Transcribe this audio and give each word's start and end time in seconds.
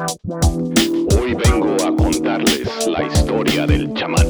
Hoy 0.00 1.34
vengo 1.34 1.74
a 1.86 1.94
contarles 1.94 2.86
la 2.86 3.02
historia 3.02 3.66
del 3.66 3.92
chamán. 3.92 4.29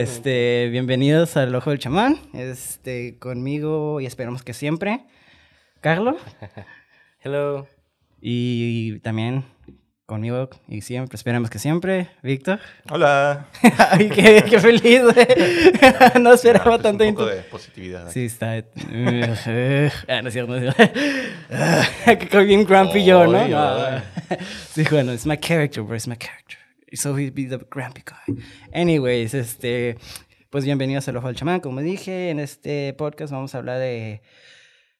Este, 0.00 0.68
bienvenidos 0.70 1.36
al 1.36 1.54
Ojo 1.54 1.68
del 1.68 1.78
Chamán. 1.78 2.18
Este, 2.32 3.18
conmigo 3.18 4.00
y 4.00 4.06
esperamos 4.06 4.42
que 4.42 4.54
siempre. 4.54 5.04
Carlo. 5.82 6.16
Hello. 7.22 7.68
Y 8.18 8.98
también 9.00 9.44
conmigo 10.06 10.48
y 10.68 10.80
siempre, 10.80 11.16
esperamos 11.16 11.50
que 11.50 11.58
siempre, 11.58 12.08
Víctor. 12.22 12.60
Hola. 12.90 13.48
Ay, 13.90 14.08
qué, 14.08 14.42
qué 14.48 14.58
feliz. 14.58 15.02
no 16.18 16.32
esperaba 16.32 16.76
Ah, 16.76 16.78
pues 16.78 16.82
tanto 16.82 17.04
Un 17.04 17.14
poco 17.14 17.26
de 17.26 17.42
positividad. 17.42 18.10
Sí, 18.10 18.24
está. 18.24 18.52
ah, 18.54 20.22
no 20.22 20.28
es 20.28 20.32
cierto, 20.32 20.46
no 20.46 20.56
es 20.56 20.74
cierto. 20.74 22.26
que 22.30 22.44
bien 22.44 22.64
grumpy 22.64 23.04
yo, 23.04 23.26
¿no? 23.26 23.44
Sí, 24.72 24.82
bueno, 24.90 25.12
it's 25.12 25.26
my 25.26 25.36
character, 25.36 25.82
bro, 25.82 25.94
it's 25.94 26.08
my 26.08 26.16
character. 26.16 26.59
So 26.92 27.16
he'd 27.16 27.34
be 27.34 27.46
the 27.46 27.58
grumpy 27.58 28.02
guy. 28.04 28.42
Anyways, 28.72 29.34
este. 29.34 29.96
Pues 30.50 30.64
bienvenidos 30.64 31.06
al 31.06 31.16
Ojo 31.16 31.28
del 31.28 31.36
Chamán. 31.36 31.60
Como 31.60 31.80
dije, 31.80 32.30
en 32.30 32.40
este 32.40 32.92
podcast 32.94 33.32
vamos 33.32 33.54
a 33.54 33.58
hablar 33.58 33.78
de. 33.78 34.22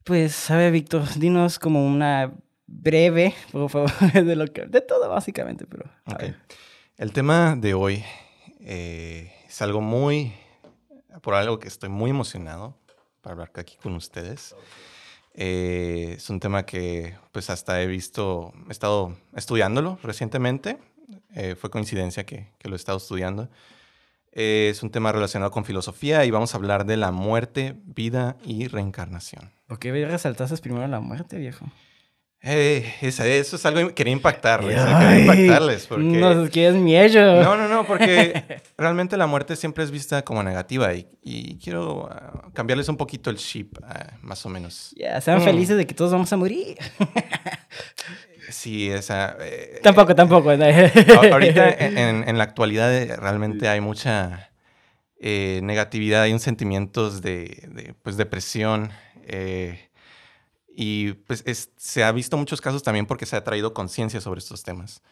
Pues, 0.04 0.32
sabe, 0.32 0.70
Víctor, 0.70 1.02
dinos 1.18 1.58
como 1.58 1.84
una 1.84 2.32
breve, 2.66 3.34
por 3.50 3.68
favor, 3.70 3.90
de 4.14 4.36
lo 4.36 4.46
que. 4.46 4.66
De 4.66 4.80
todo, 4.80 5.08
básicamente, 5.08 5.66
pero. 5.66 5.90
a. 6.06 6.18
El 6.96 7.12
tema 7.12 7.56
de 7.56 7.74
hoy 7.74 8.04
eh, 8.60 9.32
es 9.48 9.60
algo 9.60 9.80
muy, 9.80 10.32
por 11.22 11.34
algo 11.34 11.58
que 11.58 11.66
estoy 11.66 11.88
muy 11.88 12.10
emocionado 12.10 12.76
para 13.20 13.32
hablar 13.32 13.50
aquí 13.56 13.76
con 13.82 13.96
ustedes. 13.96 14.54
Eh, 15.34 16.14
es 16.16 16.28
un 16.30 16.40
tema 16.40 16.66
que 16.66 17.16
pues 17.32 17.50
hasta 17.50 17.80
he 17.82 17.86
visto, 17.86 18.52
he 18.68 18.72
estado 18.72 19.16
estudiándolo 19.34 19.98
recientemente. 20.02 20.78
Eh, 21.34 21.54
fue 21.58 21.70
coincidencia 21.70 22.24
que, 22.24 22.48
que 22.58 22.68
lo 22.68 22.74
he 22.74 22.76
estado 22.76 22.98
estudiando. 22.98 23.48
Eh, 24.32 24.68
es 24.70 24.82
un 24.82 24.90
tema 24.90 25.10
relacionado 25.12 25.50
con 25.50 25.64
filosofía 25.64 26.24
y 26.24 26.30
vamos 26.30 26.54
a 26.54 26.56
hablar 26.58 26.86
de 26.86 26.96
la 26.96 27.10
muerte, 27.10 27.74
vida 27.84 28.36
y 28.44 28.68
reencarnación. 28.68 29.50
¿Por 29.66 29.78
qué 29.78 29.90
resaltaste 30.06 30.56
primero 30.58 30.86
la 30.86 31.00
muerte, 31.00 31.36
viejo? 31.36 31.66
Eh, 32.42 32.94
esa- 33.02 33.26
eso 33.26 33.56
es 33.56 33.66
algo 33.66 33.88
que 33.88 33.94
quería 33.94 34.14
impactarles. 34.14 34.78
Ay, 34.78 34.94
quería 35.08 35.20
impactarles 35.44 35.86
porque... 35.86 36.04
No, 36.04 36.44
es 36.44 36.50
que 36.50 36.68
es 36.68 36.74
miedo. 36.74 37.42
No, 37.42 37.54
no, 37.54 37.68
no, 37.68 37.84
porque 37.86 38.62
realmente 38.78 39.18
la 39.18 39.26
muerte 39.26 39.56
siempre 39.56 39.84
es 39.84 39.90
vista 39.90 40.22
como 40.22 40.42
negativa 40.42 40.94
y, 40.94 41.06
y 41.22 41.58
quiero 41.58 42.08
ah, 42.10 42.48
cambiarles 42.54 42.88
un 42.88 42.96
poquito 42.96 43.28
el 43.28 43.36
chip, 43.36 43.76
ah, 43.82 44.12
más 44.22 44.46
o 44.46 44.48
menos. 44.48 44.94
Ya, 44.96 45.20
sean 45.20 45.40
Mm. 45.40 45.44
felices 45.44 45.76
de 45.76 45.86
que 45.86 45.92
todos 45.92 46.12
vamos 46.12 46.32
a 46.32 46.36
morir. 46.38 46.78
Sí, 48.48 48.90
esa... 48.90 49.36
eh, 49.40 49.80
tampoco, 49.82 50.14
tampoco. 50.14 50.56
¿no? 50.56 50.64
a- 50.64 51.32
Ahorita 51.32 51.70
en, 51.78 52.28
en- 52.28 52.38
la 52.38 52.44
actualidad 52.44 52.92
eh, 52.94 53.14
realmente 53.16 53.68
hay 53.68 53.80
mucha 53.80 54.50
eh, 55.18 55.60
negatividad, 55.62 56.22
hay 56.22 56.32
un 56.32 56.40
sentimientos 56.40 57.20
de, 57.22 57.68
de, 57.72 57.94
pues, 58.02 58.16
depresión 58.16 58.90
eh, 59.24 59.90
y 60.68 61.12
pues 61.12 61.42
es- 61.46 61.70
se 61.76 62.04
ha 62.04 62.12
visto 62.12 62.36
muchos 62.36 62.60
casos 62.60 62.82
también 62.82 63.06
porque 63.06 63.26
se 63.26 63.36
ha 63.36 63.44
traído 63.44 63.74
conciencia 63.74 64.20
sobre 64.20 64.38
estos 64.38 64.62
temas 64.62 65.02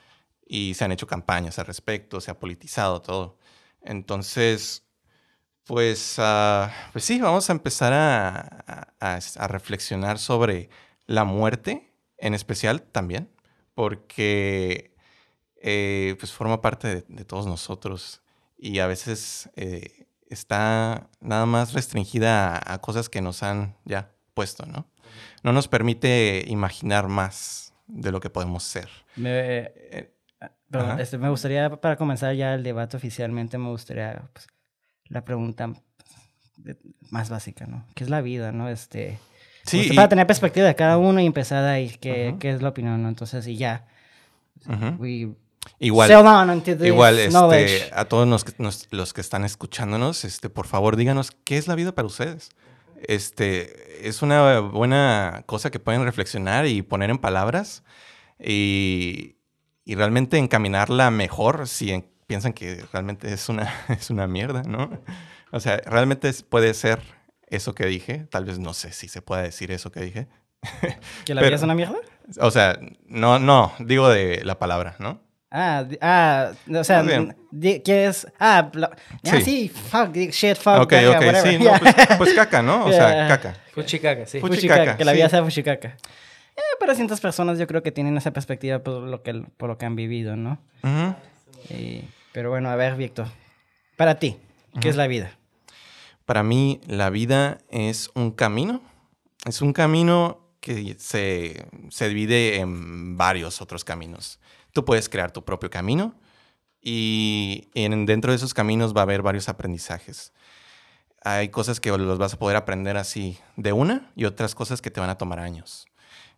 y 0.46 0.74
se 0.74 0.84
han 0.84 0.92
hecho 0.92 1.06
campañas 1.06 1.58
al 1.58 1.66
respecto, 1.66 2.20
se 2.20 2.30
ha 2.30 2.38
politizado 2.38 3.02
todo. 3.02 3.38
Entonces, 3.82 4.84
pues, 5.64 6.14
ah, 6.18 6.72
pues 6.92 7.04
sí, 7.04 7.20
vamos 7.20 7.48
a 7.50 7.52
empezar 7.52 7.92
a- 7.92 8.94
a 9.00 9.48
reflexionar 9.48 10.18
sobre 10.18 10.70
la 11.06 11.24
muerte 11.24 11.87
en 12.18 12.34
especial 12.34 12.82
también, 12.82 13.30
porque 13.74 14.94
eh, 15.56 16.16
pues 16.18 16.32
forma 16.32 16.60
parte 16.60 16.88
de, 16.88 17.04
de 17.08 17.24
todos 17.24 17.46
nosotros 17.46 18.22
y 18.56 18.80
a 18.80 18.86
veces 18.86 19.50
eh, 19.56 20.06
está 20.28 21.08
nada 21.20 21.46
más 21.46 21.72
restringida 21.72 22.56
a, 22.56 22.74
a 22.74 22.80
cosas 22.80 23.08
que 23.08 23.20
nos 23.20 23.42
han 23.42 23.76
ya 23.84 24.12
puesto, 24.34 24.66
¿no? 24.66 24.86
No 25.42 25.52
nos 25.52 25.68
permite 25.68 26.44
imaginar 26.46 27.08
más 27.08 27.72
de 27.86 28.12
lo 28.12 28.20
que 28.20 28.30
podemos 28.30 28.62
ser. 28.62 28.88
me, 29.16 29.30
Eh, 29.30 30.12
perdón, 30.70 31.00
este, 31.00 31.18
me 31.18 31.28
gustaría, 31.30 31.80
para 31.80 31.96
comenzar 31.96 32.34
ya 32.34 32.54
el 32.54 32.62
debate 32.62 32.96
oficialmente, 32.96 33.58
me 33.58 33.68
gustaría 33.68 34.28
pues, 34.32 34.46
la 35.06 35.24
pregunta 35.24 35.72
pues, 36.62 36.76
más 37.10 37.30
básica, 37.30 37.66
¿no? 37.66 37.86
¿Qué 37.94 38.04
es 38.04 38.10
la 38.10 38.20
vida, 38.20 38.52
no? 38.52 38.68
Este, 38.68 39.18
sí, 39.68 39.78
justo 39.78 39.92
y- 39.92 39.96
para 39.96 40.08
tener 40.08 40.26
perspectiva 40.26 40.66
de 40.66 40.74
cada 40.74 40.98
uno 40.98 41.20
y 41.20 41.26
empezar 41.26 41.64
ahí, 41.64 41.96
¿qué, 42.00 42.30
Ujú. 42.30 42.38
qué 42.38 42.50
es 42.50 42.62
la 42.62 42.68
opinión, 42.70 43.02
no? 43.02 43.08
Entonces, 43.08 43.46
y 43.46 43.56
ya. 43.56 43.86
Ujú. 44.66 44.96
We 44.98 45.28
igual. 45.80 46.08
Igual, 46.86 47.18
este, 47.18 47.30
a 47.94 48.04
todos 48.06 48.26
los 48.26 48.44
que, 48.44 48.52
nos- 48.58 48.88
los 48.90 49.12
que 49.12 49.20
están 49.20 49.44
escuchándonos, 49.44 50.24
este, 50.24 50.48
por 50.50 50.66
favor, 50.66 50.96
díganos 50.96 51.30
qué 51.44 51.58
es 51.58 51.68
la 51.68 51.74
vida 51.74 51.92
para 51.92 52.06
ustedes. 52.06 52.50
Este, 53.06 54.08
es 54.08 54.22
una 54.22 54.58
buena 54.60 55.42
cosa 55.46 55.70
que 55.70 55.78
pueden 55.78 56.02
reflexionar 56.04 56.66
y 56.66 56.82
poner 56.82 57.10
en 57.10 57.18
palabras 57.18 57.84
y, 58.42 59.36
y 59.84 59.94
realmente 59.94 60.38
encaminarla 60.38 61.10
mejor 61.10 61.68
si 61.68 61.92
en- 61.92 62.06
piensan 62.26 62.52
que 62.52 62.84
realmente 62.92 63.32
es 63.32 63.48
una, 63.48 63.72
es 63.88 64.10
una 64.10 64.26
mierda, 64.26 64.62
¿no? 64.62 64.90
O 65.52 65.60
sea, 65.60 65.78
realmente 65.86 66.30
puede 66.48 66.74
ser 66.74 67.00
eso 67.50 67.74
que 67.74 67.86
dije. 67.86 68.26
Tal 68.30 68.44
vez 68.44 68.58
no 68.58 68.74
sé 68.74 68.92
si 68.92 69.08
se 69.08 69.22
puede 69.22 69.42
decir 69.44 69.70
eso 69.70 69.90
que 69.92 70.00
dije. 70.00 70.26
¿Que 71.24 71.34
la 71.34 71.40
pero- 71.40 71.50
vida 71.50 71.56
es 71.56 71.62
una 71.62 71.74
mierda? 71.74 71.96
O 72.40 72.50
sea, 72.50 72.78
no, 73.06 73.38
no, 73.38 73.72
digo 73.78 74.08
de 74.10 74.42
la 74.44 74.58
palabra, 74.58 74.96
¿no? 74.98 75.20
Ah, 75.50 75.86
ah, 76.02 76.50
o 76.78 76.84
sea, 76.84 77.02
di- 77.50 77.80
¿quieres? 77.80 78.26
Ah, 78.38 78.68
la- 78.74 78.90
ah, 78.92 79.40
Sí. 79.42 79.68
fuck, 79.70 80.14
shit, 80.14 80.56
fuck, 80.58 80.80
ok, 80.82 80.90
verga, 80.90 81.10
ok, 81.18 81.24
whatever. 81.24 81.42
sí, 81.42 81.56
no, 81.58 81.64
Yeah. 81.64 81.78
pues, 81.80 81.94
pues 82.18 82.34
caca, 82.34 82.60
¿no? 82.60 82.84
O 82.84 82.92
sea, 82.92 83.28
caca. 83.28 83.56
Fuchicaca, 83.72 84.26
sí. 84.26 84.40
Fuchi- 84.40 84.56
Fuchicaca, 84.56 84.74
Fuchicaca, 84.80 84.96
que 84.98 85.04
la 85.06 85.12
sí. 85.12 85.16
vida 85.16 85.28
sea 85.30 85.42
fuchicaca. 85.42 85.96
Eh, 86.54 86.60
para 86.78 86.94
ciertas 86.94 87.20
personas 87.22 87.58
yo 87.58 87.66
creo 87.66 87.82
que 87.82 87.92
tienen 87.92 88.14
esa 88.18 88.30
perspectiva 88.32 88.80
por 88.80 89.04
lo 89.04 89.22
que, 89.22 89.42
por 89.56 89.70
lo 89.70 89.78
que 89.78 89.86
han 89.86 89.96
vivido, 89.96 90.36
¿no? 90.36 90.58
Y- 91.70 92.04
pero 92.32 92.50
bueno, 92.50 92.68
a 92.68 92.76
ver, 92.76 92.96
Víctor, 92.96 93.28
para 93.96 94.16
ti, 94.18 94.36
¿qué 94.82 94.90
es 94.90 94.96
la 94.96 95.06
vida? 95.06 95.37
Para 96.28 96.42
mí, 96.42 96.82
la 96.86 97.08
vida 97.08 97.56
es 97.70 98.10
un 98.14 98.32
camino. 98.32 98.82
Es 99.46 99.62
un 99.62 99.72
camino 99.72 100.52
que 100.60 100.94
se, 100.98 101.66
se 101.88 102.08
divide 102.10 102.56
en 102.56 103.16
varios 103.16 103.62
otros 103.62 103.82
caminos. 103.82 104.38
Tú 104.74 104.84
puedes 104.84 105.08
crear 105.08 105.30
tu 105.30 105.42
propio 105.42 105.70
camino 105.70 106.14
y 106.82 107.70
en, 107.72 108.04
dentro 108.04 108.30
de 108.30 108.36
esos 108.36 108.52
caminos 108.52 108.94
va 108.94 109.00
a 109.00 109.02
haber 109.04 109.22
varios 109.22 109.48
aprendizajes. 109.48 110.34
Hay 111.22 111.48
cosas 111.48 111.80
que 111.80 111.96
los 111.96 112.18
vas 112.18 112.34
a 112.34 112.38
poder 112.38 112.58
aprender 112.58 112.98
así 112.98 113.38
de 113.56 113.72
una 113.72 114.12
y 114.14 114.26
otras 114.26 114.54
cosas 114.54 114.82
que 114.82 114.90
te 114.90 115.00
van 115.00 115.08
a 115.08 115.16
tomar 115.16 115.38
años. 115.38 115.86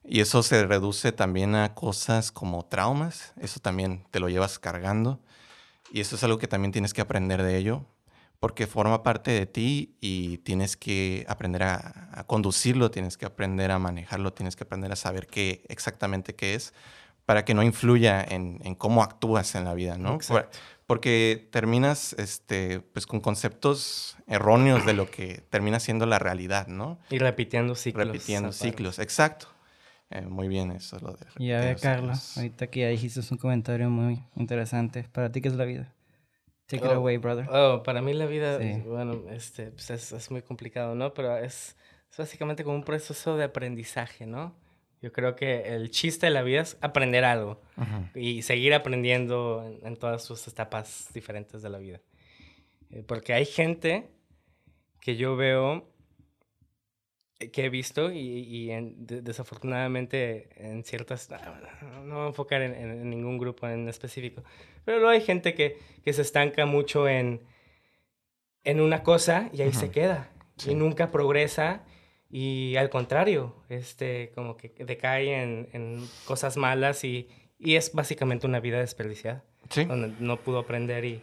Y 0.04 0.20
eso 0.20 0.44
se 0.44 0.64
reduce 0.68 1.10
también 1.10 1.56
a 1.56 1.74
cosas 1.74 2.30
como 2.30 2.64
traumas. 2.64 3.32
Eso 3.40 3.58
también 3.58 4.04
te 4.12 4.20
lo 4.20 4.28
llevas 4.28 4.60
cargando. 4.60 5.18
Y 5.90 6.00
eso 6.00 6.14
es 6.14 6.22
algo 6.22 6.38
que 6.38 6.46
también 6.46 6.70
tienes 6.70 6.94
que 6.94 7.00
aprender 7.00 7.42
de 7.42 7.56
ello 7.56 7.86
porque 8.40 8.66
forma 8.66 9.02
parte 9.02 9.30
de 9.30 9.46
ti 9.46 9.96
y 10.00 10.38
tienes 10.38 10.76
que 10.76 11.24
aprender 11.28 11.62
a, 11.62 12.08
a 12.12 12.24
conducirlo, 12.24 12.90
tienes 12.90 13.16
que 13.18 13.26
aprender 13.26 13.70
a 13.70 13.78
manejarlo, 13.78 14.32
tienes 14.32 14.56
que 14.56 14.64
aprender 14.64 14.90
a 14.92 14.96
saber 14.96 15.26
qué 15.26 15.62
exactamente 15.68 16.34
qué 16.34 16.54
es 16.54 16.72
para 17.26 17.44
que 17.44 17.54
no 17.54 17.62
influya 17.62 18.24
en, 18.24 18.58
en 18.64 18.74
cómo 18.74 19.02
actúas 19.04 19.54
en 19.54 19.64
la 19.64 19.74
vida, 19.74 19.96
¿no? 19.98 20.18
Por- 20.26 20.50
Porque 20.86 21.48
terminas 21.52 22.14
este, 22.14 22.80
pues, 22.80 23.06
con 23.06 23.20
conceptos 23.20 24.16
erróneos 24.26 24.84
de 24.84 24.94
lo 24.94 25.08
que 25.08 25.40
termina 25.48 25.78
siendo 25.78 26.06
la 26.06 26.18
realidad, 26.18 26.66
¿no? 26.66 26.98
Y 27.10 27.18
repitiendo 27.18 27.76
ciclos. 27.76 28.06
Repitiendo 28.08 28.52
ciclos, 28.52 28.98
exacto. 28.98 29.46
Eh, 30.10 30.22
muy 30.22 30.48
bien 30.48 30.72
eso, 30.72 30.98
lo 30.98 31.12
de 31.12 31.26
Y 31.38 31.52
a 31.52 31.58
ver, 31.60 31.68
repetir 31.76 31.82
Carlos, 31.82 32.36
ahorita 32.36 32.66
que 32.66 32.80
ya 32.80 32.88
dijiste 32.88 33.20
un 33.30 33.38
comentario 33.38 33.90
muy 33.90 34.24
interesante. 34.34 35.04
¿Para 35.12 35.30
ti 35.30 35.40
qué 35.40 35.46
es 35.48 35.54
la 35.54 35.64
vida? 35.66 35.92
Take 36.70 36.84
it 36.86 36.92
Oh, 36.92 36.96
away, 36.98 37.16
brother. 37.16 37.46
Oh, 37.50 37.82
para 37.82 38.00
mí 38.00 38.12
la 38.14 38.26
vida, 38.26 38.58
Sí. 38.60 38.80
bueno, 38.86 39.24
este, 39.30 39.72
pues 39.72 39.90
es, 39.90 40.12
es 40.12 40.30
muy 40.30 40.40
complicado, 40.42 40.94
¿no? 40.94 41.12
Pero 41.12 41.36
es, 41.36 41.76
es 42.10 42.16
básicamente 42.16 42.62
como 42.62 42.76
un 42.76 42.84
proceso 42.84 43.36
de 43.36 43.42
aprendizaje, 43.44 44.24
¿no? 44.24 44.54
Yo 45.02 45.12
creo 45.12 45.34
que 45.34 45.62
el 45.74 45.90
chiste 45.90 46.26
de 46.26 46.30
la 46.32 46.42
vida 46.42 46.60
es 46.60 46.76
aprender 46.80 47.24
algo 47.24 47.60
Ujú. 47.76 48.06
y 48.20 48.42
seguir 48.42 48.72
aprendiendo 48.74 49.64
en, 49.66 49.84
en 49.84 49.96
todas 49.96 50.22
sus 50.22 50.46
etapas 50.46 51.08
diferentes 51.12 51.60
de 51.62 51.70
la 51.70 51.78
vida. 51.78 52.00
Eh, 52.90 53.02
porque 53.04 53.32
hay 53.32 53.46
gente 53.46 54.10
que 55.00 55.16
yo 55.16 55.34
veo, 55.36 55.89
que 57.52 57.64
he 57.64 57.68
visto 57.70 58.12
y, 58.12 58.18
y 58.18 58.70
en- 58.70 59.06
de- 59.06 59.22
desafortunadamente 59.22 60.48
en 60.56 60.84
ciertas, 60.84 61.28
bueno, 61.28 62.04
no 62.04 62.14
voy 62.16 62.24
a 62.24 62.28
enfocar 62.28 62.60
en, 62.62 62.74
en- 62.74 62.90
en 63.00 63.10
ningún 63.10 63.38
grupo 63.38 63.66
en 63.68 63.88
específico, 63.88 64.42
pero 64.84 64.98
luego 64.98 65.10
hay 65.10 65.22
gente 65.22 65.54
que, 65.54 65.78
que 66.04 66.12
se 66.12 66.22
estanca 66.22 66.66
mucho 66.66 67.08
en, 67.08 67.40
en 68.64 68.80
una 68.80 69.02
cosa 69.02 69.48
y 69.52 69.62
ahí 69.62 69.72
se 69.72 69.86
Ujú. 69.86 69.94
queda 69.94 70.30
Sí. 70.56 70.72
y 70.72 70.74
nunca 70.74 71.10
progresa 71.10 71.82
y 72.30 72.76
al 72.76 72.90
contrario, 72.90 73.56
este, 73.70 74.30
como 74.34 74.56
que 74.58 74.68
decae 74.84 75.42
en, 75.42 75.68
en 75.72 76.06
cosas 76.26 76.58
malas 76.58 77.02
y, 77.04 77.28
y 77.58 77.76
es 77.76 77.92
básicamente 77.94 78.46
una 78.46 78.60
vida 78.60 78.78
desperdiciada 78.80 79.42
Sí. 79.70 79.84
donde 79.84 80.12
no 80.20 80.36
pudo 80.36 80.58
aprender 80.58 81.04
y 81.06 81.22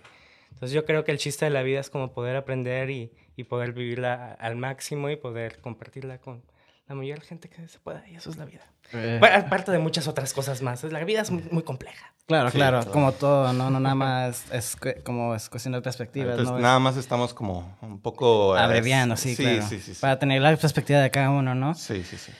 entonces 0.58 0.74
yo 0.74 0.86
creo 0.86 1.04
que 1.04 1.12
el 1.12 1.20
chiste 1.20 1.46
de 1.46 1.52
la 1.52 1.62
vida 1.62 1.80
es 1.80 1.92
como 1.92 2.12
poder 2.14 2.36
aprender 2.36 2.90
y, 2.90 3.12
y 3.36 3.44
poder 3.44 3.74
vivirla 3.74 4.34
al 4.40 4.56
máximo 4.56 5.08
y 5.12 5.16
poder 5.16 5.60
compartirla 5.62 6.18
con 6.18 6.42
la 6.88 6.96
mayor 6.96 7.22
gente 7.22 7.48
que 7.48 7.68
se 7.68 7.78
pueda 7.78 8.04
y 8.08 8.16
eso 8.16 8.32
es 8.32 8.38
la 8.38 8.46
vida. 8.46 8.66
Eh, 8.94 9.18
Bueno, 9.20 9.36
aparte 9.38 9.72
de 9.72 9.78
muchas 9.78 10.08
otras 10.08 10.34
cosas 10.34 10.64
más, 10.64 10.84
la 10.86 11.04
vida 11.04 11.22
es 11.22 11.30
muy, 11.30 11.44
muy 11.52 11.62
compleja. 11.62 12.14
claro, 12.26 12.50
sí, 12.50 12.56
claro, 12.58 12.78
claro. 12.80 12.92
como 12.92 13.12
todo, 13.12 13.54
no, 13.54 13.70
no 13.70 13.80
nada 13.80 13.94
más 13.94 14.52
es 14.52 14.76
como 15.04 15.36
es 15.36 15.48
cuestión 15.50 15.74
de 15.74 15.82
perspectiva, 15.82 16.32
Entonces, 16.32 16.54
¿no? 16.56 16.60
nada 16.60 16.80
más 16.80 16.98
estamos 16.98 17.34
como 17.34 17.78
un 17.82 18.02
poco... 18.02 18.58
eh, 18.58 18.62
Abreviando, 18.62 19.16
sí, 19.16 19.36
sí, 19.36 19.44
claro. 19.44 19.62
Sí, 19.68 19.80
sí, 19.80 19.94
sí. 19.94 20.02
Para 20.02 20.18
tener 20.18 20.42
la 20.42 20.56
perspectiva 20.56 21.00
de 21.02 21.12
cada 21.12 21.30
uno, 21.30 21.54
¿no? 21.54 21.76
Sí, 21.76 22.04
sí, 22.04 22.18
sí. 22.18 22.32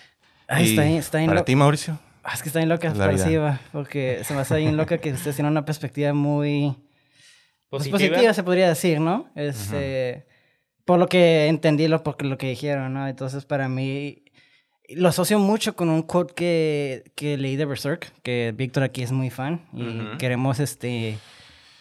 Ay, 0.48 0.70
está 0.70 0.84
bien, 0.84 0.98
está 0.98 1.18
bien 1.20 1.30
Para 1.30 1.46
ti, 1.46 1.56
Mauricio. 1.56 2.00
Ah, 2.24 2.32
es 2.34 2.42
que 2.42 2.50
está 2.50 2.60
bien 2.60 2.70
loca, 2.70 2.90
La 2.94 3.60
porque 3.72 4.22
se 4.24 4.34
me 4.34 4.42
hace 4.42 4.58
bien 4.58 4.76
loca 4.76 4.98
que 4.98 5.12
ustedes 5.12 5.36
tienen 5.36 5.52
una 5.52 5.64
perspectiva 5.66 6.14
muy 6.14 6.76
pues, 7.70 7.88
Positiva. 7.88 8.34
se 8.34 8.44
podría 8.44 8.70
decir, 8.70 9.00
¿no? 9.00 9.30
Este, 9.36 10.26
Por 10.86 11.00
lo 11.00 11.08
que 11.08 11.48
entendí, 11.48 11.88
lo, 11.88 12.04
por 12.04 12.24
lo 12.24 12.38
que 12.38 12.50
dijeron, 12.50 12.94
¿no? 12.94 13.08
Entonces, 13.08 13.46
para 13.46 13.68
mí, 13.68 14.24
lo 14.90 15.10
asocio 15.10 15.38
mucho 15.40 15.76
con 15.76 15.90
un 15.90 16.02
quote 16.04 16.34
que, 16.34 17.12
que 17.16 17.38
leí 17.38 17.56
de 17.56 17.66
Berserk, 17.66 18.14
que 18.22 18.54
Víctor 18.56 18.84
aquí 18.84 19.04
es 19.04 19.12
muy 19.12 19.30
fan, 19.30 19.68
y 19.74 20.18
queremos, 20.18 20.60
este... 20.60 21.18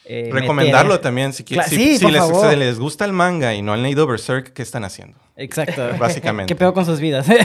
eh, 0.08 0.30
Recomendarlo 0.32 0.94
meter- 0.94 1.02
también 1.02 1.32
si 1.32 1.42
Si, 1.44 1.54
sí, 1.68 1.98
si 1.98 2.04
por 2.04 2.12
les, 2.12 2.24
si 2.50 2.56
les 2.56 2.78
gusta 2.78 3.04
el 3.04 3.12
manga 3.12 3.54
y 3.54 3.62
no 3.62 3.72
han 3.72 3.82
leído 3.82 4.06
Berserk, 4.06 4.52
¿qué 4.52 4.62
están 4.62 4.84
haciendo? 4.84 5.18
Exacto. 5.36 5.82
Básicamente. 5.98 6.48
¿Qué 6.54 6.56
peor 6.58 6.72
con 6.72 6.86
sus 6.86 6.98
vidas? 7.00 7.28
Ahí 7.30 7.36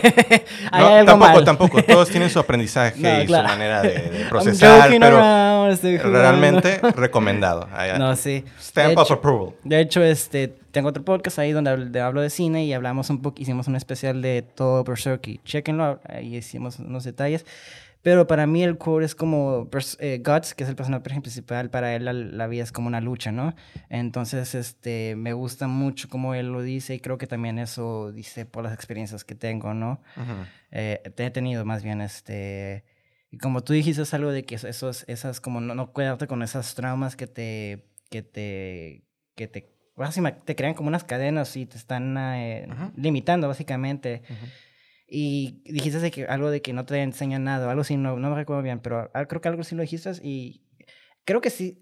No, 0.71 0.87
hay 0.87 0.93
algo 0.99 1.05
tampoco, 1.11 1.33
mal. 1.33 1.43
tampoco. 1.45 1.83
Todos 1.83 2.09
tienen 2.09 2.29
su 2.29 2.39
aprendizaje 2.39 2.99
No, 3.01 3.21
y 3.23 3.25
claro. 3.25 3.47
su 3.49 3.53
manera 3.53 3.81
de, 3.81 3.89
de 4.09 4.25
procesar, 4.29 4.89
pero 4.89 5.17
around, 5.17 5.81
realmente 6.11 6.79
recomendado. 6.95 7.67
No, 7.97 8.15
sí. 8.15 8.45
Stamp 8.61 8.89
De 8.89 8.95
of 8.95 9.05
hecho- 9.07 9.13
approval. 9.15 9.55
De 9.63 9.81
hecho, 9.81 10.01
este, 10.03 10.47
tengo 10.71 10.89
otro 10.89 11.03
podcast 11.03 11.39
ahí 11.39 11.51
donde 11.51 11.71
hablo 11.71 11.85
de, 11.85 11.99
hablo 12.01 12.21
de 12.21 12.29
cine 12.29 12.63
y 12.65 12.73
hablamos 12.73 13.09
un 13.09 13.21
poco, 13.21 13.41
hicimos 13.41 13.67
un 13.67 13.75
especial 13.75 14.21
de 14.21 14.41
todo 14.41 14.83
Berserk 14.83 15.27
y 15.27 15.39
chequenlo, 15.43 15.99
ahí 16.07 16.37
hicimos 16.37 16.79
unos 16.79 17.03
detalles. 17.03 17.45
Pero 18.03 18.25
para 18.25 18.47
mí 18.47 18.63
el 18.63 18.77
core 18.77 19.05
es 19.05 19.13
como 19.15 19.69
eh, 19.99 20.21
Guts, 20.25 20.55
que 20.55 20.63
es 20.63 20.69
el 20.69 20.75
personaje 20.75 21.03
principal, 21.03 21.69
para 21.69 21.95
él 21.95 22.05
la, 22.05 22.13
la 22.13 22.47
vida 22.47 22.63
es 22.63 22.71
como 22.71 22.87
una 22.87 22.99
lucha, 23.01 23.31
¿no? 23.31 23.53
Entonces, 23.89 24.55
este, 24.55 25.15
me 25.15 25.33
gusta 25.33 25.67
mucho 25.67 26.09
como 26.09 26.33
él 26.33 26.47
lo 26.51 26.61
dice 26.63 26.95
y 26.95 26.99
creo 26.99 27.17
que 27.17 27.27
también 27.27 27.59
eso 27.59 28.11
dice 28.11 28.45
por 28.45 28.63
las 28.63 28.73
experiencias 28.73 29.23
que 29.23 29.35
tengo, 29.35 29.73
¿no? 29.73 30.01
Ujú. 30.17 30.45
eh, 30.71 31.01
te 31.15 31.25
he 31.25 31.31
tenido 31.31 31.63
más 31.65 31.83
bien 31.83 32.01
este 32.01 32.83
y 33.29 33.37
como 33.37 33.61
tú 33.63 33.73
dijiste 33.73 34.01
es 34.01 34.13
algo 34.13 34.31
de 34.31 34.43
que 34.45 34.55
eso- 34.55 34.67
esos 34.67 35.05
esas 35.07 35.39
como 35.39 35.61
no, 35.61 35.73
no 35.75 35.91
cuidarte 35.93 36.27
con 36.27 36.41
esas 36.43 36.75
traumas 36.75 37.15
que 37.15 37.27
te 37.27 37.85
que 38.09 38.21
te 38.23 39.03
que 39.35 39.47
te 39.47 39.69
básicamente 39.95 40.41
te 40.43 40.55
crean 40.55 40.73
como 40.73 40.87
unas 40.89 41.03
cadenas 41.03 41.55
y 41.55 41.65
te 41.65 41.77
están 41.77 42.17
eh, 42.17 42.67
limitando 42.95 43.47
básicamente 43.47 44.21
Ujú. 44.29 44.45
Y 45.13 45.61
dijiste 45.65 45.99
de 45.99 46.09
que 46.09 46.25
algo 46.25 46.49
de 46.49 46.61
que 46.61 46.71
no 46.71 46.85
te 46.85 47.01
enseñan 47.03 47.43
nada 47.43 47.69
algo 47.69 47.81
así 47.81 47.97
no, 47.97 48.17
no 48.17 48.29
me 48.29 48.35
recuerdo 48.37 48.63
bien 48.63 48.79
pero 48.79 49.11
al- 49.13 49.27
creo 49.27 49.41
que 49.41 49.49
algo 49.49 49.63
sí 49.65 49.75
lo 49.75 49.81
dijiste 49.81 50.09
y 50.23 50.61
creo 51.25 51.41
que 51.41 51.49
sí 51.49 51.81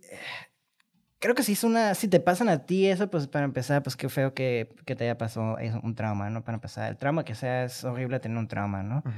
creo 1.19 1.35
que 1.35 1.43
si 1.43 1.51
es 1.53 1.63
una 1.63 1.93
si 1.95 2.07
te 2.07 2.19
pasan 2.19 2.49
a 2.49 2.65
ti 2.65 2.87
eso 2.87 3.09
pues 3.09 3.27
para 3.27 3.45
empezar 3.45 3.83
pues 3.83 3.95
qué 3.95 4.09
feo 4.09 4.33
que, 4.33 4.73
que 4.85 4.95
te 4.95 5.03
haya 5.03 5.17
pasado 5.17 5.57
eso, 5.59 5.79
un 5.83 5.93
trauma 5.93 6.29
no 6.31 6.43
para 6.43 6.55
empezar 6.55 6.89
el 6.89 6.97
trauma 6.97 7.23
que 7.23 7.35
sea 7.35 7.65
es 7.65 7.83
horrible 7.83 8.19
tener 8.19 8.37
un 8.37 8.47
trauma 8.47 8.81
no 8.81 8.97
Ujú. 9.05 9.11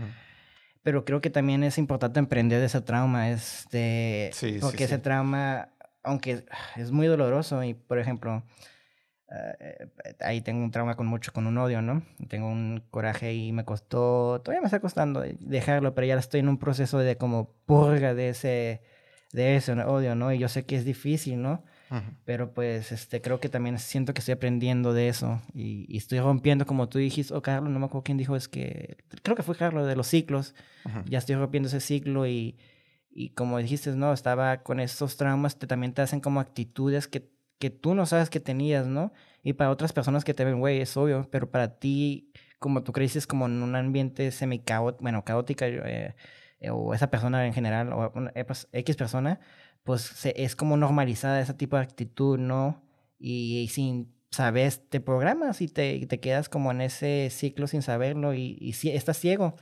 pero 0.84 1.06
creo 1.06 1.22
que 1.22 1.30
también 1.30 1.64
es 1.64 1.78
importante 1.78 2.20
emprender 2.20 2.60
de 2.60 2.66
ese 2.66 2.82
trauma, 2.82 3.30
este, 3.30 4.32
Sí, 4.34 4.54
sí, 4.54 4.58
porque 4.60 4.86
ese 4.86 4.96
sí. 4.96 5.02
trauma, 5.04 5.70
aunque 6.04 6.44
es 6.76 6.90
muy 6.92 7.06
doloroso 7.06 7.64
y, 7.64 7.76
por 7.76 8.00
ejemplo, 8.00 8.42
eh, 9.60 9.88
ahí 10.20 10.42
tengo 10.42 10.64
un 10.64 10.72
trauma 10.72 10.96
con 10.96 11.08
mucho, 11.08 11.32
con 11.32 11.48
un 11.48 11.58
odio, 11.58 11.82
¿no? 11.82 12.04
Tengo 12.28 12.48
un 12.50 12.84
coraje 12.92 13.34
y 13.34 13.52
me 13.52 13.64
costó, 13.64 14.42
todavía 14.44 14.62
me 14.62 14.68
está 14.68 14.80
costando 14.80 15.24
dejarlo, 15.40 15.96
pero 15.96 16.08
ya 16.08 16.18
estoy 16.18 16.42
en 16.42 16.50
un 16.50 16.58
proceso 16.58 17.00
de 17.00 17.18
como 17.18 17.54
purga 17.66 18.14
de 18.14 18.30
ese, 18.30 18.82
de 19.32 19.56
ese 19.56 19.72
odio, 19.74 20.16
¿no? 20.16 20.34
Y 20.34 20.40
yo 20.40 20.50
sé 20.50 20.66
que 20.66 20.76
es 20.76 20.86
difícil, 20.86 21.42
¿no? 21.42 21.64
Ujú. 21.90 22.02
Pero 22.26 22.54
pues 22.54 22.92
este, 22.92 23.22
creo 23.22 23.40
que 23.40 23.50
también 23.50 23.78
siento 23.80 24.14
que 24.14 24.20
estoy 24.20 24.34
aprendiendo 24.34 24.94
de 24.94 25.08
eso 25.10 25.42
y, 25.54 25.86
y 25.88 25.98
estoy 25.98 26.20
rompiendo, 26.20 26.66
como 26.66 26.88
tú 26.88 27.00
dijiste, 27.00 27.34
o 27.34 27.42
Carlos, 27.42 27.72
no 27.72 27.80
me 27.80 27.86
acuerdo 27.86 28.04
quién 28.04 28.18
dijo, 28.18 28.36
es 28.36 28.48
que, 28.48 28.98
creo 29.24 29.36
que 29.36 29.44
fue 29.44 29.56
Carlos, 29.56 29.88
de 29.88 29.96
los 29.96 30.08
ciclos, 30.08 30.56
Ujú. 30.86 31.04
ya 31.06 31.20
estoy 31.20 31.36
rompiendo 31.36 31.68
ese 31.68 31.80
ciclo 31.80 32.28
y, 32.28 32.58
y 33.10 33.30
como 33.30 33.58
dijiste, 33.58 33.92
no, 33.92 34.14
estaba 34.14 34.64
con 34.64 34.80
esos 34.80 35.18
traumas, 35.18 35.58
te, 35.58 35.68
también 35.68 35.94
te 35.94 36.02
hacen 36.02 36.22
como 36.22 36.40
actitudes 36.40 37.08
que, 37.08 37.30
que 37.62 37.70
tú 37.70 37.94
no 37.96 38.06
sabes 38.08 38.30
que 38.32 38.40
tenías, 38.40 38.88
¿no? 38.88 39.14
Y 39.44 39.54
para 39.54 39.70
otras 39.70 39.94
personas 39.94 40.26
que 40.26 40.34
te 40.34 40.44
ven, 40.44 40.60
güey, 40.60 40.82
es 40.82 40.98
obvio, 40.98 41.28
pero 41.32 41.50
para 41.52 41.78
ti, 41.80 42.32
como 42.60 42.84
tú 42.84 42.92
creces 42.92 43.28
como 43.28 43.46
en 43.46 43.62
un 43.62 43.76
ambiente 43.76 44.32
semi 44.32 44.62
bueno, 45.00 45.24
caótica, 45.24 45.68
eh, 45.68 46.16
eh, 46.60 46.70
o 46.72 46.94
esa 46.96 47.12
persona 47.12 47.46
en 47.46 47.54
general, 47.54 47.94
o 47.94 48.12
eh, 48.34 48.44
pues, 48.46 48.68
X 48.72 48.96
persona, 48.98 49.40
pues 49.84 50.02
se- 50.02 50.34
es 50.44 50.56
como 50.56 50.76
normalizada 50.76 51.40
ese 51.40 51.54
tipo 51.54 51.78
de 51.78 51.84
actitud, 51.84 52.40
¿no? 52.40 52.82
Y, 53.20 53.68
sin 53.70 54.12
saber, 54.32 54.74
te 54.90 55.00
programas 55.00 55.62
y 55.62 55.68
te, 55.68 55.96
y 55.96 56.08
te 56.08 56.20
quedas 56.20 56.50
como 56.50 56.72
en 56.72 56.82
ese 56.82 57.30
ciclo 57.30 57.68
sin 57.68 57.84
saberlo 57.84 58.34
y, 58.34 58.58
y 58.60 58.74
sí, 58.74 58.90
estás 58.90 59.18
ciego. 59.18 59.56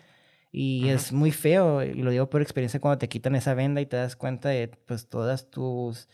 Y 0.52 0.90
es 0.90 1.12
muy 1.12 1.32
feo, 1.32 1.84
y 1.84 1.94
lo 2.02 2.12
digo 2.12 2.30
por 2.30 2.42
experiencia, 2.42 2.80
cuando 2.80 2.98
te 2.98 3.10
quitan 3.10 3.36
esa 3.36 3.54
venda 3.54 3.82
y 3.82 3.86
te 3.86 3.98
das 3.98 4.16
cuenta 4.16 4.50
de 4.50 4.68
pues 4.68 5.08
todas 5.10 5.50
tus 5.52 6.08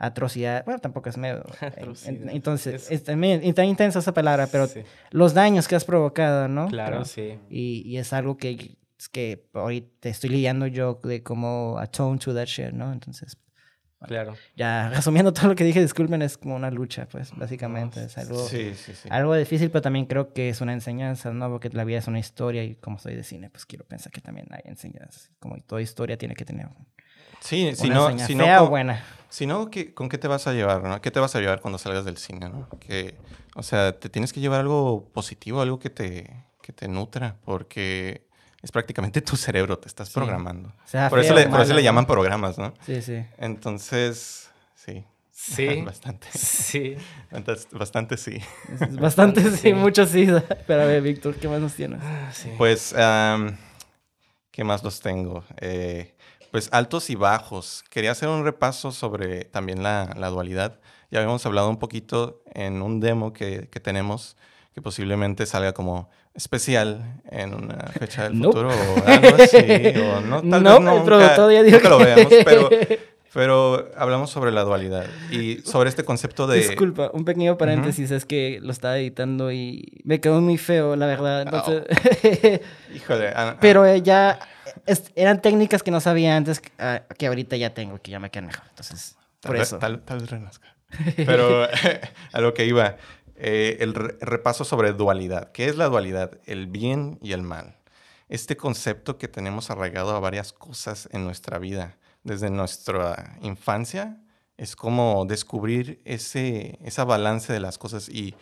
atrocidades. 0.00 0.64
Bueno, 0.64 0.80
tampoco 0.80 1.08
es 1.08 1.16
medio. 1.16 1.44
Entonces, 2.06 2.90
Es- 2.90 3.04
también 3.04 3.40
está 3.44 3.64
intensa 3.64 4.00
esa 4.00 4.12
palabra, 4.12 4.48
pero 4.50 4.66
Sí, 4.66 4.80
los 5.10 5.34
daños 5.34 5.68
que 5.68 5.76
has 5.76 5.84
provocado, 5.84 6.48
¿no? 6.48 6.66
claro, 6.68 6.90
Pero- 6.92 7.04
sí. 7.04 7.38
y, 7.48 7.82
y 7.86 7.98
es 7.98 8.12
algo 8.12 8.36
que, 8.36 8.76
es 8.98 9.08
que 9.08 9.46
ahorita 9.54 10.08
estoy 10.08 10.30
lidiando 10.30 10.66
yo 10.66 10.98
de 11.04 11.22
cómo 11.22 11.78
atone 11.78 12.18
to 12.18 12.34
that 12.34 12.46
shit, 12.46 12.72
¿no? 12.72 12.92
Entonces, 12.92 13.36
Claro. 14.06 14.34
ya 14.56 14.88
resumiendo 14.94 15.30
todo 15.34 15.48
lo 15.48 15.54
que 15.54 15.62
dije, 15.64 15.82
disculpen, 15.82 16.22
es 16.22 16.38
como 16.38 16.56
una 16.56 16.70
lucha, 16.70 17.06
pues, 17.06 17.36
básicamente. 17.36 18.02
Es 18.04 18.16
algo, 18.16 18.38
Sí, 18.48 18.72
sí, 18.74 18.94
sí. 18.94 19.08
algo 19.12 19.34
difícil, 19.34 19.70
pero 19.70 19.82
también 19.82 20.06
creo 20.06 20.32
que 20.32 20.48
es 20.48 20.62
una 20.62 20.72
enseñanza, 20.72 21.30
¿no? 21.34 21.50
Porque 21.50 21.68
la 21.68 21.84
vida 21.84 21.98
es 21.98 22.08
una 22.08 22.18
historia 22.18 22.64
y 22.64 22.76
como 22.76 22.98
soy 22.98 23.14
de 23.14 23.22
cine, 23.22 23.50
pues 23.50 23.66
quiero 23.66 23.84
pensar 23.84 24.10
que 24.10 24.22
también 24.22 24.46
hay 24.50 24.62
enseñanzas. 24.64 25.30
Como 25.38 25.58
toda 25.60 25.82
historia 25.82 26.16
tiene 26.16 26.34
que 26.34 26.46
tener 26.46 26.68
Sí, 27.42 27.74
si 27.74 27.88
no, 27.90 28.18
si 28.18 28.34
no, 28.34 28.68
buena. 28.68 29.02
Si 29.30 29.46
no, 29.46 29.70
¿qué- 29.70 29.94
¿con 29.94 30.08
qué 30.08 30.18
te 30.18 30.28
vas 30.28 30.46
a 30.46 30.52
llevar? 30.52 30.82
¿no? 30.82 31.00
¿Qué 31.00 31.10
te 31.10 31.20
vas 31.20 31.34
a 31.36 31.40
llevar 31.40 31.60
cuando 31.60 31.78
salgas 31.78 32.04
del 32.04 32.16
cine? 32.18 32.48
¿no? 32.48 32.68
Que, 32.80 33.14
o 33.54 33.62
sea, 33.62 33.98
te 33.98 34.08
tienes 34.08 34.32
que 34.32 34.40
llevar 34.40 34.60
algo 34.60 35.08
positivo, 35.14 35.60
algo 35.62 35.78
que 35.78 35.88
te, 35.90 36.44
que 36.62 36.72
te 36.72 36.88
nutra, 36.88 37.36
porque 37.44 38.26
es 38.62 38.70
prácticamente 38.72 39.20
tu 39.22 39.36
cerebro, 39.36 39.78
te 39.78 39.88
estás 39.88 40.08
Sí. 40.08 40.14
programando. 40.14 40.72
Sea 40.84 41.08
por, 41.08 41.20
eso 41.20 41.32
le, 41.34 41.46
por 41.48 41.60
eso 41.60 41.74
le 41.74 41.82
llaman 41.82 42.06
programas, 42.06 42.58
¿no? 42.58 42.74
Sí, 42.84 43.00
sí. 43.02 43.24
Entonces, 43.38 44.50
sí. 44.74 45.04
Sí, 45.32 45.82
bastante. 45.86 46.26
sí. 46.32 46.96
Bastante, 47.30 47.76
bastante 47.78 48.16
sí. 48.18 48.38
Bastante, 48.98 49.50
sí, 49.52 49.56
Sí. 49.56 49.72
mucho 49.72 50.04
sí. 50.06 50.26
Pero 50.66 50.82
a 50.82 50.84
ver, 50.86 51.02
Víctor, 51.02 51.36
¿qué 51.36 51.48
más 51.48 51.60
nos 51.60 51.74
tienes? 51.74 52.00
Ah, 52.02 52.30
sí. 52.34 52.50
Pues, 52.58 52.92
am, 52.94 53.56
¿qué 54.50 54.64
más 54.64 54.82
los 54.82 55.00
tengo? 55.00 55.44
Eh, 55.60 56.14
pues 56.50 56.68
altos 56.72 57.10
y 57.10 57.14
bajos. 57.14 57.84
Quería 57.90 58.12
hacer 58.12 58.28
un 58.28 58.44
repaso 58.44 58.92
sobre 58.92 59.44
también 59.44 59.82
la, 59.82 60.14
la 60.16 60.28
dualidad. 60.28 60.80
Ya 61.10 61.18
habíamos 61.20 61.44
hablado 61.46 61.68
un 61.70 61.78
poquito 61.78 62.42
en 62.54 62.82
un 62.82 63.00
demo 63.00 63.32
que, 63.32 63.68
que 63.70 63.80
tenemos, 63.80 64.36
que 64.74 64.82
posiblemente 64.82 65.46
salga 65.46 65.72
como 65.72 66.08
especial 66.34 67.20
en 67.30 67.54
una 67.54 67.76
fecha 67.98 68.24
del 68.24 68.38
futuro 68.42 68.68
o 68.70 69.08
algo 69.08 69.42
así. 69.42 69.56
O 69.98 70.20
no, 70.20 70.40
tal 70.42 70.62
Nope, 70.62 70.68
vez 70.68 70.78
el 70.78 70.84
nunca, 70.84 71.04
productor 71.04 71.52
ya 71.52 71.62
dijo 71.62 71.76
nunca 71.78 71.88
lo 71.88 71.98
que- 71.98 72.04
veamos, 72.04 72.32
pero 72.44 72.68
Pero 73.32 73.88
hablamos 73.96 74.28
sobre 74.30 74.50
la 74.50 74.62
dualidad 74.62 75.06
y 75.30 75.58
sobre 75.58 75.88
este 75.88 76.02
concepto 76.02 76.48
de... 76.48 76.56
Disculpa, 76.58 77.10
un 77.12 77.24
pequeño 77.24 77.56
paréntesis, 77.56 78.10
es 78.10 78.24
que 78.24 78.58
lo 78.60 78.72
estaba 78.72 78.98
editando 78.98 79.52
y 79.52 80.00
me 80.02 80.20
quedó 80.20 80.40
muy 80.40 80.58
feo, 80.58 80.96
la 80.96 81.06
verdad. 81.06 81.42
Entonces... 81.42 81.84
Híjole. 82.92 83.28
ah, 83.28 83.50
ah, 83.50 83.56
Pero 83.60 83.94
ya 83.98 84.36
eran 85.14 85.40
técnicas 85.42 85.82
que 85.82 85.90
no 85.90 86.00
sabía 86.00 86.36
antes 86.36 86.60
que, 86.60 86.70
ah, 86.78 87.02
que 87.18 87.26
ahorita 87.26 87.56
ya 87.56 87.74
tengo, 87.74 88.00
que 88.00 88.10
ya 88.10 88.18
me 88.20 88.30
quedan 88.30 88.46
mejor. 88.46 88.64
Entonces, 88.70 89.16
tal 89.40 89.50
por 89.50 89.56
vez- 89.58 89.68
eso. 89.68 89.78
Tal, 89.78 90.00
tal 90.02 90.20
vez 90.20 90.30
renazca. 90.30 90.74
Pero 91.16 91.66
a 92.32 92.40
lo 92.40 92.52
que 92.54 92.66
iba, 92.66 92.96
eh, 93.36 93.76
el 93.80 93.94
re- 93.94 94.16
repaso 94.20 94.64
sobre 94.64 94.92
dualidad. 94.92 95.52
¿Qué 95.52 95.66
es 95.66 95.76
la 95.76 95.86
dualidad? 95.86 96.38
El 96.46 96.66
bien 96.66 97.18
y 97.22 97.32
el 97.32 97.42
mal. 97.42 97.76
Este 98.28 98.56
concepto 98.56 99.18
que 99.18 99.28
tenemos 99.28 99.70
arraigado 99.70 100.14
a 100.14 100.20
varias 100.20 100.52
cosas 100.52 101.08
en 101.12 101.24
nuestra 101.24 101.58
vida 101.58 101.96
desde 102.22 102.50
nuestra 102.50 103.36
infancia 103.42 104.18
es 104.56 104.76
como 104.76 105.24
descubrir 105.26 106.00
ese, 106.04 106.78
esa 106.84 107.04
balance 107.04 107.52
de 107.52 107.60
las 107.60 107.78
cosas 107.78 108.08
y, 108.10 108.34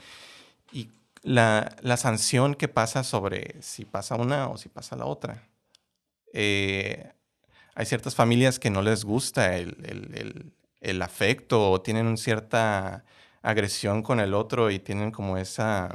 y 0.72 0.90
la, 1.22 1.76
la 1.82 1.96
sanción 1.96 2.54
que 2.54 2.66
pasa 2.68 3.04
sobre 3.04 3.54
si 3.62 3.84
pasa 3.84 4.16
una 4.16 4.48
o 4.48 4.56
si 4.58 4.68
pasa 4.68 4.96
la 4.96 5.04
otra. 5.06 5.44
Eh, 6.32 7.12
hay 7.74 7.86
ciertas 7.86 8.14
familias 8.14 8.58
que 8.58 8.70
no 8.70 8.82
les 8.82 9.04
gusta 9.04 9.56
el, 9.56 9.76
el- 9.84 10.52
el- 10.80 11.02
afecto 11.02 11.70
o 11.70 11.80
tienen 11.80 12.06
una 12.06 12.16
cierta 12.16 13.04
agresión 13.42 14.02
con 14.02 14.20
el 14.20 14.34
otro 14.34 14.70
y 14.70 14.78
tienen 14.78 15.10
como 15.10 15.36
esa, 15.38 15.94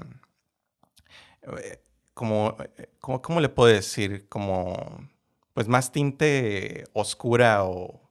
eh, 1.61 1.79
como, 2.13 2.55
eh, 2.77 2.89
como- 2.99 3.21
¿cómo 3.21 3.39
le 3.41 3.49
puedo 3.49 3.73
decir? 3.73 4.27
Como, 4.29 5.07
pues 5.53 5.67
más 5.67 5.91
tinte 5.91 6.85
oscura 6.93 7.63
o, 7.63 8.09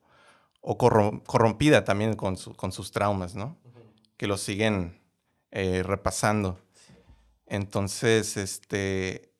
o 0.61 0.79
corrom- 0.79 1.23
corrompida 1.25 1.85
también 1.85 2.15
con, 2.15 2.37
su- 2.37 2.55
con 2.55 2.73
sus 2.73 2.91
traumas, 2.93 3.35
¿no? 3.35 3.59
Que 4.17 4.27
lo 4.27 4.37
siguen 4.37 5.01
repasando. 5.83 6.59
Entonces, 7.47 8.37
este, 8.37 9.32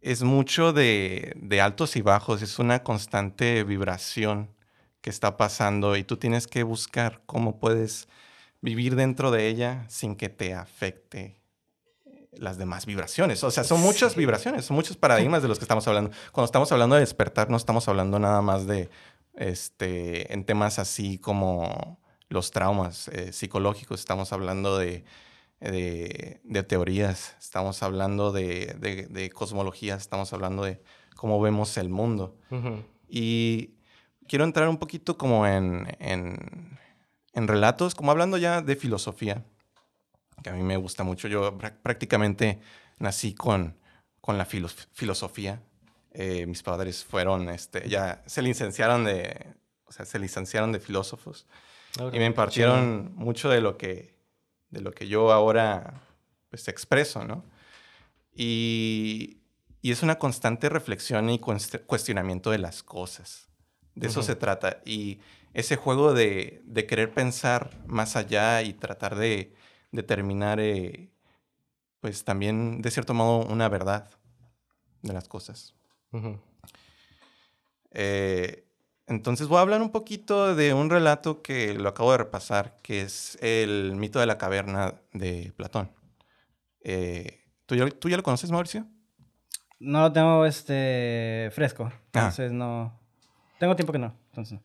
es 0.00 0.22
mucho 0.22 0.72
de, 0.72 1.32
de 1.36 1.60
altos 1.60 1.96
y 1.96 2.02
bajos, 2.02 2.42
es 2.42 2.58
una 2.58 2.82
constante 2.82 3.64
vibración 3.64 4.50
que 5.00 5.10
está 5.10 5.36
pasando 5.36 5.96
y 5.96 6.04
tú 6.04 6.16
tienes 6.16 6.46
que 6.46 6.62
buscar 6.62 7.22
cómo 7.26 7.58
puedes 7.58 8.08
vivir 8.60 8.96
dentro 8.96 9.30
de 9.30 9.48
ella 9.48 9.84
sin 9.88 10.16
que 10.16 10.28
te 10.28 10.54
afecte 10.54 11.40
las 12.32 12.58
demás 12.58 12.86
vibraciones. 12.86 13.42
O 13.44 13.50
sea, 13.50 13.64
son 13.64 13.80
muchas 13.80 14.16
vibraciones, 14.16 14.66
son 14.66 14.76
muchos 14.76 14.96
paradigmas 14.96 15.42
de 15.42 15.48
los 15.48 15.58
que 15.58 15.64
estamos 15.64 15.86
hablando. 15.88 16.10
Cuando 16.32 16.46
estamos 16.46 16.70
hablando 16.72 16.96
de 16.96 17.00
despertar, 17.00 17.50
no 17.50 17.56
estamos 17.56 17.88
hablando 17.88 18.18
nada 18.18 18.42
más 18.42 18.66
de, 18.66 18.90
este, 19.34 20.32
en 20.32 20.44
temas 20.44 20.78
así 20.78 21.18
como 21.18 21.98
los 22.28 22.50
traumas 22.50 23.08
eh, 23.08 23.32
psicológicos, 23.32 24.00
estamos 24.00 24.32
hablando 24.32 24.78
de, 24.78 25.04
de, 25.60 26.40
de 26.44 26.62
teorías, 26.62 27.34
estamos 27.40 27.82
hablando 27.82 28.32
de, 28.32 28.76
de, 28.78 29.06
de 29.06 29.30
cosmologías, 29.30 30.02
estamos 30.02 30.32
hablando 30.32 30.62
de 30.64 30.82
cómo 31.16 31.40
vemos 31.40 31.76
el 31.78 31.88
mundo. 31.88 32.36
Y 33.08 33.74
quiero 34.28 34.44
entrar 34.44 34.68
un 34.68 34.78
poquito 34.78 35.16
como 35.16 35.46
en, 35.46 35.86
en, 36.00 36.78
en 37.32 37.48
relatos, 37.48 37.94
como 37.94 38.10
hablando 38.10 38.36
ya 38.36 38.60
de 38.62 38.76
filosofía, 38.76 39.44
que 40.42 40.50
a 40.50 40.52
mí 40.52 40.62
me 40.62 40.76
gusta 40.76 41.04
mucho. 41.04 41.28
Yo 41.28 41.56
prá- 41.56 41.74
prácticamente 41.82 42.60
nací 42.98 43.34
con, 43.34 43.76
con 44.20 44.36
la 44.38 44.44
filo- 44.44 44.68
filosofía. 44.92 45.62
Eh, 46.12 46.46
mis 46.46 46.62
padres 46.62 47.04
fueron, 47.04 47.48
este, 47.50 47.88
ya 47.88 48.22
se 48.26 48.40
licenciaron 48.42 49.04
de, 49.04 49.54
o 49.84 49.92
sea, 49.92 50.04
se 50.06 50.18
licenciaron 50.18 50.72
de 50.72 50.80
filósofos 50.80 51.46
y 52.14 52.18
me 52.18 52.24
impartieron 52.26 53.14
mucho 53.14 53.50
de 53.50 53.60
lo 53.60 53.76
que, 53.76 54.15
de 54.70 54.80
lo 54.80 54.92
que 54.92 55.08
yo 55.08 55.32
ahora 55.32 56.02
pues 56.50 56.68
expreso, 56.68 57.24
¿no? 57.24 57.44
Y, 58.34 59.38
y 59.82 59.90
es 59.92 60.02
una 60.02 60.18
constante 60.18 60.68
reflexión 60.68 61.30
y 61.30 61.38
cuest- 61.38 61.84
cuestionamiento 61.86 62.50
de 62.50 62.58
las 62.58 62.82
cosas. 62.82 63.48
De 63.94 64.08
eso 64.08 64.22
se 64.22 64.36
trata. 64.36 64.82
Y 64.84 65.20
ese 65.54 65.76
juego 65.76 66.12
de, 66.12 66.62
de 66.66 66.86
querer 66.86 67.14
pensar 67.14 67.70
más 67.86 68.14
allá 68.16 68.60
y 68.62 68.74
tratar 68.74 69.16
de 69.16 69.54
determinar, 69.90 70.60
eh, 70.60 71.10
pues 72.00 72.24
también, 72.24 72.82
de 72.82 72.90
cierto 72.90 73.14
modo, 73.14 73.46
una 73.46 73.68
verdad 73.70 74.10
de 75.00 75.14
las 75.14 75.28
cosas. 75.28 75.74
Eh, 77.92 78.65
entonces 79.06 79.46
voy 79.46 79.58
a 79.58 79.60
hablar 79.60 79.82
un 79.82 79.90
poquito 79.90 80.54
de 80.54 80.74
un 80.74 80.90
relato 80.90 81.42
que 81.42 81.74
lo 81.74 81.88
acabo 81.88 82.12
de 82.12 82.18
repasar, 82.18 82.76
que 82.82 83.02
es 83.02 83.38
el 83.40 83.94
mito 83.96 84.18
de 84.18 84.26
la 84.26 84.38
caverna 84.38 84.94
de 85.12 85.52
Platón. 85.56 85.90
Eh, 86.82 87.44
¿tú, 87.66 87.74
ya, 87.76 87.88
tú 87.88 88.08
ya 88.08 88.16
lo 88.16 88.22
conoces, 88.22 88.50
Mauricio? 88.50 88.86
No 89.78 90.00
lo 90.02 90.12
tengo 90.12 90.46
este 90.46 91.50
fresco. 91.52 91.84
Ah. 91.84 92.00
Entonces 92.12 92.52
no. 92.52 92.98
Tengo 93.58 93.76
tiempo 93.76 93.92
que 93.92 93.98
no. 93.98 94.14
Entonces. 94.30 94.60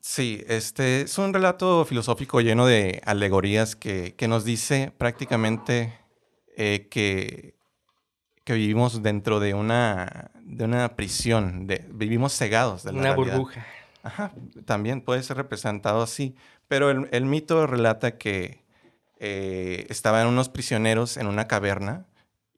Sí, 0.00 0.44
este 0.46 1.02
es 1.02 1.18
un 1.18 1.34
relato 1.34 1.84
filosófico 1.84 2.40
lleno 2.40 2.66
de 2.66 3.02
alegorías 3.04 3.74
que, 3.74 4.14
que 4.14 4.28
nos 4.28 4.44
dice 4.44 4.92
prácticamente 4.96 5.98
eh, 6.56 6.88
que, 6.90 7.55
que 8.46 8.54
vivimos 8.54 9.02
dentro 9.02 9.40
de 9.40 9.54
una, 9.54 10.30
de 10.40 10.64
una 10.64 10.94
prisión, 10.94 11.66
de, 11.66 11.84
vivimos 11.90 12.32
cegados 12.32 12.84
de 12.84 12.92
la 12.92 12.98
Una 13.00 13.14
realidad. 13.16 13.36
burbuja. 13.38 13.66
Ajá, 14.04 14.32
también 14.64 15.00
puede 15.00 15.24
ser 15.24 15.36
representado 15.36 16.00
así, 16.00 16.36
pero 16.68 16.92
el, 16.92 17.08
el 17.10 17.24
mito 17.24 17.66
relata 17.66 18.18
que 18.18 18.62
eh, 19.18 19.84
estaban 19.88 20.28
unos 20.28 20.48
prisioneros 20.48 21.16
en 21.16 21.26
una 21.26 21.48
caverna 21.48 22.06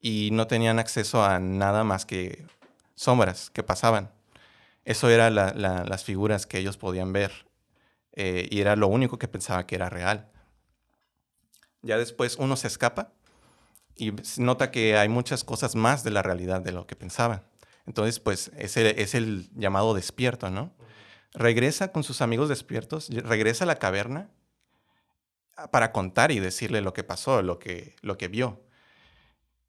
y 0.02 0.28
no 0.30 0.46
tenían 0.46 0.78
acceso 0.78 1.24
a 1.24 1.40
nada 1.40 1.84
más 1.84 2.04
que 2.04 2.44
sombras 2.94 3.48
que 3.48 3.62
pasaban. 3.62 4.10
Eso 4.84 5.08
eran 5.08 5.34
las 5.34 6.04
figuras 6.04 6.44
que 6.44 6.58
ellos 6.58 6.76
podían 6.76 7.14
ver 7.14 7.46
eh, 8.12 8.46
y 8.50 8.60
era 8.60 8.76
lo 8.76 8.88
único 8.88 9.18
que 9.18 9.26
pensaba 9.26 9.66
que 9.66 9.76
era 9.76 9.88
real. 9.88 10.28
Ya 11.80 11.96
después 11.96 12.36
uno 12.36 12.56
se 12.56 12.66
escapa 12.66 13.12
y 13.98 14.12
nota 14.38 14.70
que 14.70 14.96
hay 14.96 15.08
muchas 15.08 15.44
cosas 15.44 15.74
más 15.74 16.04
de 16.04 16.10
la 16.10 16.22
realidad 16.22 16.60
de 16.62 16.72
lo 16.72 16.86
que 16.86 16.96
pensaban. 16.96 17.42
Entonces, 17.86 18.20
pues, 18.20 18.50
ese 18.58 19.00
es 19.02 19.14
el 19.14 19.48
llamado 19.54 19.94
despierto, 19.94 20.50
¿no? 20.50 20.72
regresa 21.34 21.92
con 21.92 22.04
sus 22.04 22.22
amigos 22.22 22.48
despiertos, 22.48 23.08
regresa 23.10 23.64
a 23.64 23.66
la 23.66 23.76
caverna 23.78 24.30
a- 25.56 25.70
para 25.70 25.92
contar 25.92 26.30
y 26.32 26.40
decirle 26.40 26.80
lo 26.80 26.92
que 26.92 27.04
pasó, 27.04 27.42
lo 27.42 27.58
que, 27.58 27.96
lo 28.02 28.16
que 28.16 28.28
vio. 28.28 28.62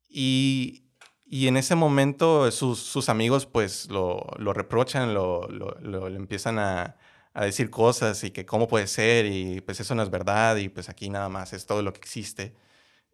Y, 0.09 0.85
y 1.25 1.47
en 1.47 1.57
ese 1.57 1.75
momento 1.75 2.49
sus, 2.51 2.79
sus 2.79 3.09
amigos 3.09 3.45
pues 3.45 3.89
lo, 3.89 4.25
lo 4.37 4.53
reprochan, 4.53 5.13
lo, 5.13 5.47
lo- 5.49 5.77
lo- 5.81 6.07
empiezan 6.07 6.59
a, 6.59 6.97
a 7.33 7.45
decir 7.45 7.69
cosas 7.69 8.23
y 8.23 8.31
que 8.31 8.45
cómo 8.45 8.67
puede 8.67 8.87
ser 8.87 9.25
y 9.27 9.61
pues 9.61 9.79
eso 9.79 9.93
no 9.95 10.03
es 10.03 10.09
verdad 10.09 10.55
y 10.57 10.69
pues 10.69 10.89
aquí 10.89 11.09
nada 11.09 11.29
más 11.29 11.53
es 11.53 11.65
todo 11.65 11.81
lo 11.81 11.93
que 11.93 11.99
existe. 11.99 12.55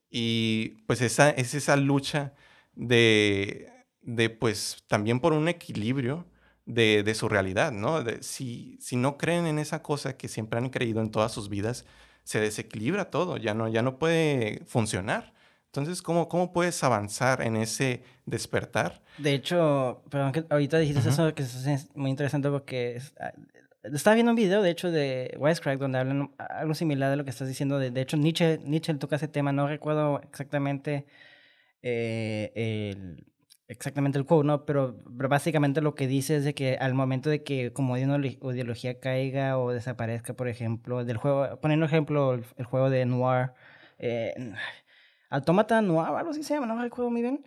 Y 0.10 0.70
pues 0.88 1.02
esa, 1.02 1.30
es 1.32 1.54
esa 1.54 1.76
lucha 1.76 2.34
de, 2.76 3.72
de 4.02 4.30
pues 4.30 4.84
también 4.88 5.20
por 5.20 5.34
un 5.34 5.48
equilibrio 5.50 6.26
de, 6.66 7.04
de 7.04 7.16
su 7.16 7.30
realidad, 7.30 7.72
¿no? 7.72 8.04
De- 8.04 8.24
si, 8.24 8.78
si 8.82 8.96
no 8.96 9.18
creen 9.18 9.46
en 9.48 9.60
esa 9.60 9.82
cosa 9.84 10.18
que 10.18 10.28
siempre 10.28 10.60
han 10.60 10.70
creído 10.70 11.02
en 11.02 11.12
todas 11.12 11.32
sus 11.32 11.50
vidas, 11.50 11.86
se 12.24 12.40
desequilibra 12.40 13.10
todo, 13.12 13.38
ya 13.38 13.54
no, 13.54 13.68
ya 13.68 13.82
no 13.82 14.00
puede 14.00 14.64
funcionar. 14.66 15.34
Entonces, 15.68 16.02
¿cómo, 16.02 16.30
¿cómo 16.30 16.54
puedes 16.54 16.84
avanzar 16.84 17.42
en 17.42 17.58
ese 17.58 18.04
despertar? 18.26 19.02
De 19.18 19.34
hecho, 19.34 20.04
perdón 20.10 20.32
que 20.34 20.46
ahorita 20.50 20.78
dijiste 20.78 21.00
Ujú. 21.00 21.10
eso 21.10 21.34
que 21.34 21.44
es 21.44 21.66
es 21.66 21.96
muy 21.96 22.10
interesante 22.10 22.50
porque 22.50 22.96
es- 22.98 23.14
ah, 23.20 23.32
estaba 23.94 24.16
viendo 24.16 24.32
un 24.32 24.36
video, 24.36 24.62
de 24.62 24.70
hecho, 24.70 24.92
de 24.92 25.36
Wisecrack 25.38 25.80
donde 25.80 26.00
hablan 26.00 26.32
algo 26.38 26.74
similar 26.74 27.10
de 27.10 27.18
lo 27.18 27.24
que 27.24 27.30
estás 27.30 27.48
diciendo. 27.48 27.80
De, 27.80 27.92
de 27.92 28.02
hecho, 28.02 28.18
Nietzsche, 28.18 28.60
Nietzsche 28.64 28.94
toca 28.96 29.16
ese 29.18 29.28
tema, 29.28 29.52
no 29.52 29.68
recuerdo 29.68 30.22
exactamente 30.22 31.06
eh, 31.82 32.52
el, 32.56 33.26
exactamente 33.68 34.18
el 34.18 34.26
quote, 34.26 34.48
¿no? 34.48 34.66
Pero, 34.66 34.98
básicamente 35.06 35.82
lo 35.82 35.96
que 35.96 36.08
dice 36.08 36.38
es 36.38 36.44
de 36.44 36.54
que 36.54 36.78
al 36.78 36.94
momento 36.94 37.30
de 37.30 37.44
que 37.44 37.74
como 37.74 37.94
una 37.94 38.02
ideolo- 38.02 38.54
ideología 38.54 39.00
caiga 39.00 39.58
o 39.58 39.72
desaparezca, 39.72 40.34
por 40.34 40.48
ejemplo, 40.48 41.06
del 41.06 41.18
juego, 41.18 41.60
poniendo 41.60 41.86
ejemplo 41.86 42.34
el, 42.34 42.66
juego 42.66 42.90
de 42.90 43.06
Noir, 43.06 43.52
eh, 44.00 44.54
Automata 45.30 45.82
Noir, 45.82 46.10
algo 46.16 46.32
así 46.32 46.44
se 46.44 46.54
llama, 46.54 46.68
no 46.68 46.82
recuerdo 46.82 47.12
muy 47.12 47.22
bien. 47.22 47.46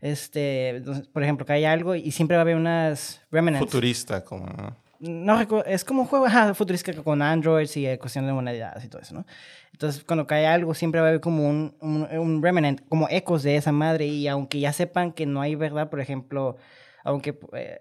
Este, 0.00 0.82
por 1.12 1.22
ejemplo, 1.22 1.44
que 1.44 1.52
hay 1.52 1.64
algo 1.66 1.94
y 1.94 2.10
siempre 2.10 2.36
va 2.36 2.40
a 2.40 2.42
haber 2.42 2.56
unas 2.56 3.22
remnants. 3.30 3.70
Futurista, 3.70 4.24
como... 4.24 4.46
¿no? 4.46 4.89
No 5.00 5.38
recuerdo, 5.38 5.64
es 5.64 5.82
como 5.82 6.02
un 6.02 6.08
juego 6.08 6.26
ajá, 6.26 6.52
futurista 6.52 6.92
con 7.02 7.22
androids 7.22 7.74
y 7.78 7.86
eh, 7.86 7.98
cuestión 7.98 8.26
de 8.26 8.32
humanidades 8.32 8.84
y 8.84 8.88
todo 8.88 9.00
eso, 9.00 9.14
¿no? 9.14 9.26
Entonces, 9.72 10.04
cuando 10.04 10.26
cae 10.26 10.46
algo, 10.46 10.74
siempre 10.74 11.00
va 11.00 11.06
a 11.06 11.10
haber 11.10 11.22
como 11.22 11.48
un, 11.48 11.74
un, 11.80 12.02
un 12.02 12.42
remnant, 12.42 12.86
como 12.86 13.08
ecos 13.08 13.42
de 13.42 13.56
esa 13.56 13.72
madre. 13.72 14.06
Y 14.06 14.28
aunque 14.28 14.60
ya 14.60 14.74
sepan 14.74 15.12
que 15.12 15.24
no 15.24 15.40
hay 15.40 15.54
verdad, 15.54 15.88
por 15.88 16.00
ejemplo, 16.00 16.56
aunque 17.02 17.38
eh, 17.54 17.80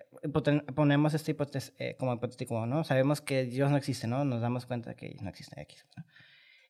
ponemos 0.76 1.14
este 1.14 1.32
hipótesis 1.32 1.74
eh, 1.78 1.96
como 2.00 2.14
hipotético, 2.14 2.66
¿no? 2.66 2.86
Sabemos 2.86 3.20
que 3.20 3.44
Dios 3.44 3.70
no 3.70 3.76
existe, 3.76 4.08
¿no? 4.08 4.24
Nos 4.24 4.42
damos 4.42 4.66
cuenta 4.66 4.96
que 4.96 5.18
no 5.22 5.30
existe 5.30 5.60
X. 5.62 5.86
¿no? 5.98 6.06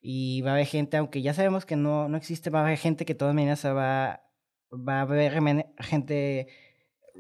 Y 0.02 0.42
va 0.42 0.52
a 0.52 0.54
haber 0.54 0.66
gente, 0.66 0.98
aunque 0.98 1.22
ya 1.22 1.34
sabemos 1.34 1.66
que 1.66 1.76
no, 1.76 2.08
no 2.10 2.18
existe, 2.18 2.50
va 2.50 2.60
a 2.62 2.64
haber 2.64 2.78
gente 2.78 3.06
que 3.06 3.14
de 3.14 3.20
todas 3.20 3.36
maneras 3.36 3.66
va, 3.66 4.24
va 4.72 5.00
a 5.00 5.02
haber 5.02 5.34
gente 5.80 6.48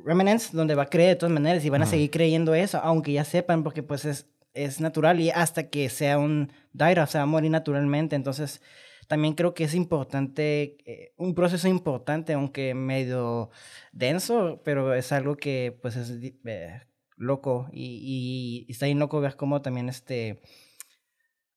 remnants 0.05 0.51
donde 0.51 0.75
va 0.75 0.83
a 0.83 0.89
creer 0.89 1.09
de 1.09 1.15
todas 1.15 1.33
maneras 1.33 1.63
y 1.65 1.69
van 1.69 1.81
a 1.81 1.85
seguir 1.91 2.09
creyendo 2.11 2.53
eso, 2.55 2.79
aunque 2.83 3.13
ya 3.13 3.23
sepan, 3.25 3.63
porque 3.63 3.83
pues 3.83 4.05
es, 4.05 4.27
es 4.53 4.79
natural 4.81 5.19
y 5.19 5.29
hasta 5.29 5.69
que 5.69 5.89
sea 5.89 6.17
un 6.17 6.51
off, 6.79 7.09
se 7.09 7.17
va 7.17 7.23
a 7.23 7.25
morir 7.25 7.51
naturalmente. 7.51 8.15
Entonces, 8.15 8.61
también 9.07 9.33
creo 9.33 9.53
que 9.53 9.63
es 9.63 9.73
importante, 9.73 10.77
eh, 10.85 11.13
un 11.17 11.33
proceso 11.33 11.67
importante, 11.67 12.33
aunque 12.33 12.73
medio 12.75 13.49
denso, 13.91 14.61
pero 14.63 14.93
es 14.93 15.11
algo 15.11 15.35
que 15.35 15.77
pues 15.81 15.95
es 15.95 16.11
eh, 16.45 16.81
loco 17.17 17.67
y, 17.71 17.85
y- 17.85 18.65
y 18.67 18.71
está 18.71 18.85
bien 18.85 18.99
loco 18.99 19.19
ver 19.19 19.35
cómo 19.35 19.61
también 19.61 19.89
este, 19.89 20.39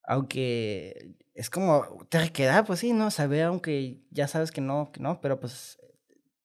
aunque 0.05 1.15
es 1.35 1.49
como 1.51 1.85
terquedad, 2.09 2.67
pues 2.67 2.81
sí, 2.81 2.93
¿no? 2.93 3.11
Saber, 3.11 3.45
aunque 3.45 4.01
ya 4.11 4.29
sabes 4.29 4.51
que 4.51 4.61
no, 4.61 4.91
que 4.93 5.01
no, 5.01 5.21
pero 5.21 5.39
pues 5.41 5.79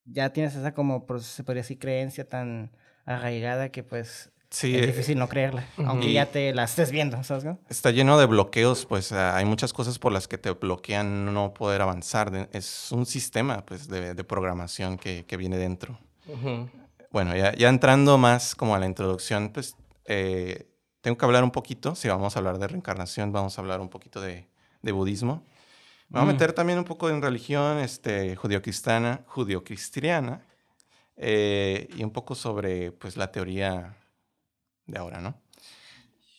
ya 0.07 0.31
tienes 0.31 0.55
esa 0.55 0.73
como, 0.73 1.05
se 1.19 1.43
podría 1.43 1.61
decir, 1.61 1.79
creencia 1.79 2.27
tan 2.27 2.71
arraigada 3.05 3.69
que 3.69 3.83
pues 3.83 4.31
Sí, 4.49 4.73
es 4.73 4.83
eh, 4.83 4.87
difícil 4.87 5.19
no 5.19 5.27
creerla, 5.27 5.65
aunque 5.85 6.13
ya 6.13 6.25
te 6.27 6.53
la 6.53 6.63
estés 6.63 6.89
viendo, 6.89 7.21
¿sabes? 7.23 7.43
no? 7.43 7.59
está 7.69 7.91
lleno 7.91 8.17
de 8.17 8.25
bloqueos, 8.25 8.85
pues 8.85 9.11
ah, 9.11 9.35
hay 9.35 9.43
muchas 9.43 9.73
cosas 9.73 9.99
por 9.99 10.13
las 10.13 10.29
que 10.29 10.37
te 10.37 10.51
bloquean 10.51 11.33
no 11.33 11.53
poder 11.53 11.81
avanzar. 11.81 12.49
Es 12.53 12.91
un 12.93 13.05
sistema, 13.05 13.65
pues, 13.65 13.89
de, 13.89 14.13
de 14.13 14.23
programación 14.23 14.97
que, 14.97 15.25
que 15.25 15.35
viene 15.35 15.57
dentro. 15.57 15.99
Bueno, 17.11 17.35
ya, 17.35 17.55
ya 17.55 17.67
entrando 17.67 18.17
más 18.17 18.55
como 18.55 18.73
a 18.73 18.79
la 18.79 18.85
introducción, 18.85 19.49
pues 19.49 19.75
eh, 20.05 20.69
tengo 21.01 21.17
que 21.17 21.25
hablar 21.25 21.43
un 21.43 21.51
poquito, 21.51 21.95
si 21.95 22.07
vamos 22.07 22.35
a 22.35 22.39
hablar 22.39 22.57
de 22.57 22.67
reencarnación, 22.67 23.33
vamos 23.33 23.57
a 23.57 23.61
hablar 23.61 23.81
un 23.81 23.89
poquito 23.89 24.21
de, 24.21 24.47
de 24.81 24.91
budismo. 24.93 25.43
Me 26.09 26.19
voy 26.19 26.21
a 26.21 26.25
Mm. 26.25 26.33
meter 26.33 26.53
también 26.53 26.79
un 26.79 26.85
poco 26.85 27.09
en 27.09 27.21
religión 27.21 27.79
este, 27.79 28.35
judio-cristiana, 28.35 29.21
judio-cristiana 29.27 30.41
eh, 31.17 31.89
y 31.97 32.03
un 32.03 32.11
poco 32.11 32.33
sobre 32.35 32.91
pues, 32.91 33.17
la 33.17 33.31
teoría 33.31 33.95
de 34.85 34.97
ahora, 34.99 35.19
¿no? 35.19 35.35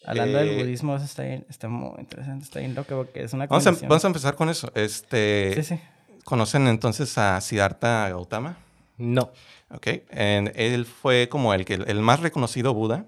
Hablando 0.07 0.39
del 0.39 0.49
Eh, 0.51 0.63
budismo, 0.63 0.97
eso 0.97 1.05
está, 1.05 1.25
bien, 1.25 1.45
está 1.51 1.69
muy 1.69 2.01
interesante, 2.01 2.45
está 2.45 2.61
bien 2.61 2.75
loco 2.75 2.97
porque 2.97 3.25
es 3.25 3.33
una 3.35 3.47
Vamos 3.47 3.67
a, 3.67 3.71
conexión. 3.71 3.89
vamos 3.91 4.05
a 4.05 4.07
empezar 4.07 4.37
con 4.37 4.49
eso. 4.49 4.73
Este, 4.75 5.53
Sí, 5.57 5.63
sí. 5.77 5.81
¿Conocen 6.25 6.67
entonces 6.69 7.19
a 7.19 7.41
Siddhartha 7.41 8.09
Gautama? 8.09 8.57
No. 8.97 9.33
Ok, 9.71 9.87
en- 10.11 10.53
él 10.55 10.87
fue 10.87 11.29
como 11.29 11.53
el, 11.53 11.65
que, 11.67 11.75
el 11.75 12.01
más 12.01 12.21
reconocido 12.21 12.73
Buda, 12.73 13.05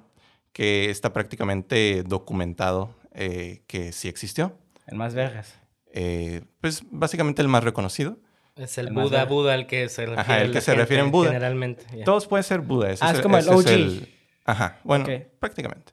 que 0.52 0.90
está 0.90 1.12
prácticamente 1.12 2.02
documentado 2.02 2.94
eh, 3.14 3.62
que 3.66 3.92
sí 3.92 4.08
existió. 4.08 4.52
El 4.86 4.96
más 4.96 5.14
vergas. 5.14 5.54
Eh, 5.92 6.42
pues 6.60 6.82
básicamente 6.90 7.42
el 7.42 7.48
más 7.48 7.64
reconocido. 7.64 8.18
Es 8.56 8.78
el 8.78 8.88
El 8.88 8.94
Buda. 8.94 9.24
Buda 9.24 9.54
al 9.54 9.66
que 9.66 9.88
se 9.88 10.02
refiere. 10.06 10.20
Ajá, 10.20 10.42
el 10.42 10.52
que 10.52 10.60
se 10.60 10.74
refiere 10.74 11.02
en 11.02 11.10
Buda. 11.10 11.28
Generalmente. 11.28 11.84
Todos 12.04 12.26
pueden 12.26 12.44
ser 12.44 12.60
Buda. 12.60 12.90
ese 12.90 13.04
Ah, 13.04 13.12
es 13.12 13.20
como 13.20 13.38
el 13.38 13.48
OG. 13.48 14.06
Ajá, 14.44 14.80
bueno, 14.84 15.06
prácticamente. 15.38 15.92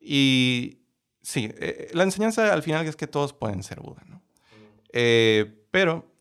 Y 0.00 0.78
sí, 1.22 1.50
eh, 1.58 1.90
la 1.92 2.04
enseñanza 2.04 2.52
al 2.52 2.62
final 2.62 2.86
es 2.86 2.96
que 2.96 3.06
todos 3.06 3.32
pueden 3.32 3.62
ser 3.62 3.80
Buda, 3.80 4.02
¿no? 4.06 4.22
Eh, 4.92 5.64
pero 5.70 6.14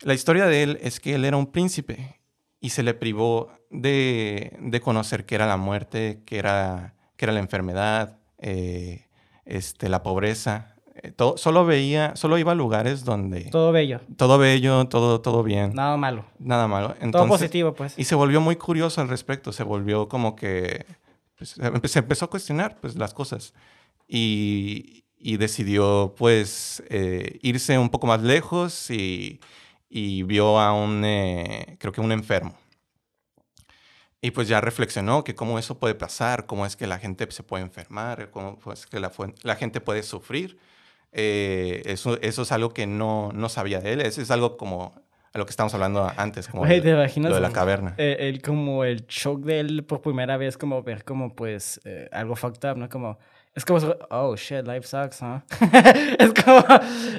la 0.00 0.14
historia 0.14 0.46
de 0.46 0.62
él 0.62 0.78
es 0.80 1.00
que 1.00 1.14
él 1.14 1.24
era 1.24 1.36
un 1.36 1.52
príncipe 1.52 2.20
y 2.60 2.70
se 2.70 2.82
le 2.82 2.94
privó 2.94 3.50
de, 3.70 4.56
de 4.60 4.80
conocer 4.80 5.26
qué 5.26 5.34
era 5.34 5.46
la 5.46 5.56
muerte, 5.56 6.22
qué 6.24 6.38
era, 6.38 6.94
qué 7.16 7.26
era 7.26 7.32
la 7.32 7.40
enfermedad, 7.40 8.18
eh, 8.38 9.06
este, 9.44 9.88
la 9.88 10.02
pobreza. 10.02 10.75
Eh, 11.06 11.12
todo, 11.12 11.36
solo 11.36 11.64
veía, 11.64 12.16
solo 12.16 12.36
iba 12.38 12.52
a 12.52 12.54
lugares 12.54 13.04
donde 13.04 13.42
todo, 13.44 13.66
Todo 13.66 13.72
bello. 13.72 14.00
bello, 14.38 14.88
todo, 14.88 15.20
todo 15.20 15.42
bien, 15.42 15.72
Nada 15.74 15.96
malo. 15.96 16.24
nada 16.38 16.66
malo. 16.68 16.88
Todo 16.88 16.98
Entonces, 17.02 17.38
positivo, 17.38 17.74
pues. 17.74 17.94
y 17.98 18.04
se 18.04 18.14
volvió 18.14 18.40
muy 18.40 18.56
curioso 18.56 19.00
al 19.00 19.08
respecto, 19.08 19.52
se 19.52 19.62
volvió 19.62 20.08
como 20.08 20.34
que 20.36 20.86
pues, 21.36 21.50
se 21.50 21.62
empe- 21.62 21.86
se 21.88 21.98
empezó 22.00 22.24
a 22.24 22.30
cuestionar 22.30 22.78
pues, 22.80 22.96
las 22.96 23.12
cosas 23.14 23.52
y, 24.08 25.04
y 25.18 25.36
decidió 25.36 26.14
pues 26.16 26.82
eh, 26.88 27.38
irse 27.42 27.78
un 27.78 27.88
poco 27.90 28.06
más 28.06 28.22
lejos 28.22 28.90
y, 28.90 29.40
y 29.88 30.22
vio 30.22 30.58
a 30.58 30.72
un, 30.72 31.02
eh, 31.04 31.76
creo 31.78 31.92
que 31.92 32.00
un 32.00 32.12
enfermo. 32.12 32.54
Y 34.22 34.30
pues 34.30 34.48
ya 34.48 34.60
reflexionó 34.60 35.22
que 35.24 35.34
cómo 35.34 35.58
eso 35.58 35.78
puede 35.78 35.94
pasar, 35.94 36.46
cómo 36.46 36.66
es 36.66 36.74
que 36.74 36.86
la 36.86 36.98
gente 36.98 37.30
se 37.30 37.42
puede 37.42 37.62
enfermar, 37.62 38.30
cómo 38.30 38.58
es 38.72 38.86
que 38.86 38.98
la, 38.98 39.12
la 39.42 39.56
gente 39.56 39.80
puede 39.80 40.02
sufrir. 40.02 40.58
Eh, 41.18 41.82
eso, 41.86 42.20
eso 42.20 42.42
es 42.42 42.52
algo 42.52 42.70
que 42.74 42.86
no, 42.86 43.32
no 43.32 43.48
sabía 43.48 43.80
de 43.80 43.94
él, 43.94 44.00
eso 44.02 44.20
es 44.20 44.30
algo 44.30 44.58
como 44.58 44.92
a 45.32 45.38
lo 45.38 45.46
que 45.46 45.50
estábamos 45.50 45.72
hablando 45.74 46.10
antes, 46.16 46.46
como 46.46 46.66
el- 46.66 46.82
¿te 46.82 46.90
imaginas? 46.90 47.30
lo 47.30 47.36
de 47.36 47.40
la 47.42 47.52
caverna. 47.52 47.94
Eh, 47.96 48.16
el, 48.20 48.42
como 48.42 48.84
el 48.84 49.06
shock 49.06 49.40
de 49.44 49.60
él 49.60 49.84
por 49.84 50.02
primera 50.02 50.36
vez, 50.36 50.58
como 50.58 50.82
ver 50.82 51.04
como 51.04 51.34
pues 51.34 51.80
eh, 51.84 52.08
algo 52.12 52.36
fucked 52.36 52.70
up, 52.70 52.76
¿no? 52.76 52.88
Como, 52.90 53.18
es 53.54 53.64
como, 53.64 53.78
oh 54.10 54.36
shit, 54.36 54.66
life 54.66 54.86
sucks, 54.86 55.22
¿no? 55.22 55.42
es 56.18 56.32
como, 56.44 56.64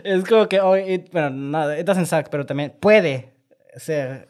es 0.04 0.24
como 0.26 0.48
que, 0.48 0.60
oh, 0.62 0.78
it, 0.78 1.12
bueno, 1.12 1.30
no, 1.32 1.76
it 1.76 1.86
doesn't 1.86 2.06
suck, 2.08 2.30
pero 2.30 2.46
también 2.46 2.76
puede 2.80 3.34
ser 3.78 4.28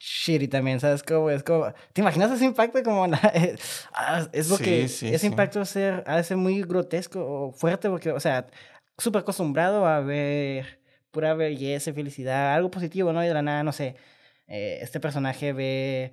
shitty 0.00 0.48
también, 0.48 0.80
¿sabes? 0.80 1.02
Como, 1.02 1.30
es 1.30 1.42
como, 1.42 1.72
¿te 1.92 2.00
imaginas 2.02 2.30
ese 2.32 2.44
impacto? 2.44 2.82
Como, 2.82 3.04
ah, 3.94 4.26
es 4.32 4.48
porque 4.48 4.88
Sí, 4.88 4.96
sí, 4.96 5.08
ese 5.08 5.18
sí. 5.20 5.26
impacto 5.28 5.64
ser, 5.64 6.04
ha 6.06 6.16
de 6.16 6.24
ser 6.24 6.36
muy 6.36 6.62
grotesco 6.62 7.20
o 7.24 7.52
fuerte 7.52 7.88
porque, 7.88 8.10
o 8.12 8.20
sea, 8.20 8.46
súper 8.98 9.22
acostumbrado 9.22 9.86
a 9.86 10.00
ver 10.00 10.80
pura 11.10 11.34
belleza, 11.34 11.92
felicidad, 11.92 12.54
algo 12.54 12.70
positivo, 12.70 13.12
¿no? 13.12 13.24
Y 13.24 13.28
de 13.28 13.34
la 13.34 13.42
nada, 13.42 13.62
no 13.62 13.72
sé, 13.72 13.96
eh, 14.46 14.78
este 14.82 15.00
personaje 15.00 15.52
ve... 15.52 16.12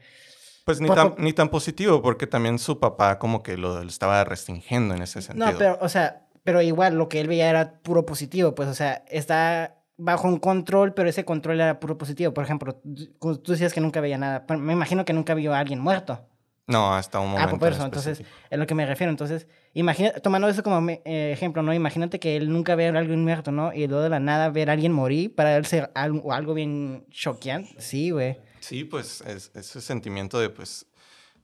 Pues 0.66 0.80
ni 0.80 0.88
Por- 0.88 0.96
tan, 0.96 1.16
ni 1.18 1.34
tan 1.34 1.50
positivo, 1.50 2.02
porque 2.02 2.28
también 2.28 2.60
su 2.60 2.80
papá 2.80 3.18
como 3.18 3.42
que 3.42 3.58
lo, 3.58 3.82
lo 3.84 3.90
estaba 3.90 4.24
restringiendo 4.24 4.94
en 4.94 5.02
ese 5.02 5.22
sentido. 5.22 5.52
No, 5.52 5.58
pero, 5.58 5.80
o 5.82 5.90
sea, 5.90 6.28
pero 6.44 6.62
igual 6.62 6.96
lo 6.96 7.10
que 7.10 7.20
él 7.20 7.28
veía 7.28 7.50
era 7.50 7.82
puro 7.82 8.06
positivo, 8.06 8.54
pues, 8.54 8.70
o 8.70 8.76
sea, 8.76 9.04
está 9.08 9.82
bajo 9.98 10.28
un 10.28 10.38
control, 10.38 10.94
pero 10.94 11.10
ese 11.10 11.26
control 11.26 11.62
era 11.62 11.80
puro 11.80 11.98
positivo. 11.98 12.34
Por 12.34 12.44
ejemplo, 12.44 12.82
tú 13.20 13.52
decías 13.52 13.74
que 13.74 13.82
nunca 13.82 14.02
veía 14.02 14.18
nada. 14.18 14.46
Me 14.58 14.74
imagino 14.74 15.06
que 15.06 15.14
nunca 15.14 15.34
vio 15.34 15.54
a 15.54 15.60
alguien 15.60 15.80
muerto. 15.80 16.28
No, 16.68 16.94
hasta 16.94 17.20
un 17.20 17.32
momento 17.32 17.48
Ah, 17.48 17.50
pues 17.50 17.60
por 17.60 17.68
en 17.70 17.74
eso, 17.74 17.86
entonces, 17.86 18.22
es 18.50 18.60
lo 18.60 18.68
que 18.68 18.76
me 18.76 18.86
refiero. 18.86 19.12
Entonces, 19.12 19.48
imagina, 19.74 20.14
tomando 20.14 20.48
eso 20.48 20.64
como 20.64 20.90
eh, 20.90 21.32
ejemplo, 21.34 21.62
¿no? 21.64 21.74
Imagínate 21.74 22.20
que 22.20 22.38
él 22.38 22.52
nunca 22.52 22.76
ve 22.76 22.88
a 22.88 22.98
alguien 22.98 23.24
muerto, 23.24 23.52
¿no? 23.52 23.74
Y 23.74 23.88
luego 23.88 24.04
de 24.04 24.10
la 24.10 24.20
nada 24.20 24.50
ver 24.50 24.70
a 24.70 24.74
alguien 24.74 24.94
morir 24.94 25.34
para 25.36 25.58
él 25.58 25.66
ser 25.66 25.92
algo, 25.96 26.32
algo 26.34 26.54
bien 26.54 27.06
choqueante. 27.10 27.82
Sí, 27.82 28.12
güey. 28.12 28.38
Sí, 28.60 28.84
pues 28.84 29.22
es, 29.22 29.52
ese 29.56 29.82
sentimiento 29.82 30.40
de 30.40 30.50
pues 30.50 30.86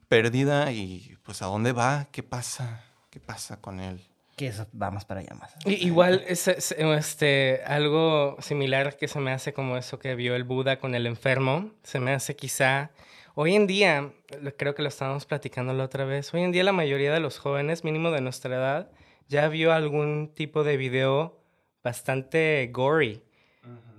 pérdida 0.08 0.72
y 0.72 1.16
pues 1.22 1.42
a 1.42 1.46
dónde 1.46 1.72
va, 1.72 2.08
qué 2.10 2.22
pasa, 2.22 2.84
qué 3.10 3.20
pasa 3.20 3.60
con 3.60 3.80
él. 3.80 4.00
Que 4.36 4.46
eso, 4.46 4.66
vamos 4.72 5.04
para 5.04 5.20
allá 5.20 5.34
más. 5.34 5.52
Igual, 5.66 6.24
es, 6.28 6.46
es, 6.46 6.70
este, 6.70 7.60
algo 7.66 8.36
similar 8.38 8.96
que 8.96 9.08
se 9.08 9.18
me 9.18 9.32
hace 9.32 9.52
como 9.52 9.76
eso 9.76 9.98
que 9.98 10.14
vio 10.14 10.36
el 10.36 10.44
Buda 10.44 10.78
con 10.78 10.94
el 10.94 11.06
enfermo, 11.06 11.72
se 11.82 11.98
me 11.98 12.12
hace 12.12 12.36
quizá, 12.36 12.92
hoy 13.40 13.54
en 13.54 13.68
día, 13.68 14.10
creo 14.56 14.74
que 14.74 14.82
lo 14.82 14.88
estábamos 14.88 15.24
platicando 15.24 15.72
la 15.72 15.84
otra 15.84 16.04
vez, 16.04 16.34
hoy 16.34 16.42
en 16.42 16.50
día 16.50 16.64
la 16.64 16.72
mayoría 16.72 17.12
de 17.12 17.20
los 17.20 17.38
jóvenes, 17.38 17.84
mínimo 17.84 18.10
de 18.10 18.20
nuestra 18.20 18.56
edad, 18.56 18.90
ya 19.28 19.46
vio 19.46 19.72
algún 19.72 20.32
tipo 20.34 20.64
de 20.64 20.76
video 20.76 21.38
bastante 21.84 22.68
gory. 22.72 23.22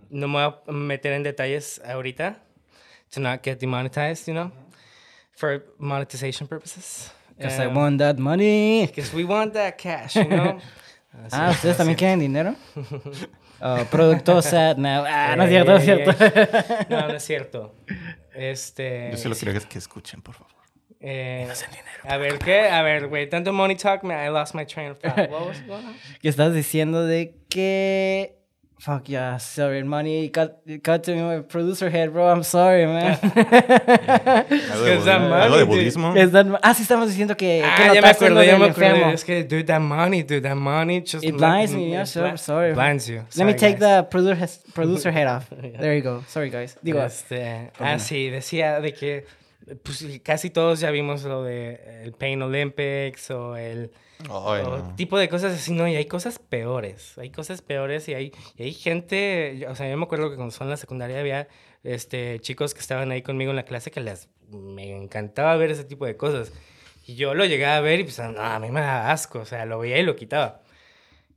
No 0.09 0.27
me 0.27 0.43
voy 0.43 0.53
a 0.67 0.71
meter 0.73 1.13
en 1.13 1.23
detalles 1.23 1.81
ahorita, 1.85 2.43
to 3.13 3.21
not 3.21 3.41
get 3.41 3.59
demonetized, 3.61 4.27
you 4.27 4.33
know, 4.33 4.51
for 5.31 5.63
monetization 5.77 6.45
purposes. 6.45 7.09
Because 7.37 7.63
I 7.63 7.67
Um, 7.67 7.75
want 7.77 7.99
that 7.99 8.17
money. 8.19 8.87
Because 8.87 9.13
we 9.15 9.23
want 9.23 9.53
that 9.53 9.77
cash, 9.77 10.17
you 10.17 10.25
know. 10.25 10.59
Así 11.23 11.29
Ah, 11.31 11.49
es, 11.51 11.55
¿ustedes 11.55 11.77
también 11.77 11.97
quieren 11.97 12.19
dinero? 12.19 12.55
Oh, 13.61 13.83
producto 13.91 14.41
sad 14.41 14.77
now. 14.77 15.03
Ah, 15.05 15.35
no 15.35 15.43
es 15.43 15.49
cierto, 15.49 15.71
no 15.71 15.77
es 15.79 15.83
cierto. 15.83 16.13
No, 16.89 17.07
no 17.09 17.13
es 17.15 17.23
cierto. 17.23 17.75
Este. 18.39 19.09
Yo 19.11 19.17
solo 19.17 19.35
quiero 19.35 19.59
que, 19.59 19.67
que 19.67 19.77
escuchen, 19.77 20.21
por 20.21 20.35
favor. 20.35 20.53
eh, 21.01 21.47
a 22.03 22.17
ver, 22.17 22.39
¿qué? 22.39 22.69
A 22.69 22.81
ver, 22.81 23.07
güey, 23.07 23.29
tanto 23.29 23.51
money 23.53 23.75
talk, 23.75 24.03
man, 24.03 24.25
I 24.25 24.29
lost 24.29 24.53
my 24.55 24.65
train 24.65 24.91
of 24.91 24.99
thought. 24.99 25.17
What 25.29 25.47
was 25.47 25.61
going 25.67 25.85
on? 25.85 25.95
que 26.21 26.29
estás 26.29 26.53
diciendo 26.53 27.05
de 27.05 27.35
que... 27.49 28.38
Fuck 28.81 29.09
yeah, 29.09 29.37
sorry, 29.39 29.83
money 29.83 30.29
cut, 30.29 30.61
cut 30.83 31.03
to 31.03 31.13
my 31.13 31.39
producer 31.41 31.89
head, 31.89 32.13
bro. 32.13 32.29
I'm 32.31 32.43
sorry, 32.43 32.85
man. 32.85 33.17
¿Algo 34.71 34.85
de, 34.85 34.95
que 34.95 35.03
that 35.03 35.19
budismo? 35.19 35.35
¿Algo 35.35 35.57
de 35.57 35.65
money, 35.65 35.65
budismo? 35.65 36.15
Es 36.15 36.31
that- 36.31 36.59
ah, 36.63 36.73
sí, 36.73 36.83
estamos 36.83 37.09
diciendo 37.09 37.35
que... 37.35 37.59
que 37.59 37.63
Ah, 37.65 37.77
ya 37.87 37.89
me 37.89 37.95
notaste 37.95 38.29
lo 38.29 38.39
acuerdo, 38.39 38.43
ya 38.45 38.57
me 38.57 38.65
acuerdo. 38.67 39.09
Es 39.11 39.25
que, 39.25 39.43
dude, 39.43 39.65
that 39.65 39.81
money, 39.81 40.23
dude, 40.23 40.41
that 40.43 40.55
money 40.55 41.01
just... 41.01 41.25
It 41.25 41.35
blinds 41.35 41.73
me, 41.73 41.89
yeah, 41.89 42.03
it 42.03 42.07
sure, 42.07 42.29
bli- 42.29 42.37
sorry. 42.37 42.73
Blinds 42.73 43.09
you. 43.09 43.25
Let 43.35 43.45
me 43.47 43.53
take 43.53 43.79
guys. 43.79 44.03
the 44.03 44.07
producer, 44.09 44.47
producer 44.73 45.11
head 45.11 45.27
off. 45.27 45.49
There 45.79 45.93
you 45.93 46.01
go. 46.01 46.23
Sorry, 46.29 46.49
guys. 46.49 46.77
Digo, 46.81 47.03
Este, 47.03 47.43
ah, 47.43 47.77
Perdona. 47.77 47.99
sí, 47.99 48.29
decía 48.29 48.79
de 48.79 48.93
que 48.93 49.25
pues 49.83 50.05
casi 50.23 50.49
todos 50.49 50.79
ya 50.79 50.91
vimos 50.91 51.23
lo 51.23 51.43
de 51.43 51.71
eh, 51.73 52.01
el 52.03 52.13
Pain 52.13 52.41
Olympics 52.41 53.31
o 53.31 53.55
el 53.55 53.91
Ay, 54.21 54.63
o 54.65 54.77
no. 54.77 54.95
tipo 54.95 55.17
de 55.17 55.29
cosas 55.29 55.53
así, 55.53 55.73
no, 55.73 55.87
y 55.87 55.95
hay 55.95 56.05
cosas 56.05 56.39
peores, 56.39 57.17
hay 57.17 57.29
cosas 57.29 57.61
peores 57.61 58.07
y 58.09 58.13
hay, 58.13 58.33
y 58.57 58.63
hay 58.63 58.73
gente, 58.73 59.65
o 59.69 59.75
sea, 59.75 59.89
yo 59.89 59.97
me 59.97 60.03
acuerdo 60.03 60.29
que 60.29 60.35
cuando 60.35 60.51
son 60.51 60.67
en 60.67 60.71
la 60.71 60.77
secundaria 60.77 61.19
había 61.19 61.47
este, 61.83 62.39
chicos 62.39 62.73
que 62.73 62.81
estaban 62.81 63.11
ahí 63.11 63.21
conmigo 63.21 63.51
en 63.51 63.55
la 63.55 63.63
clase 63.63 63.91
que 63.91 64.01
les, 64.01 64.27
me 64.51 64.95
encantaba 64.95 65.55
ver 65.55 65.71
ese 65.71 65.83
tipo 65.85 66.05
de 66.05 66.17
cosas. 66.17 66.51
Y 67.05 67.15
yo 67.15 67.33
lo 67.33 67.45
llegaba 67.45 67.77
a 67.77 67.81
ver 67.81 68.01
y 68.01 68.03
pues, 68.03 68.19
no, 68.19 68.39
a 68.39 68.59
mí 68.59 68.69
me 68.69 68.81
da 68.81 69.11
asco, 69.11 69.39
o 69.39 69.45
sea, 69.45 69.65
lo 69.65 69.79
veía 69.79 69.97
y 69.97 70.03
lo 70.03 70.15
quitaba. 70.15 70.61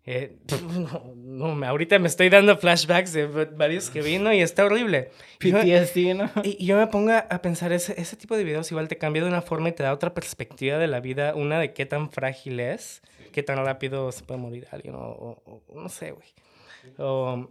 Eh, 0.05 0.37
no, 0.75 1.15
no, 1.33 1.55
me- 1.55 1.67
ahorita 1.67 1.99
me 1.99 2.09
estoy 2.09 2.29
dando 2.29 2.57
flashbacks 2.57 3.13
de 3.13 3.27
varios 3.27 3.91
que 3.91 4.03
vino 4.03 4.33
y 4.33 4.41
está 4.41 4.65
horrible. 4.65 5.11
Y 5.41 5.51
yo- 5.51 5.59
PTSD, 5.61 6.15
¿no? 6.15 6.31
y, 6.45 6.57
y 6.63 6.67
yo 6.67 6.77
me 6.77 6.87
pongo 6.87 7.13
a 7.13 7.43
pensar, 7.43 7.73
ese, 7.73 8.01
ese 8.01 8.17
tipo 8.17 8.37
de 8.37 8.45
videos 8.45 8.71
igual 8.71 8.89
te 8.89 8.99
cambia 8.99 9.23
de 9.23 9.29
una 9.29 9.43
forma 9.43 9.69
y 9.69 9.73
te 9.73 9.83
da 9.83 9.93
otra 9.93 10.15
perspectiva 10.15 10.79
de 10.79 10.87
la 10.89 11.01
vida. 11.01 11.35
Una 11.35 11.59
de 11.59 11.73
qué 11.73 11.87
tan 11.87 12.11
frágil 12.11 12.61
es, 12.61 13.03
qué 13.33 13.43
tan 13.43 13.65
rápido 13.65 14.13
se 14.13 14.23
puede 14.25 14.41
morir 14.41 14.67
alguien, 14.71 14.95
o, 14.95 14.99
o- 15.01 15.63
o 15.69 15.81
no 15.81 15.89
sé, 15.89 16.13
güey. 16.13 16.29
O, 16.99 17.49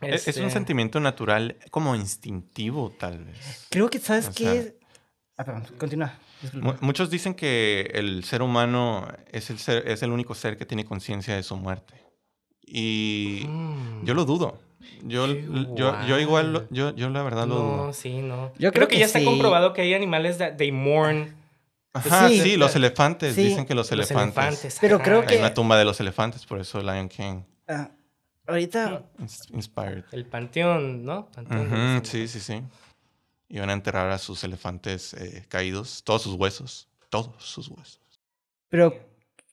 Es, 0.00 0.28
es 0.28 0.36
un 0.36 0.44
este, 0.44 0.52
sentimiento 0.54 1.00
natural, 1.00 1.56
como 1.70 1.94
instintivo, 1.96 2.90
tal 2.98 3.24
vez. 3.24 3.66
Creo 3.70 3.88
que, 3.90 3.98
¿sabes 3.98 4.28
O 4.28 4.32
qué? 4.34 4.44
sea-? 4.62 4.72
Ah, 5.36 5.44
perdón, 5.44 5.64
continúa. 5.78 6.18
Muchos 6.80 7.10
dicen 7.10 7.34
que 7.34 7.90
el 7.94 8.22
ser 8.24 8.42
humano 8.42 9.08
es 9.32 9.50
el, 9.50 9.58
ser- 9.58 9.86
es 9.88 10.02
el 10.02 10.10
único 10.12 10.34
ser 10.34 10.56
que 10.56 10.66
tiene 10.66 10.84
conciencia 10.84 11.34
de 11.36 11.42
su 11.42 11.56
muerte. 11.56 11.94
Y 12.70 13.44
mm, 13.46 14.04
yo 14.04 14.14
lo 14.14 14.24
dudo. 14.24 14.58
Yo, 15.04 15.26
yo, 15.26 16.06
yo 16.06 16.18
igual, 16.18 16.52
lo- 16.52 16.68
yo, 16.70 16.94
yo 16.94 17.08
la 17.10 17.22
verdad 17.22 17.46
lo 17.46 17.54
No, 17.54 17.60
dudo. 17.84 17.92
sí, 17.92 18.20
no. 18.20 18.46
Yo 18.58 18.70
creo, 18.70 18.72
creo 18.72 18.88
que, 18.88 18.94
que 18.96 19.00
ya 19.00 19.06
está 19.06 19.18
sí. 19.20 19.24
comprobado 19.24 19.72
que 19.72 19.82
hay 19.82 19.94
animales 19.94 20.38
that 20.38 20.56
they 20.56 20.72
mourn 20.72 21.34
Ajá, 21.92 22.28
Sí. 22.28 22.40
sí, 22.40 22.56
los 22.56 22.74
elefantes. 22.76 23.34
Sí. 23.34 23.44
Dicen 23.44 23.64
que 23.66 23.74
los, 23.74 23.90
los 23.90 24.10
elefantes. 24.10 24.36
elefantes. 24.36 24.78
Pero 24.80 24.98
creo 25.00 25.20
ajá. 25.20 25.28
Hay 25.30 25.36
que- 25.36 25.40
una 25.42 25.54
tumba 25.54 25.76
de 25.78 25.84
los 25.84 25.98
elefantes, 26.00 26.44
por 26.46 26.60
eso 26.60 26.80
Lion 26.80 27.08
King. 27.08 27.42
Ah, 27.66 27.90
ahorita, 28.46 29.02
ins- 29.18 29.52
Inspired. 29.54 30.04
El 30.12 30.26
panteón, 30.26 31.04
¿no? 31.04 31.26
Panteón 31.32 31.66
Ujú, 31.66 31.74
animales. 31.74 32.08
sí, 32.08 32.28
sí, 32.28 32.40
sí. 32.40 32.62
Iban 33.48 33.70
a 33.70 33.72
enterrar 33.72 34.10
a 34.10 34.18
sus 34.18 34.44
elefantes 34.44 35.14
eh, 35.14 35.44
caídos, 35.48 36.02
todos 36.04 36.22
sus 36.22 36.34
huesos, 36.34 36.88
todos 37.08 37.30
sus 37.38 37.68
huesos. 37.68 38.00
pero 38.68 38.94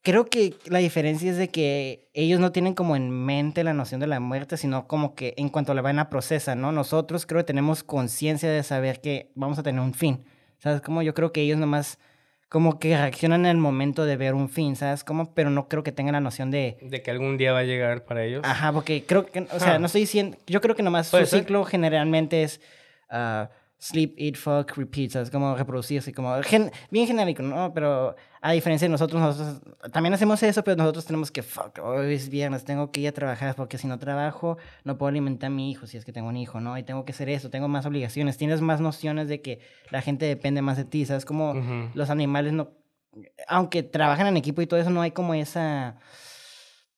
creo 0.06 0.28
que 0.30 0.54
la 0.68 0.80
diferencia 0.80 1.30
es 1.30 1.36
de 1.38 1.50
que 1.50 2.08
ellos 2.14 2.40
no 2.40 2.54
tienen 2.54 2.74
como 2.76 2.96
en 2.96 3.10
mente 3.12 3.66
la 3.66 3.74
noción 3.74 4.00
de 4.00 4.08
la 4.08 4.22
muerte, 4.22 4.56
sino 4.56 4.88
como 4.88 5.16
que 5.16 5.34
en 5.36 5.50
cuanto 5.50 5.74
la 5.74 5.82
van 5.82 6.00
a 6.00 6.10
procesar, 6.10 6.56
¿no? 6.56 6.72
Nosotros 6.72 7.26
creo 7.26 7.42
que 7.42 7.46
tenemos 7.46 7.84
conciencia 7.84 8.50
de 8.50 8.64
saber 8.64 9.02
que 9.02 9.32
vamos 9.36 9.60
a 9.60 9.64
tener 9.64 9.82
un 9.82 9.94
fin. 9.94 10.24
¿Sabes? 10.60 10.80
Como 10.82 11.02
yo 11.02 11.14
creo 11.14 11.34
que 11.34 11.42
ellos 11.42 11.58
nomás 11.58 12.00
como 12.48 12.80
que 12.80 12.96
reaccionan 12.96 13.42
en 13.42 13.52
el 13.52 13.58
momento 13.58 14.06
de 14.06 14.16
ver 14.16 14.34
un 14.34 14.48
fin, 14.48 14.76
¿sabes? 14.78 15.04
Como, 15.04 15.34
pero 15.34 15.50
no 15.50 15.68
creo 15.68 15.84
que 15.84 15.92
tengan 15.92 16.14
la 16.14 16.22
noción 16.22 16.50
de... 16.52 16.78
De 16.82 17.02
que 17.02 17.12
algún 17.12 17.38
día 17.38 17.52
va 17.52 17.60
a 17.60 17.64
llegar 17.64 18.06
para 18.06 18.24
ellos. 18.24 18.42
Ajá, 18.46 18.72
porque 18.72 19.04
creo 19.06 19.26
que, 19.26 19.42
o 19.52 19.60
sea, 19.60 19.74
Ah. 19.76 19.80
no 19.80 19.88
estoy 19.88 20.02
diciendo, 20.02 20.38
yo 20.48 20.62
creo 20.62 20.76
que 20.76 20.82
nomás 20.84 21.08
su 21.08 21.18
ser. 21.18 21.28
ciclo 21.28 21.66
generalmente 21.66 22.44
es 22.44 22.62
ah, 23.10 23.50
sleep, 23.80 24.14
eat, 24.18 24.36
fuck, 24.38 24.72
repeat, 24.78 25.12
¿sabes? 25.12 25.30
Como 25.30 25.56
reproducirse, 25.56 26.14
como 26.14 26.42
gen- 26.44 26.72
bien 26.90 27.08
genérico, 27.08 27.44
¿no? 27.44 27.74
Pero 27.74 28.16
a 28.46 28.52
diferencia 28.52 28.86
de 28.86 28.92
nosotros, 28.92 29.20
nosotros 29.20 29.60
también 29.92 30.14
hacemos 30.14 30.44
eso, 30.44 30.64
pero 30.64 30.78
nosotros 30.78 31.04
tenemos 31.04 31.32
que, 31.32 31.42
fuck, 31.42 31.80
hoy 31.82 32.14
es 32.14 32.30
viernes, 32.30 32.64
tengo 32.64 32.92
que 32.92 33.02
ir 33.02 33.08
a 33.08 33.12
trabajar 33.12 33.56
porque 33.56 33.80
si 33.80 33.88
no 33.88 33.98
trabajo 33.98 34.60
no 34.84 35.00
puedo 35.00 35.10
alimentar 35.10 35.48
a 35.48 35.50
mi 35.50 35.72
hijo 35.72 35.88
si 35.88 35.98
es 35.98 36.06
que 36.06 36.14
tengo 36.14 36.28
un 36.28 36.38
hijo, 36.38 36.60
¿no? 36.62 36.78
Y 36.78 36.84
tengo 36.84 37.06
que 37.06 37.12
hacer 37.12 37.28
eso, 37.28 37.50
tengo 37.50 37.68
más 37.68 37.88
obligaciones, 37.88 38.38
tienes 38.38 38.62
más 38.62 38.82
nociones 38.82 39.30
de 39.30 39.42
que 39.42 39.62
la 39.90 40.04
gente 40.04 40.28
depende 40.28 40.62
más 40.62 40.78
de 40.78 40.86
ti, 40.86 41.08
¿sabes? 41.08 41.26
Como 41.26 41.56
los 41.96 42.12
animales 42.12 42.54
no, 42.54 42.70
aunque 43.48 43.82
trabajan 43.82 44.28
en 44.28 44.38
equipo 44.38 44.62
y 44.62 44.68
todo 44.68 44.80
eso, 44.80 44.92
no 44.92 45.02
hay 45.02 45.10
como 45.10 45.34
esa, 45.34 45.98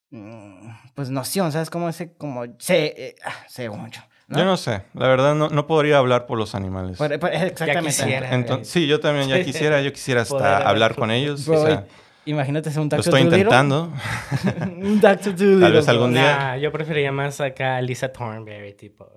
mm, 0.09 0.69
pues 0.95 1.09
noción, 1.11 1.53
¿sabes? 1.53 1.69
Como 1.69 1.87
ese, 1.87 2.13
como, 2.17 2.43
se, 2.59 2.87
eh, 2.87 3.15
ah, 3.23 3.45
según 3.47 3.89
yo. 3.89 4.01
¿No? 4.27 4.37
Yo 4.39 4.45
no 4.45 4.57
sé, 4.57 4.81
la 4.93 5.07
verdad 5.07 5.35
no, 5.35 5.49
no 5.49 5.67
podría 5.67 5.97
hablar 5.97 6.25
por 6.27 6.37
los 6.37 6.53
animales. 6.55 6.97
Por- 6.97 7.17
por- 7.19 7.33
exactamente. 7.33 7.89
quisiera. 7.89 8.31
Enton- 8.31 8.63
sí, 8.63 8.85
yo 8.87 8.99
también 8.99 9.27
ya 9.29 9.43
quisiera, 9.43 9.81
yo 9.81 9.91
quisiera 9.93 10.23
Poder 10.25 10.45
hasta 10.45 10.57
hablar 10.57 10.69
hablar 10.69 10.95
con- 10.95 11.11
ellos. 11.11 11.45
Bro, 11.45 11.61
o 11.61 11.65
sea, 11.65 11.85
imagínate 12.25 12.69
ser 12.71 12.81
un 12.81 12.89
lo 12.89 12.97
estoy 12.99 13.21
intentando. 13.21 13.91
un. 14.71 15.59
Tal 15.61 15.71
vez 15.73 15.87
algún 15.87 16.13
día. 16.13 16.37
Nah, 16.37 16.55
yo 16.57 16.71
preferiría 16.71 17.11
más 17.11 17.39
acá 17.41 17.77
a 17.77 17.81
Lisa 17.81 18.11
Thornberry, 18.11 18.73
tipo. 18.73 19.09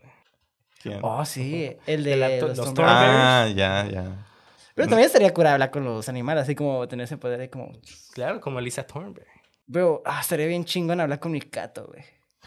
¿Quién? 0.82 0.98
Oh, 1.02 1.24
sí, 1.24 1.76
el 1.86 2.04
de 2.04 2.10
De 2.10 2.16
la- 2.16 2.28
los, 2.36 2.56
los 2.56 2.74
Thornberry. 2.74 2.88
ah, 2.88 3.48
ya, 3.54 3.86
ya. 3.90 4.26
Pero 4.74 4.88
también 4.88 5.06
estaría 5.06 5.34
cura 5.34 5.52
hablar 5.52 5.70
con 5.70 5.84
los 5.84 6.08
animales, 6.08 6.44
así 6.44 6.54
como 6.54 6.88
tener 6.88 7.04
ese 7.04 7.18
poder 7.18 7.38
de 7.38 7.50
como... 7.50 7.70
Claro, 8.14 8.40
como 8.40 8.60
Lisa 8.62 8.84
Thornberry. 8.84 9.26
Bro, 9.66 10.00
ah, 10.06 10.20
estaría 10.22 10.46
bien 10.46 10.64
chingón 10.64 11.00
hablar 11.00 11.18
con 11.20 11.32
mi 11.32 11.40
gato, 11.40 11.86
güey. 11.92 12.02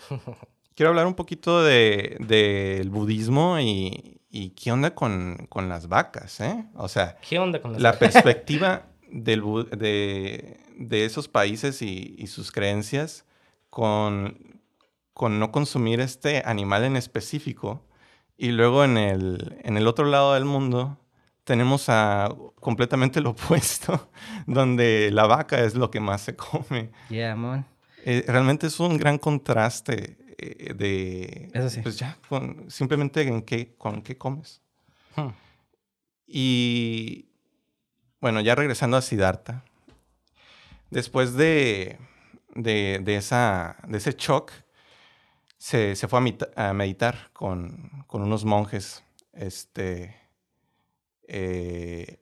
Quiero 0.75 0.89
hablar 0.89 1.07
un 1.07 1.13
poquito 1.15 1.63
de- 1.63 2.17
del 2.19 2.89
budismo 2.89 3.59
y, 3.59 4.19
y 4.29 4.49
qué 4.51 4.71
onda 4.71 4.95
con, 4.95 5.45
con 5.49 5.69
las 5.69 5.87
vacas, 5.87 6.39
¿eh? 6.39 6.65
O 6.75 6.87
sea, 6.87 7.17
¿Qué 7.27 7.37
onda 7.39 7.61
con 7.61 7.73
las 7.73 7.81
la 7.81 7.99
perspectiva 7.99 8.87
del 9.11 9.41
de, 9.77 10.57
de 10.77 11.05
esos 11.05 11.27
países 11.27 11.81
y, 11.81 12.15
y 12.17 12.27
sus 12.27 12.51
creencias 12.51 13.25
con, 13.69 14.59
con 15.13 15.39
no 15.39 15.51
consumir 15.51 15.99
este 15.99 16.41
animal 16.45 16.83
en 16.83 16.95
específico. 16.97 17.81
Y 18.37 18.49
luego 18.51 18.83
en 18.83 18.97
el, 18.97 19.57
en 19.63 19.77
el 19.77 19.87
otro 19.87 20.05
lado 20.05 20.33
del 20.33 20.45
mundo 20.45 20.97
tenemos 21.43 21.89
a 21.89 22.33
completamente 22.59 23.21
lo 23.21 23.31
opuesto, 23.31 24.09
donde 24.47 25.11
la 25.11 25.27
vaca 25.27 25.59
es 25.63 25.75
lo 25.75 25.91
que 25.91 25.99
más 25.99 26.21
se 26.21 26.35
come. 26.35 26.89
Yeah, 27.09 27.35
man. 27.35 27.65
Eh, 28.05 28.25
realmente 28.27 28.67
es 28.67 28.79
un 28.79 28.97
gran 28.97 29.17
contraste 29.17 30.17
eh, 30.43 30.73
de... 30.73 31.49
Eso 31.53 31.69
sí. 31.69 31.81
Pues 31.81 31.97
ya, 31.97 32.17
con, 32.29 32.69
simplemente 32.69 33.21
en 33.21 33.41
qué, 33.41 33.75
con 33.77 34.01
qué 34.01 34.17
comes. 34.17 34.61
Hmm. 35.15 35.29
Y 36.25 37.29
bueno, 38.19 38.41
ya 38.41 38.55
regresando 38.55 38.97
a 38.97 39.01
Siddhartha, 39.01 39.63
después 40.89 41.35
de, 41.35 41.99
de, 42.55 43.01
de 43.03 43.15
esa, 43.17 43.77
de 43.87 43.97
ese 43.97 44.15
shock, 44.17 44.51
se, 45.57 45.95
se 45.95 46.07
fue 46.07 46.19
a, 46.55 46.73
meditar 46.73 47.29
con, 47.33 48.03
con 48.07 48.21
unos 48.21 48.45
monjes, 48.45 49.03
este, 49.33 50.15
eh, 51.27 52.19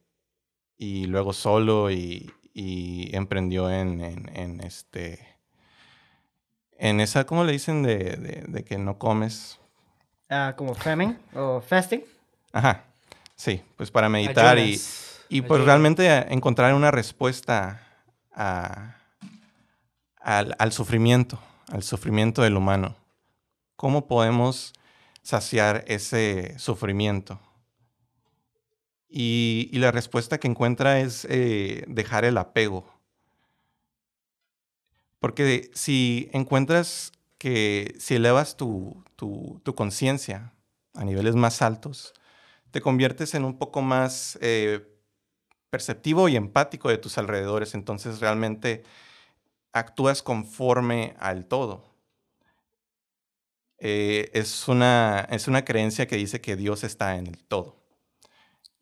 y 0.77 1.05
luego 1.05 1.33
solo 1.33 1.91
y, 1.91 2.31
y 2.53 3.15
emprendió 3.15 3.69
en, 3.69 4.01
en, 4.01 4.35
en 4.35 4.61
este, 4.61 5.30
en 6.83 6.99
esa, 6.99 7.25
¿cómo 7.25 7.43
le 7.43 7.51
dicen? 7.53 7.83
De, 7.83 7.97
de, 8.17 8.43
de 8.47 8.63
que 8.63 8.77
no 8.77 8.97
comes. 8.97 9.59
Ah, 10.29 10.55
como 10.57 10.73
famine 10.75 11.17
o 11.35 11.61
fasting. 11.61 12.01
Ajá, 12.51 12.83
sí, 13.35 13.61
pues 13.77 13.91
para 13.91 14.09
meditar 14.09 14.57
y... 14.57 14.61
Ayunas. 14.61 15.07
Y 15.29 15.41
pues 15.43 15.59
Ayunas. 15.59 15.65
realmente 15.67 16.33
encontrar 16.33 16.73
una 16.73 16.91
respuesta 16.91 17.81
a- 18.33 18.95
al, 20.19 20.55
al 20.59 20.71
sufrimiento, 20.73 21.39
al 21.71 21.83
sufrimiento 21.83 22.41
del 22.41 22.57
humano. 22.57 22.95
¿Cómo 23.77 24.07
podemos 24.07 24.73
saciar 25.21 25.83
ese 25.87 26.57
sufrimiento? 26.59 27.39
Y, 29.07 29.69
y 29.71 29.79
la 29.79 29.91
respuesta 29.91 30.37
que 30.37 30.47
encuentra 30.47 30.99
es 30.99 31.25
eh, 31.29 31.83
dejar 31.87 32.25
el 32.25 32.37
apego. 32.37 32.85
Porque 35.21 35.71
si 35.75 36.29
encuentras 36.33 37.13
que 37.39 37.95
si 37.99 38.15
elevas 38.15 38.57
tu, 38.57 39.05
tu- 39.17 39.61
conciencia 39.75 40.53
a 40.95 41.05
niveles 41.05 41.35
más 41.35 41.63
altos, 41.63 42.13
te 42.71 42.81
conviertes 42.81 43.35
en 43.35 43.45
un 43.45 43.57
poco 43.59 43.81
más 43.83 44.39
eh, 44.41 44.87
perceptivo 45.69 46.29
y 46.29 46.37
empático 46.37 46.89
de 46.89 46.97
tus 46.99 47.17
alrededores, 47.19 47.75
entonces 47.75 48.19
realmente 48.21 48.83
actúas 49.73 50.23
conforme 50.23 51.15
al 51.19 51.45
todo. 51.47 51.85
Eh, 53.79 54.29
es, 54.33 54.67
una, 54.67 55.21
es 55.31 55.47
una 55.47 55.65
creencia 55.65 56.07
que 56.07 56.15
dice 56.15 56.39
que 56.41 56.55
Dios 56.55 56.83
está 56.83 57.17
en 57.17 57.27
el 57.27 57.43
todo. 57.45 57.80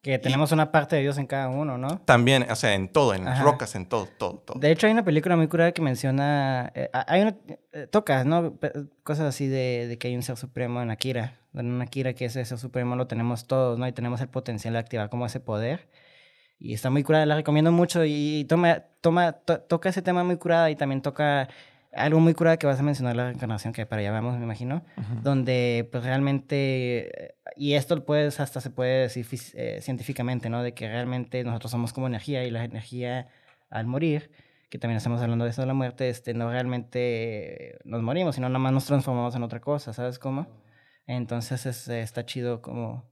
Que 0.01 0.17
tenemos 0.17 0.53
una 0.53 0.71
parte 0.71 0.95
de 0.95 1.01
Dios 1.01 1.17
en 1.17 1.27
cada 1.27 1.49
uno, 1.49 1.77
¿no? 1.77 1.99
También, 1.99 2.49
o 2.49 2.55
sea, 2.55 2.73
en 2.73 2.87
todo, 2.87 3.13
en 3.13 3.25
las 3.25 3.35
Ajá. 3.35 3.43
rocas, 3.43 3.75
en 3.75 3.85
todo, 3.85 4.07
todo, 4.17 4.37
todo. 4.39 4.57
De 4.59 4.71
hecho, 4.71 4.87
hay 4.87 4.93
una 4.93 5.03
película 5.03 5.35
muy 5.35 5.47
curada 5.49 5.73
que 5.73 5.81
menciona. 5.81 6.71
eh, 6.73 6.89
hay 6.93 7.21
una. 7.21 7.35
eh, 7.73 7.87
tocas, 7.87 8.25
¿no? 8.25 8.53
Pe- 8.55 8.71
Cosas 9.03 9.25
así 9.25 9.47
de, 9.47 9.87
de 9.87 9.97
que 9.97 10.07
hay 10.07 10.15
un 10.15 10.23
ser 10.23 10.37
supremo 10.37 10.81
en 10.81 10.89
Akira. 10.89 11.39
En 11.53 11.69
un 11.71 11.81
Akira 11.81 12.13
que 12.13 12.25
ese 12.25 12.45
ser 12.45 12.57
supremo 12.57 12.95
lo 12.95 13.07
tenemos 13.07 13.45
todos, 13.45 13.77
¿no? 13.77 13.87
Y 13.87 13.91
tenemos 13.91 14.21
el 14.21 14.29
potencial 14.29 14.73
de 14.73 14.79
activar 14.79 15.09
como 15.09 15.25
ese 15.25 15.41
poder. 15.41 15.89
Y 16.59 16.73
está 16.73 16.89
muy 16.89 17.03
curada, 17.03 17.25
la 17.25 17.35
recomiendo 17.35 17.71
mucho. 17.73 18.05
Y 18.05 18.45
toma, 18.47 18.83
toma, 19.01 19.33
to- 19.33 19.59
toca 19.61 19.89
ese 19.89 20.01
tema 20.01 20.23
muy 20.23 20.37
curada 20.37 20.69
y 20.71 20.75
también 20.77 21.01
toca 21.01 21.49
algo 21.93 22.19
muy 22.19 22.33
curada 22.33 22.57
que 22.57 22.67
vas 22.67 22.79
a 22.79 22.83
mencionar, 22.83 23.15
la 23.15 23.25
reencarnación, 23.25 23.73
que 23.73 23.85
para 23.85 24.01
allá 24.01 24.11
vamos, 24.11 24.37
me 24.37 24.43
imagino. 24.43 24.83
Ujú. 24.97 25.21
Donde, 25.21 25.87
pues 25.91 26.03
realmente. 26.03 27.35
y 27.55 27.73
esto 27.73 28.03
puedes, 28.05 28.39
hasta 28.39 28.61
se 28.61 28.69
puede 28.69 29.01
decir 29.01 29.25
eh, 29.53 29.79
científicamente, 29.81 30.49
¿no? 30.49 30.63
De 30.63 30.73
que 30.73 30.87
realmente 30.87 31.43
nosotros 31.43 31.71
somos 31.71 31.93
como 31.93 32.07
energía 32.07 32.43
y 32.43 32.51
la 32.51 32.63
energía 32.63 33.27
al 33.69 33.87
morir, 33.87 34.31
que 34.69 34.77
también 34.77 34.97
estamos 34.97 35.21
hablando 35.21 35.45
de 35.45 35.51
eso 35.51 35.61
de 35.61 35.67
la 35.67 35.73
muerte, 35.73 36.09
este, 36.09 36.33
no 36.33 36.49
realmente 36.51 37.79
nos 37.85 38.01
morimos, 38.03 38.35
sino 38.35 38.49
nada 38.49 38.59
más 38.59 38.71
nos 38.71 38.85
transformamos 38.85 39.35
en 39.35 39.43
otra 39.43 39.59
cosa, 39.59 39.93
¿sabes 39.93 40.19
cómo? 40.19 40.47
Entonces 41.07 41.65
es, 41.65 41.87
está 41.87 42.25
chido 42.25 42.61
como... 42.61 43.09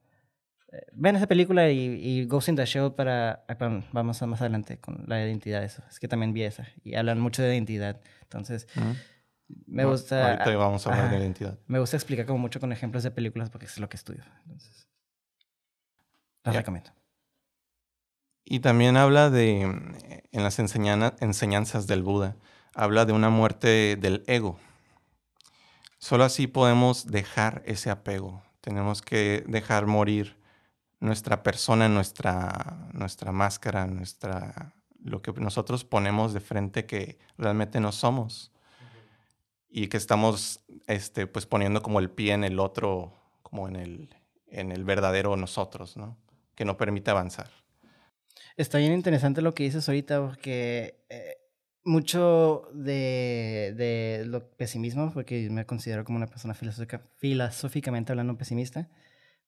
eh, 0.72 0.86
ven 0.94 1.16
esa 1.16 1.28
película 1.28 1.70
y, 1.72 1.80
y 2.02 2.26
Ghost 2.26 2.50
in 2.50 2.56
the 2.56 2.66
Shell 2.66 2.92
para... 2.94 3.46
ah, 3.48 3.56
perdón, 3.58 3.86
vamos 3.92 4.22
a 4.22 4.26
más 4.28 4.42
adelante 4.42 4.80
con 4.80 5.04
la 5.08 5.24
identidad, 5.24 5.64
eso. 5.64 5.82
Es 5.90 6.00
que 6.00 6.08
también 6.08 6.34
vi 6.34 6.44
esa 6.44 6.68
y 6.84 6.96
hablan 6.96 7.20
mucho 7.20 7.42
de 7.42 7.54
identidad. 7.54 8.02
Entonces, 8.24 8.68
Ujú. 8.76 8.96
me 9.66 9.84
No, 9.84 9.90
gusta... 9.92 10.32
Ahorita 10.34 10.56
vamos 10.58 10.86
a 10.86 10.92
hablar 10.92 11.10
de 11.12 11.18
identidad. 11.20 11.58
Me 11.68 11.80
gusta 11.80 11.96
explicar 11.98 12.26
como 12.26 12.40
mucho 12.40 12.60
con 12.60 12.72
ejemplos 12.72 13.04
de 13.04 13.12
películas 13.12 13.50
porque 13.50 13.66
es 13.66 13.78
lo 13.80 13.88
que 13.90 13.98
estudio. 13.98 14.24
Entonces, 14.44 14.88
las 16.44 16.54
Ya. 16.54 16.60
recomiendo. 16.62 16.92
Y 18.50 18.62
también 18.62 18.96
habla 18.96 19.30
de, 19.30 19.62
en 19.62 20.44
las 20.44 20.58
enseñana- 20.60 21.16
enseñanzas 21.20 21.86
del 21.86 22.02
Buda, 22.04 22.38
habla 22.74 23.06
de 23.06 23.12
una 23.12 23.30
muerte 23.30 23.98
del 23.98 24.24
ego. 24.28 24.58
Solo 26.00 26.24
así 26.24 26.48
podemos 26.48 27.08
dejar 27.08 27.62
ese 27.66 27.90
apego. 27.90 28.42
Tenemos 28.62 29.02
que 29.02 29.44
dejar 29.48 29.86
morir 29.88 30.38
nuestra 31.00 31.44
persona, 31.44 31.88
nuestra, 31.90 32.90
nuestra 32.94 33.32
máscara, 33.32 33.86
nuestra, 33.88 34.74
lo 35.04 35.22
que 35.22 35.32
nosotros 35.34 35.84
ponemos 35.84 36.34
de 36.34 36.40
frente 36.40 36.86
que 36.86 37.20
realmente 37.38 37.80
no 37.80 37.92
somos. 37.92 38.52
Y 39.70 39.88
que 39.88 39.98
estamos 39.98 40.62
este, 40.88 41.28
pues, 41.28 41.46
poniendo 41.46 41.82
como 41.82 42.00
el 42.00 42.10
pie 42.10 42.34
en 42.34 42.44
el 42.44 42.60
otro, 42.60 43.14
como 43.44 43.68
en 43.68 43.76
el, 43.76 44.16
en 44.48 44.72
el 44.72 44.84
verdadero 44.84 45.36
nosotros, 45.36 45.98
¿no? 45.98 46.18
Que 46.56 46.66
no 46.66 46.78
permite 46.78 47.12
avanzar. 47.12 47.50
Está 48.56 48.80
bien 48.80 48.94
interesante 48.94 49.42
lo 49.42 49.54
que 49.54 49.64
dices 49.64 49.88
ahorita 49.88 50.26
porque 50.26 51.06
eh, 51.10 51.38
mucho 51.84 52.68
de, 52.74 53.74
de 53.78 54.26
lo 54.26 54.50
pesimismo, 54.52 55.14
porque 55.14 55.50
me 55.50 55.66
considero 55.66 56.04
como 56.04 56.18
una 56.18 56.28
persona 56.28 56.54
filosófica, 56.54 57.02
filosóficamente 57.18 58.12
hablando 58.12 58.38
pesimista, 58.38 58.90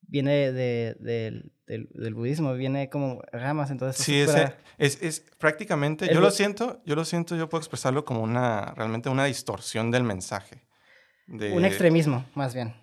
viene 0.10 0.52
de, 0.52 0.96
del, 1.00 1.52
del, 1.68 1.88
del 1.94 2.14
budismo, 2.14 2.54
viene 2.56 2.90
como 2.90 3.22
ramas, 3.32 3.72
entonces... 3.72 4.04
Sí, 4.04 4.24
fuera- 4.26 4.58
es, 4.78 5.02
es 5.02 5.20
prácticamente, 5.38 6.06
El 6.06 6.14
yo 6.14 6.22
lo 6.22 6.32
siento, 6.32 6.82
yo 6.86 6.96
lo 6.96 7.06
siento, 7.06 7.36
yo 7.36 7.48
puedo 7.50 7.60
expresarlo 7.60 8.06
como 8.06 8.22
una, 8.22 8.74
realmente 8.76 9.10
una 9.10 9.26
distorsión 9.26 9.92
del 9.92 10.04
mensaje. 10.04 10.64
De- 11.28 11.52
un 11.52 11.66
extremismo, 11.66 12.26
más 12.36 12.54
bien. 12.54 12.74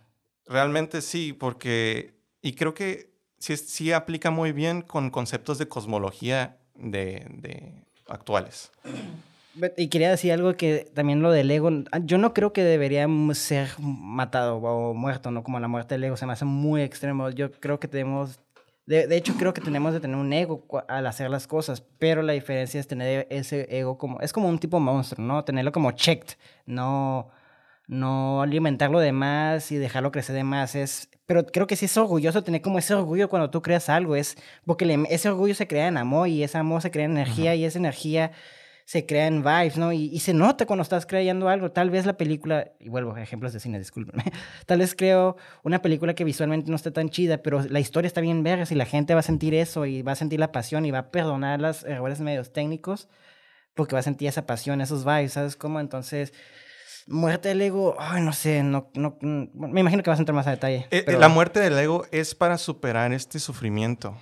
Realmente 0.47 1.03
sí, 1.03 1.33
porque, 1.33 2.15
y 2.43 2.53
creo 2.53 2.75
que 2.75 3.13
sí, 3.39 3.57
sí 3.57 3.93
aplica 3.93 4.31
muy 4.31 4.53
bien 4.53 4.83
con 4.83 5.11
conceptos 5.11 5.59
de 5.59 5.67
cosmología 5.69 6.59
de, 6.75 7.27
de 7.31 7.85
actuales. 8.09 8.71
Y 9.77 9.89
quería 9.89 10.11
decir 10.11 10.33
algo 10.33 10.55
que 10.57 10.87
también 10.93 11.23
lo 11.23 11.31
del 11.31 11.51
ego, 11.51 11.71
ah, 11.93 12.01
yo 12.05 12.19
no 12.19 12.35
creo 12.35 12.53
que 12.53 12.63
debería 12.63 13.07
ser 13.33 13.69
matado 13.81 14.57
o 14.57 14.93
muerto, 14.93 15.31
¿no? 15.31 15.43
Como 15.43 15.59
la 15.61 15.69
muerte 15.69 15.95
del 15.95 16.05
ego 16.05 16.17
se 16.17 16.27
me 16.27 16.33
hace 16.35 16.45
muy 16.45 16.83
extremo. 16.83 17.31
Yo 17.31 17.51
creo 17.53 17.81
que 17.81 17.89
tenemos, 17.89 18.39
de, 18.85 19.07
de 19.07 19.17
hecho 19.17 19.35
creo 19.39 19.55
que 19.55 19.63
tenemos 19.63 19.95
de 19.95 20.01
tener 20.01 20.17
un 20.17 20.33
ego 20.33 20.67
al 20.89 21.07
hacer 21.07 21.31
las 21.31 21.47
cosas, 21.47 21.83
pero 21.99 22.21
la 22.23 22.35
diferencia 22.35 22.79
es 22.79 22.87
tener 22.87 23.27
ese 23.31 23.67
ego 23.71 23.97
como, 23.97 24.21
es 24.21 24.33
como 24.33 24.49
un 24.49 24.59
tipo 24.59 24.79
monstruo, 24.79 25.27
¿no? 25.27 25.43
Tenerlo 25.45 25.73
como 25.73 25.91
checked, 25.93 26.35
no, 26.67 27.31
no 27.89 28.43
alimentarlo 28.43 28.99
de 28.99 29.13
más 29.13 29.73
y 29.73 29.77
dejarlo 29.77 30.13
crecer 30.13 30.37
de 30.37 30.45
más. 30.45 30.75
Es, 30.75 31.09
pero 31.25 31.47
creo 31.47 31.67
que 31.67 31.77
sí 31.77 31.87
es 31.87 31.97
orgulloso 31.97 32.43
tener 32.45 32.61
como 32.61 32.79
ese 32.79 32.93
orgullo 32.95 33.31
cuando 33.31 33.49
tú 33.49 33.63
creas 33.63 33.89
algo, 33.89 34.17
es 34.17 34.37
porque 34.67 34.85
le- 34.85 35.07
ese 35.09 35.31
orgullo 35.31 35.55
se 35.55 35.67
crea 35.67 35.89
en 35.89 35.97
amor 35.97 36.29
y 36.29 36.43
ese 36.43 36.59
amor 36.59 36.83
se 36.83 36.91
crea 36.91 37.07
en 37.07 37.13
energía 37.13 37.55
y 37.55 37.65
esa 37.65 37.79
energía 37.79 38.33
se 38.89 39.05
crea 39.05 39.27
en 39.27 39.43
vibes, 39.43 39.77
¿no? 39.77 39.93
Y, 39.93 40.05
y 40.05 40.21
se 40.21 40.33
nota 40.33 40.65
cuando 40.65 40.85
estás 40.85 41.07
creyendo 41.07 41.49
algo. 41.49 41.73
Tal 41.73 41.91
vez 41.91 42.07
la 42.07 42.17
película, 42.17 42.71
y 42.79 42.89
vuelvo 42.89 43.15
a 43.17 43.21
ejemplos 43.21 43.53
de 43.53 43.59
cine, 43.59 43.79
discúlpenme. 43.81 44.23
Tal 44.67 44.79
vez 44.79 44.95
creo 44.95 45.37
una 45.65 45.83
película 45.83 46.15
que 46.15 46.23
visualmente 46.23 46.71
no 46.71 46.77
esté 46.77 46.93
tan 46.93 47.11
chida, 47.11 47.39
pero 47.39 47.61
la 47.69 47.81
historia 47.81 48.07
está 48.07 48.21
bien 48.21 48.45
verga 48.45 48.65
y 48.71 48.75
la 48.77 48.87
gente 48.87 49.13
va 49.15 49.21
a 49.21 49.25
sentir 49.25 49.55
eso 49.55 49.87
y 49.87 50.03
va 50.03 50.13
a 50.13 50.17
sentir 50.17 50.39
la 50.39 50.53
pasión 50.53 50.87
y 50.87 50.93
va 50.93 50.99
a 51.01 51.11
perdonar 51.11 51.61
los 51.61 51.83
errores 51.83 52.21
medios 52.21 52.53
técnicos 52.53 53.09
porque 53.75 53.95
va 53.95 53.99
a 53.99 54.03
sentir 54.05 54.29
esa 54.29 54.47
pasión, 54.47 54.81
esos 54.81 55.05
vibes, 55.05 55.33
¿sabes 55.33 55.57
cómo? 55.57 55.81
Entonces, 55.81 56.33
muerte 57.09 57.49
del 57.49 57.61
ego, 57.63 57.97
ay, 57.99 58.23
no 58.23 58.33
sé, 58.33 58.63
no, 58.63 58.91
no, 58.95 59.19
mm, 59.21 59.47
me 59.73 59.81
imagino 59.81 60.05
que 60.05 60.11
vas 60.11 60.19
a 60.21 60.23
entrar 60.23 60.35
más 60.37 60.47
a 60.47 60.51
detalle. 60.53 60.87
Eh, 60.93 60.99
eh, 60.99 61.03
pero- 61.05 61.19
La 61.19 61.29
muerte 61.29 61.59
del 61.59 61.77
ego 61.77 62.05
es 62.13 62.37
para 62.37 62.57
superar 62.57 63.13
este 63.13 63.41
sufrimiento. 63.41 64.17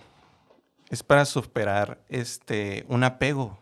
Es 0.91 1.03
para 1.03 1.27
superar 1.27 1.99
este, 2.09 2.87
un 2.89 3.05
apego. 3.05 3.59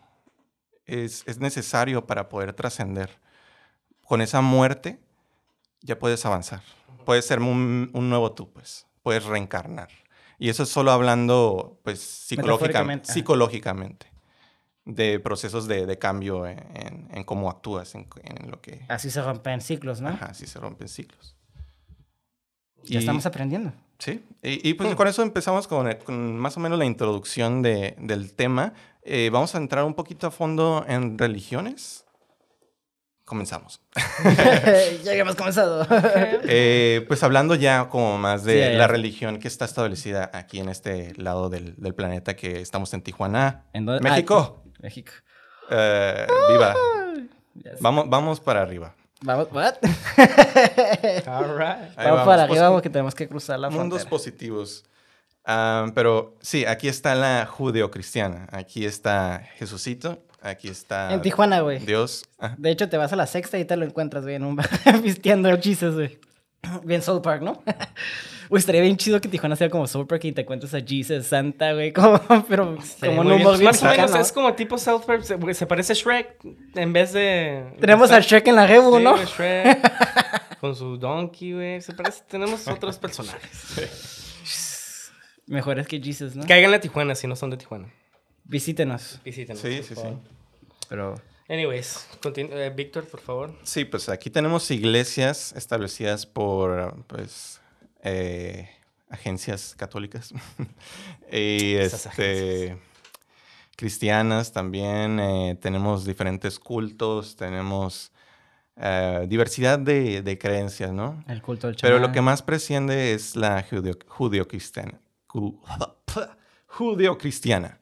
Es, 0.85 1.23
es 1.27 1.39
necesario 1.39 2.05
para 2.05 2.29
poder 2.29 2.53
trascender. 2.53 3.09
Con 4.05 4.21
esa 4.21 4.41
muerte 4.41 4.99
ya 5.81 5.97
puedes 5.97 6.25
avanzar. 6.25 6.61
Puedes 7.05 7.25
ser 7.25 7.39
un, 7.39 7.89
un 7.93 8.09
nuevo 8.09 8.31
tú, 8.33 8.51
pues. 8.51 8.85
Puedes 9.01 9.25
reencarnar. 9.25 9.89
Y 10.39 10.49
eso 10.49 10.63
es 10.63 10.69
solo 10.69 10.91
hablando, 10.91 11.79
pues, 11.83 11.99
psicológica- 12.01 12.43
Metafóricamente, 12.51 13.03
ajá. 13.05 13.13
psicológicamente. 13.13 14.07
De 14.85 15.19
procesos 15.21 15.67
de, 15.67 15.85
de 15.85 15.97
cambio 15.97 16.45
en, 16.45 16.59
en- 16.75 17.07
en 17.13 17.23
cómo 17.23 17.49
actúas, 17.49 17.95
en, 17.95 18.07
en 18.23 18.51
lo 18.51 18.59
que... 18.61 18.85
Así 18.89 19.09
se 19.09 19.21
rompen 19.21 19.61
ciclos, 19.61 20.01
¿no? 20.01 20.09
Ajá, 20.09 20.25
así 20.27 20.45
se 20.45 20.59
rompen 20.59 20.89
ciclos. 20.89 21.37
Ya 22.83 22.95
Y- 22.95 22.97
estamos 22.97 23.25
aprendiendo. 23.25 23.71
Sí, 23.99 24.21
y, 24.41 24.69
y, 24.69 24.73
pues 24.73 24.93
con 24.95 25.07
eso 25.07 25.21
empezamos 25.21 25.67
con, 25.69 25.89
con 26.03 26.37
más 26.37 26.57
o 26.57 26.59
menos 26.59 26.77
la 26.77 26.83
introducción 26.83 27.61
de- 27.61 27.95
del 27.97 28.33
tema. 28.33 28.73
Eh, 29.05 29.29
vamos 29.31 29.53
a 29.55 29.57
entrar 29.57 29.83
un 29.83 29.93
poquito 29.95 30.27
a 30.27 30.31
fondo 30.31 30.85
en 30.87 31.17
religiones. 31.17 32.05
Comenzamos. 33.25 33.81
ya 35.03 35.11
habíamos 35.11 35.35
comenzado. 35.35 35.87
Eh, 36.45 37.05
pues 37.07 37.23
hablando 37.23 37.55
ya 37.55 37.87
como 37.89 38.17
más 38.17 38.43
de 38.43 38.71
Sí, 38.71 38.77
la 38.77 38.87
religión 38.87 39.39
que 39.39 39.47
está 39.47 39.65
establecida 39.65 40.29
aquí 40.33 40.59
en 40.59 40.67
este 40.69 41.13
lado 41.15 41.49
del, 41.49 41.75
del 41.77 41.95
planeta 41.95 42.35
que 42.35 42.59
estamos 42.59 42.93
en 42.93 43.01
Tijuana, 43.01 43.65
¿En 43.73 43.85
dónde? 43.85 44.01
México. 44.07 44.63
Ah, 44.65 44.69
México. 44.81 45.11
Eh, 45.69 46.27
viva. 46.49 46.75
Vamos, 47.79 48.09
vamos 48.09 48.39
para 48.41 48.61
arriba. 48.61 48.93
Vamos, 49.21 49.47
what? 49.53 49.75
All 51.27 51.57
right. 51.57 51.95
Vamos 51.95 52.25
para 52.25 52.47
Pues, 52.47 52.59
arriba 52.59 52.71
porque 52.71 52.89
tenemos 52.89 53.15
que 53.15 53.27
cruzar 53.29 53.57
la 53.57 53.69
Mundos 53.69 54.01
frontera. 54.01 54.09
positivos. 54.09 54.83
Ah, 55.45 55.87
pero 55.93 56.35
sí, 56.41 56.65
aquí 56.65 56.87
está 56.87 57.15
la 57.15 57.45
judeocristiana. 57.45 58.47
Aquí 58.51 58.85
está 58.85 59.43
Jesucito. 59.55 60.23
Aquí 60.41 60.67
está 60.67 61.13
En 61.13 61.21
Tijuana, 61.21 61.61
güey. 61.61 61.79
Dios. 61.79 62.25
De 62.57 62.69
hecho, 62.71 62.89
te 62.89 62.97
vas 62.97 63.13
a 63.13 63.15
la 63.15 63.27
sexta 63.27 63.57
y 63.59 63.65
te 63.65 63.77
lo 63.77 63.85
encuentras, 63.85 64.23
güey, 64.23 64.35
en 64.35 64.43
un 64.43 64.57
bar 64.57 64.69
vistiendo 65.01 65.49
Jesus, 65.61 65.95
güey. 65.95 66.19
Bien 66.83 67.01
Soul 67.01 67.21
Park, 67.21 67.41
¿no? 67.41 67.61
Güey, 68.49 68.59
estaría 68.59 68.81
bien 68.81 68.97
chido 68.97 69.19
que 69.19 69.29
Tijuana 69.29 69.55
sea 69.55 69.67
como 69.69 69.87
Soul 69.87 70.05
Park 70.05 70.25
y 70.25 70.31
te 70.31 70.41
encuentres 70.41 70.75
a 70.75 70.81
Jesus, 70.85 71.25
Santa, 71.25 71.73
güey, 71.73 71.91
como, 71.93 72.19
pero 72.47 72.77
como 72.99 73.21
un 73.21 73.27
Muy 73.27 73.37
bien. 73.37 73.47
humor 73.47 73.57
bien 73.57 73.71
Más 73.71 73.81
o 73.81 73.85
menos 73.87 74.13
es 74.15 74.31
como 74.31 74.53
tipo 74.53 74.77
South 74.77 75.03
Park, 75.07 75.23
se, 75.23 75.53
se 75.55 75.65
parece 75.65 75.93
a 75.93 75.95
Shrek 75.95 76.37
en 76.75 76.93
vez 76.93 77.13
de... 77.13 77.63
Tenemos 77.79 78.11
al 78.11 78.21
Shrek 78.21 78.45
en 78.49 78.55
la 78.57 78.67
Rebu, 78.67 78.97
Sí, 78.97 79.03
¿no? 79.03 79.17
Shrek, 79.17 80.59
con 80.59 80.75
su 80.75 80.97
donkey, 80.97 81.53
güey. 81.53 81.81
Se 81.81 81.93
parece, 81.93 82.21
tenemos 82.27 82.67
otros 82.67 82.99
personajes. 82.99 84.22
Mejores 85.53 85.87
que 85.87 86.01
Jesus, 86.01 86.35
¿no? 86.35 86.45
Caigan 86.47 86.73
a 86.73 86.79
Tijuana 86.79 87.13
si 87.15 87.27
no 87.27 87.35
son 87.35 87.51
de 87.51 87.57
Tijuana. 87.57 87.87
Visítenos. 88.45 89.19
Visítenos. 89.23 89.61
Sí, 89.61 89.75
por 89.77 89.85
sí, 89.85 89.95
favor. 89.95 90.19
sí. 90.23 90.35
Pero... 90.89 91.15
Anyways, 91.49 92.07
continu- 92.21 92.51
eh, 92.53 92.71
Víctor, 92.75 93.05
por 93.05 93.19
favor. 93.19 93.53
Sí, 93.63 93.85
pues 93.85 94.09
aquí 94.09 94.29
tenemos 94.29 94.71
iglesias 94.71 95.53
establecidas 95.55 96.25
por, 96.25 97.03
pues, 97.05 97.61
eh, 98.01 98.69
agencias 99.09 99.75
católicas. 99.77 100.33
y 101.31 101.75
Esas 101.75 102.05
este, 102.07 102.77
cristianas 103.75 104.51
también. 104.53 105.19
eh, 105.19 105.57
tenemos 105.61 106.05
diferentes 106.05 106.59
cultos, 106.59 107.35
tenemos 107.35 108.11
eh, 108.77 109.25
diversidad 109.27 109.77
de, 109.79 110.21
de 110.21 110.37
creencias, 110.37 110.91
¿no? 110.91 111.23
El 111.27 111.41
culto 111.41 111.67
del 111.67 111.75
Pero 111.79 111.95
lo 111.95 112.01
chamán. 112.03 112.13
que 112.13 112.21
más 112.21 112.41
presciende 112.41 113.13
es 113.13 113.35
la 113.35 113.63
judeo- 113.69 113.99
judeocristiana. 115.33 115.95
Ju- 116.07 116.29
Judeocristiana. 116.67 117.79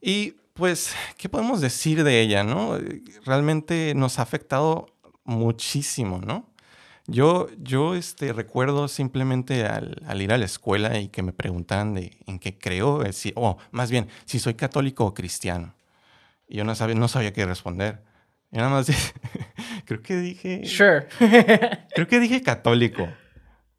Y 0.00 0.32
pues, 0.54 0.94
¿qué 1.16 1.28
podemos 1.28 1.60
decir 1.60 2.02
de 2.04 2.20
ella, 2.20 2.44
no? 2.44 2.78
Realmente 3.24 3.94
nos 3.94 4.18
ha 4.18 4.22
afectado 4.22 4.86
muchísimo, 5.24 6.20
¿no? 6.24 6.48
Yo, 7.06 7.48
yo 7.58 7.94
este, 7.94 8.32
recuerdo 8.32 8.86
simplemente 8.88 9.64
al, 9.66 10.02
al 10.06 10.22
ir 10.22 10.32
a 10.32 10.38
la 10.38 10.44
escuela 10.44 10.98
y 11.00 11.08
que 11.08 11.22
me 11.22 11.32
preguntaran 11.32 11.94
de 11.94 12.16
en 12.26 12.38
qué 12.38 12.56
creo, 12.58 13.02
eh, 13.04 13.12
si- 13.12 13.32
o 13.34 13.56
más 13.70 13.90
bien, 13.90 14.08
si 14.24 14.38
soy 14.38 14.54
católico 14.54 15.04
o 15.04 15.14
cristiano. 15.14 15.74
Y 16.48 16.56
yo 16.58 16.64
no 16.64 16.74
sabía, 16.74 16.94
no 16.94 17.08
sabía 17.08 17.32
qué 17.32 17.44
responder. 17.46 18.02
Y 18.52 18.58
nada 18.58 18.68
más 18.68 18.86
dije, 18.86 19.12
creo 19.86 20.02
que 20.02 20.16
dije, 20.16 20.62
Sure. 20.66 21.06
creo 21.94 22.06
que 22.06 22.20
dije 22.20 22.42
católico. 22.42 23.08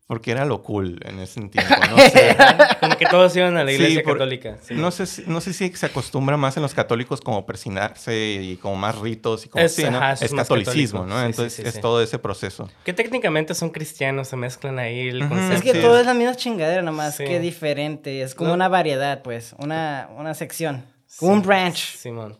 Porque 0.05 0.31
era 0.31 0.43
lo 0.43 0.61
cool 0.63 0.99
en 1.05 1.19
ese 1.19 1.39
tiempo, 1.47 1.73
no 1.89 1.97
sé. 2.09 2.35
Como 2.81 2.97
que 2.97 3.05
todos 3.05 3.33
iban 3.37 3.55
a 3.55 3.63
la 3.63 3.69
Sí, 3.69 3.75
iglesia 3.77 4.03
por- 4.03 4.13
católica. 4.13 4.57
sí. 4.61 4.73
No 4.75 4.91
sé, 4.91 5.05
si- 5.05 5.23
no 5.27 5.39
sé 5.39 5.53
si 5.53 5.69
se 5.73 5.85
acostumbra 5.85 6.35
más 6.35 6.57
en 6.57 6.63
los 6.63 6.73
católicos 6.73 7.21
como 7.21 7.45
persinarse 7.45 8.39
y 8.41 8.57
como 8.57 8.75
más 8.75 8.97
ritos 8.99 9.45
y 9.45 9.49
como 9.49 9.63
Es- 9.63 9.75
sí, 9.75 9.83
¿no? 9.83 9.97
ajá, 9.97 10.13
eso 10.13 10.25
es 10.25 10.33
catolicismo, 10.33 10.99
católico. 11.03 11.05
¿no? 11.15 11.21
Sí, 11.21 11.25
Entonces 11.27 11.53
sí, 11.53 11.61
es 11.65 11.75
sí. 11.75 11.81
todo 11.81 12.01
ese 12.03 12.19
proceso. 12.19 12.69
Que 12.83 12.91
técnicamente 12.91 13.55
son 13.55 13.69
cristianos, 13.69 14.27
se 14.27 14.35
mezclan 14.35 14.77
ahí 14.77 15.07
el 15.07 15.27
concepto. 15.27 15.53
Es 15.55 15.61
que 15.61 15.71
Sí. 15.71 15.79
todo 15.81 15.97
es 15.97 16.05
la 16.05 16.13
misma 16.13 16.35
chingadera, 16.35 16.81
nomás 16.81 17.15
Sí. 17.15 17.23
que 17.23 17.39
diferente. 17.39 18.21
Es 18.21 18.35
como 18.35 18.49
No. 18.49 18.55
una 18.55 18.67
variedad, 18.67 19.21
pues. 19.23 19.55
Una, 19.57 20.09
una 20.17 20.33
sección. 20.33 20.85
Como 21.17 21.31
un 21.31 21.41
branch. 21.43 21.95
Simón. 21.95 22.37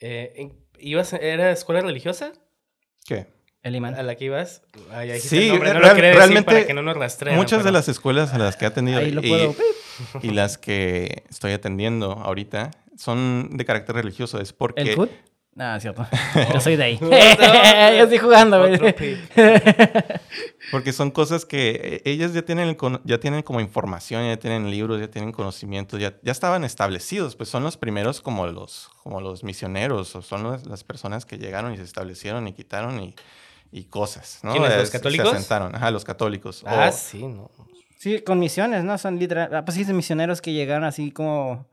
Eh, 0.00 0.32
en- 0.36 0.66
¿ibas, 0.80 1.12
¿Era 1.12 1.50
escuela 1.52 1.80
religiosa 1.80 2.32
¿Qué? 3.06 3.26
El 3.62 3.74
imán. 3.76 3.94
a 3.94 4.02
la 4.02 4.14
que 4.14 4.26
ibas? 4.26 4.62
Ah, 4.92 5.02
Sí, 5.20 5.46
el 5.46 5.48
nombre, 5.50 5.74
no 5.74 5.80
real- 5.80 5.88
lo 5.90 5.94
quería 5.94 6.08
decir 6.10 6.18
realmente 6.18 6.50
para 6.52 6.66
que 6.66 6.74
no 6.74 6.82
nos 6.82 6.96
rastreen. 6.96 7.36
Muchas 7.36 7.64
de 7.64 7.72
las 7.72 7.88
escuelas 7.88 8.32
a 8.32 8.38
las 8.38 8.56
que 8.56 8.64
he 8.64 8.68
atendido 8.68 8.98
Ahí 9.00 9.10
lo 9.10 9.22
y, 9.22 9.28
puedo. 9.28 9.54
y 10.22 10.30
las 10.30 10.58
que 10.58 11.24
estoy 11.28 11.52
atendiendo 11.52 12.12
ahorita 12.12 12.70
son 12.96 13.50
de 13.56 13.64
carácter 13.64 13.96
religioso. 13.96 14.40
Es 14.40 14.52
porque 14.52 14.82
¿El 14.82 14.94
CUT? 14.96 15.10
No, 15.54 15.74
es 15.74 15.82
cierto. 15.82 16.06
Yo 16.54 16.60
soy 16.60 16.76
de 16.76 16.84
ahí. 16.84 16.98
Yo 17.00 18.04
estoy 18.04 18.18
jugando. 18.18 18.64
Porque 20.70 20.92
son 20.92 21.10
cosas 21.10 21.44
que 21.44 21.70
eh, 22.04 22.10
ellas 22.10 22.32
ya 22.32 22.42
tienen, 22.42 22.68
el 22.68 22.76
cono- 22.76 23.00
ya 23.04 23.18
tienen 23.18 23.42
como 23.42 23.60
información, 23.60 24.24
ya 24.26 24.36
tienen 24.36 24.70
libros, 24.70 25.00
ya 25.00 25.08
tienen 25.08 25.32
conocimientos, 25.32 25.98
ya, 26.00 26.14
ya 26.22 26.32
estaban 26.32 26.62
establecidos, 26.64 27.34
pues 27.36 27.48
son 27.48 27.64
los 27.64 27.76
primeros 27.76 28.20
como 28.20 28.46
los, 28.46 28.90
como 29.02 29.20
los 29.20 29.42
misioneros, 29.44 30.14
o 30.14 30.22
son 30.22 30.44
las, 30.50 30.66
las 30.66 30.84
personas 30.84 31.24
que 31.26 31.38
llegaron 31.38 31.72
y 31.72 31.76
se 31.76 31.82
establecieron 31.84 32.46
y 32.48 32.52
quitaron 32.52 33.00
y, 33.00 33.14
y 33.72 33.84
cosas, 33.84 34.40
¿no? 34.42 34.52
¿Quiénes, 34.52 34.76
los 34.76 34.90
católicos? 34.90 35.30
Se 35.30 35.36
asentaron, 35.36 35.74
ajá, 35.74 35.90
los 35.90 36.04
católicos. 36.04 36.62
Ah, 36.66 36.90
O- 36.90 36.96
sí, 36.96 37.22
no. 37.26 37.50
Sí, 37.98 38.20
con 38.20 38.38
misiones, 38.38 38.84
¿no? 38.84 38.96
Son 38.98 39.18
literal. 39.18 39.54
ah, 39.54 39.64
Pues 39.64 39.76
sí, 39.76 39.84
son 39.84 39.96
misioneros 39.96 40.40
que 40.40 40.52
llegaron 40.52 40.84
así 40.84 41.10
como 41.10 41.66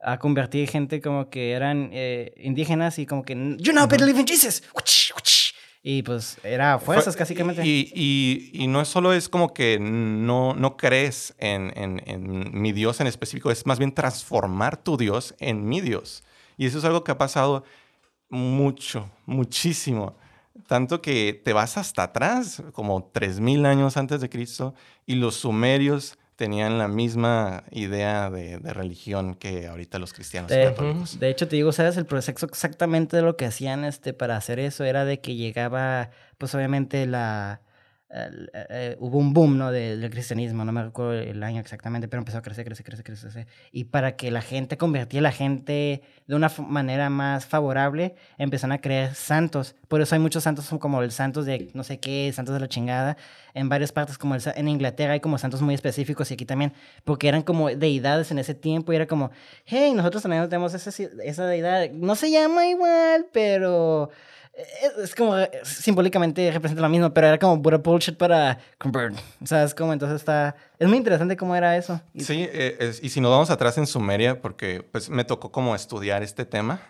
a 0.00 0.18
convertir 0.18 0.68
gente 0.68 1.00
como 1.00 1.28
que 1.30 1.52
eran 1.52 1.90
eh, 1.92 2.32
indígenas 2.38 2.98
y 2.98 3.06
como 3.06 3.22
que. 3.24 3.34
You 3.58 3.72
now 3.72 3.86
believe 3.86 4.18
in 4.20 4.26
Jesus. 4.26 4.62
Y 5.86 6.02
pues 6.02 6.38
era 6.42 6.78
fuerzas, 6.78 7.14
Fue- 7.14 7.20
básicamente. 7.24 7.62
Y, 7.62 7.92
y, 7.94 8.50
y 8.54 8.66
no 8.68 8.86
solo 8.86 9.12
es 9.12 9.28
como 9.28 9.52
que 9.52 9.78
no, 9.78 10.54
no 10.54 10.78
crees 10.78 11.34
en, 11.38 11.72
en, 11.76 12.02
en 12.06 12.58
mi 12.58 12.72
Dios 12.72 13.00
en 13.02 13.06
específico, 13.06 13.50
es 13.50 13.66
más 13.66 13.78
bien 13.78 13.92
transformar 13.92 14.78
tu 14.78 14.96
Dios 14.96 15.34
en 15.40 15.68
mi 15.68 15.82
Dios. 15.82 16.24
Y 16.56 16.64
eso 16.64 16.78
es 16.78 16.84
algo 16.86 17.04
que 17.04 17.12
ha 17.12 17.18
pasado 17.18 17.64
mucho, 18.30 19.10
muchísimo. 19.26 20.16
Tanto 20.66 21.02
que 21.02 21.40
te 21.44 21.52
vas 21.52 21.76
hasta 21.76 22.04
atrás, 22.04 22.62
como 22.72 23.12
3.000 23.12 23.66
años 23.66 23.96
antes 23.96 24.20
de 24.20 24.28
Cristo, 24.28 24.74
y 25.04 25.16
los 25.16 25.34
sumerios 25.36 26.16
tenían 26.36 26.78
la 26.78 26.88
misma 26.88 27.64
idea 27.70 28.30
de, 28.30 28.58
de 28.58 28.72
religión 28.72 29.34
que 29.34 29.66
ahorita 29.66 29.98
los 29.98 30.12
cristianos 30.12 30.50
De, 30.50 30.64
católicos. 30.64 31.18
de 31.20 31.30
hecho, 31.30 31.46
te 31.48 31.56
digo, 31.56 31.72
¿sabes? 31.72 31.96
El 31.96 32.06
proceso 32.06 32.46
exactamente 32.46 33.16
de 33.16 33.22
lo 33.22 33.36
que 33.36 33.46
hacían 33.46 33.84
este, 33.84 34.12
para 34.12 34.36
hacer 34.36 34.58
eso 34.58 34.84
era 34.84 35.04
de 35.04 35.20
que 35.20 35.34
llegaba, 35.36 36.10
pues 36.38 36.54
obviamente 36.54 37.06
la... 37.06 37.60
eh, 38.16 38.66
eh, 38.70 38.96
hubo 39.00 39.18
un 39.18 39.32
boom, 39.32 39.58
¿no? 39.58 39.72
de- 39.72 39.96
del 39.96 40.10
cristianismo, 40.10 40.64
no 40.64 40.70
me 40.72 40.84
recuerdo 40.84 41.14
el 41.14 41.42
año 41.42 41.60
exactamente, 41.60 42.06
pero 42.06 42.20
empezó 42.20 42.38
a 42.38 42.42
crecer, 42.42 42.64
crecer, 42.64 42.84
crecer, 42.86 43.04
crecer. 43.04 43.46
Y 43.72 43.84
para 43.84 44.14
que 44.16 44.30
la 44.30 44.40
gente 44.40 44.76
convertía 44.76 45.18
a 45.20 45.22
la 45.24 45.32
gente 45.32 46.02
de 46.26 46.34
una 46.34 46.50
manera 46.58 47.10
más 47.10 47.46
favorable, 47.46 48.14
empezaron 48.38 48.72
a 48.72 48.80
crear 48.80 49.14
santos. 49.14 49.74
Por 49.88 50.00
eso 50.00 50.14
hay 50.14 50.20
muchos 50.20 50.44
santos 50.44 50.68
como 50.78 51.02
el 51.02 51.10
santos 51.10 51.44
de 51.44 51.70
no 51.74 51.82
sé 51.82 51.98
qué, 51.98 52.32
santos 52.32 52.54
de 52.54 52.60
la 52.60 52.68
chingada. 52.68 53.16
En 53.52 53.68
varias 53.68 53.92
partes, 53.92 54.16
como 54.18 54.34
el 54.34 54.42
en 54.54 54.68
Inglaterra 54.68 55.12
hay 55.14 55.20
como 55.20 55.38
santos 55.38 55.60
muy 55.62 55.74
específicos 55.74 56.30
y 56.30 56.34
aquí 56.34 56.44
también, 56.46 56.72
porque 57.04 57.28
eran 57.28 57.42
como 57.42 57.68
deidades 57.68 58.30
en 58.30 58.38
ese 58.38 58.54
tiempo 58.54 58.92
y 58.92 58.96
era 58.96 59.06
como, 59.06 59.30
hey, 59.64 59.92
nosotros 59.94 60.22
también 60.22 60.48
tenemos 60.48 60.74
esa, 60.74 60.90
esa 61.24 61.46
deidad. 61.46 61.90
No 61.90 62.14
se 62.14 62.30
llama 62.30 62.66
igual, 62.66 63.26
pero 63.32 64.10
es, 64.56 65.04
es 65.04 65.14
como 65.14 65.36
eh, 65.38 65.50
simbólicamente 65.64 66.50
representa 66.50 66.82
lo 66.82 66.88
mismo, 66.88 67.12
pero 67.12 67.26
era 67.28 67.38
como 67.38 67.60
pura 67.60 67.78
bullshit 67.78 68.16
para 68.16 68.58
convert. 68.78 69.16
O 69.42 69.46
sea, 69.46 69.64
es 69.64 69.74
como 69.74 69.92
entonces 69.92 70.16
está. 70.16 70.56
Es 70.78 70.88
muy 70.88 70.98
interesante 70.98 71.36
cómo 71.36 71.54
era 71.56 71.76
eso. 71.76 72.00
Sí, 72.18 72.48
eh, 72.52 72.92
y 73.02 73.08
si 73.08 73.20
nos 73.20 73.30
vamos 73.30 73.50
atrás 73.50 73.78
en 73.78 73.86
Sumeria, 73.86 74.40
porque 74.40 74.82
pues 74.82 75.10
me 75.10 75.24
tocó 75.24 75.50
como 75.50 75.74
estudiar 75.74 76.22
este 76.22 76.44
tema 76.44 76.80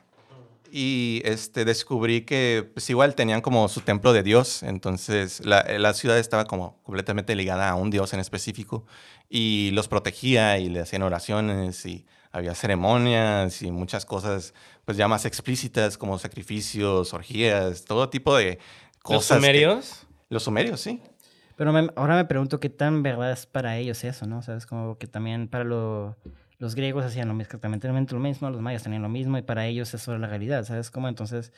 y 0.76 1.22
este, 1.24 1.64
descubrí 1.64 2.22
que 2.22 2.68
pues 2.74 2.90
igual 2.90 3.14
tenían 3.14 3.40
como 3.40 3.68
su 3.68 3.80
templo 3.80 4.12
de 4.12 4.24
Dios, 4.24 4.64
entonces 4.64 5.44
la, 5.46 5.60
eh, 5.60 5.78
la 5.78 5.94
ciudad 5.94 6.18
estaba 6.18 6.46
como 6.46 6.82
completamente 6.82 7.36
ligada 7.36 7.68
a 7.68 7.76
un 7.76 7.90
Dios 7.90 8.12
en 8.12 8.18
específico 8.18 8.84
y 9.28 9.70
los 9.72 9.86
protegía 9.86 10.58
y 10.58 10.68
le 10.68 10.80
hacían 10.80 11.02
oraciones 11.02 11.86
y 11.86 12.06
había 12.34 12.54
ceremonias 12.54 13.62
y 13.62 13.70
muchas 13.70 14.04
cosas 14.04 14.52
pues 14.84 14.96
ya 14.98 15.08
más 15.08 15.24
explícitas 15.24 15.96
como 15.96 16.18
sacrificios, 16.18 17.14
orgías, 17.14 17.84
todo 17.84 18.10
tipo 18.10 18.36
de 18.36 18.58
¿Los 18.58 19.02
cosas. 19.02 19.28
que- 19.28 19.34
sumerios? 19.40 20.06
los 20.28 20.42
sumerios, 20.42 20.80
sí. 20.80 21.00
Pero 21.56 21.72
me- 21.72 21.90
ahora 21.94 22.16
me 22.16 22.24
pregunto 22.24 22.58
qué 22.58 22.68
tan 22.68 23.02
verdad 23.04 23.30
es 23.30 23.46
para 23.46 23.76
ellos 23.78 24.02
eso, 24.02 24.26
¿no? 24.26 24.42
Sabes, 24.42 24.66
como 24.66 24.98
que 24.98 25.06
también 25.06 25.46
para 25.48 25.62
lo- 25.64 26.16
los 26.58 26.74
griegos 26.74 27.04
hacían 27.04 27.28
lo 27.28 27.34
mismo, 27.34 27.46
exactamente 27.46 27.86
lo 27.88 28.20
mismo, 28.20 28.50
los 28.50 28.60
mayas 28.60 28.82
tenían 28.82 29.02
lo 29.02 29.08
mismo 29.08 29.38
y 29.38 29.42
para 29.42 29.66
ellos 29.66 29.94
eso 29.94 30.10
era 30.10 30.18
la 30.20 30.26
realidad, 30.26 30.64
¿sabes? 30.64 30.90
Como 30.90 31.08
entonces, 31.08 31.52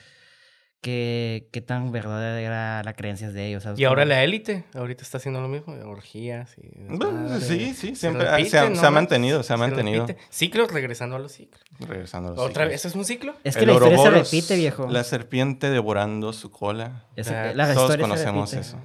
¿qué, 0.87 1.49
qué 1.51 1.61
tan 1.61 1.90
verdadera 1.90 2.40
era 2.40 2.83
la 2.85 2.92
creencia 2.92 3.31
de 3.33 3.46
ellos? 3.49 3.64
¿sabes? 3.64 3.79
Y 3.81 3.85
ahora 3.85 4.05
la 4.05 4.22
élite, 4.22 4.64
ahorita 4.72 5.03
está 5.03 5.18
haciendo 5.18 5.40
lo 5.40 5.49
mismo, 5.49 5.75
orgías 5.85 6.57
y... 6.59 6.68
Bueno, 6.88 7.22
desmadre. 7.29 7.40
sí, 7.44 7.75
sí, 7.75 7.88
Se 7.88 7.96
siempre- 7.96 8.31
repite, 8.31 8.51
se 8.51 8.59
ha- 8.61 8.68
¿no? 8.70 8.77
se 8.77 8.87
ha 8.87 8.90
mantenido, 8.92 9.42
se 9.42 9.53
ha 9.53 9.57
mantenido. 9.57 10.07
repite. 10.07 10.25
Ciclos 10.31 10.72
regresando 10.72 11.16
a 11.16 11.18
los 11.18 11.33
ciclos. 11.33 11.61
Regresando 11.81 12.29
a 12.29 12.31
los 12.33 12.38
¿Otra 12.38 12.51
ciclos. 12.64 12.68
vez? 12.68 12.75
¿Eso 12.77 12.88
es 12.88 12.94
un 12.94 13.05
ciclo? 13.05 13.35
Es 13.42 13.57
que 13.57 13.62
El 13.64 13.66
la 13.68 13.72
historia 13.75 13.99
se 13.99 14.11
repite, 14.11 14.57
viejo. 14.57 14.87
La 14.88 15.03
serpiente 15.03 15.70
devorando 15.70 16.33
su 16.33 16.51
cola. 16.53 17.05
Ah, 17.27 17.53
la 17.55 17.75
Todos 17.75 17.92
se 17.92 17.99
conocemos 17.99 18.53
repite. 18.53 18.68
eso. 18.68 18.81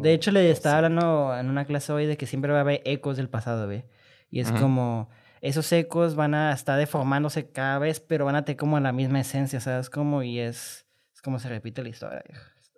De 0.00 0.12
hecho, 0.12 0.30
le 0.30 0.50
estaba 0.50 0.76
hablando 0.76 1.36
en 1.36 1.48
una 1.50 1.64
clase 1.64 1.92
hoy 1.92 2.06
de 2.06 2.16
que 2.16 2.26
siempre 2.26 2.52
va 2.52 2.58
a 2.58 2.60
haber 2.60 2.80
ecos 2.84 3.16
del 3.16 3.28
pasado, 3.28 3.66
¿ve? 3.66 3.84
Y 4.30 4.40
es 4.40 4.50
Ujú. 4.50 4.60
como, 4.60 5.10
esos 5.40 5.70
ecos 5.72 6.14
van 6.14 6.34
a 6.34 6.52
estar 6.52 6.78
deformándose 6.78 7.50
cada 7.50 7.78
vez, 7.78 8.00
pero 8.00 8.24
van 8.24 8.36
a 8.36 8.44
tener 8.44 8.56
como 8.56 8.78
la 8.80 8.92
misma 8.92 9.20
esencia, 9.20 9.60
¿sabes? 9.60 9.90
Como, 9.90 10.22
y 10.22 10.38
es, 10.40 10.46
es 10.78 10.83
como 11.24 11.38
se 11.40 11.48
repite 11.48 11.82
la 11.82 11.88
historia. 11.88 12.22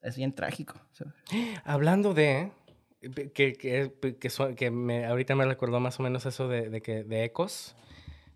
Es 0.02 0.16
bien 0.16 0.32
trágico. 0.34 0.74
Hablando 1.64 2.14
de... 2.14 2.52
Que, 3.34 3.52
que, 3.52 4.16
que, 4.18 4.30
su- 4.30 4.54
que 4.54 4.70
me, 4.70 5.04
ahorita 5.06 5.34
me 5.34 5.44
recordó 5.44 5.78
más 5.80 6.00
o 6.00 6.02
menos 6.02 6.24
eso 6.26 6.48
de, 6.48 6.70
de 6.70 6.80
que, 6.80 7.04
de 7.04 7.24
ecos. 7.24 7.76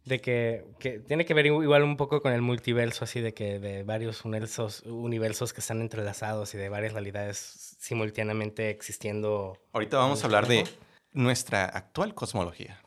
De 0.05 0.21
que, 0.21 0.65
que 0.79 0.99
tiene 0.99 1.25
que 1.25 1.35
ver 1.35 1.47
igual 1.47 1.83
un 1.83 1.97
poco 1.97 2.23
con 2.23 2.33
el 2.33 2.41
multiverso, 2.43 3.05
así 3.05 3.21
de 3.21 3.35
que 3.35 3.59
de 3.59 3.83
varios 3.83 4.25
universos, 4.25 4.83
universos 4.83 5.53
que 5.53 5.61
están 5.61 5.81
entrelazados 5.81 6.55
y 6.55 6.59
de 6.59 6.69
varias 6.69 6.93
realidades 6.93 7.77
simultáneamente 7.79 8.71
existiendo. 8.71 9.59
Ahorita 9.73 9.99
vamos 9.99 10.23
a 10.23 10.27
hablar 10.27 10.47
de 10.47 10.65
nuestra 11.13 11.65
actual 11.65 12.15
cosmología. 12.15 12.81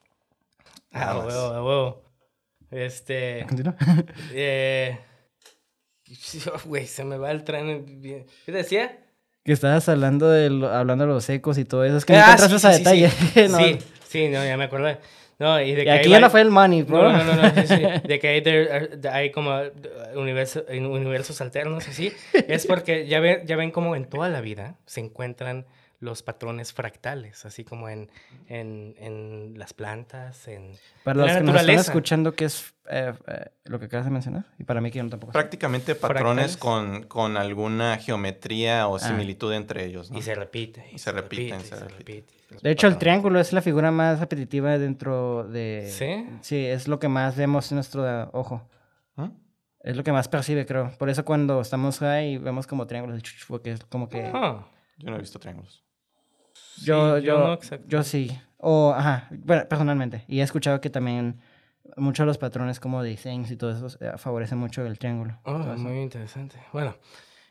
Ah, 0.92 1.12
a 1.12 1.20
huevo. 1.26 2.04
Este. 2.72 3.46
¿Continúa? 3.48 3.76
eh, 4.32 5.00
Güey, 6.66 6.88
se 6.88 7.04
me 7.04 7.18
va 7.18 7.32
el 7.32 7.44
tren. 7.44 8.02
bien. 8.02 8.26
¿Qué 8.46 8.52
decía? 8.52 9.00
que 9.46 9.52
estabas 9.52 9.90
hablando 9.90 10.30
de, 10.30 10.50
lo- 10.50 10.70
hablando 10.70 11.06
de 11.06 11.12
los 11.14 11.30
ecos 11.30 11.58
y 11.58 11.66
todo 11.66 11.84
eso. 11.84 11.98
Es 11.98 12.06
que 12.06 12.16
Ah, 12.16 12.38
no 12.38 12.46
encontraste 12.46 12.60
sí, 12.60 12.68
ese 12.68 12.70
sí, 12.70 12.78
sí, 12.78 12.84
detalle. 12.84 13.10
Sí, 13.10 13.48
No. 13.52 13.58
sí, 13.58 13.78
sí, 14.08 14.28
no, 14.30 14.46
ya 14.46 14.56
me 14.56 14.64
acordé. 14.64 14.98
No, 15.38 15.60
y 15.60 15.74
de 15.74 15.82
Y 15.82 15.84
que 15.84 15.92
aquí 15.92 16.06
hay 16.06 16.12
ya 16.12 16.20
no 16.22 16.30
fue 16.30 16.40
el 16.42 16.50
money, 16.50 16.84
bro. 16.84 17.12
No, 17.12 17.24
no, 17.24 17.36
no, 17.36 17.42
no, 17.42 17.50
sí, 17.56 17.68
sí. 17.68 17.82
De 18.08 18.20
que 18.20 18.28
hay, 18.30 18.40
de- 18.42 18.90
de- 18.98 19.10
hay 19.10 19.32
como 19.32 19.52
uh, 19.60 19.72
universo- 20.20 20.64
universos 20.70 21.42
alternos, 21.42 21.86
así. 21.90 22.14
Es 22.48 22.66
porque 22.66 23.06
ya, 23.06 23.20
ven, 23.20 23.46
ya 23.46 23.58
ven 23.58 23.72
como 23.72 23.98
en 23.98 24.06
toda 24.06 24.30
la 24.30 24.40
vida 24.40 24.78
se 24.86 25.02
encuentran 25.02 25.66
los 26.04 26.22
patrones 26.22 26.74
fractales, 26.74 27.46
así 27.46 27.64
como 27.64 27.88
en, 27.88 28.12
en, 28.48 28.96
en 28.98 29.58
las 29.58 29.74
plantas, 29.74 30.48
en... 30.48 30.74
Para 31.04 31.16
en 31.16 31.22
los 31.22 31.28
la 31.28 31.40
que 31.40 31.44
nos 31.46 31.62
están 31.62 31.76
escuchando, 31.76 32.36
¿qué 32.36 32.46
es 32.46 32.74
eh, 32.90 33.14
eh, 33.28 33.50
lo 33.64 33.80
que 33.80 33.86
acabas 33.86 34.06
de 34.06 34.12
mencionar? 34.12 34.46
Y 34.60 34.66
para 34.66 34.82
mí 34.82 34.92
que 34.92 34.98
yo 34.98 35.04
no 35.04 35.10
tampoco 35.10 35.32
sé. 35.32 35.40
Prácticamente 35.40 35.96
patrones 35.96 36.58
con, 36.58 37.04
con 37.04 37.38
alguna 37.38 37.98
geometría 37.98 38.88
o 38.88 39.00
similitud 39.00 39.54
entre 39.54 39.86
ellos. 39.86 40.12
¿no? 40.12 40.18
Y 40.18 40.22
se 40.22 40.36
repite. 40.36 40.90
Y 40.92 40.98
se 40.98 41.12
repiten, 41.14 41.62
y 41.62 41.64
se 41.64 41.80
repiten. 41.80 42.36
De 42.62 42.72
hecho, 42.72 42.88
el 42.88 42.98
triángulo 42.98 43.40
es 43.40 43.54
la 43.54 43.62
figura 43.62 43.90
más 43.90 44.20
repetitiva 44.20 44.78
dentro 44.78 45.46
de... 45.46 45.90
¿Sí? 45.90 46.28
Sí, 46.42 46.66
es 46.66 46.88
lo 46.88 47.00
que 47.00 47.08
más 47.08 47.38
vemos 47.38 47.72
en 47.72 47.78
nuestro 47.78 48.30
ojo. 48.34 48.70
¿Ah? 49.16 49.32
Es 49.80 49.96
lo 49.96 50.04
que 50.04 50.12
más 50.12 50.28
percibe, 50.28 50.66
creo. 50.66 50.92
Por 51.00 51.10
eso 51.10 51.24
cuando 51.24 51.62
estamos 51.62 52.02
ahí 52.02 52.38
vemos 52.38 52.68
como 52.68 52.86
triángulos, 52.88 53.22
porque 53.48 53.72
es 53.72 53.84
como 53.86 54.10
que... 54.10 54.30
Ah, 54.34 54.68
Yo 54.98 55.10
no 55.10 55.16
he 55.16 55.20
visto 55.20 55.40
triángulos. 55.40 55.83
Yo, 56.78 57.20
sí, 57.20 57.26
yo, 57.26 57.38
yo 57.38 57.40
no 57.40 57.60
yo, 57.88 58.04
sí. 58.04 58.40
O, 58.58 58.94
ajá, 58.94 59.28
bueno, 59.32 59.68
personalmente. 59.68 60.24
Y 60.28 60.40
he 60.40 60.44
escuchado 60.44 60.80
que 60.80 60.90
también 60.90 61.42
muchos 61.98 62.24
de 62.24 62.28
los 62.28 62.38
patrones 62.38 62.80
como 62.80 63.04
de 63.04 63.10
diseños 63.10 63.52
y 63.52 63.58
todo 63.58 63.72
eso 63.72 63.98
eh, 64.00 64.14
favorecen 64.18 64.58
mucho 64.58 64.86
el 64.86 64.98
triángulo. 64.98 65.40
Eso. 65.46 65.58
muy 65.78 66.02
interesante. 66.02 66.58
Bueno, 66.72 66.96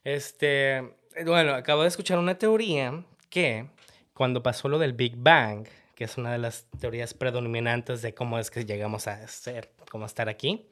este, 0.05 0.95
bueno, 1.25 1.55
acabo 1.55 1.83
de 1.83 1.89
escuchar 1.89 2.19
una 2.19 2.37
teoría 2.37 3.05
que 3.29 3.69
cuando 4.15 4.43
pasó 4.43 4.69
lo 4.69 4.79
del 4.79 4.93
Big 4.93 5.17
Bang, 5.17 5.67
que 5.95 6.05
es 6.05 6.17
una 6.17 6.33
de 6.33 6.39
las 6.39 6.67
teorías 6.81 7.15
predominantes 7.15 8.03
de 8.03 8.15
cómo 8.15 8.39
es 8.39 8.51
que 8.51 8.65
llegamos 8.65 9.07
a 9.09 9.27
ser, 9.29 9.71
cómo 9.91 10.07
estar 10.07 10.29
aquí, 10.29 10.67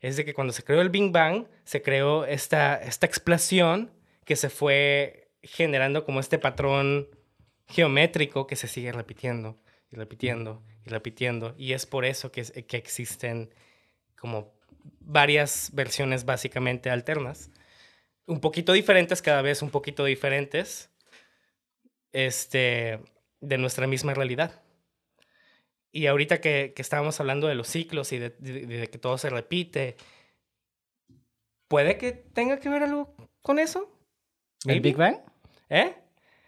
es 0.00 0.16
de 0.16 0.24
que 0.24 0.34
cuando 0.34 0.52
se 0.52 0.62
creó 0.62 0.80
el 0.80 0.90
Big 0.90 1.10
Bang, 1.10 1.46
se 1.64 1.82
creó 1.82 2.24
esta, 2.26 2.76
esta 2.76 3.06
explosión 3.06 3.90
que 4.24 4.36
se 4.36 4.50
fue 4.50 5.30
generando 5.42 6.04
como 6.04 6.20
este 6.20 6.38
patrón 6.38 7.08
geométrico 7.66 8.46
que 8.46 8.56
se 8.56 8.68
sigue 8.68 8.92
repitiendo 8.92 9.58
y 9.90 9.96
repitiendo 9.96 10.62
y 10.84 10.90
repitiendo. 10.90 11.54
Y 11.56 11.72
es 11.72 11.86
por 11.86 12.04
eso 12.04 12.30
que, 12.32 12.42
que 12.42 12.76
existen 12.76 13.54
como 14.16 14.52
varias 15.00 15.70
versiones 15.74 16.24
básicamente 16.24 16.90
alternas. 16.90 17.50
Un 18.26 18.40
poquito 18.40 18.72
diferentes, 18.72 19.22
cada 19.22 19.42
vez 19.42 19.62
un 19.62 19.70
poquito 19.70 20.04
diferentes, 20.04 20.90
este, 22.12 23.00
de 23.40 23.58
nuestra 23.58 23.86
misma 23.86 24.14
realidad. 24.14 24.62
Y 25.92 26.06
ahorita 26.06 26.40
que, 26.40 26.72
que 26.74 26.82
estábamos 26.82 27.20
hablando 27.20 27.46
de 27.46 27.54
los 27.54 27.68
ciclos 27.68 28.12
y 28.12 28.18
de, 28.18 28.30
de, 28.30 28.88
que 28.88 28.98
todo 28.98 29.16
se 29.18 29.30
repite, 29.30 29.96
¿puede 31.68 31.98
que 31.98 32.12
tenga 32.12 32.58
que 32.58 32.68
ver 32.68 32.82
algo 32.82 33.14
con 33.42 33.58
eso? 33.58 33.96
¿El 34.66 34.80
Big 34.80 34.96
Bang? 34.96 35.18
¿Eh? 35.68 35.94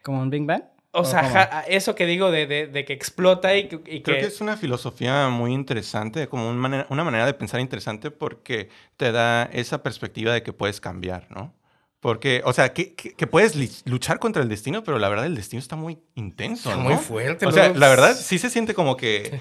¿Como 0.03 0.21
un 0.21 0.31
Big 0.31 0.45
Bang? 0.45 0.65
O, 0.97 1.05
sea, 1.05 1.65
eso 1.69 1.95
que 1.95 2.07
digo 2.07 2.31
de, 2.31 2.47
de, 2.47 2.85
que 2.85 2.93
explota 2.93 3.55
y, 3.57 3.69
que... 3.69 4.03
Creo 4.03 4.21
que 4.21 4.27
es 4.27 4.41
una 4.41 4.57
filosofía 4.57 5.29
muy 5.29 5.53
interesante, 5.53 6.27
como 6.29 6.51
una 6.51 7.05
manera 7.05 7.27
de 7.27 7.35
pensar 7.35 7.61
interesante 7.61 8.11
porque 8.11 8.71
te 8.97 9.13
da 9.13 9.45
esa 9.53 9.83
perspectiva 9.83 10.33
de 10.33 10.43
que 10.43 10.53
puedes 10.53 10.81
cambiar, 10.81 11.27
¿no? 11.31 11.55
Porque, 12.01 12.41
o 12.45 12.53
sea, 12.53 12.73
que, 12.73 12.95
que, 12.95 13.27
puedes 13.27 13.57
luchar 13.85 14.19
contra 14.21 14.43
el 14.43 14.49
destino, 14.49 14.85
pero 14.85 14.99
la 14.99 15.09
verdad 15.09 15.27
el 15.27 15.35
destino 15.35 15.59
está 15.59 15.77
muy 15.77 15.99
intenso, 16.15 16.71
está 16.71 16.81
muy 16.81 16.95
fuerte. 16.97 17.47
O 17.47 17.51
sea, 17.51 17.71
la 17.71 17.89
verdad 17.89 18.15
sí 18.15 18.39
se 18.39 18.49
siente 18.49 18.75
como 18.75 18.97
que 18.97 19.41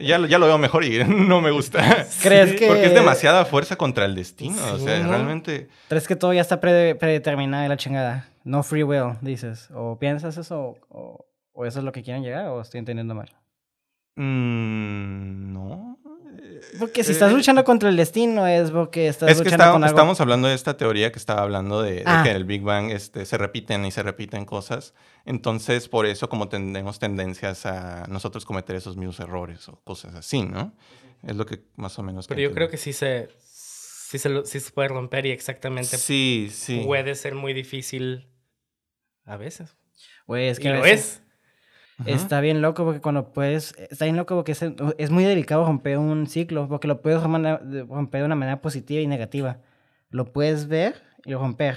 ya, 0.00 0.26
ya 0.26 0.38
lo 0.38 0.46
veo 0.46 0.56
mejor 0.56 0.84
y 0.84 1.04
no 1.04 1.40
me 1.40 1.50
gusta. 1.50 2.06
¿Crees 2.22 2.58
que...? 2.58 2.68
Porque 2.68 2.86
es 2.86 2.94
demasiada 2.94 3.44
fuerza 3.44 3.76
contra 3.76 4.06
el 4.06 4.14
destino, 4.14 4.56
o 4.72 4.78
sea, 4.78 5.06
realmente... 5.06 5.68
¿Crees 5.88 6.08
que 6.08 6.16
todo 6.16 6.32
ya 6.32 6.40
está 6.40 6.58
predeterminado 6.58 7.66
y 7.66 7.68
la 7.68 7.76
chingada? 7.76 8.28
No 8.46 8.62
free 8.62 8.84
will, 8.84 9.18
dices. 9.22 9.68
¿O 9.74 9.98
piensas 9.98 10.36
eso 10.36 10.76
o, 10.88 11.26
o 11.50 11.66
eso 11.66 11.80
es 11.80 11.84
lo 11.84 11.90
que 11.90 12.04
quieren 12.04 12.22
llegar 12.22 12.46
o 12.46 12.60
estoy 12.60 12.78
entendiendo 12.78 13.12
mal? 13.12 13.28
Mm, 14.14 15.52
no. 15.52 15.98
Porque 16.78 17.02
si 17.02 17.10
estás 17.10 17.32
luchando 17.32 17.64
contra 17.64 17.88
el 17.88 17.96
destino 17.96 18.46
es 18.46 18.70
porque 18.70 19.08
estás 19.08 19.30
es 19.30 19.38
que 19.38 19.44
luchando 19.50 19.72
con 19.72 19.82
algo... 19.82 19.96
estamos 19.96 20.20
hablando 20.20 20.46
de 20.46 20.54
esta 20.54 20.76
teoría 20.76 21.10
que 21.10 21.18
estaba 21.18 21.42
hablando 21.42 21.82
de, 21.82 22.04
ah. 22.06 22.22
que 22.22 22.30
en 22.30 22.36
el 22.36 22.44
Big 22.44 22.62
Bang 22.62 22.92
este, 22.92 23.26
se 23.26 23.36
repiten 23.36 23.84
y 23.84 23.90
se 23.90 24.04
repiten 24.04 24.44
cosas. 24.44 24.94
Entonces, 25.24 25.88
por 25.88 26.06
eso 26.06 26.28
como 26.28 26.48
tenemos 26.48 27.00
tendencias 27.00 27.66
a 27.66 28.06
nosotros 28.06 28.44
cometer 28.44 28.76
esos 28.76 28.96
mismos 28.96 29.18
errores 29.18 29.68
o 29.68 29.80
cosas 29.82 30.14
así, 30.14 30.42
¿no? 30.42 30.72
Es 31.26 31.34
lo 31.34 31.46
que 31.46 31.64
más 31.74 31.98
o 31.98 32.04
menos... 32.04 32.28
Pero 32.28 32.40
yo 32.40 32.52
creo 32.52 32.68
que 32.68 32.76
sí 32.76 32.92
se, 32.92 33.28
sí 33.40 34.18
se, 34.18 34.46
sí 34.46 34.60
se 34.60 34.70
puede 34.70 34.88
romper 34.88 35.26
y 35.26 35.32
exactamente 35.32 35.96
sí, 35.96 36.48
sí. 36.52 36.84
puede 36.86 37.16
ser 37.16 37.34
muy 37.34 37.52
difícil 37.52 38.28
a 39.26 39.36
veces. 39.36 39.76
Güey, 40.26 40.48
es 40.48 40.58
que. 40.58 40.68
Y 40.68 40.72
lo 40.72 40.84
es. 40.84 41.22
Está 42.04 42.40
bien 42.40 42.60
loco 42.62 42.84
porque 42.84 43.00
cuando 43.00 43.32
puedes. 43.32 43.74
Está 43.90 44.04
bien 44.04 44.16
loco 44.16 44.34
porque 44.34 44.52
es, 44.52 44.62
es 44.98 45.10
muy 45.10 45.24
delicado 45.24 45.64
romper 45.64 45.98
un 45.98 46.26
ciclo 46.26 46.68
porque 46.68 46.88
lo 46.88 47.02
puedes 47.02 47.22
romper 47.22 48.20
de 48.20 48.24
una 48.24 48.34
manera 48.34 48.60
positiva 48.60 49.00
y 49.00 49.06
negativa. 49.06 49.60
Lo 50.10 50.32
puedes 50.32 50.68
ver 50.68 51.02
y 51.24 51.34
romper. 51.34 51.76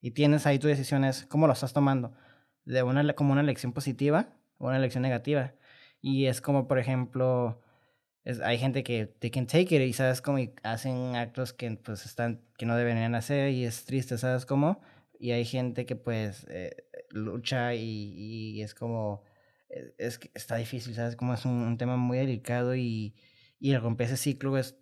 Y 0.00 0.12
tienes 0.12 0.46
ahí 0.46 0.58
tu 0.58 0.68
decisión 0.68 1.04
es 1.04 1.26
cómo 1.26 1.46
lo 1.46 1.52
estás 1.52 1.72
tomando. 1.72 2.12
De 2.64 2.82
una, 2.82 3.12
como 3.14 3.32
una 3.32 3.42
lección 3.42 3.72
positiva 3.72 4.28
o 4.58 4.68
una 4.68 4.78
lección 4.78 5.02
negativa. 5.02 5.52
Y 6.00 6.26
es 6.26 6.40
como, 6.40 6.68
por 6.68 6.78
ejemplo, 6.78 7.60
es, 8.24 8.40
hay 8.40 8.58
gente 8.58 8.82
que 8.82 9.06
they 9.06 9.30
can 9.30 9.46
take 9.46 9.74
it 9.74 9.82
y 9.82 9.92
sabes 9.92 10.22
cómo 10.22 10.38
hacen 10.62 11.16
actos 11.16 11.52
que 11.52 11.70
pues 11.72 12.06
están 12.06 12.40
que 12.56 12.66
no 12.66 12.76
deberían 12.76 13.14
hacer 13.14 13.50
y 13.50 13.64
es 13.64 13.84
triste, 13.84 14.16
¿sabes 14.16 14.46
cómo? 14.46 14.80
Y 15.20 15.32
hay 15.32 15.44
gente 15.44 15.84
que 15.84 15.96
pues 15.96 16.46
eh, 16.48 16.74
lucha 17.10 17.74
y, 17.74 18.62
es 18.62 18.74
como, 18.74 19.22
eh, 19.68 19.94
es, 19.98 20.18
está 20.34 20.56
difícil, 20.56 20.94
¿sabes? 20.94 21.14
Como 21.14 21.34
es 21.34 21.44
un, 21.44 21.76
tema 21.76 21.96
muy 21.96 22.16
delicado 22.16 22.74
y, 22.74 23.14
y 23.60 23.72
el 23.72 23.82
romper 23.82 24.06
ese 24.06 24.16
ciclo 24.16 24.56
es, 24.56 24.76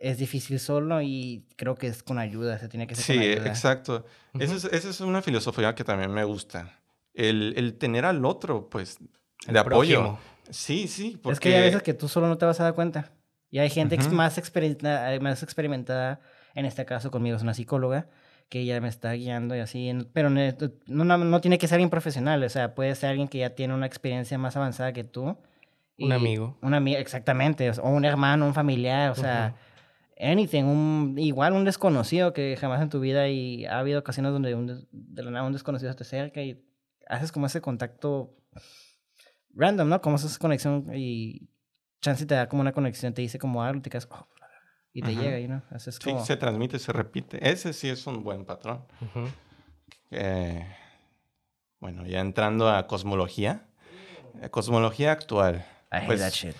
es 0.00 0.18
difícil 0.18 0.60
solo 0.60 1.00
y 1.00 1.46
creo 1.56 1.76
que 1.76 1.86
es 1.86 2.02
con 2.02 2.18
ayuda, 2.18 2.58
se 2.58 2.68
tiene 2.68 2.86
que 2.86 2.94
ser 2.94 3.04
sí, 3.04 3.14
con 3.14 3.22
ayuda. 3.22 3.48
exacto. 3.48 4.04
esa, 4.38 4.68
es, 4.68 5.00
una 5.00 5.22
filosofía 5.22 5.74
que 5.74 5.82
también 5.82 6.12
me 6.12 6.24
gusta. 6.24 6.78
El, 7.14 7.54
el 7.56 7.78
tener 7.78 8.04
al 8.04 8.24
otro, 8.26 8.68
pues, 8.68 8.98
de 9.46 9.58
apoyo. 9.58 10.18
Sí, 10.50 10.88
sí. 10.88 11.18
Porque... 11.22 11.32
Es 11.32 11.40
que 11.40 11.54
hay 11.54 11.62
veces 11.62 11.82
que 11.82 11.94
tú 11.94 12.08
solo 12.08 12.28
no 12.28 12.36
te 12.36 12.44
vas 12.44 12.60
a 12.60 12.64
dar 12.64 12.74
cuenta. 12.74 13.12
Y 13.50 13.60
hay 13.60 13.70
gente 13.70 13.96
más, 14.10 14.36
experimentada, 14.36 15.18
más 15.20 15.42
experimentada, 15.42 16.20
en 16.54 16.66
este 16.66 16.84
caso 16.84 17.10
conmigo 17.10 17.36
es 17.36 17.42
una 17.42 17.54
psicóloga, 17.54 18.08
que 18.48 18.60
ella 18.60 18.80
me 18.80 18.88
está 18.88 19.12
guiando 19.12 19.56
y 19.56 19.60
así, 19.60 19.92
pero 20.12 20.30
no, 20.30 21.04
no, 21.04 21.40
tiene 21.40 21.58
que 21.58 21.66
ser 21.66 21.76
alguien 21.76 21.90
profesional, 21.90 22.42
o 22.42 22.48
sea, 22.48 22.74
puede 22.74 22.94
ser 22.94 23.10
alguien 23.10 23.28
que 23.28 23.38
ya 23.38 23.50
tiene 23.50 23.74
una 23.74 23.86
experiencia 23.86 24.38
más 24.38 24.56
avanzada 24.56 24.92
que 24.92 25.04
tú. 25.04 25.36
un 25.98 26.12
amigo. 26.12 26.56
Un 26.62 26.74
amigo, 26.74 26.98
exactamente, 26.98 27.70
o 27.70 27.88
un 27.88 28.04
hermano, 28.04 28.46
un 28.46 28.54
familiar, 28.54 29.10
o 29.10 29.14
sea, 29.14 29.54
anything, 30.20 30.64
un, 30.64 31.14
igual 31.18 31.52
un 31.52 31.64
desconocido 31.64 32.32
que 32.32 32.56
jamás 32.56 32.80
en 32.82 32.90
tu 32.90 33.00
vida 33.00 33.28
y 33.28 33.64
ha 33.66 33.78
habido 33.78 34.00
ocasiones 34.00 34.32
donde 34.32 34.54
un, 34.54 34.86
de 34.90 35.22
la 35.22 35.30
nada 35.30 35.46
un 35.46 35.52
desconocido 35.52 35.94
te 35.94 36.04
acerca 36.04 36.42
y 36.42 36.62
haces 37.08 37.32
como 37.32 37.46
ese 37.46 37.60
contacto 37.60 38.34
random, 39.54 39.88
¿no? 39.88 40.00
Como 40.00 40.16
esa 40.16 40.38
conexión 40.38 40.90
y 40.94 41.48
chance 42.00 42.26
te 42.26 42.34
da 42.34 42.48
como 42.48 42.60
una 42.60 42.72
conexión, 42.72 43.14
te 43.14 43.22
dice 43.22 43.38
como 43.38 43.62
algo, 43.62 43.80
te 43.82 43.90
quedas, 43.90 44.08
oh, 44.10 44.26
y 44.94 45.02
te 45.02 45.14
llega, 45.14 45.40
y 45.40 45.48
¿no? 45.48 45.60
Sí, 45.76 46.14
se 46.24 46.36
transmite, 46.36 46.78
se 46.78 46.92
repite. 46.92 47.50
Ese 47.50 47.72
sí 47.72 47.88
es 47.88 48.06
un 48.06 48.22
buen 48.22 48.44
patrón. 48.44 48.84
bueno, 51.80 52.06
ya 52.06 52.20
entrando 52.20 52.70
a 52.70 52.86
cosmología. 52.86 53.66
Eh, 54.40 54.50
cosmología 54.50 55.12
actual. 55.12 55.66
I 55.92 55.96
hate 55.96 56.06
pues, 56.06 56.20
that 56.20 56.32
shit. 56.32 56.56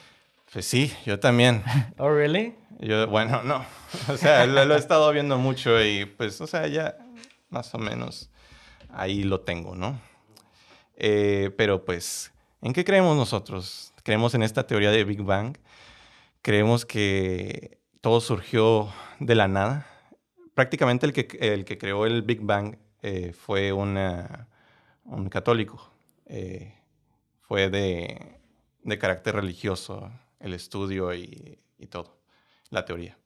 Pues 0.52 0.66
sí, 0.66 0.92
yo 1.06 1.18
también. 1.20 1.62
Oh, 1.98 2.10
really? 2.10 2.54
Yo, 2.80 3.06
bueno, 3.06 3.42
no. 3.44 3.64
O 4.08 4.16
sea, 4.16 4.46
lo, 4.46 4.74
he 4.74 4.78
estado 4.78 5.12
viendo 5.12 5.38
mucho 5.38 5.80
y 5.82 6.04
pues, 6.04 6.40
o 6.40 6.46
sea, 6.48 6.66
ya 6.66 6.96
más 7.50 7.72
o 7.74 7.78
menos 7.78 8.30
ahí 8.90 9.22
lo 9.22 9.40
tengo, 9.40 9.76
¿no? 9.76 10.00
Eh, 10.96 11.50
pero 11.56 11.84
pues, 11.84 12.32
¿en 12.62 12.72
qué 12.72 12.84
creemos 12.84 13.16
nosotros? 13.16 13.92
Creemos 14.02 14.34
en 14.34 14.42
esta 14.42 14.66
teoría 14.66 14.90
de 14.90 15.04
Big 15.04 15.22
Bang. 15.22 15.56
Creemos 16.42 16.84
que 16.84 17.78
todo 18.04 18.20
surgió 18.20 18.92
de 19.18 19.34
la 19.34 19.48
nada. 19.48 19.86
Prácticamente 20.52 21.06
el 21.06 21.14
que, 21.14 21.38
el 21.40 21.64
que 21.64 21.78
creó 21.78 22.04
el 22.04 22.20
Big 22.20 22.42
Bang 22.42 22.76
eh, 23.00 23.32
fue 23.32 23.72
una, 23.72 24.46
un 25.04 25.30
católico. 25.30 25.90
Eh, 26.26 26.74
fue 27.40 27.70
de, 27.70 28.38
de, 28.82 28.98
carácter 28.98 29.36
religioso 29.36 30.12
el 30.38 30.52
estudio 30.52 31.14
y, 31.14 31.58
y, 31.78 31.86
todo, 31.86 32.18
la 32.68 32.84
teoría. 32.84 33.16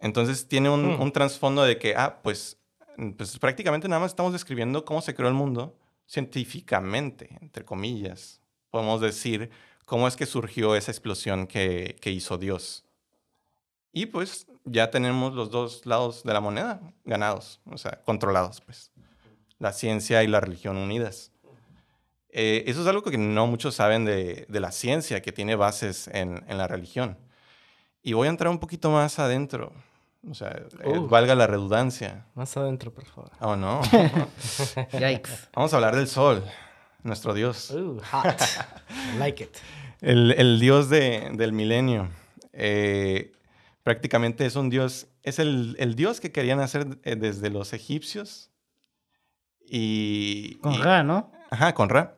Entonces 0.00 0.48
tiene 0.48 0.70
un, 0.70 0.96
hmm. 0.96 1.00
un 1.00 1.12
trasfondo 1.12 1.62
de 1.62 1.78
que, 1.78 1.94
ah, 1.94 2.18
pues, 2.20 2.58
pues 3.16 3.38
prácticamente 3.38 3.86
nada 3.86 4.00
más 4.00 4.10
estamos 4.10 4.32
describiendo 4.32 4.84
cómo 4.84 5.02
se 5.02 5.14
creó 5.14 5.28
el 5.28 5.36
mundo 5.36 5.78
científicamente, 6.08 7.38
entre 7.40 7.64
comillas. 7.64 8.40
Podemos 8.70 9.00
decir 9.00 9.50
cómo 9.84 10.08
es 10.08 10.16
que 10.16 10.26
surgió 10.26 10.74
esa 10.74 10.90
explosión 10.90 11.46
que, 11.46 11.96
que 12.00 12.10
hizo 12.10 12.38
Dios. 12.38 12.84
Y 13.96 14.06
pues 14.06 14.48
ya 14.64 14.90
tenemos 14.90 15.34
los 15.34 15.50
dos 15.50 15.86
lados 15.86 16.24
de 16.24 16.32
la 16.32 16.40
moneda 16.40 16.80
ganados, 17.04 17.60
o 17.64 17.78
sea, 17.78 18.02
controlados, 18.04 18.60
pues. 18.60 18.90
La 19.60 19.72
ciencia 19.72 20.24
y 20.24 20.26
la 20.26 20.40
religión 20.40 20.76
unidas. 20.76 21.30
Eh, 22.30 22.64
eso 22.66 22.82
es 22.82 22.88
algo 22.88 23.02
que 23.02 23.16
no 23.16 23.46
muchos 23.46 23.76
saben 23.76 24.04
de, 24.04 24.46
de 24.48 24.60
la 24.60 24.72
ciencia, 24.72 25.22
que 25.22 25.30
tiene 25.30 25.54
bases 25.54 26.08
en, 26.08 26.44
en, 26.48 26.58
la 26.58 26.66
religión. 26.66 27.16
Y 28.02 28.14
voy 28.14 28.26
a 28.26 28.30
entrar 28.30 28.50
un 28.50 28.58
poquito 28.58 28.90
más 28.90 29.20
adentro, 29.20 29.72
o 30.28 30.34
sea, 30.34 30.48
eh, 30.82 30.98
valga 31.08 31.36
la 31.36 31.46
redundancia. 31.46 32.26
Más 32.34 32.56
adentro, 32.56 32.92
por 32.92 33.04
favor. 33.04 33.30
Oh, 33.38 33.54
no. 33.54 33.80
Yikes. 34.92 35.50
Vamos 35.54 35.72
a 35.72 35.76
hablar 35.76 35.94
del 35.94 36.08
sol, 36.08 36.42
nuestro 37.04 37.32
Dios. 37.32 37.70
Uh, 37.70 38.00
hot. 38.10 38.42
like 39.20 39.44
it. 39.44 39.56
El, 40.00 40.32
el 40.32 40.58
Dios 40.58 40.88
de, 40.88 41.30
del 41.34 41.52
milenio. 41.52 42.08
Eh, 42.52 43.30
prácticamente 43.84 44.44
es 44.46 44.56
un 44.56 44.68
dios, 44.70 45.06
es 45.22 45.38
el, 45.38 45.76
el 45.78 45.94
dios 45.94 46.18
que 46.20 46.32
querían 46.32 46.58
hacer 46.58 46.98
eh, 47.04 47.14
desde 47.14 47.50
los 47.50 47.72
egipcios. 47.72 48.50
Y, 49.66 50.56
con 50.56 50.82
Ra, 50.82 51.02
¿no? 51.04 51.30
Ajá, 51.50 51.74
con 51.74 51.88
Ra. 51.88 52.16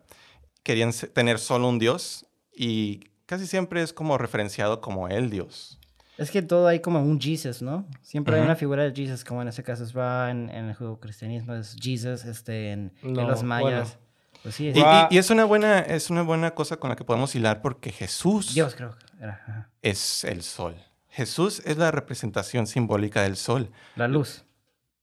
Querían 0.63 0.93
tener 0.93 1.39
solo 1.39 1.69
un 1.69 1.79
dios 1.79 2.27
y 2.53 3.01
casi 3.27 3.47
siempre 3.47 3.83
es 3.83 3.93
como 3.93 4.17
referenciado 4.19 4.81
como 4.81 5.09
el 5.09 5.29
dios. 5.31 5.79
Es 6.19 6.31
que 6.31 6.41
todo 6.41 6.67
hay 6.67 6.81
como 6.81 7.01
un 7.03 7.21
Jesus, 7.21 7.61
¿no? 7.61 7.87
Siempre 8.01 8.37
hay 8.37 8.43
una 8.43 8.57
figura 8.57 8.83
de 8.85 8.95
Jesus, 8.95 9.23
como 9.23 9.43
en 9.43 9.49
ese 9.49 9.63
caso 9.63 9.85
es 9.85 9.93
Ra, 9.93 10.31
en, 10.31 10.49
el 10.51 10.75
juego 10.75 10.99
cristianismo 10.99 11.55
es 11.55 11.77
Jesus, 11.79 12.25
este, 12.25 12.73
en, 12.73 12.93
los 13.03 13.43
mayas. 13.43 13.99
Pues 14.43 14.55
sí, 14.55 14.67
Y, 14.67 14.71
es- 14.71 14.77
y- 15.11 15.17
y 15.31 15.33
una 15.33 15.45
buena, 15.45 15.81
es 15.81 16.09
una 16.09 16.23
buena 16.23 16.53
cosa 16.55 16.79
con 16.79 16.89
la 16.91 16.97
que 16.97 17.05
podemos 17.05 17.35
hilar 17.35 17.61
porque 17.61 17.91
Jesús 17.93 18.55
Dios 18.55 18.75
creo 18.75 18.97
que 18.97 19.05
era. 19.23 19.35
ajá. 19.35 19.71
es 19.83 20.25
el 20.25 20.43
sol. 20.43 20.75
Jesús 21.17 21.63
es 21.65 21.79
la 21.79 21.91
representación 21.91 22.67
simbólica 22.67 23.23
del 23.23 23.37
sol, 23.37 23.71
La 23.95 24.07
luz. 24.07 24.45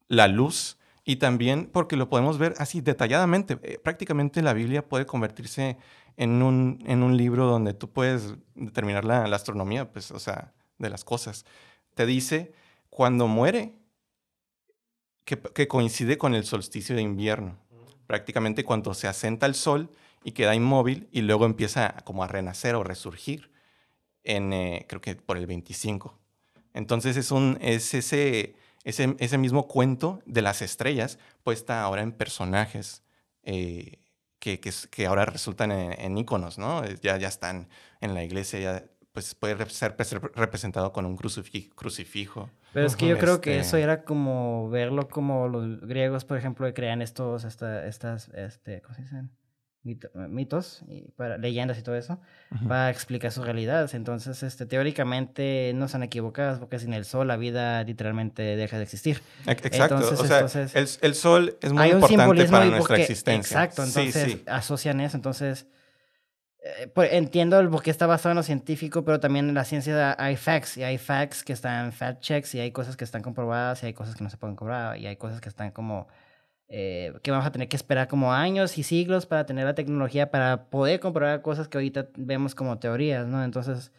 la 0.08 0.28
luz, 0.28 0.78
y 1.04 1.16
también 1.16 1.68
porque 1.74 1.96
lo 1.98 2.08
podemos 2.08 2.38
ver 2.38 2.54
así 2.60 2.82
detalladamente. 2.82 3.58
Eh, 3.64 3.80
prácticamente 3.84 4.44
la 4.44 4.54
Biblia 4.54 4.88
puede 4.88 5.08
convertirse 5.08 5.78
en 6.16 6.44
un, 6.44 6.84
en 6.86 7.02
un 7.02 7.18
libro 7.18 7.48
donde 7.48 7.74
tú 7.74 7.90
puedes 7.92 8.36
determinar 8.54 9.06
la, 9.06 9.28
la 9.28 9.36
astronomía, 9.36 9.92
pues, 9.92 10.12
o 10.12 10.20
sea, 10.20 10.54
de 10.78 10.90
las 10.92 11.04
cosas. 11.04 11.46
Te 11.96 12.06
dice 12.06 12.54
cuando 12.92 13.28
muere, 13.28 13.74
que, 15.26 15.40
que 15.40 15.68
coincide 15.68 16.20
con 16.20 16.36
el 16.36 16.44
solsticio 16.46 16.96
de 16.96 17.02
invierno. 17.02 17.58
Prácticamente 18.06 18.64
cuando 18.64 18.94
se 18.94 19.08
asenta 19.08 19.48
el 19.48 19.56
sol 19.56 19.90
y 20.24 20.34
queda 20.34 20.54
inmóvil 20.54 21.08
y 21.12 21.22
luego 21.22 21.46
empieza 21.48 21.96
como 22.04 22.24
a 22.24 22.28
renacer 22.28 22.76
o 22.76 22.84
resurgir 22.84 23.50
en, 24.24 24.54
eh, 24.54 24.86
creo 24.88 25.02
que 25.02 25.16
por 25.16 25.38
el 25.38 25.46
25. 25.48 26.20
Entonces 26.74 27.18
es, 27.18 27.32
un, 27.32 27.58
es 27.62 27.94
ese, 27.94 28.56
ese, 28.84 29.16
ese 29.20 29.38
mismo 29.38 29.68
cuento 29.68 30.22
de 30.26 30.42
las 30.42 30.62
estrellas 30.62 31.20
puesta 31.44 31.82
ahora 31.84 32.02
en 32.02 32.12
personajes 32.12 33.04
eh, 33.44 34.00
que, 34.40 34.60
que, 34.60 34.72
que 34.90 35.06
ahora 35.06 35.26
resultan 35.26 35.72
en, 35.72 35.94
en 36.00 36.18
íconos, 36.18 36.58
¿no? 36.58 36.84
Ya, 37.02 37.18
ya 37.18 37.28
están 37.28 37.70
en 38.02 38.14
la 38.14 38.24
iglesia, 38.24 38.60
ya 38.60 38.86
pues 39.12 39.36
puede 39.36 39.56
ser 39.70 39.96
pues, 39.96 40.14
rep- 40.16 40.32
representado 40.34 40.92
con 40.92 41.06
un 41.06 41.16
crucifi- 41.18 41.70
crucifijo. 41.76 42.50
Pero 42.74 42.88
es 42.88 42.96
que 42.96 43.08
yo 43.08 43.20
creo 43.20 43.42
que 43.42 43.52
Este- 43.58 43.68
eso 43.68 43.78
era 43.78 44.04
como 44.04 44.70
verlo 44.72 45.08
como 45.08 45.48
los 45.48 45.80
griegos, 45.82 46.26
por 46.26 46.38
ejemplo, 46.40 46.66
que 46.66 46.74
crean 46.74 47.04
estos, 47.04 47.44
esta- 47.44 47.86
estas, 47.86 48.30
este, 48.30 48.82
¿cómo 48.82 48.96
se 48.96 49.04
dicen? 49.04 49.30
Mito- 49.86 50.10
mitos, 50.30 50.82
y 50.88 51.02
para, 51.18 51.38
leyendas 51.38 51.78
y 51.78 51.82
todo 51.82 51.96
eso, 51.96 52.18
Ujú. 52.56 52.70
para 52.70 52.90
explicar 52.90 53.34
sus 53.34 53.44
realidades. 53.46 53.94
Entonces, 53.94 54.42
este, 54.42 54.66
teóricamente 54.66 55.74
no 55.76 55.90
son 55.90 56.04
equivocadas, 56.04 56.60
porque 56.60 56.80
sin 56.80 56.94
el 56.94 57.04
sol 57.04 57.28
la 57.28 57.36
vida 57.36 57.84
literalmente 57.84 58.44
deja 58.56 58.78
de 58.78 58.84
existir. 58.84 59.22
Ex- 59.46 59.66
Exacto, 59.66 59.96
Entonces, 59.96 60.20
o 60.22 60.26
sea, 60.26 60.38
entonces, 60.38 60.76
el, 61.02 61.10
el 61.10 61.16
sol 61.16 61.58
es 61.62 61.74
muy 61.74 61.90
importante 61.90 62.46
para 62.46 62.66
nuestra 62.66 62.80
porque- 62.88 63.02
existencia. 63.02 63.62
Exacto, 63.62 63.84
entonces 63.84 64.24
sí. 64.32 64.44
asocian 64.48 65.02
eso. 65.02 65.18
Entonces, 65.18 65.68
eh, 66.64 66.88
pues, 66.88 67.12
entiendo 67.12 67.60
el 67.60 67.68
por 67.68 67.84
qué 67.84 67.92
está 67.92 68.08
basado 68.08 68.32
en 68.32 68.38
lo 68.38 68.44
científico, 68.44 69.04
pero 69.04 69.20
también 69.20 69.50
en 69.50 69.56
la 69.56 69.66
ciencia 69.66 70.16
hay 70.18 70.38
facts, 70.38 70.78
y 70.78 70.84
hay 70.84 70.98
facts 70.98 71.44
que 71.44 71.52
están 71.52 71.92
fact 71.92 72.22
checks, 72.22 72.56
y 72.56 72.62
hay 72.62 72.72
cosas 72.72 72.96
que 72.96 73.04
están 73.04 73.22
comprobadas, 73.22 73.84
y 73.84 73.88
hay 73.88 73.94
cosas 73.94 74.16
que 74.16 74.24
no 74.24 74.30
se 74.30 74.38
pueden 74.38 74.56
comprobar, 74.56 74.98
y 74.98 75.08
hay 75.08 75.18
cosas 75.18 75.42
que 75.42 75.50
están 75.50 75.72
como 75.72 76.08
eh, 76.76 77.14
que 77.22 77.30
vamos 77.30 77.46
a 77.46 77.52
tener 77.52 77.68
que 77.70 77.76
esperar 77.76 78.08
como 78.08 78.34
años 78.34 78.80
y 78.80 78.84
siglos 78.84 79.28
para 79.28 79.46
tener 79.46 79.66
la 79.66 79.76
tecnología 79.76 80.32
para 80.32 80.72
poder 80.72 81.00
comprobar 81.00 81.44
cosas 81.44 81.68
que 81.68 81.78
ahorita 81.78 82.08
vemos 82.18 82.56
como 82.56 82.80
teorías, 82.80 83.28
¿no? 83.28 83.44
Entonces, 83.44 83.92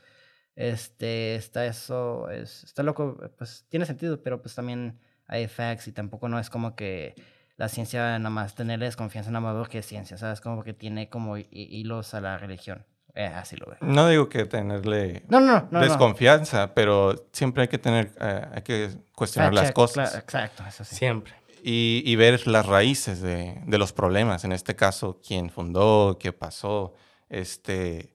este, 0.57 1.37
está 1.37 1.66
eso, 1.66 2.29
es, 2.31 2.64
está 2.64 2.83
loco, 2.83 3.16
pues 3.39 3.64
tiene 3.68 3.87
sentido, 3.87 4.22
pero 4.22 4.41
pues 4.43 4.55
también 4.55 4.99
hay 5.27 5.47
facts 5.49 5.89
y 5.89 5.93
tampoco 5.93 6.29
no 6.29 6.39
es 6.39 6.51
como 6.51 6.75
que 6.75 7.14
la 7.57 7.68
ciencia 7.68 8.18
nada 8.18 8.31
más 8.31 8.55
tenerle 8.57 8.87
desconfianza 8.87 9.31
nada 9.31 9.41
más 9.41 9.57
porque 9.57 9.79
es 9.79 9.87
ciencia, 9.87 10.16
¿sabes? 10.18 10.41
Como 10.41 10.64
que 10.64 10.72
tiene 10.75 11.09
como 11.09 11.37
hi- 11.39 11.47
hilos 11.53 12.12
a 12.14 12.20
la 12.20 12.39
religión. 12.39 12.85
Eh, 13.14 13.27
así 13.27 13.55
lo 13.57 13.66
veo. 13.66 13.77
No 13.81 14.09
digo 14.09 14.29
que 14.29 14.45
tenerle 14.47 15.22
No, 15.29 15.39
no, 15.39 15.68
no. 15.70 15.81
desconfianza, 15.81 16.75
pero 16.75 17.29
siempre 17.33 17.62
hay 17.62 17.68
que 17.68 17.79
tener, 17.79 18.11
eh, 18.20 18.43
hay 18.53 18.62
que 18.62 18.91
cuestionar 19.14 19.51
Fact 19.51 19.55
las 19.57 19.66
check, 19.68 19.75
cosas 19.77 20.11
claro, 20.11 20.18
exacto, 20.18 20.64
eso 20.68 20.83
sí. 20.83 20.97
Siempre. 20.97 21.33
Y, 21.66 22.02
y 22.04 22.16
ver 22.16 22.46
las 22.46 22.66
raíces 22.66 23.22
de, 23.22 23.62
de 23.66 23.78
los 23.78 23.94
problemas. 23.94 24.44
En 24.44 24.52
este 24.52 24.76
caso, 24.76 25.22
quién 25.26 25.48
fundó, 25.48 26.18
qué 26.20 26.30
pasó, 26.30 26.92
este, 27.30 28.14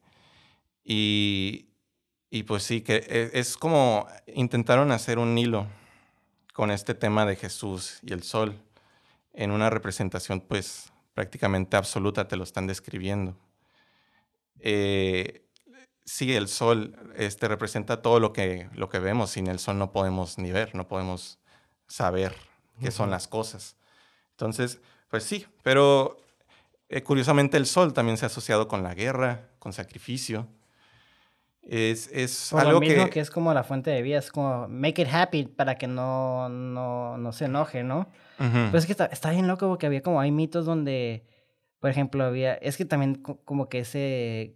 y, 0.83 1.69
y 2.29 2.43
pues 2.43 2.61
sí, 2.61 2.81
que 2.81 2.97
e- 2.97 3.31
es 3.33 3.57
como 3.57 4.07
intentaron 4.27 4.91
hacer 4.91 5.17
un 5.17 5.35
hilo 5.35 5.65
con 6.53 6.69
este 6.69 6.93
tema 6.93 7.25
de 7.25 7.35
Jesús 7.37 7.99
y 8.03 8.13
el 8.13 8.21
sol 8.21 8.61
en 9.33 9.49
una 9.49 9.71
representación 9.71 10.41
pues 10.41 10.91
prácticamente 11.15 11.75
absoluta, 11.75 12.27
te 12.27 12.37
lo 12.37 12.43
están 12.43 12.67
describiendo. 12.67 13.35
Eh, 14.59 15.43
sí, 16.05 16.35
el 16.35 16.49
sol 16.49 16.95
este, 17.15 17.47
representa 17.47 18.03
todo 18.03 18.19
lo 18.19 18.31
que, 18.31 18.69
lo 18.73 18.89
que 18.89 18.99
vemos. 18.99 19.31
Sin 19.31 19.47
el 19.47 19.57
sol 19.57 19.79
no 19.79 19.91
podemos 19.91 20.37
ni 20.37 20.51
ver, 20.51 20.75
no 20.75 20.87
podemos 20.87 21.39
saber 21.87 22.48
qué 22.79 22.91
son 22.91 23.09
las 23.09 23.27
cosas. 23.27 23.75
Entonces, 24.31 24.79
pues 25.09 25.23
sí, 25.23 25.45
pero 25.63 26.17
eh, 26.89 27.03
curiosamente 27.03 27.57
el 27.57 27.65
sol 27.65 27.93
también 27.93 28.17
se 28.17 28.25
ha 28.25 28.27
asociado 28.27 28.67
con 28.67 28.83
la 28.83 28.93
guerra, 28.95 29.49
con 29.59 29.73
sacrificio. 29.73 30.47
Es, 31.61 32.09
es 32.11 32.51
algo 32.53 32.73
lo 32.73 32.79
mismo 32.79 33.05
que... 33.05 33.09
que... 33.11 33.19
es 33.19 33.29
como 33.29 33.53
la 33.53 33.63
fuente 33.63 33.91
de 33.91 34.01
vida, 34.01 34.17
es 34.17 34.31
como 34.31 34.67
make 34.67 35.01
it 35.01 35.07
happy 35.11 35.45
para 35.45 35.75
que 35.75 35.87
no, 35.87 36.49
no, 36.49 37.17
no 37.17 37.31
se 37.31 37.45
enoje, 37.45 37.83
¿no? 37.83 38.09
Ujú. 38.39 38.51
Pero 38.51 38.77
es 38.77 38.85
que 38.85 38.93
está, 38.93 39.05
está 39.05 39.29
bien 39.31 39.47
loco 39.47 39.67
porque 39.67 39.85
había 39.85 40.01
como, 40.01 40.19
hay 40.19 40.31
mitos 40.31 40.65
donde, 40.65 41.25
por 41.79 41.89
ejemplo, 41.91 42.23
había, 42.23 42.55
es 42.55 42.77
que 42.77 42.85
también 42.85 43.15
co- 43.15 43.39
como 43.43 43.69
que 43.69 43.79
ese, 43.79 44.55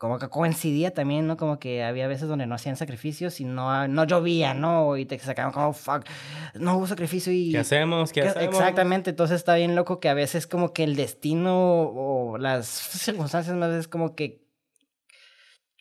como 0.00 0.18
que 0.18 0.30
coincidía 0.30 0.94
también, 0.94 1.26
¿no? 1.26 1.36
Como 1.36 1.58
que 1.58 1.84
había 1.84 2.08
veces 2.08 2.26
donde 2.26 2.46
no 2.46 2.54
hacían 2.54 2.74
sacrificios 2.76 3.38
y 3.38 3.44
no, 3.44 3.86
no 3.86 4.04
llovía, 4.04 4.54
¿no? 4.54 4.96
Y 4.96 5.04
te 5.04 5.18
sacaban 5.18 5.52
como, 5.52 5.74
fuck, 5.74 6.06
no 6.54 6.78
hubo 6.78 6.86
sacrificio 6.86 7.30
y... 7.34 7.50
¿Qué 7.52 7.58
hacemos? 7.58 8.10
¿Qué 8.10 8.22
¿Qué- 8.22 8.28
hacemos? 8.28 8.54
Exactamente, 8.54 9.10
entonces 9.10 9.36
está 9.36 9.56
bien 9.56 9.74
loco 9.74 10.00
que 10.00 10.08
a 10.08 10.14
veces 10.14 10.46
como 10.46 10.72
que 10.72 10.84
el 10.84 10.96
destino 10.96 11.82
o 11.82 12.38
las 12.38 12.66
circunstancias 12.66 13.54
más 13.54 13.68
veces 13.68 13.88
como 13.88 14.14
que 14.16 14.40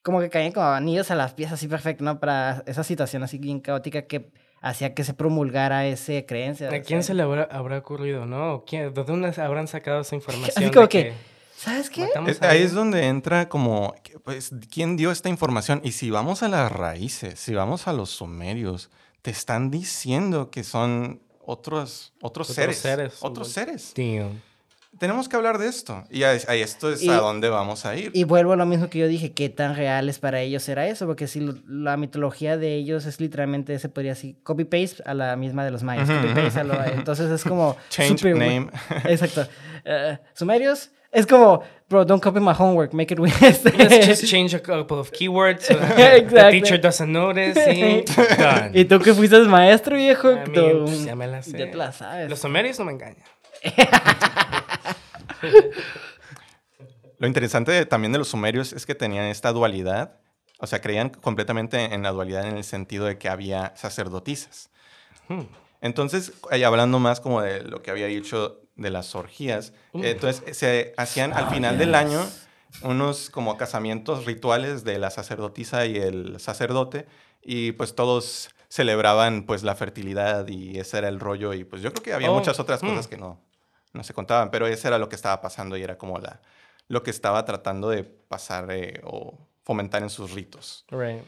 como 0.03 0.19
que 0.19 0.29
caían 0.29 0.51
como 0.51 0.65
anillos 0.67 1.11
a 1.11 1.15
las 1.15 1.33
piezas 1.33 1.53
así 1.53 1.69
perfecto, 1.69 2.03
¿no? 2.03 2.19
Para 2.19 2.61
esa 2.67 2.83
situación 2.83 3.23
así 3.23 3.37
bien 3.37 3.61
caótica 3.61 4.01
que 4.05 4.31
hacía 4.61 4.93
que 4.93 5.05
se 5.05 5.13
promulgara 5.13 5.85
esa 5.85 6.25
creencia. 6.25 6.67
¿A 6.69 6.81
quién 6.81 6.99
o 6.99 7.03
se 7.03 7.13
le 7.13 7.23
habrá, 7.23 7.43
habrá 7.43 7.77
ocurrido, 7.77 8.25
no? 8.25 8.53
¿O 8.55 8.65
quién- 8.65 8.93
¿De 8.93 9.03
dónde 9.05 9.33
habrán 9.41 9.67
sacado 9.69 10.01
esa 10.01 10.15
información? 10.21 10.53
Así 10.57 10.65
de 10.65 10.71
como 10.71 10.89
que, 10.89 11.13
¿sabes 11.59 11.89
qué? 11.89 12.07
Es- 12.27 12.41
a 12.41 12.49
ahí 12.49 12.61
es 12.63 12.73
donde 12.73 13.05
entra 13.07 13.49
como, 13.49 13.93
pues, 14.23 14.51
¿quién 14.71 14.95
dio 14.97 15.11
esta 15.11 15.29
información? 15.29 15.81
Y 15.83 15.91
si 15.91 16.09
vamos 16.09 16.41
a 16.43 16.47
las 16.49 16.71
raíces, 16.71 17.39
si 17.39 17.53
vamos 17.53 17.87
a 17.87 17.93
los 17.93 18.09
sumerios, 18.09 18.89
te 19.21 19.31
están 19.31 19.69
diciendo 19.69 20.49
que 20.49 20.63
son 20.63 21.21
otros, 21.45 22.13
otros, 22.21 22.49
Otros 22.49 22.55
seres, 22.55 22.77
seres, 22.77 23.17
Otros 23.21 23.49
seres. 23.51 23.93
Damn. 23.95 24.41
Tenemos 24.97 25.29
que 25.29 25.35
hablar 25.35 25.59
de 25.59 25.67
esto. 25.67 26.03
Y 26.09 26.23
a, 26.23 26.29
a 26.29 26.55
esto 26.55 26.91
es 26.91 27.03
Y- 27.03 27.09
a 27.09 27.17
dónde 27.17 27.47
vamos 27.49 27.85
a 27.85 27.95
ir. 27.95 28.11
Y 28.13 28.23
vuelvo 28.23 28.53
a 28.53 28.55
lo 28.55 28.65
mismo 28.65 28.89
que 28.89 28.97
yo 28.99 29.07
dije, 29.07 29.33
qué 29.33 29.47
tan 29.49 29.75
reales 29.75 30.17
para 30.19 30.41
ellos 30.41 30.67
era 30.67 30.87
eso, 30.87 31.05
porque 31.05 31.27
si 31.27 31.39
lo- 31.41 31.55
la 31.67 31.95
mitología 31.95 32.57
de 32.57 32.75
ellos 32.75 33.05
es 33.05 33.19
literalmente, 33.21 33.77
se 33.79 33.87
podría 33.89 34.13
decir, 34.13 34.37
copy-paste 34.43 35.03
a 35.05 35.13
la 35.13 35.35
misma 35.35 35.63
de 35.63 35.71
los 35.71 35.83
mayas, 35.83 36.09
copy-paste 36.09 36.59
a 36.59 36.63
lo- 36.63 36.83
entonces 36.85 37.29
es 37.29 37.43
como... 37.43 37.77
Change 37.89 38.17
súper 38.19 38.33
we- 38.33 38.39
name. 38.39 38.71
Exacto. 39.05 39.47
Eh, 39.85 40.17
Sumerios, 40.33 40.89
es 41.11 41.25
como, 41.25 41.63
bro, 41.89 42.05
don't 42.05 42.21
copy 42.21 42.39
my 42.39 42.53
homework, 42.53 42.93
make 42.93 43.11
it 43.13 43.19
with 43.19 43.33
Let's 43.41 44.05
just 44.05 44.25
change 44.31 44.53
a 44.53 44.59
couple 44.59 44.99
of 44.99 45.11
keywords 45.11 45.61
so 45.61 45.73
the 45.75 46.49
teacher 46.51 46.77
doesn't 46.79 47.11
notice. 47.11 47.57
y 47.57 48.03
done. 48.37 48.71
Y 48.73 48.85
tú 48.85 48.99
que 48.99 49.13
fuiste 49.13 49.39
maestro, 49.39 49.95
viejo, 49.95 50.29
A 50.29 50.45
mí, 50.45 50.53
tú- 50.53 50.85
pues, 50.85 51.05
ya 51.05 51.15
me 51.15 51.27
la 51.27 51.41
sé. 51.41 51.57
ya 51.57 51.69
te 51.71 51.77
la 51.77 51.91
sabes. 51.91 52.29
Los 52.29 52.39
sumerios 52.39 52.77
no 52.79 52.85
me 52.85 52.91
engañan. 52.93 53.23
Lo 57.17 57.27
interesante 57.27 57.85
también 57.85 58.11
de 58.13 58.19
los 58.19 58.29
sumerios 58.29 58.71
es 58.73 58.85
que 58.85 58.95
tenían 58.95 59.25
esta 59.25 59.51
dualidad. 59.51 60.17
O 60.59 60.67
sea, 60.67 60.81
creían 60.81 61.09
completamente 61.09 61.93
en 61.93 62.03
la 62.03 62.11
dualidad 62.11 62.47
en 62.47 62.57
el 62.57 62.63
sentido 62.63 63.05
de 63.05 63.17
que 63.17 63.29
había 63.29 63.73
sacerdotisas. 63.75 64.69
Hmm. 65.27 65.43
Entonces, 65.81 66.33
ahí 66.51 66.63
hablando 66.63 66.99
más 66.99 67.19
como 67.21 67.41
de 67.41 67.63
lo 67.63 67.81
que 67.81 67.91
había 67.91 68.07
dicho 68.07 68.61
de 68.79 68.89
las 68.89 69.15
orgías, 69.15 69.73
Uh. 69.93 70.03
eh, 70.03 70.11
entonces 70.11 70.57
se 70.57 70.93
hacían 70.97 71.33
al 71.33 71.49
final 71.49 71.77
del 71.77 71.95
año 71.95 72.25
unos 72.83 73.29
como 73.29 73.57
casamientos 73.57 74.25
rituales 74.25 74.83
de 74.83 74.99
la 74.99 75.09
sacerdotisa 75.09 75.85
y 75.85 75.97
el 75.97 76.39
sacerdote 76.39 77.07
y 77.41 77.71
pues 77.73 77.95
todos 77.95 78.49
celebraban 78.69 79.43
pues 79.43 79.63
la 79.63 79.75
fertilidad 79.75 80.47
y 80.47 80.77
ese 80.79 80.99
era 80.99 81.07
el 81.07 81.19
rollo 81.19 81.53
y 81.53 81.63
pues 81.63 81.81
yo 81.81 81.91
creo 81.91 82.03
que 82.03 82.13
había 82.13 82.29
Oh, 82.31 82.35
muchas 82.35 82.59
otras 82.59 82.79
cosas 82.81 83.07
mm. 83.07 83.09
que 83.09 83.17
no, 83.17 83.39
no 83.93 84.03
se 84.03 84.13
contaban, 84.13 84.51
pero 84.51 84.67
ese 84.67 84.87
era 84.87 84.97
lo 84.99 85.09
que 85.09 85.15
estaba 85.15 85.41
pasando 85.41 85.75
y 85.77 85.81
era 85.81 85.97
como 85.97 86.19
la, 86.19 86.41
lo 86.87 87.01
que 87.01 87.09
estaba 87.09 87.43
tratando 87.45 87.89
de 87.89 88.03
pasar 88.03 88.67
eh, 88.71 89.01
o 89.03 89.37
fomentar 89.63 90.03
en 90.03 90.09
sus 90.11 90.31
ritos. 90.31 90.85
Right. 90.91 91.23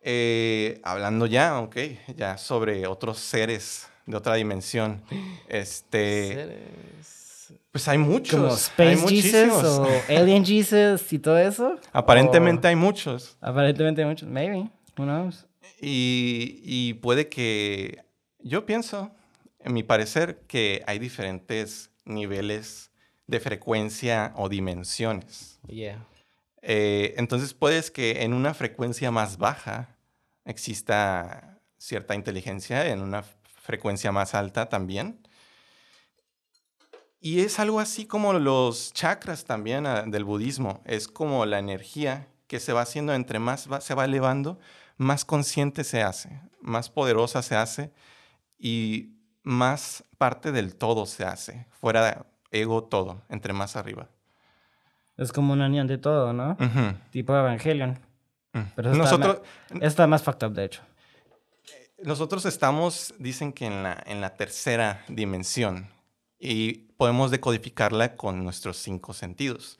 Eh, 0.00 0.80
hablando 0.82 1.26
ya, 1.26 1.60
ok, 1.60 1.76
ya 2.16 2.36
sobre 2.36 2.88
otros 2.88 3.18
seres 3.18 3.86
de 4.06 4.16
otra 4.16 4.34
dimensión. 4.34 5.02
Este, 5.48 6.34
Seres. 6.34 7.54
pues 7.70 7.88
hay 7.88 7.98
muchos. 7.98 8.38
como 8.38 8.46
hay 8.52 8.54
Space 8.56 8.96
Jesus 8.96 9.02
muchísimos. 9.02 9.64
o 9.64 9.88
Alien 10.08 10.44
Jesus 10.44 11.12
y 11.12 11.18
todo 11.18 11.38
eso. 11.38 11.76
Aparentemente 11.92 12.66
O- 12.66 12.70
hay 12.70 12.76
muchos. 12.76 13.36
Aparentemente 13.40 14.04
muchos. 14.04 14.28
Maybe. 14.28 14.68
Who 14.96 15.04
knows? 15.04 15.46
Y, 15.80 16.60
y 16.64 16.94
puede 16.94 17.28
que, 17.28 18.04
yo 18.40 18.66
pienso, 18.66 19.10
en 19.60 19.72
mi 19.74 19.82
parecer, 19.82 20.42
que 20.46 20.82
hay 20.86 20.98
diferentes 20.98 21.90
niveles 22.04 22.90
de 23.26 23.40
frecuencia 23.40 24.32
o 24.36 24.48
dimensiones. 24.48 25.58
Yeah. 25.66 26.04
Eh, 26.60 27.14
entonces 27.16 27.54
puedes 27.54 27.90
que 27.90 28.22
en 28.22 28.32
una 28.34 28.54
frecuencia 28.54 29.10
más 29.10 29.38
baja 29.38 29.96
exista 30.44 31.58
cierta 31.78 32.14
inteligencia, 32.14 32.86
en 32.88 33.00
una 33.00 33.24
frecuencia 33.62 34.12
más 34.12 34.34
alta 34.34 34.68
también. 34.68 35.26
Y 37.20 37.40
es 37.40 37.58
algo 37.60 37.78
así 37.80 38.04
como 38.06 38.32
los 38.32 38.92
chakras 38.92 39.44
también 39.44 39.86
ah, 39.86 40.02
del 40.06 40.24
budismo. 40.24 40.82
Es 40.84 41.06
como 41.08 41.46
la 41.46 41.58
energía 41.60 42.26
que 42.48 42.58
se 42.60 42.72
va 42.72 42.82
haciendo 42.82 43.14
entre 43.14 43.38
más 43.38 43.70
va- 43.72 43.80
se 43.80 43.94
va 43.94 44.04
elevando, 44.04 44.58
más 44.96 45.24
consciente 45.24 45.84
se 45.84 46.02
hace, 46.02 46.40
más 46.60 46.90
poderosa 46.90 47.42
se 47.42 47.54
hace 47.56 47.92
y 48.58 49.14
más 49.44 50.04
parte 50.18 50.50
del 50.52 50.74
todo 50.74 51.06
se 51.06 51.24
hace. 51.24 51.66
Fuera 51.70 52.26
ego 52.50 52.82
todo, 52.84 53.22
entre 53.28 53.52
más 53.52 53.76
arriba. 53.76 54.08
Es 55.16 55.32
como 55.32 55.52
una 55.52 55.66
unión 55.66 55.86
de 55.86 55.98
todo, 55.98 56.32
¿no? 56.32 56.52
Ujú. 56.52 56.96
Tipo 57.10 57.36
Evangelion. 57.36 57.98
Mm. 58.52 58.60
Pero 58.74 58.92
eso 58.92 59.02
está 59.04 59.16
Nosotros, 59.18 59.48
Está 59.80 60.06
más 60.08 60.22
fucked 60.22 60.46
up, 60.48 60.52
de 60.54 60.64
hecho. 60.64 60.82
Nosotros 62.04 62.44
estamos, 62.46 63.14
dicen 63.18 63.52
que 63.52 63.66
en 63.66 63.82
la, 63.82 64.02
en 64.06 64.20
la 64.20 64.34
tercera 64.36 65.04
dimensión 65.08 65.88
y 66.38 66.74
podemos 66.96 67.30
decodificarla 67.30 68.16
con 68.16 68.42
nuestros 68.44 68.76
cinco 68.76 69.12
sentidos, 69.12 69.78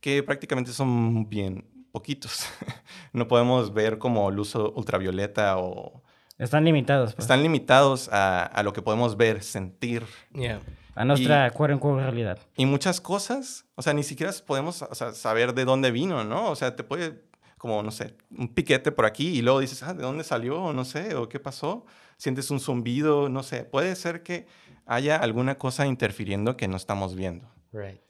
que 0.00 0.22
prácticamente 0.22 0.72
son 0.72 1.28
bien 1.28 1.64
poquitos. 1.92 2.44
no 3.12 3.26
podemos 3.28 3.74
ver 3.74 3.98
como 3.98 4.30
luz 4.30 4.54
ultravioleta 4.54 5.58
o 5.58 6.02
Están 6.38 6.64
limitados, 6.64 7.14
pues. 7.14 7.24
están 7.24 7.42
limitados 7.42 8.08
a, 8.10 8.44
a 8.44 8.62
lo 8.62 8.72
que 8.72 8.82
podemos 8.82 9.16
ver, 9.16 9.42
sentir 9.42 10.04
Yeah. 10.34 10.60
A 10.94 11.04
nuestra 11.04 11.50
cuerpo 11.52 11.72
en 11.72 11.78
cuerpo 11.78 12.00
realidad. 12.00 12.38
y 12.56 12.66
muchas 12.66 13.00
cosas. 13.00 13.64
O 13.74 13.82
sea, 13.82 13.94
ni 13.94 14.02
siquiera 14.02 14.32
podemos 14.46 14.82
o 14.82 14.94
sea, 14.94 15.12
saber 15.12 15.54
de 15.54 15.64
dónde 15.64 15.90
vino, 15.92 16.24
¿no? 16.24 16.50
O 16.50 16.56
sea, 16.56 16.76
te 16.76 16.82
puede, 16.84 17.22
como, 17.60 17.82
no 17.82 17.90
sé, 17.90 18.16
un 18.36 18.48
piquete 18.48 18.90
por 18.90 19.04
aquí 19.04 19.28
y 19.38 19.42
luego 19.42 19.60
dices, 19.60 19.82
ah, 19.82 19.92
¿de 19.92 20.02
dónde 20.02 20.24
salió? 20.24 20.62
O 20.62 20.72
no 20.72 20.86
sé, 20.86 21.14
o 21.14 21.28
qué 21.28 21.38
pasó. 21.38 21.84
Sientes 22.16 22.50
un 22.50 22.58
zumbido, 22.58 23.28
no 23.28 23.42
sé. 23.42 23.64
Puede 23.64 23.94
ser 23.96 24.22
que 24.22 24.46
haya 24.86 25.16
alguna 25.16 25.58
cosa 25.58 25.86
interfiriendo 25.86 26.56
que 26.56 26.68
no 26.68 26.76
estamos 26.78 27.14
viendo. 27.14 27.52
Right. 27.72 28.00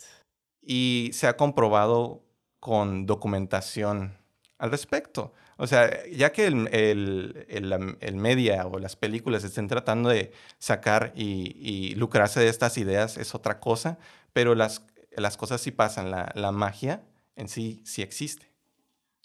Y 0.63 1.11
se 1.15 1.27
ha 1.27 1.37
comprobado 1.37 2.23
con 2.61 3.07
documentación 3.07 4.17
al 4.59 4.71
respecto. 4.71 5.33
O 5.57 5.67
sea, 5.67 5.91
ya 6.13 6.31
que 6.31 6.47
el, 6.47 6.69
el, 6.73 7.45
el- 7.49 7.97
el 8.01 8.15
media 8.17 8.67
o 8.69 8.79
las 8.79 8.95
películas 8.95 9.43
estén 9.43 9.67
tratando 9.67 10.11
de 10.11 10.31
sacar 10.59 11.13
y, 11.17 11.57
y 11.59 11.95
lucrarse 11.97 12.39
de 12.39 12.49
estas 12.49 12.79
ideas 12.79 13.17
es 13.17 13.35
otra 13.35 13.59
cosa, 13.59 13.99
pero 14.33 14.55
las, 14.55 14.87
las 15.17 15.37
cosas 15.37 15.61
sí 15.61 15.73
pasan. 15.73 16.11
La, 16.13 16.31
la 16.37 16.53
magia 16.53 17.03
en 17.35 17.49
sí 17.49 17.83
sí 17.85 18.01
existe. 18.03 18.50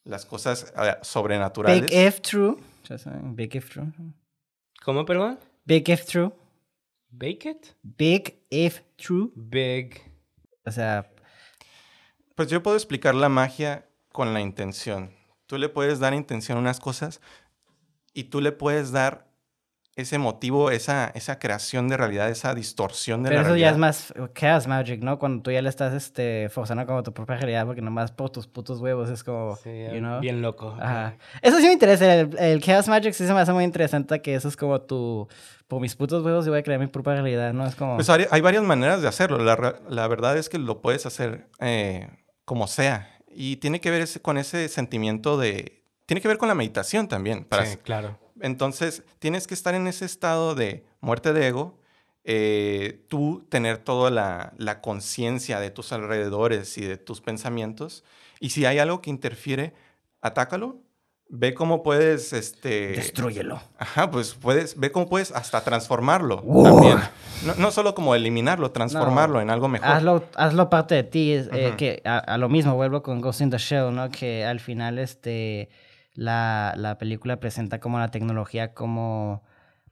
Las 0.06 0.26
cosas 0.26 0.74
sobrenaturales. 1.02 1.82
Big 1.82 1.94
if 1.94 2.22
true. 2.22 2.58
Ya 2.88 2.98
saben, 2.98 3.36
Big 3.36 3.56
if 3.56 3.70
true. 3.70 3.92
¿Cómo, 4.84 5.06
perdón? 5.06 5.40
Big 5.66 5.90
if 5.90 6.06
true. 6.06 6.32
¿Bake 7.10 7.50
it? 7.50 7.68
Big 7.82 8.40
if 8.50 8.82
true. 8.98 9.32
Big. 9.36 10.02
O 10.66 10.72
sea, 10.72 11.12
Pues 12.36 12.50
yo 12.50 12.62
puedo 12.62 12.76
explicar 12.76 13.16
la 13.16 13.30
magia 13.30 13.88
con 14.12 14.34
la 14.34 14.42
intención. 14.42 15.12
Tú 15.48 15.58
le 15.58 15.70
puedes 15.70 16.00
dar 16.00 16.14
intención 16.14 16.58
a 16.58 16.62
unas 16.62 16.80
cosas 16.80 17.22
y 18.14 18.26
tú 18.26 18.42
le 18.42 18.52
puedes 18.52 18.92
dar 18.92 19.28
ese 19.96 20.18
motivo, 20.18 20.72
esa, 20.72 21.08
esa 21.16 21.40
creación 21.40 21.88
de 21.88 21.96
realidad, 21.96 22.30
esa 22.30 22.54
distorsión 22.54 23.24
de 23.24 23.30
pero 23.30 23.42
la 23.42 23.48
eso 23.48 23.56
ya 23.56 23.72
realidad. 23.72 23.72
es 23.72 23.78
más 23.80 24.14
chaos 24.34 24.68
magic, 24.68 25.02
¿no? 25.02 25.18
Cuando 25.20 25.42
tú 25.42 25.52
ya 25.52 25.62
le 25.62 25.70
estás 25.70 25.94
este, 25.94 26.50
forzando 26.50 26.86
como 26.86 27.02
tu 27.02 27.14
propia 27.14 27.38
realidad 27.38 27.66
porque 27.66 27.82
nomás 27.82 28.12
por 28.12 28.30
tus 28.30 28.46
putos 28.46 28.80
huevos 28.82 29.10
es 29.10 29.24
como, 29.24 29.56
Sí, 29.56 29.70
you 29.94 30.00
know? 30.00 30.20
bien 30.20 30.42
loco. 30.42 30.76
Ajá. 30.80 31.16
Eso 31.42 31.58
sí 31.60 31.68
me 31.68 31.72
interesa. 31.74 32.14
El, 32.14 32.38
el 32.38 32.62
Chaos 32.62 32.88
Magic 32.90 33.14
sí 33.14 33.26
se 33.26 33.34
me 33.34 33.40
hace 33.40 33.54
muy 33.54 33.64
interesante 33.64 34.22
que 34.22 34.36
eso 34.36 34.50
es 34.50 34.58
como 34.58 34.82
tu... 34.82 35.28
Por 35.68 35.80
mis 35.82 35.96
putos 35.96 36.24
huevos 36.24 36.46
yo 36.46 36.52
voy 36.52 36.60
a 36.60 36.64
crear 36.64 36.80
mi 36.80 36.88
propia 36.88 37.14
realidad, 37.14 37.54
¿no? 37.54 37.66
Es 37.66 37.76
como... 37.76 37.96
Pues 37.96 38.10
hay, 38.10 38.26
hay 38.30 38.42
varias 38.42 38.64
maneras 38.64 39.02
de 39.02 39.08
hacerlo. 39.08 39.38
La, 39.40 40.08
verdad 40.08 40.38
es 40.38 40.50
que 40.50 40.60
lo 40.60 40.82
puedes 40.82 41.06
hacer 41.06 41.48
eh, 41.60 42.10
como 42.44 42.68
sea. 42.68 43.18
Y 43.30 43.56
tiene 43.58 43.80
que 43.82 43.90
ver 43.92 44.02
ese- 44.02 44.22
con 44.22 44.38
ese 44.38 44.68
sentimiento 44.68 45.38
de... 45.38 45.84
Tiene 46.06 46.20
que 46.22 46.28
ver 46.28 46.38
con 46.38 46.50
la 46.50 46.54
meditación 46.56 47.08
también. 47.08 47.46
Para, 47.46 47.66
Sí, 47.66 47.78
claro. 47.78 48.20
Entonces, 48.42 49.04
tienes 49.20 49.48
que 49.48 49.54
estar 49.54 49.76
en 49.76 49.88
ese 49.88 50.06
estado 50.06 50.56
de 50.56 50.86
muerte 51.02 51.32
de 51.34 51.48
ego, 51.48 51.80
eh, 52.24 53.06
tú 53.08 53.46
tener 53.50 53.78
toda 53.78 54.10
la, 54.10 54.54
la 54.58 54.82
conciencia 54.82 55.60
de 55.60 55.70
tus 55.70 55.92
alrededores 55.94 56.78
y 56.78 56.82
de 56.82 56.98
tus 56.98 57.22
pensamientos. 57.22 58.04
Y 58.40 58.50
si 58.50 58.66
hay 58.66 58.80
algo 58.80 59.02
que 59.02 59.10
interfiere, 59.10 59.74
atácalo. 60.22 60.78
Ve 61.28 61.56
cómo 61.56 61.82
puedes, 61.82 62.34
este... 62.34 62.90
Destrúyelo. 62.90 63.60
Ajá, 63.80 64.12
pues 64.12 64.36
puedes, 64.36 64.80
ve 64.80 64.92
cómo 64.92 65.10
puedes 65.10 65.32
hasta 65.32 65.64
transformarlo 65.64 66.38
Wow. 66.44 66.64
también. 66.64 66.98
No, 67.46 67.56
no 67.56 67.72
solo 67.72 67.96
como 67.96 68.14
eliminarlo, 68.14 68.70
transformarlo 68.70 69.42
en 69.42 69.50
algo 69.50 69.68
mejor. 69.68 69.88
Hazlo, 69.90 70.24
hazlo 70.36 70.70
parte 70.70 70.94
de 70.94 71.04
ti. 71.04 71.34
eh, 71.34 71.74
que 71.78 72.04
a, 72.06 72.20
a 72.20 72.38
lo 72.38 72.48
mismo, 72.48 72.76
vuelvo 72.76 73.02
con 73.02 73.22
Ghost 73.22 73.42
in 73.42 73.50
the 73.50 73.58
Shell, 73.58 73.94
¿no? 73.96 74.12
Que 74.12 74.46
al 74.46 74.60
final 74.60 75.00
este, 75.00 75.70
la, 76.16 76.74
la 76.78 76.98
película 76.98 77.40
presenta 77.40 77.80
como 77.80 78.00
la 78.00 78.12
tecnología 78.12 78.74
como 78.74 79.44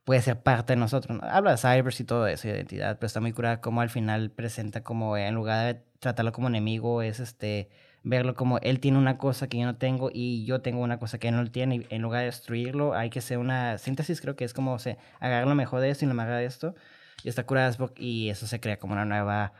puede 0.03 0.21
ser 0.21 0.41
parte 0.41 0.73
de 0.73 0.77
nosotros. 0.77 1.17
¿no? 1.21 1.27
Habla 1.27 1.51
de 1.51 1.57
cybers 1.57 1.99
y 1.99 2.03
todo 2.03 2.27
eso, 2.27 2.47
identidad, 2.47 2.97
pero 2.97 3.07
está 3.07 3.21
muy 3.21 3.33
curada 3.33 3.61
como 3.61 3.81
al 3.81 3.89
final 3.89 4.31
presenta 4.31 4.83
como 4.83 5.17
en 5.17 5.35
lugar 5.35 5.75
de 5.75 5.81
tratarlo 5.99 6.31
como 6.31 6.47
enemigo, 6.47 7.01
es 7.01 7.19
este 7.19 7.69
verlo 8.03 8.35
como 8.35 8.59
él 8.59 8.79
tiene 8.81 8.97
una 8.97 9.17
cosa 9.17 9.47
que 9.47 9.57
yo 9.57 9.65
no 9.65 9.77
tengo 9.77 10.09
y 10.13 10.45
yo 10.45 10.61
tengo 10.61 10.81
una 10.81 10.99
cosa 10.99 11.19
que 11.19 11.29
él 11.29 11.35
no 11.35 11.49
tiene 11.49 11.75
y 11.77 11.87
en 11.89 12.01
lugar 12.01 12.19
de 12.19 12.25
destruirlo 12.25 12.93
hay 12.93 13.09
que 13.09 13.19
hacer 13.19 13.37
una 13.37 13.77
síntesis 13.77 14.19
creo 14.19 14.35
que 14.35 14.43
es 14.43 14.53
como 14.53 14.77
se 14.77 14.97
agarrar 15.21 15.47
lo 15.47 15.55
mejor 15.55 15.79
de 15.79 15.89
esto 15.89 16.03
y 16.03 16.09
lo 16.09 16.13
mejor 16.13 16.33
de 16.33 16.45
esto 16.45 16.75
y 17.23 17.29
está 17.29 17.45
curada 17.45 17.73
y 17.95 18.29
eso 18.29 18.45
se 18.45 18.59
crea 18.59 18.77
como 18.77 18.93
una 18.93 19.05
nueva 19.05 19.53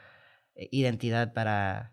eh, 0.55 0.67
identidad 0.71 1.31
para 1.31 1.92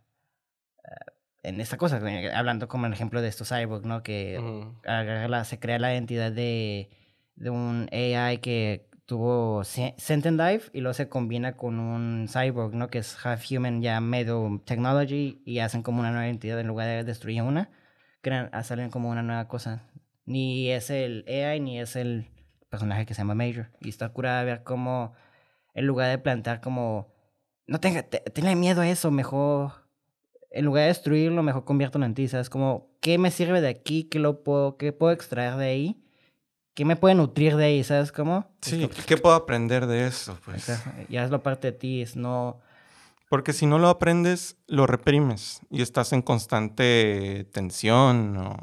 en 1.43 1.61
esta 1.61 1.76
cosa 1.76 1.99
eh, 2.09 2.32
hablando 2.34 2.68
como 2.68 2.86
el 2.86 2.93
ejemplo 2.93 3.22
de 3.22 3.28
estos 3.28 3.49
cyborg 3.49 3.84
no 3.86 4.03
que 4.03 4.36
se 5.45 5.59
crea 5.59 5.78
la 5.78 5.93
identidad 5.93 6.32
de, 6.32 6.91
de 7.36 7.51
un 7.51 7.88
AI 7.93 8.38
que 8.38 8.88
tuvo 9.07 9.64
se- 9.64 9.95
Sentient 9.99 10.41
Dive 10.41 10.62
y 10.72 10.80
luego 10.80 10.95
se 10.95 11.09
combina 11.09 11.57
con 11.57 11.78
un 11.80 12.28
cyborg, 12.28 12.74
¿no? 12.74 12.88
Que 12.91 12.99
es 12.99 13.16
half 13.26 13.45
human, 13.51 13.82
ya 13.82 14.01
medio 14.01 14.61
technology 14.64 15.43
y 15.45 15.59
hacen 15.59 15.82
como 15.82 16.01
una 16.01 16.11
nueva 16.11 16.26
identidad 16.26 16.61
en 16.61 16.68
lugar 16.68 16.86
de 16.86 17.03
destruir 17.05 17.43
una, 17.43 17.70
crean, 18.20 18.51
ah, 18.53 18.62
salen 18.62 18.91
como 18.91 19.09
una 19.11 19.22
nueva 19.22 19.49
cosa. 19.49 19.82
Ni 20.26 20.70
es 20.70 20.91
el 20.91 21.24
AI 21.26 21.59
ni 21.61 21.80
es 21.80 21.97
el 21.97 22.28
personaje 22.68 23.05
que 23.05 23.14
se 23.14 23.22
llama 23.22 23.34
Major. 23.34 23.70
Y 23.80 23.88
está 23.88 24.09
curada 24.11 24.45
ver 24.45 24.62
cómo 24.62 25.12
en 25.74 25.86
lugar 25.86 26.09
de 26.11 26.18
plantear 26.18 26.61
como 26.61 27.12
no 27.66 27.80
tenga, 27.80 28.03
te- 28.05 28.20
tenle 28.20 28.55
miedo 28.55 28.80
a 28.82 28.88
eso, 28.88 29.11
mejor 29.11 29.72
en 30.51 30.65
lugar 30.65 30.83
de 30.83 30.89
destruirlo, 30.89 31.43
mejor 31.43 31.65
conviértelo 31.65 32.05
en 32.05 32.15
ti, 32.15 32.29
¿sabes? 32.29 32.51
Como, 32.51 32.91
¿qué 33.01 33.19
me 33.19 33.31
sirve 33.31 33.61
de 33.61 33.69
aquí? 33.69 34.05
¿Qué, 34.05 34.19
lo 34.19 34.43
puedo, 34.43 34.77
qué 34.77 34.93
puedo 34.93 35.13
extraer 35.13 35.57
de 35.57 35.67
ahí? 35.67 36.03
¿Qué 36.75 36.85
me 36.85 36.97
puede 36.97 37.15
nutrir 37.15 37.57
de 37.57 37.65
ahí? 37.67 37.85
¿Sabes 37.85 38.13
cómo? 38.13 38.47
Sí, 38.63 38.89
¿qué 39.07 39.17
puedo 39.17 39.35
aprender 39.35 39.87
de 39.87 40.07
eso? 40.07 40.39
Pues? 40.45 40.63
O 40.63 40.67
sea, 40.67 41.05
ya 41.09 41.25
es 41.25 41.31
lo 41.31 41.43
parte 41.43 41.73
de 41.73 41.79
ti, 41.79 42.03
es 42.03 42.17
no... 42.17 42.61
Porque 43.29 43.53
si 43.53 43.67
no 43.67 43.79
lo 43.79 43.89
aprendes, 43.89 44.57
lo 44.67 44.89
reprimes 44.89 45.61
y 45.71 45.83
estás 45.83 46.13
en 46.13 46.21
constante 46.21 47.49
tensión 47.53 48.37
o 48.39 48.57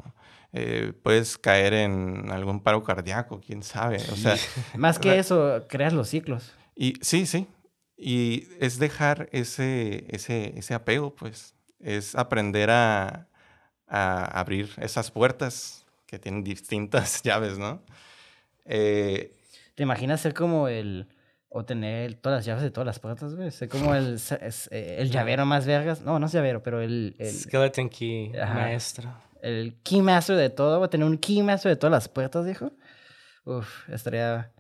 eh, 0.52 0.92
puedes 1.04 1.38
caer 1.38 1.74
en 1.74 2.30
algún 2.32 2.62
paro 2.62 2.84
cardíaco, 2.84 3.40
quién 3.40 3.64
sabe. 3.64 3.98
O 4.12 4.18
sea, 4.18 4.36
Más 4.76 5.00
que 5.00 5.20
eso, 5.20 5.64
creas 5.70 5.94
los 5.94 6.10
ciclos. 6.10 6.52
y 6.76 6.96
sí, 7.02 7.26
sí. 7.26 7.48
Y 7.96 8.48
es 8.60 8.78
dejar 8.78 9.30
ese, 9.32 10.06
ese, 10.10 10.54
ese 10.58 10.74
apego, 10.74 11.16
pues. 11.16 11.56
Es 11.80 12.15
aprender 12.15 12.69
a, 12.69 13.28
a 13.88 14.39
abrir 14.39 14.69
esas 14.78 15.11
puertas 15.11 15.86
que 16.05 16.19
tienen 16.19 16.43
distintas 16.43 17.21
llaves, 17.23 17.57
¿no? 17.57 17.82
Eh, 18.65 19.34
¿Te 19.75 19.84
imaginas 19.84 20.21
ser 20.21 20.34
como 20.34 20.67
el... 20.67 21.07
o 21.49 21.63
tener 21.65 22.15
todas 22.15 22.39
las 22.39 22.45
llaves 22.45 22.63
de 22.63 22.71
todas 22.71 22.86
las 22.86 22.99
puertas, 22.99 23.36
güey? 23.36 23.51
Ser 23.51 23.69
como 23.69 23.93
el, 23.93 24.15
es, 24.15 24.69
eh, 24.71 24.97
el 24.99 25.11
llavero 25.11 25.45
más 25.45 25.65
vergas. 25.65 26.01
No, 26.01 26.19
no 26.19 26.25
es 26.25 26.32
llavero, 26.32 26.63
pero 26.63 26.82
el... 26.82 27.15
el 27.19 27.32
Skeleton 27.32 27.89
Key, 27.89 28.36
Ajá. 28.36 28.53
maestro. 28.53 29.13
el 29.41 29.78
keymaster 29.84 30.36
de 30.36 30.49
todo, 30.49 30.84
a 30.84 30.89
tener 30.89 31.05
un 31.05 31.17
keymaster 31.17 31.69
de 31.69 31.75
todas 31.75 31.91
las 31.91 32.09
puertas, 32.09 32.45
dijo. 32.45 32.71
Uf, 33.45 33.88
estaría, 33.89 34.51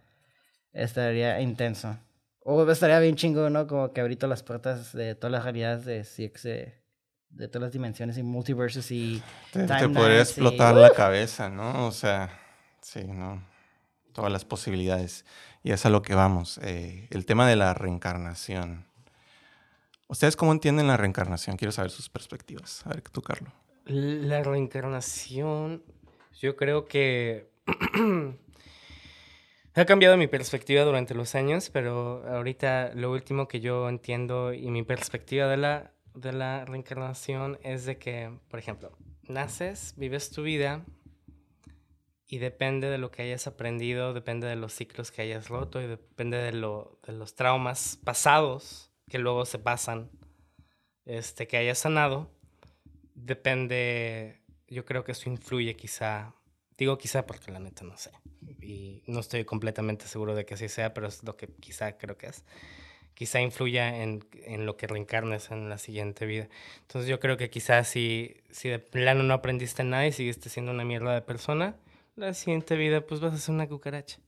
estaría 0.71 1.41
intenso. 1.41 1.97
O 2.39 2.69
estaría 2.71 2.99
bien 2.99 3.15
chingo, 3.15 3.49
¿no? 3.49 3.67
Como 3.67 3.91
que 3.91 3.99
abrir 3.99 4.17
todas 4.17 4.29
las 4.29 4.43
puertas 4.43 4.93
de 4.93 5.15
todas 5.15 5.31
las 5.33 5.43
realidades 5.43 5.83
de 5.83 6.03
CX, 6.03 6.45
de, 7.29 7.47
todas 7.47 7.63
las 7.67 7.71
dimensiones 7.73 8.17
y 8.17 8.23
multiversos 8.23 8.91
y... 8.91 9.21
te, 9.51 9.65
te 9.65 9.89
podría 9.89 10.17
y- 10.17 10.21
explotar 10.21 10.75
la 10.75 10.91
cabeza, 10.91 11.49
¿no? 11.49 11.87
O 11.87 11.91
sea, 11.91 12.39
sí, 12.81 13.03
¿no? 13.05 13.43
Todas 14.13 14.31
las 14.31 14.45
posibilidades. 14.45 15.25
Y 15.63 15.71
es 15.71 15.85
a 15.85 15.89
lo 15.89 16.01
que 16.01 16.15
vamos. 16.15 16.59
eh, 16.63 17.07
el 17.11 17.25
tema 17.25 17.47
de 17.47 17.55
la 17.55 17.73
reencarnación. 17.73 18.85
¿Ustedes 20.07 20.35
cómo 20.35 20.53
entienden 20.53 20.87
la 20.87 20.95
reencarnación? 20.97 21.57
Quiero 21.57 21.71
saber 21.71 21.91
sus 21.91 22.09
perspectivas. 22.09 22.85
A 22.85 22.89
ver, 22.89 23.01
tú, 23.01 23.21
Carlos. 23.21 23.51
La 23.85 24.41
reencarnación, 24.41 25.83
yo 26.39 26.55
creo 26.55 26.85
que 26.85 27.49
ha 29.75 29.85
cambiado 29.85 30.17
mi 30.17 30.27
perspectiva 30.27 30.83
durante 30.83 31.13
los 31.13 31.35
años, 31.35 31.69
pero 31.69 32.25
ahorita 32.27 32.91
lo 32.95 33.11
último 33.11 33.47
que 33.47 33.59
yo 33.59 33.87
entiendo 33.89 34.53
y 34.53 34.71
mi 34.71 34.83
perspectiva 34.83 35.47
de 35.47 35.57
la, 35.57 35.91
de 36.17 36.33
la 36.33 36.65
reencarnación 36.65 37.59
es 37.63 37.85
de 37.85 37.97
que, 37.97 38.37
por 38.49 38.59
ejemplo, 38.59 38.97
naces, 39.27 39.93
vives 39.97 40.31
tu 40.31 40.43
vida 40.43 40.83
y 42.25 42.39
depende 42.39 42.89
de 42.89 42.97
lo 42.97 43.11
que 43.11 43.21
hayas 43.21 43.47
aprendido, 43.47 44.13
depende 44.13 44.47
de 44.47 44.55
los 44.55 44.73
ciclos 44.73 45.11
que 45.11 45.21
hayas 45.21 45.47
roto 45.47 45.81
y 45.81 45.87
depende 45.87 46.37
de, 46.37 46.51
lo, 46.51 46.99
de 47.05 47.13
los 47.13 47.35
traumas 47.35 47.99
pasados 48.03 48.91
que 49.09 49.19
luego 49.19 49.45
se 49.45 49.59
pasan, 49.59 50.09
este, 51.05 51.47
que 51.47 51.57
hayas 51.57 51.79
sanado, 51.79 52.29
depende, 53.13 54.41
yo 54.67 54.83
creo 54.83 55.05
que 55.05 55.13
eso 55.13 55.29
influye 55.29 55.75
quizá, 55.75 56.35
digo 56.77 56.97
quizá 56.97 57.25
porque 57.25 57.51
la 57.51 57.59
neta 57.59 57.85
no 57.85 57.95
sé, 57.95 58.11
y 58.61 59.03
no 59.07 59.21
estoy 59.21 59.45
completamente 59.45 60.07
seguro 60.07 60.35
de 60.35 60.45
que 60.45 60.55
así 60.55 60.67
sea, 60.67 60.93
pero 60.93 61.07
es 61.07 61.23
lo 61.23 61.37
que 61.37 61.47
quizá 61.47 61.97
creo 61.97 62.17
que 62.17 62.27
es 62.27 62.43
quizá 63.17 63.41
influya 63.41 64.03
en, 64.03 64.23
en, 64.45 64.67
lo 64.67 64.77
que 64.77 64.85
reencarnes 64.85 65.49
en 65.49 65.69
la 65.69 65.79
siguiente 65.79 66.27
vida. 66.27 66.47
Entonces 66.81 67.09
yo 67.09 67.19
creo 67.19 67.35
que 67.35 67.49
quizás 67.49 67.87
si, 67.87 68.37
si 68.51 68.69
de 68.69 68.77
plano 68.77 69.23
no 69.23 69.33
aprendiste 69.33 69.83
nada 69.83 70.05
y 70.05 70.11
siguiste 70.11 70.49
siendo 70.49 70.71
una 70.71 70.85
mierda 70.85 71.15
de 71.15 71.23
persona, 71.23 71.75
la 72.15 72.35
siguiente 72.35 72.75
vida 72.75 73.01
pues 73.01 73.19
vas 73.19 73.33
a 73.33 73.37
ser 73.39 73.55
una 73.55 73.67
cucaracha. 73.67 74.19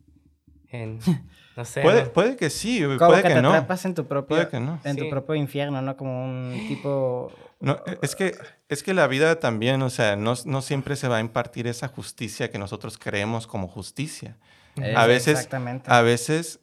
En, 0.72 1.00
no 1.56 1.66
sé. 1.66 1.82
Puede, 1.84 2.06
¿no? 2.06 2.14
puede 2.14 2.36
que 2.36 2.50
sí, 2.50 2.82
Como 2.82 2.98
puede 2.98 3.22
que, 3.22 3.28
que, 3.28 3.34
te 3.36 3.42
no. 3.44 3.50
atrapas 3.54 3.86
en 3.86 3.94
tu 3.94 4.08
propio, 4.08 4.38
Puede 4.38 4.48
que 4.50 4.60
no. 4.60 4.80
en 4.84 4.98
tu 4.98 5.08
propio 5.08 5.36
infierno, 5.36 5.84
¿no? 5.84 5.96
Como 5.96 6.26
un 6.26 6.66
tipo... 6.68 7.32
No, 7.60 7.78
es 8.02 8.16
que, 8.16 8.36
es 8.70 8.82
que 8.82 8.96
la 8.96 9.06
vida 9.06 9.40
también, 9.40 9.84
o 9.84 9.92
sea, 9.92 10.16
no, 10.16 10.34
no 10.46 10.62
siempre 10.64 10.96
se 10.96 11.08
va 11.08 11.18
a 11.18 11.20
impartir 11.20 11.68
esa 11.68 11.90
justicia 11.90 12.50
que 12.50 12.58
nosotros 12.58 12.98
creemos 12.98 13.46
como 13.46 13.68
justicia. 13.68 14.38
Es- 14.82 14.98
A 14.98 15.06
veces, 15.06 15.34
Exactamente. 15.36 15.92
a 15.92 16.02
veces, 16.02 16.60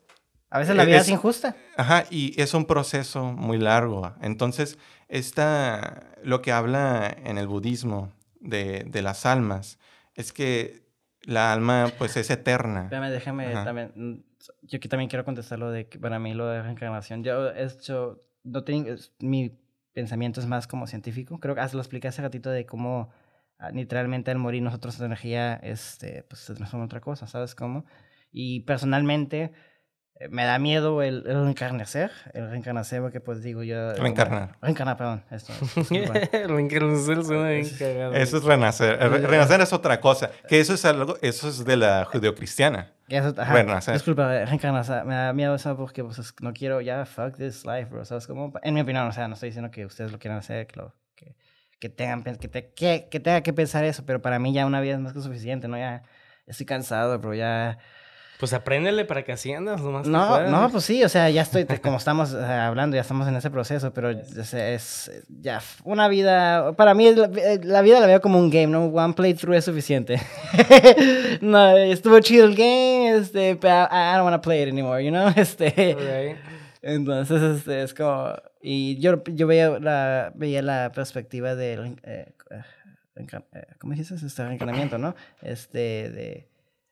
A 0.51 0.59
veces 0.59 0.75
la 0.75 0.85
vida 0.87 0.97
es, 0.97 1.03
es- 1.03 1.09
injusta. 1.11 1.55
Ajá, 1.77 2.05
y 2.11 2.41
es 2.41 2.55
un 2.55 2.65
proceso 2.67 3.25
muy 3.33 3.59
largo. 3.59 4.15
Entonces, 4.21 4.79
esta, 5.09 6.15
lo 6.23 6.43
que 6.43 6.53
habla 6.53 7.15
en 7.25 7.39
el 7.39 7.47
budismo 7.47 8.13
de, 8.41 8.85
de 8.85 9.03
las 9.03 9.27
almas, 9.27 9.79
es 10.15 10.33
que 10.33 10.87
la 11.23 11.53
alma, 11.53 11.93
pues, 11.99 12.17
es 12.17 12.31
eterna. 12.31 12.85
Espérame, 12.85 13.11
déjame 13.11 13.47
Ajá. 13.47 13.65
también. 13.65 13.93
mm, 13.95 14.15
Yo 14.63 14.77
aquí 14.77 14.89
también 14.89 15.09
quiero 15.11 15.25
contestar 15.25 15.59
lo 15.59 15.71
de 15.71 15.89
que 15.89 15.99
para 15.99 16.19
mí 16.19 16.35
lo 16.35 16.47
de 16.49 16.63
reencarnación. 16.63 17.25
Yo 17.25 17.51
he 17.51 17.65
hecho. 17.65 18.23
No 18.45 18.63
tengo, 18.63 18.95
mi 19.19 19.59
pensamiento 19.93 20.41
es 20.41 20.47
más 20.47 20.69
como 20.69 20.87
científico. 20.87 21.41
Creo 21.41 21.55
que 21.57 21.61
lo 21.73 21.81
expliqué 21.81 22.07
hace 22.07 22.23
ratito 22.23 22.51
de 22.51 22.65
cómo 22.65 23.11
ah, 23.59 23.71
literalmente 23.71 24.31
al 24.31 24.39
morir 24.39 24.63
nosotros 24.63 24.99
la 25.01 25.07
energía 25.07 25.55
este, 25.55 26.23
pues, 26.23 26.43
se 26.43 26.55
transforma 26.55 26.85
en 26.85 26.87
otra 26.87 27.01
cosa, 27.01 27.27
¿sabes 27.27 27.57
cómo? 27.57 27.85
Y 28.31 28.61
personalmente 28.61 29.53
me 30.31 30.45
da 30.45 30.59
miedo 30.59 31.03
el, 31.03 31.25
el 31.27 31.43
reencarnacer. 31.43 32.11
El 32.33 32.49
reencarnacer 32.51 33.01
porque 33.03 33.21
pues 33.21 33.43
digo 33.43 33.63
yo... 33.63 33.91
como- 33.93 34.03
Reencarnar. 34.03 34.57
Reencarnar, 34.63 34.97
perdón. 34.97 35.25
Esto, 35.31 35.53
disculpa. 35.77 36.15
Reencarnacer 36.47 37.25
suena 37.25 37.49
bien 37.51 37.69
cagado. 37.79 38.15
Eso 38.15 38.37
es 38.39 38.45
renacer. 38.45 38.99
Re- 38.99 39.27
Renacer 39.27 39.61
es 39.61 39.73
otra 39.73 40.01
cosa. 40.01 40.31
Que 40.49 40.61
eso 40.61 40.75
es 40.75 40.85
algo, 40.85 41.17
eso 41.23 41.49
es 41.49 41.65
de 41.65 41.77
la 41.77 42.05
judeocristiana. 42.07 42.93
Eso, 43.09 43.35
ajá, 43.37 43.53
Renacer. 43.53 43.95
Disculpa, 43.95 44.45
reencarnar. 44.47 45.05
Me 45.05 45.15
da 45.15 45.33
miedo 45.33 45.55
eso 45.55 45.77
porque 45.77 46.03
pues, 46.03 46.19
es- 46.19 46.35
no 46.41 46.53
quiero 46.53 46.81
ya 46.81 47.05
fuck 47.07 47.37
this 47.37 47.65
life, 47.67 47.87
bro. 47.91 48.05
¿Sabes 48.05 48.27
cómo? 48.27 48.53
En 48.63 48.75
mi 48.75 48.81
opinión, 48.81 49.07
o 49.07 49.13
sea, 49.13 49.29
no 49.29 49.35
estoy 49.35 49.51
diciendo 49.51 49.71
que 49.71 49.85
ustedes 49.87 50.13
lo 50.13 50.19
quieran 50.19 50.39
hacer, 50.39 50.67
que, 50.67 50.77
lo, 50.81 50.95
que, 51.15 51.37
que 51.79 51.89
tengan 51.89 52.23
que, 52.25 52.49
te- 52.49 52.73
que, 52.73 53.09
que 53.11 53.21
tenga 53.21 53.43
que 53.43 53.53
pensar 53.53 53.85
eso, 53.85 54.05
pero 54.07 54.23
para 54.23 54.39
mí 54.39 54.53
ya 54.53 54.65
una 54.67 54.81
vida 54.81 54.95
es 54.95 55.01
más 55.01 55.13
que 55.13 55.21
suficiente, 55.21 55.69
¿no? 55.69 55.77
Ya 55.77 56.03
estoy 56.47 56.65
cansado, 56.67 57.19
bro. 57.19 57.35
Ya. 57.35 57.79
Pues 58.39 58.53
apréndele 58.53 59.05
para 59.07 59.25
que 59.25 59.33
así 59.33 59.53
andas 59.53 59.81
lo 59.81 59.91
más 59.93 60.03
que 60.05 60.11
No, 60.11 60.29
puedas. 60.29 60.51
no, 60.51 60.69
pues 60.71 60.85
sí, 60.85 61.03
o 61.03 61.09
sea, 61.09 61.31
ya 61.31 61.41
estoy, 61.43 61.65
como 61.83 61.97
estamos 61.97 62.35
eh, 62.35 62.37
hablando, 62.45 62.95
ya 62.95 63.01
estamos 63.01 63.27
en 63.29 63.37
ese 63.37 63.51
proceso, 63.51 63.93
pero 63.95 64.11
es, 64.11 64.53
es- 64.53 65.11
ya 65.41 65.61
una 65.85 66.07
vida, 66.09 66.73
para 66.73 66.93
mí 66.93 67.15
la, 67.15 67.31
la 67.63 67.81
vida 67.83 67.99
la 68.01 68.07
veo 68.07 68.21
como 68.21 68.39
un 68.39 68.51
game, 68.51 68.67
¿no? 68.67 68.85
One 68.87 69.15
playthrough 69.15 69.55
es 69.57 69.65
suficiente. 69.65 70.21
no, 71.41 71.77
estuvo 71.79 72.21
chido 72.21 72.45
el 72.47 72.55
game, 72.55 73.17
este, 73.17 73.57
pero 73.57 73.85
I, 73.91 74.13
I 74.13 74.17
don't 74.17 74.25
want 74.25 74.35
to 74.37 74.43
play 74.43 74.63
it 74.63 74.69
anymore, 74.69 75.03
you 75.05 75.11
know? 75.11 75.29
Este, 75.37 75.71
Right. 75.97 76.37
entonces 76.83 77.43
este, 77.59 77.83
es 77.83 77.95
como, 77.95 78.35
y 78.61 78.99
yo, 79.01 79.23
yo 79.25 79.47
veía, 79.47 79.79
la, 79.79 80.33
veía 80.35 80.63
la 80.63 80.93
perspectiva 80.95 81.55
del, 81.55 81.97
eh, 82.03 82.33
eh, 82.51 82.63
eh, 83.55 83.67
¿cómo 83.79 83.95
dices? 83.95 84.23
Este 84.23 84.45
reencarnamiento, 84.45 84.99
¿no? 84.99 85.15
Este, 85.43 85.79
de... 86.11 86.49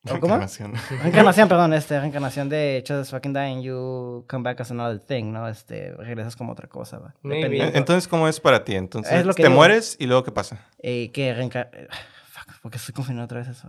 ¿o 0.07 0.21
¿Cómo? 0.21 0.37
Reencarnación. 0.37 0.73
Reencarnación, 1.03 1.49
perdón, 1.49 1.73
este, 1.73 1.99
reencarnación 1.99 2.49
de 2.49 2.85
just 2.87 3.11
fucking 3.11 3.33
die 3.33 3.41
and 3.53 3.63
you 3.63 4.25
come 4.29 4.43
back 4.43 4.61
as 4.61 4.71
another 4.71 4.99
thing, 5.01 5.33
¿no? 5.33 5.49
Este, 5.49 5.93
regresas 5.93 6.37
como 6.37 6.53
otra 6.53 6.69
cosa, 6.69 6.99
va. 6.99 7.15
Entonces, 7.23 8.07
¿cómo 8.09 8.29
es 8.29 8.39
para 8.41 8.65
ti? 8.65 8.75
Entonces, 8.75 9.13
Es 9.13 9.27
lo 9.27 9.35
que 9.35 9.43
te 9.43 9.49
digo. 9.49 9.59
mueres 9.59 9.97
y 9.99 10.07
luego 10.07 10.23
¿qué 10.25 10.33
pasa? 10.33 10.67
Eh, 10.79 11.11
¿Qué 11.13 11.33
reencar... 11.35 11.71
eh, 11.73 11.89
Fuck, 12.31 12.61
porque 12.63 12.77
estoy 12.77 12.93
confundiendo 12.95 13.25
otra 13.25 13.39
vez 13.39 13.49
eso. 13.49 13.69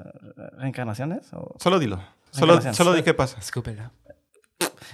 ¿Reencarnaciones? 0.58 1.32
O... 1.34 1.56
Solo 1.60 1.80
dilo. 1.80 1.98
Solo, 2.32 2.54
Reencarnación. 2.54 2.76
solo 2.76 2.94
di 2.94 3.04
qué 3.04 3.14
pasa. 3.14 3.40
Escúpela. 3.40 3.92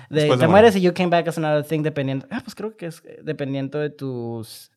De, 0.10 0.28
te 0.28 0.38
de 0.38 0.48
mueres 0.48 0.76
y 0.76 0.82
you 0.82 0.94
came 0.94 1.10
back 1.10 1.28
as 1.28 1.38
another 1.38 1.66
thing 1.66 1.82
dependiendo... 1.82 2.28
Ah, 2.30 2.42
pues 2.44 2.54
creo 2.56 2.76
que 2.76 2.88
es 2.88 3.02
eh, 3.06 3.20
dependiendo 3.24 3.80
de 3.80 3.90
tus... 3.90 4.72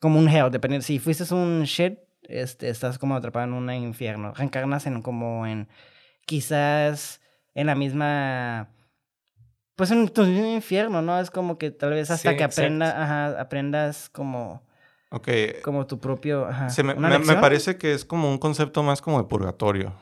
Como 0.00 0.18
un 0.18 0.28
hell, 0.28 0.50
dependiendo... 0.50 0.84
Si 0.84 0.98
fuiste 0.98 1.32
un 1.32 1.62
shit, 1.64 1.98
este, 2.22 2.68
estás 2.68 2.98
como 2.98 3.14
atrapado 3.16 3.44
en 3.46 3.52
un 3.52 3.70
infierno. 3.70 4.32
Reencarnas 4.34 4.86
en 4.86 5.00
como 5.02 5.46
en... 5.46 5.68
Quizás 6.26 7.20
en 7.54 7.66
la 7.66 7.74
misma... 7.74 8.68
Pues 9.76 9.90
en 9.90 10.08
tu 10.08 10.24
mismo 10.24 10.46
infierno, 10.46 11.00
¿no? 11.00 11.18
Es 11.18 11.30
como 11.30 11.56
que 11.56 11.70
tal 11.70 11.90
vez 11.90 12.10
hasta 12.10 12.30
Sí, 12.32 12.36
que 12.36 12.44
aprenda, 12.44 13.02
ajá, 13.02 13.40
aprendas 13.40 14.10
como, 14.10 14.62
Ok. 15.10 15.28
como 15.62 15.86
tu 15.86 15.98
propio... 15.98 16.46
Ajá, 16.46 16.68
Se 16.68 16.82
me, 16.82 16.94
parece 17.40 17.78
que 17.78 17.92
es 17.94 18.04
como 18.04 18.30
un 18.30 18.38
concepto 18.38 18.82
más 18.82 19.00
como 19.00 19.18
de 19.18 19.24
purgatorio. 19.28 19.94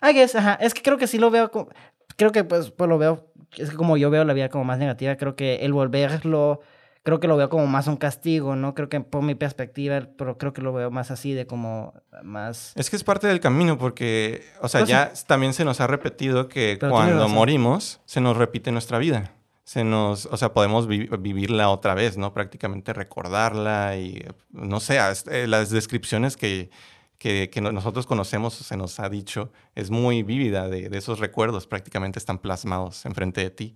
I 0.00 0.12
guess, 0.12 0.34
ajá. 0.36 0.54
Es 0.54 0.74
que 0.74 0.82
creo 0.82 0.96
que 0.96 1.06
sí 1.06 1.18
lo 1.18 1.30
veo 1.30 1.50
como... 1.50 1.68
Creo 2.16 2.30
que 2.30 2.44
pues, 2.44 2.70
pues 2.70 2.88
lo 2.88 2.98
veo... 2.98 3.32
Es 3.56 3.70
que 3.70 3.76
como 3.76 3.96
yo 3.96 4.10
veo 4.10 4.24
la 4.24 4.32
vida 4.32 4.48
como 4.48 4.64
más 4.64 4.78
negativa, 4.78 5.16
creo 5.16 5.34
que 5.34 5.56
el 5.56 5.72
volverlo... 5.72 6.60
Creo 7.04 7.20
que 7.20 7.28
lo 7.28 7.36
veo 7.36 7.50
como 7.50 7.66
más 7.66 7.86
un 7.86 7.96
castigo, 7.98 8.56
¿no? 8.56 8.74
Creo 8.74 8.88
que 8.88 8.98
por 9.00 9.22
mi 9.22 9.34
perspectiva, 9.34 10.08
pero 10.16 10.38
creo 10.38 10.54
que 10.54 10.62
lo 10.62 10.72
veo 10.72 10.90
más 10.90 11.10
así 11.10 11.34
de 11.34 11.46
como 11.46 11.92
más... 12.22 12.72
Es 12.76 12.88
que 12.88 12.96
es 12.96 13.04
parte 13.04 13.26
del 13.26 13.40
camino 13.40 13.76
porque, 13.76 14.42
o 14.62 14.68
sea, 14.68 14.80
Pues 14.80 14.88
sí. 14.88 14.92
ya 14.92 15.12
también 15.26 15.52
se 15.52 15.66
nos 15.66 15.80
ha 15.82 15.86
repetido 15.86 16.48
que 16.48 16.78
Pero 16.80 16.90
cuando 16.90 17.28
morimos 17.28 18.00
se 18.06 18.22
nos 18.22 18.38
repite 18.38 18.72
nuestra 18.72 18.96
vida. 18.98 19.32
Se 19.64 19.84
nos, 19.84 20.24
o 20.26 20.36
sea, 20.38 20.54
podemos 20.54 20.86
vi- 20.86 21.08
vivirla 21.18 21.68
otra 21.68 21.94
vez, 21.94 22.16
¿no? 22.16 22.32
Prácticamente 22.32 22.94
recordarla 22.94 23.96
y, 23.98 24.24
no 24.50 24.80
sé, 24.80 24.98
eh, 25.30 25.46
las 25.46 25.68
descripciones 25.68 26.38
que, 26.38 26.70
que, 27.18 27.50
que 27.50 27.60
no- 27.60 27.70
nosotros 27.72 28.06
conocemos, 28.06 28.54
se 28.54 28.76
nos 28.78 28.98
ha 28.98 29.10
dicho, 29.10 29.52
es 29.74 29.90
muy 29.90 30.22
vívida 30.22 30.68
de, 30.68 30.88
de 30.88 30.98
esos 30.98 31.18
recuerdos, 31.18 31.66
prácticamente 31.66 32.18
están 32.18 32.38
plasmados 32.38 33.04
enfrente 33.06 33.42
de 33.42 33.50
ti. 33.50 33.74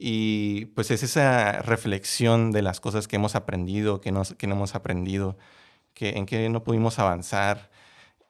Y 0.00 0.66
pues 0.76 0.92
es 0.92 1.02
esa 1.02 1.60
reflexión 1.62 2.52
de 2.52 2.62
las 2.62 2.78
cosas 2.78 3.08
que 3.08 3.16
hemos 3.16 3.34
aprendido, 3.34 4.00
que, 4.00 4.12
nos, 4.12 4.34
que 4.34 4.46
no 4.46 4.54
hemos 4.54 4.76
aprendido, 4.76 5.36
que, 5.92 6.10
en 6.10 6.24
que 6.24 6.48
no 6.48 6.62
pudimos 6.62 7.00
avanzar. 7.00 7.68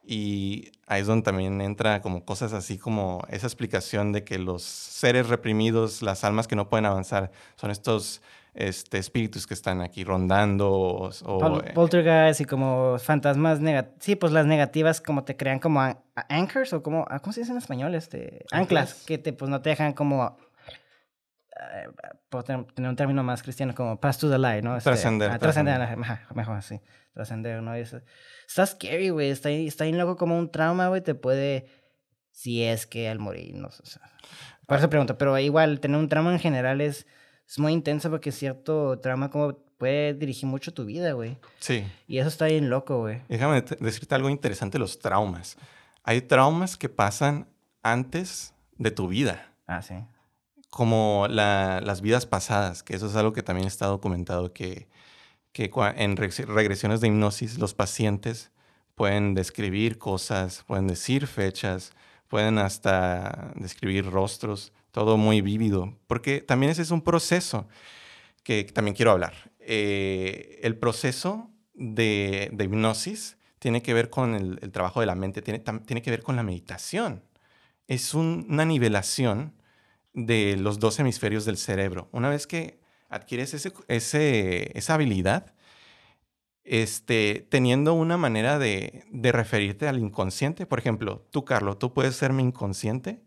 Y 0.02 0.72
ahí 0.86 1.02
es 1.02 1.06
donde 1.06 1.24
también 1.24 1.60
entra 1.60 2.00
como 2.00 2.24
cosas 2.24 2.54
así 2.54 2.78
como 2.78 3.22
esa 3.28 3.46
explicación 3.46 4.12
de 4.12 4.24
que 4.24 4.38
los 4.38 4.62
seres 4.62 5.28
reprimidos, 5.28 6.00
las 6.00 6.24
almas 6.24 6.48
que 6.48 6.56
no 6.56 6.70
pueden 6.70 6.86
avanzar, 6.86 7.30
son 7.56 7.70
estos 7.70 8.22
este, 8.54 8.96
espíritus 8.96 9.46
que 9.46 9.52
están 9.52 9.82
aquí 9.82 10.04
rondando 10.04 10.70
o... 10.70 11.10
o, 11.26 11.60
eh, 11.60 11.72
poltergeist 11.74 12.40
y 12.40 12.44
como 12.46 12.98
fantasmas 12.98 13.60
negativas. 13.60 13.98
Sí, 14.00 14.16
pues 14.16 14.32
las 14.32 14.46
negativas 14.46 15.02
como 15.02 15.24
te 15.24 15.36
crean 15.36 15.58
como 15.58 15.82
anchors 16.30 16.72
o 16.72 16.82
como... 16.82 17.04
¿Cómo 17.20 17.34
se 17.34 17.40
dice 17.40 17.52
en 17.52 17.58
español? 17.58 17.94
Este, 17.94 18.46
anclas. 18.50 18.92
Anclas. 18.92 19.04
Que 19.04 19.18
te, 19.18 19.34
pues 19.34 19.50
no 19.50 19.60
te 19.60 19.68
dejan 19.68 19.92
como... 19.92 20.38
eh, 21.60 21.88
por 22.28 22.44
ten- 22.44 22.66
tener 22.74 22.88
un 22.90 22.96
término 22.96 23.22
más 23.22 23.42
cristiano, 23.42 23.74
como 23.74 23.98
pass 24.00 24.18
to 24.18 24.30
the 24.30 24.38
light, 24.38 24.62
¿no? 24.64 24.76
Este, 24.76 24.90
Trascender, 24.90 25.30
ah, 25.30 25.38
trascender, 25.38 25.96
mejor 26.34 26.56
así. 26.56 26.80
Trascender, 27.14 27.62
¿no? 27.62 27.74
Eso- 27.74 28.00
está 28.46 28.64
scary, 28.66 29.10
güey. 29.10 29.30
Está, 29.30 29.50
está 29.50 29.84
bien 29.84 29.98
loco 29.98 30.16
como 30.16 30.38
un 30.38 30.50
trauma, 30.50 30.88
güey. 30.88 31.00
Te 31.02 31.14
puede... 31.14 31.66
Si 32.30 32.62
es 32.62 32.86
que 32.86 33.08
al 33.08 33.18
morir, 33.18 33.56
no 33.56 33.70
sé. 33.72 33.82
o 33.82 33.86
sea. 33.86 34.02
Por 34.66 34.78
eso 34.78 34.88
pregunto, 34.88 35.18
pero 35.18 35.36
igual 35.38 35.80
tener 35.80 35.98
un 35.98 36.08
trauma 36.08 36.32
en 36.32 36.38
general 36.38 36.80
es, 36.80 37.06
es 37.48 37.58
muy 37.58 37.72
intenso 37.72 38.10
porque 38.10 38.30
cierto 38.30 39.00
trauma 39.00 39.28
como 39.30 39.58
puede 39.78 40.14
dirigir 40.14 40.48
mucho 40.48 40.72
tu 40.72 40.84
vida, 40.84 41.12
güey. 41.12 41.38
sí. 41.58 41.84
Y 42.06 42.18
eso 42.18 42.28
está 42.28 42.46
bien 42.46 42.70
loco, 42.70 42.98
güey. 43.00 43.22
Déjame 43.28 43.62
te- 43.62 43.76
decirte 43.80 44.14
algo 44.14 44.28
interesante, 44.30 44.78
los 44.78 45.00
traumas. 45.00 45.56
Hay 46.04 46.20
traumas 46.20 46.76
que 46.76 46.88
pasan 46.88 47.48
antes 47.82 48.54
de 48.76 48.90
tu 48.92 49.08
vida. 49.08 49.52
Ah, 49.66 49.82
sí. 49.82 49.94
Como 50.70 51.26
la- 51.28 51.80
las 51.82 52.00
vidas 52.02 52.26
pasadas, 52.26 52.82
que 52.82 52.94
eso 52.96 53.06
es 53.06 53.16
algo 53.16 53.32
que 53.32 53.42
también 53.42 53.66
está 53.66 53.86
documentado, 53.86 54.52
que, 54.52 54.88
que 55.52 55.64
en 55.96 56.16
reg- 56.16 56.46
regresiones 56.46 57.00
de 57.00 57.08
hipnosis 57.08 57.58
los 57.58 57.74
pacientes 57.74 58.50
pueden 58.94 59.34
describir 59.34 59.98
cosas, 59.98 60.64
pueden 60.66 60.86
decir 60.88 61.26
fechas, 61.26 61.92
pueden 62.28 62.58
hasta 62.58 63.52
describir 63.56 64.10
rostros, 64.10 64.72
todo 64.92 65.16
muy 65.16 65.40
vívido, 65.40 65.96
porque 66.06 66.40
también 66.40 66.72
ese 66.72 66.82
es 66.82 66.90
un 66.90 67.02
proceso 67.02 67.68
que 68.42 68.64
también 68.64 68.94
quiero 68.96 69.12
hablar. 69.12 69.34
Eh, 69.60 70.60
el 70.62 70.76
proceso 70.76 71.50
de, 71.74 72.50
de 72.52 72.64
hipnosis 72.64 73.36
tiene 73.58 73.82
que 73.82 73.94
ver 73.94 74.10
con 74.10 74.34
el, 74.34 74.58
trabajo 74.72 75.00
de 75.00 75.06
la 75.06 75.14
mente, 75.14 75.42
tiene, 75.42 75.60
tiene 75.60 76.02
que 76.02 76.10
ver 76.10 76.22
con 76.22 76.36
la 76.36 76.42
meditación. 76.42 77.22
Es 77.86 78.14
un- 78.14 78.46
una 78.48 78.64
nivelación 78.64 79.54
de 80.14 80.56
los 80.58 80.78
dos 80.78 80.98
hemisferios 80.98 81.44
del 81.44 81.56
cerebro. 81.56 82.08
Una 82.12 82.28
vez 82.28 82.46
que 82.46 82.80
adquieres 83.08 83.54
ese- 83.54 83.72
ese- 83.88 84.70
esa 84.78 84.94
habilidad, 84.94 85.54
este, 86.64 87.46
teniendo 87.48 87.94
una 87.94 88.16
manera 88.16 88.58
de, 88.58 89.04
de 89.10 89.32
referirte 89.32 89.88
al 89.88 89.98
inconsciente. 89.98 90.66
Por 90.66 90.78
ejemplo, 90.78 91.26
tú, 91.30 91.44
Carlos, 91.44 91.78
tú 91.78 91.94
puedes 91.94 92.14
ser 92.16 92.32
mi 92.32 92.42
inconsciente 92.42 93.22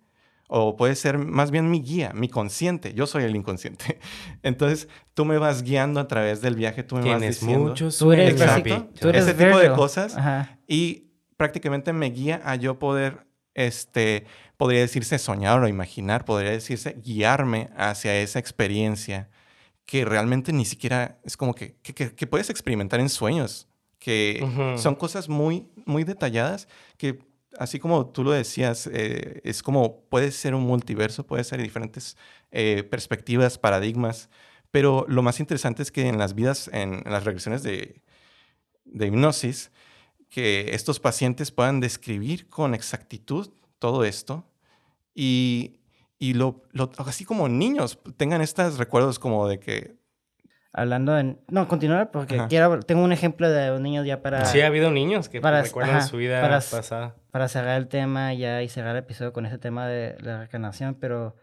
o 0.47 0.75
puedes 0.75 0.99
ser 0.99 1.17
más 1.17 1.49
bien 1.49 1.71
mi 1.71 1.81
guía, 1.81 2.11
mi 2.13 2.27
consciente. 2.29 2.93
Yo 2.93 3.07
soy 3.07 3.23
el 3.23 3.35
inconsciente. 3.35 3.99
Entonces, 4.43 4.89
tú 5.13 5.25
me 5.25 5.37
vas 5.39 5.63
guiando 5.63 5.99
a 5.99 6.07
través 6.07 6.41
del 6.41 6.55
viaje, 6.55 6.83
tú 6.83 6.95
me 6.95 7.01
vas 7.01 7.17
Tienes 7.19 7.39
diciendo. 7.39 7.69
muchos 7.69 7.97
Tú 7.97 8.11
eres, 8.11 8.31
Exacto. 8.33 8.89
tú 8.99 9.09
eres 9.09 9.23
Ese 9.27 9.33
tipo 9.33 9.57
de 9.57 9.71
cosas. 9.71 10.15
Ajá. 10.17 10.59
Y 10.67 11.07
prácticamente 11.37 11.93
me 11.93 12.11
guía 12.11 12.41
a 12.45 12.55
yo 12.57 12.77
poder, 12.77 13.25
este, 13.53 14.25
podría 14.57 14.81
decirse 14.81 15.17
soñar 15.19 15.59
o 15.61 15.67
imaginar, 15.67 16.25
podría 16.25 16.51
decirse 16.51 16.97
guiarme 17.03 17.69
hacia 17.75 18.19
esa 18.19 18.39
experiencia 18.39 19.29
que 19.85 20.05
realmente 20.05 20.53
ni 20.53 20.65
siquiera 20.65 21.19
es 21.23 21.35
como 21.35 21.53
que, 21.53 21.75
que, 21.81 22.27
puedes 22.27 22.49
experimentar 22.49 22.99
en 22.99 23.09
sueños, 23.09 23.67
que 23.99 24.41
son 24.77 24.95
cosas 24.95 25.27
muy, 25.27 25.67
muy 25.85 26.03
detalladas 26.03 26.67
que, 26.97 27.19
así 27.57 27.79
como 27.79 28.07
tú 28.07 28.23
lo 28.23 28.31
decías, 28.31 28.87
eh, 28.91 29.41
es 29.43 29.61
como 29.61 30.03
puede 30.05 30.31
ser 30.31 30.55
un 30.55 30.63
multiverso, 30.63 31.25
puede 31.25 31.43
ser 31.43 31.61
diferentes 31.61 32.15
eh, 32.51 32.83
perspectivas, 32.89 33.57
paradigmas, 33.57 34.29
pero 34.71 35.05
lo 35.09 35.21
más 35.23 35.39
interesante 35.41 35.83
es 35.83 35.91
que 35.91 36.07
en 36.07 36.17
las 36.17 36.35
vidas, 36.35 36.69
en, 36.71 37.01
en 37.05 37.11
las 37.11 37.25
regresiones 37.25 37.61
de, 37.61 38.01
de 38.85 39.07
hipnosis, 39.07 39.71
que 40.31 40.73
estos 40.73 40.99
pacientes 40.99 41.51
puedan 41.51 41.79
describir 41.81 42.49
con 42.49 42.73
exactitud 42.73 43.49
todo 43.77 44.03
esto 44.05 44.45
y, 45.13 45.79
y 46.17 46.33
lo, 46.33 46.63
lo- 46.71 46.89
así 47.05 47.25
como 47.25 47.47
niños 47.49 47.99
tengan 48.17 48.41
estos 48.41 48.77
recuerdos 48.79 49.19
como 49.19 49.47
de 49.47 49.59
que 49.59 50.01
Hablando 50.73 51.17
en... 51.19 51.37
No, 51.49 51.67
continuar 51.67 52.11
porque 52.11 52.35
Ajá. 52.35 52.47
quiero... 52.47 52.79
Tengo 52.79 53.03
un 53.03 53.11
ejemplo 53.11 53.49
de 53.49 53.71
un 53.73 53.83
niño 53.83 54.05
ya 54.05 54.21
para... 54.21 54.45
Sí, 54.45 54.61
ha 54.61 54.67
habido 54.67 54.89
niños 54.89 55.27
que 55.27 55.41
Para- 55.41 55.63
recuerdan 55.63 55.97
ajá, 55.97 56.07
su 56.07 56.15
vida 56.15 56.39
para- 56.39 56.61
pasada. 56.61 57.15
para 57.29 57.49
cerrar 57.49 57.77
el 57.77 57.89
tema 57.89 58.33
ya 58.33 58.61
y 58.63 58.69
cerrar 58.69 58.95
el 58.95 59.03
episodio 59.03 59.33
con 59.33 59.45
ese 59.45 59.57
tema 59.57 59.85
de 59.89 60.15
la 60.21 60.37
reencarnación, 60.37 60.95
pero 60.95 61.35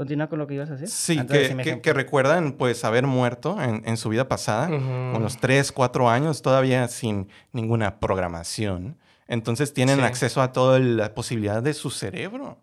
continúa 0.00 0.28
con 0.28 0.38
lo 0.38 0.46
que 0.46 0.54
ibas 0.54 0.70
a 0.70 0.72
decir. 0.76 0.88
sí, 0.88 1.18
Antes 1.18 1.54
que, 1.82 1.92
recuerdan 1.92 2.52
pues 2.52 2.84
haber 2.86 3.06
muerto 3.06 3.60
en, 3.60 3.82
en 3.86 3.98
su 3.98 4.08
vida 4.08 4.28
pasada, 4.28 4.68
unos 4.68 5.36
3, 5.36 5.72
4 5.72 6.08
años 6.08 6.40
todavía 6.40 6.88
sin 6.88 7.28
ninguna 7.52 8.00
programación. 8.00 8.96
Entonces 9.28 9.74
tienen 9.74 9.98
Sí. 9.98 10.02
acceso 10.02 10.40
a 10.40 10.52
toda 10.52 10.78
la 10.78 11.14
posibilidad 11.14 11.62
de 11.62 11.74
su 11.74 11.90
cerebro. 11.90 12.58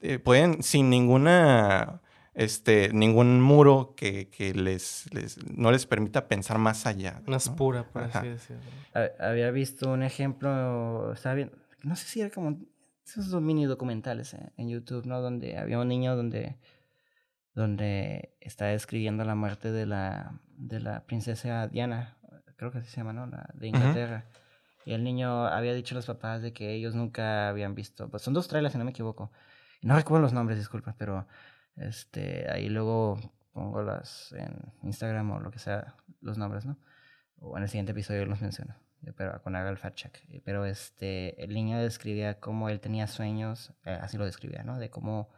Eh, 0.00 0.18
pueden 0.18 0.62
sin 0.62 0.88
ninguna 0.88 2.00
este 2.32 2.90
ningún 2.94 3.42
muro 3.42 3.92
que, 3.94 4.28
que 4.30 4.54
les, 4.54 5.04
les- 5.12 5.36
no 5.46 5.70
les 5.70 5.84
permita 5.86 6.26
pensar 6.28 6.56
más 6.58 6.86
allá 6.86 7.20
Una 7.26 7.36
es 7.36 7.48
¿no? 7.50 7.56
pura, 7.56 7.84
por 7.84 8.04
Ajá. 8.04 8.20
así 8.20 8.28
decirlo. 8.28 8.62
Ha- 8.94 9.28
Había 9.28 9.50
visto 9.50 9.92
un 9.92 10.02
ejemplo, 10.02 11.12
estaba 11.12 11.34
bien, 11.34 11.52
no 11.82 11.94
sé 11.94 12.06
si 12.06 12.22
era 12.22 12.30
como 12.30 12.56
esos 13.04 13.30
dos 13.30 13.42
mini 13.42 13.66
documentales 13.66 14.34
eh, 14.34 14.52
en 14.56 14.68
YouTube, 14.68 15.06
¿no? 15.06 15.20
Donde 15.20 15.58
había 15.58 15.78
un 15.78 15.88
niño 15.88 16.16
donde, 16.16 16.58
donde 17.54 18.36
está 18.40 18.66
describiendo 18.66 19.24
la 19.24 19.34
muerte 19.34 19.72
de 19.72 19.86
la, 19.86 20.40
de 20.56 20.80
la 20.80 21.04
princesa 21.04 21.68
Diana, 21.68 22.16
creo 22.56 22.70
que 22.72 22.78
así 22.78 22.90
se 22.90 22.96
llama, 22.98 23.12
¿no? 23.12 23.26
La 23.26 23.50
de 23.54 23.68
Inglaterra. 23.68 24.24
Y 24.86 24.92
el 24.92 25.02
niño 25.02 25.46
había 25.46 25.72
dicho 25.72 25.94
a 25.94 25.96
los 25.96 26.06
papás 26.06 26.42
de 26.42 26.52
que 26.52 26.74
ellos 26.74 26.94
nunca 26.94 27.48
habían 27.48 27.74
visto, 27.74 28.10
pues 28.10 28.22
son 28.22 28.34
dos 28.34 28.48
trailers 28.48 28.72
si 28.72 28.78
no 28.78 28.84
me 28.84 28.90
equivoco. 28.90 29.32
No 29.82 29.96
recuerdo 29.96 30.22
los 30.22 30.32
nombres, 30.32 30.58
disculpa, 30.58 30.94
pero 30.98 31.26
este 31.76 32.50
ahí 32.50 32.68
luego 32.68 33.18
pongo 33.52 33.82
las 33.82 34.32
en 34.32 34.56
Instagram 34.82 35.30
o 35.30 35.40
lo 35.40 35.50
que 35.50 35.58
sea, 35.58 35.94
los 36.20 36.36
nombres, 36.36 36.66
¿no? 36.66 36.76
o 37.44 37.56
en 37.56 37.62
el 37.62 37.68
siguiente 37.68 37.92
episodio 37.92 38.24
los 38.26 38.40
menciono, 38.40 38.74
pero 39.12 39.40
cuando 39.42 39.58
haga 39.58 39.70
el. 39.70 39.78
Eh, 40.30 40.40
Pero 40.44 40.64
este, 40.66 41.42
el 41.42 41.54
niño 41.54 41.78
describía 41.78 42.40
cómo 42.40 42.68
él 42.68 42.80
tenía 42.80 43.06
sueños, 43.06 43.72
eh, 43.84 43.98
así 44.00 44.16
lo 44.16 44.24
describía, 44.24 44.62
¿no? 44.64 44.78
De 44.78 44.90
cómo 44.90 45.30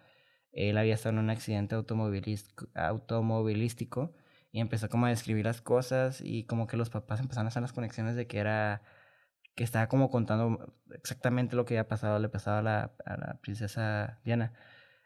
él 0.53 0.79
había 0.79 0.95
estado 0.95 1.15
en 1.15 1.19
un 1.25 1.31
accidente 1.31 1.75
automovilístico, 1.75 4.15
y 4.53 4.61
empezó 4.61 4.89
como 4.89 5.07
a 5.07 5.11
describir 5.11 5.45
las 5.45 5.61
cosas 5.61 6.21
y 6.23 6.45
como 6.45 6.67
que 6.67 6.77
los 6.79 6.89
papás 6.91 7.21
empezaron 7.21 7.47
a 7.47 7.49
hacer 7.49 7.61
las 7.63 7.73
conexiones 7.75 8.17
de 8.17 8.27
que 8.27 8.39
era, 8.39 8.83
que 9.55 9.65
estaba 9.65 9.89
como 9.89 10.11
contando 10.11 10.75
exactamente 10.95 11.57
lo 11.57 11.65
que 11.67 11.75
había 11.75 11.89
pasado, 11.89 12.19
le 12.19 12.29
pasaba 12.31 12.59
a 12.61 12.63
la, 12.63 12.93
a 13.05 13.17
la 13.19 13.41
princesa 13.43 14.21
Diana. 14.25 14.55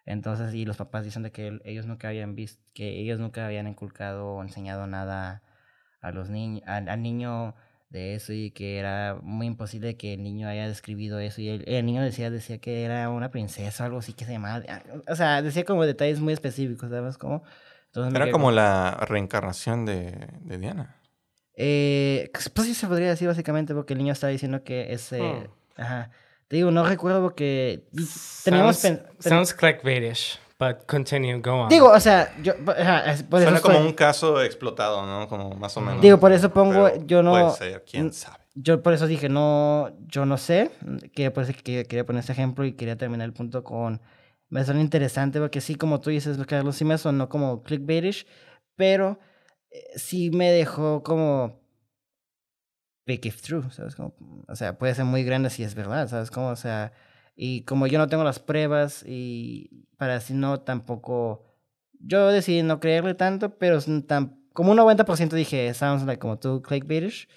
Entonces, 0.07 0.55
y 0.55 0.65
los 0.65 0.77
papás 0.77 1.05
dicen 1.05 1.23
de 1.23 1.33
que 1.33 1.61
ellos 1.65 1.87
nunca 1.87 2.09
habían 2.09 2.35
visto, 2.35 2.63
que 2.75 3.01
ellos 3.01 3.21
nunca 3.21 3.47
habían 3.47 3.69
inculcado 3.69 4.35
o 4.35 4.43
enseñado 4.43 4.87
nada 4.87 5.43
a 6.01 6.13
los 6.13 6.31
niños, 6.31 6.63
al 6.67 7.03
niño 7.03 7.55
de 7.91 8.15
eso 8.15 8.33
y 8.33 8.53
que 8.53 8.79
era 8.79 9.19
muy 9.23 9.47
imposible 9.47 9.97
que 9.97 10.15
el 10.15 10.23
niño 10.23 10.49
haya 10.49 10.67
describido 10.69 11.19
eso 11.19 11.41
y 11.41 11.49
el, 11.49 11.69
el 11.69 11.85
niño 11.85 12.03
decía 12.03 12.31
decía 12.31 12.59
que 12.59 12.85
era 12.85 13.11
una 13.11 13.31
princesa 13.31 13.83
o 13.83 13.87
algo 13.87 13.99
así 13.99 14.13
que 14.13 14.25
se 14.25 14.33
llamaba, 14.33 14.63
ah, 14.69 14.83
o 15.09 15.17
sea, 15.17 15.43
decía 15.43 15.65
como 15.65 15.85
detalles 15.85 16.21
muy 16.21 16.33
específicos, 16.33 16.89
¿sabes 16.89 17.19
cómo? 17.19 17.43
Entonces 17.87 18.15
era 18.15 18.31
como 18.31 18.53
la 18.53 18.93
reencarnación 19.09 19.85
de, 19.85 20.29
de 20.41 20.59
Diana 20.59 20.97
eh, 21.57 22.31
pues 22.55 22.67
sí 22.69 22.75
se 22.75 22.87
podría 22.87 23.09
decir 23.09 23.29
básicamente 23.29 23.75
porque 23.75 23.93
el 23.93 23.99
niño 23.99 24.13
estaba 24.13 24.31
diciendo 24.31 24.63
que 24.65 24.93
ese, 24.93 25.21
Hmm. 25.21 25.81
ajá, 25.81 26.11
te 26.49 26.57
digo, 26.57 26.71
no 26.71 26.87
recuerdo 26.87 27.21
porque 27.23 27.85
teníamos 28.45 28.79
Sounds, 28.79 29.03
sounds 29.19 29.55
clickbaitish, 29.55 30.39
but 30.61 30.87
continue, 30.87 31.41
go 31.41 31.63
on. 31.63 31.69
digo, 31.69 31.91
o 31.91 31.99
sea, 31.99 32.33
yo 32.43 32.55
por 32.65 32.77
eso 32.79 33.25
suena 33.25 33.61
como 33.61 33.75
estoy- 33.79 33.87
un 33.89 33.93
caso 33.95 34.41
explotado 34.43 35.05
no 35.05 35.27
como 35.27 35.51
más 35.57 35.77
o 35.77 35.81
menos 35.81 36.01
Digo, 36.03 36.21
por 36.21 36.31
eso 36.31 36.51
pongo, 36.53 36.85
Pero 36.85 37.05
yo 37.07 37.23
no- 37.25 37.33
puede 37.33 37.51
ser 37.51 37.85
quién 37.85 38.13
sabe 38.13 38.45
Yo 38.55 38.83
por 38.83 38.93
eso 38.93 39.07
dije, 39.07 39.29
no, 39.29 39.91
yo 40.07 40.27
no 40.27 40.37
sé, 40.37 40.71
que 41.15 41.31
por 41.31 41.45
eso 41.45 41.53
que 41.55 41.85
quería 41.87 42.05
poner 42.07 42.21
este 42.21 42.33
ejemplo 42.33 42.65
y 42.65 42.73
quería 42.75 42.97
terminar 42.97 43.25
el 43.27 43.33
punto 43.33 43.65
con, 43.65 44.01
me 44.51 44.65
suena 44.65 44.81
interesante 44.81 45.41
porque 45.41 45.61
sí, 45.61 45.77
como 45.77 46.01
tú 46.01 46.11
dices, 46.11 46.37
Carlos, 46.47 46.77
sí 46.77 46.85
me 46.85 46.99
sonó 46.99 47.29
como 47.29 47.63
clickbaitish, 47.63 48.27
pero 48.77 49.19
eh, 49.71 49.85
sí 49.97 50.31
me 50.31 50.51
dejó 50.51 51.03
como 51.03 51.59
pick 53.05 53.27
if 53.27 53.41
true, 53.43 53.63
¿sabes? 53.71 53.95
Como, 53.97 54.15
o 54.49 54.57
sea, 54.57 54.77
puede 54.79 54.95
ser 54.95 55.05
muy 55.05 55.25
grande 55.25 55.51
si 55.51 55.63
es 55.63 55.75
verdad, 55.75 56.09
¿sabes? 56.09 56.31
Como, 56.31 56.49
o 56.49 56.57
sea, 56.57 56.93
y 57.43 57.63
como 57.63 57.87
yo 57.87 57.99
no 57.99 58.07
tengo 58.07 58.23
las 58.23 58.39
pruebas 58.39 59.03
y 59.07 59.87
para 59.97 60.17
así 60.17 60.35
no 60.35 60.61
tampoco, 60.61 61.43
yo 61.99 62.29
decidí 62.29 62.63
no 62.63 62.81
creerle 62.81 63.15
tanto, 63.15 63.57
pero 63.57 63.79
tan, 64.07 64.45
como 64.53 64.73
un 64.73 64.77
90% 64.77 65.37
dije, 65.37 65.73
sounds 65.73 66.05
like 66.05 66.21
como 66.21 66.39
tú, 66.39 66.61
clickbaitish, 66.61 67.29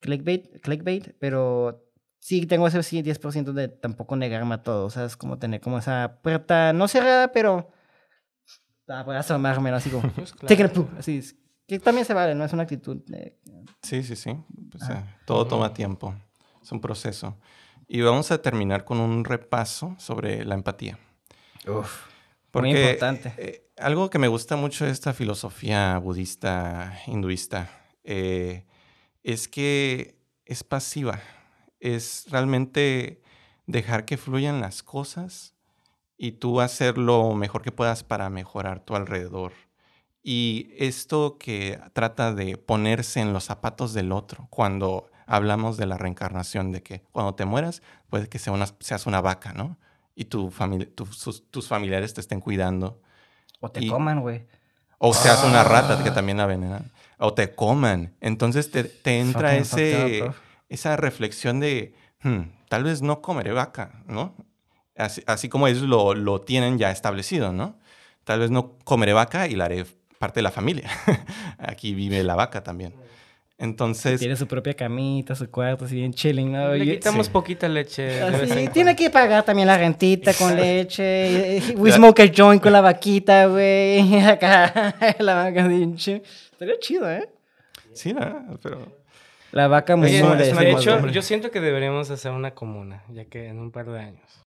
clickbait, 0.00 0.62
clickbait, 0.62 1.14
pero 1.18 1.84
sí 2.20 2.46
tengo 2.46 2.66
ese 2.66 2.82
sí 2.82 3.02
10% 3.02 3.52
de 3.52 3.68
tampoco 3.68 4.16
negarme 4.16 4.54
a 4.54 4.62
todo, 4.62 4.86
o 4.86 4.90
sea, 4.90 5.04
es 5.04 5.14
como 5.14 5.38
tener 5.38 5.60
como 5.60 5.76
esa 5.76 6.20
puerta 6.22 6.72
no 6.72 6.88
cerrada, 6.88 7.30
pero 7.30 7.68
para 8.86 9.04
poder 9.04 9.20
asomarme, 9.20 9.70
¿no? 9.70 9.76
así 9.76 9.90
como, 9.90 10.10
Pues 10.14 10.32
claro. 10.40 10.56
take 10.56 10.64
it 10.80 10.98
así 10.98 11.18
es, 11.18 11.36
que 11.66 11.78
también 11.78 12.06
se 12.06 12.14
vale, 12.14 12.34
¿no? 12.34 12.46
Es 12.46 12.52
una 12.54 12.62
actitud 12.62 12.96
de- 13.08 13.38
sí 13.82 14.02
sí 14.02 14.16
sí 14.16 14.34
Pues, 14.70 14.88
eh, 14.88 15.04
todo 15.26 15.46
toma 15.46 15.74
tiempo 15.74 16.14
es 16.62 16.72
un 16.72 16.80
proceso 16.80 17.36
y 17.88 18.00
vamos 18.00 18.30
a 18.30 18.40
terminar 18.40 18.84
con 18.84 19.00
un 19.00 19.24
repaso 19.24 19.94
sobre 19.98 20.44
la 20.44 20.54
empatía 20.54 20.98
muy 22.60 22.70
importante. 22.70 23.32
eh, 23.36 23.70
algo 23.76 24.10
que 24.10 24.18
me 24.18 24.28
gusta 24.28 24.56
mucho 24.56 24.84
de 24.84 24.90
esta 24.90 25.12
filosofía 25.12 25.98
budista, 25.98 27.00
hinduista, 27.06 27.70
eh, 28.04 28.64
es 29.22 29.48
que 29.48 30.18
es 30.44 30.62
pasiva. 30.62 31.20
Es 31.80 32.26
realmente 32.30 33.22
dejar 33.66 34.04
que 34.04 34.16
fluyan 34.16 34.60
las 34.60 34.82
cosas 34.82 35.54
y 36.16 36.32
tú 36.32 36.60
hacer 36.60 36.98
lo 36.98 37.34
mejor 37.34 37.62
que 37.62 37.72
puedas 37.72 38.04
para 38.04 38.30
mejorar 38.30 38.80
tu 38.80 38.94
alrededor. 38.94 39.52
Y 40.22 40.70
esto 40.78 41.36
que 41.38 41.78
trata 41.92 42.32
de 42.32 42.56
ponerse 42.56 43.20
en 43.20 43.32
los 43.32 43.44
zapatos 43.44 43.92
del 43.92 44.12
otro 44.12 44.46
cuando 44.48 45.10
hablamos 45.26 45.76
de 45.76 45.86
la 45.86 45.96
reencarnación, 45.98 46.72
de 46.72 46.82
que 46.82 47.02
cuando 47.12 47.34
te 47.34 47.44
mueras, 47.44 47.82
puede 48.10 48.28
que 48.28 48.38
sea 48.38 48.52
una- 48.52 48.68
seas 48.80 49.06
una 49.06 49.20
vaca, 49.20 49.52
¿no? 49.52 49.78
Y 50.14 50.26
tu 50.26 50.50
famili- 50.50 50.92
tu- 50.94 51.06
sus- 51.06 51.50
tus 51.50 51.66
familiares 51.68 52.14
te 52.14 52.20
estén 52.20 52.40
cuidando. 52.40 53.00
O 53.60 53.70
te 53.70 53.84
Y- 53.84 53.88
coman, 53.88 54.20
güey. 54.20 54.46
O 54.98 55.12
seas 55.12 55.40
Ah. 55.42 55.46
una 55.48 55.64
rata 55.64 56.02
que 56.04 56.10
también 56.10 56.38
la 56.38 56.46
venenan. 56.46 56.92
O 57.18 57.34
te 57.34 57.54
coman. 57.54 58.14
Entonces 58.20 58.70
te, 58.70 58.84
te 58.84 59.20
entra 59.20 59.50
Fucking 59.50 59.62
ese, 59.62 60.22
up, 60.28 60.34
esa 60.68 60.96
reflexión 60.96 61.60
de, 61.60 61.94
"Hmm, 62.22 62.50
tal 62.68 62.84
vez 62.84 63.02
no 63.02 63.20
comeré 63.22 63.52
vaca, 63.52 64.02
¿no? 64.06 64.34
Así, 64.96 65.22
así 65.26 65.48
como 65.48 65.66
ellos 65.66 65.82
lo, 65.82 66.14
lo 66.14 66.40
tienen 66.42 66.78
ya 66.78 66.90
establecido, 66.90 67.52
¿no? 67.52 67.78
Tal 68.24 68.38
vez 68.40 68.50
no 68.50 68.78
comeré 68.84 69.12
vaca 69.12 69.46
y 69.48 69.56
la 69.56 69.64
haré 69.64 69.84
parte 70.18 70.38
de 70.38 70.42
la 70.42 70.50
familia. 70.52 70.88
Aquí 71.58 71.94
vive 71.94 72.22
la 72.22 72.36
vaca 72.36 72.62
también. 72.62 72.94
Entonces, 73.56 74.18
Tiene 74.18 74.34
su 74.34 74.48
propia 74.48 74.74
camita, 74.74 75.34
su 75.36 75.48
cuarto, 75.48 75.84
así 75.84 75.94
bien 75.94 76.12
chilling, 76.12 76.50
¿no? 76.50 76.74
Le 76.74 76.96
quitamos 76.96 77.26
sí. 77.26 77.32
poquita 77.32 77.68
leche. 77.68 78.20
Así, 78.20 78.52
en 78.52 78.72
tiene 78.72 78.96
que 78.96 79.10
pagar 79.10 79.44
también 79.44 79.68
la 79.68 79.78
rentita 79.78 80.34
con 80.34 80.56
leche. 80.56 81.62
We 81.76 81.92
smoke 81.92 82.20
a 82.20 82.32
joint 82.34 82.60
con 82.60 82.72
la 82.72 82.80
vaquita, 82.80 83.46
güey. 83.46 84.18
Acá, 84.26 84.96
la 85.20 85.34
vaca 85.34 85.68
bien. 85.68 85.94
Estaría 85.94 86.78
chido, 86.80 87.10
¿eh? 87.10 87.28
sí, 87.92 88.12
¿no? 88.12 88.58
pero... 88.62 89.04
La 89.52 89.68
vaca 89.68 89.94
muy 89.94 90.10
de 90.10 90.70
hecho, 90.72 91.06
yo 91.06 91.22
siento 91.22 91.52
que 91.52 91.60
deberíamos 91.60 92.10
hacer 92.10 92.32
una 92.32 92.54
comuna, 92.54 93.04
ya 93.08 93.26
que 93.26 93.46
en 93.46 93.60
un 93.60 93.70
par 93.70 93.86
de 93.86 94.00
años. 94.00 94.43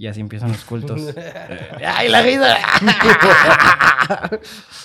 Y 0.00 0.06
así 0.06 0.20
empiezan 0.20 0.52
los 0.52 0.64
cultos. 0.64 1.00
¡Ay, 1.84 2.08
la 2.08 2.22
risa! 2.22 2.56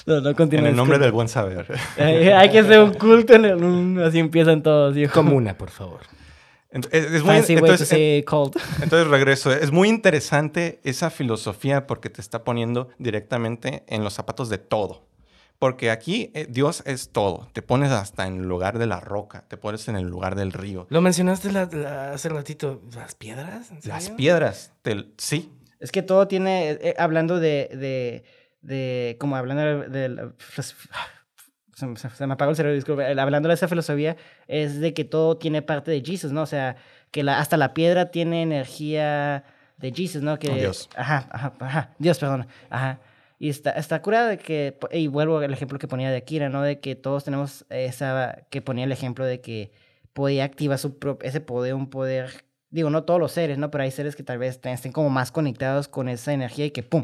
no, 0.07 0.21
no 0.21 0.29
En 0.31 0.65
el 0.65 0.75
nombre 0.75 0.95
con- 0.97 1.01
del 1.03 1.11
buen 1.11 1.27
saber. 1.29 1.67
Ay, 1.99 2.29
Hay 2.29 2.49
que 2.49 2.59
hacer 2.59 2.79
un 2.79 2.95
culto 2.95 3.35
en 3.35 3.45
el... 3.45 4.03
Así 4.03 4.17
empiezan 4.17 4.63
todos, 4.63 4.97
hijo. 4.97 5.13
Comuna, 5.13 5.55
por 5.55 5.69
favor. 5.69 5.99
Ent- 6.71 6.89
Es, 6.91 7.05
es 7.05 7.23
muy, 7.23 7.35
Fancy 7.35 7.53
way 7.53 7.59
to 7.61 7.65
entonces, 7.67 7.87
say 7.89 8.23
cult. 8.23 8.57
Entonces 8.81 9.07
regreso. 9.07 9.51
Es 9.53 9.71
muy 9.71 9.87
interesante 9.87 10.79
esa 10.83 11.11
filosofía 11.11 11.85
porque 11.85 12.09
te 12.09 12.19
está 12.19 12.43
poniendo 12.43 12.89
directamente 12.97 13.83
en 13.87 14.03
los 14.03 14.13
zapatos 14.13 14.49
de 14.49 14.57
todo. 14.57 15.05
Porque 15.63 15.91
aquí 15.91 16.29
eh, 16.33 16.45
Dios 16.49 16.83
es 16.85 17.11
todo. 17.13 17.47
Te 17.53 17.61
pones 17.61 17.89
hasta 17.89 18.27
en 18.27 18.41
el 18.41 18.47
lugar 18.49 18.79
de 18.79 18.85
la 18.85 18.99
roca, 18.99 19.45
te 19.47 19.55
pones 19.55 19.87
en 19.87 19.95
el 19.95 20.03
lugar 20.03 20.35
del 20.35 20.51
río. 20.51 20.87
Lo 20.89 20.99
mencionaste 20.99 21.53
la- 21.53 21.69
la- 21.71 22.11
hace 22.11 22.27
ratito. 22.27 22.81
¿Las 22.93 23.15
piedras? 23.15 23.71
¿En 23.71 23.79
Las 23.85 24.09
piedras, 24.09 24.73
te- 24.81 25.05
sí. 25.17 25.53
Es 25.79 25.93
que 25.93 26.01
todo 26.01 26.27
tiene, 26.27 26.71
eh, 26.71 26.95
hablando 26.99 27.39
de, 27.39 27.69
de, 27.71 28.25
de, 28.61 29.15
como 29.21 29.37
hablando 29.37 29.87
de, 29.87 30.09
la- 30.09 30.33
se, 31.75 31.85
me- 31.87 31.95
se 31.97 32.27
me 32.27 32.33
apagó 32.33 32.51
el 32.51 32.57
cerebro, 32.57 32.75
disculpe, 32.75 33.05
hablando 33.17 33.47
de 33.47 33.55
esa 33.55 33.69
filosofía, 33.69 34.17
es 34.49 34.81
de 34.81 34.93
que 34.93 35.05
todo 35.05 35.37
tiene 35.37 35.61
parte 35.61 35.91
de 35.91 36.01
Jesus, 36.05 36.33
¿no? 36.33 36.41
O 36.41 36.45
sea, 36.45 36.75
que 37.11 37.23
la, 37.23 37.39
hasta 37.39 37.55
la 37.55 37.73
piedra 37.73 38.11
tiene 38.11 38.41
energía 38.41 39.45
de 39.77 39.93
Jesus, 39.93 40.21
¿no? 40.21 40.37
Que, 40.39 40.49
Oh, 40.51 40.55
Dios. 40.55 40.89
Ajá, 40.97 41.29
ajá, 41.31 41.53
ajá, 41.59 41.89
Dios, 41.99 42.19
perdón, 42.19 42.47
ajá. 42.69 42.99
Y 43.43 43.49
está, 43.49 43.71
está 43.71 44.01
curada 44.01 44.29
de 44.29 44.37
que, 44.37 44.77
y 44.89 45.07
vuelvo 45.07 45.39
al 45.39 45.51
ejemplo 45.51 45.77
que 45.77 45.89
ponía 45.89 46.09
de 46.09 46.15
Akira, 46.15 46.47
¿no? 46.47 46.61
De 46.61 46.79
que 46.79 46.95
todos 46.95 47.25
tenemos 47.25 47.65
esa, 47.69 48.47
que 48.49 48.61
ponía 48.61 48.85
el 48.85 48.93
ejemplo 48.93 49.25
de 49.25 49.41
que 49.41 49.73
podía 50.13 50.45
activar 50.45 50.79
su 50.79 50.97
ese 51.23 51.41
poder, 51.41 51.73
un 51.73 51.89
poder, 51.89 52.45
digo, 52.69 52.89
no 52.89 53.03
todos 53.03 53.19
los 53.19 53.33
seres, 53.33 53.57
¿no? 53.57 53.69
Pero 53.69 53.83
hay 53.83 53.91
seres 53.91 54.15
que 54.15 54.23
tal 54.23 54.37
vez 54.37 54.61
estén 54.65 54.93
como 54.93 55.09
más 55.09 55.33
conectados 55.33 55.89
con 55.89 56.07
esa 56.07 56.31
energía 56.31 56.67
y 56.67 56.71
que 56.71 56.83
¡pum! 56.83 57.03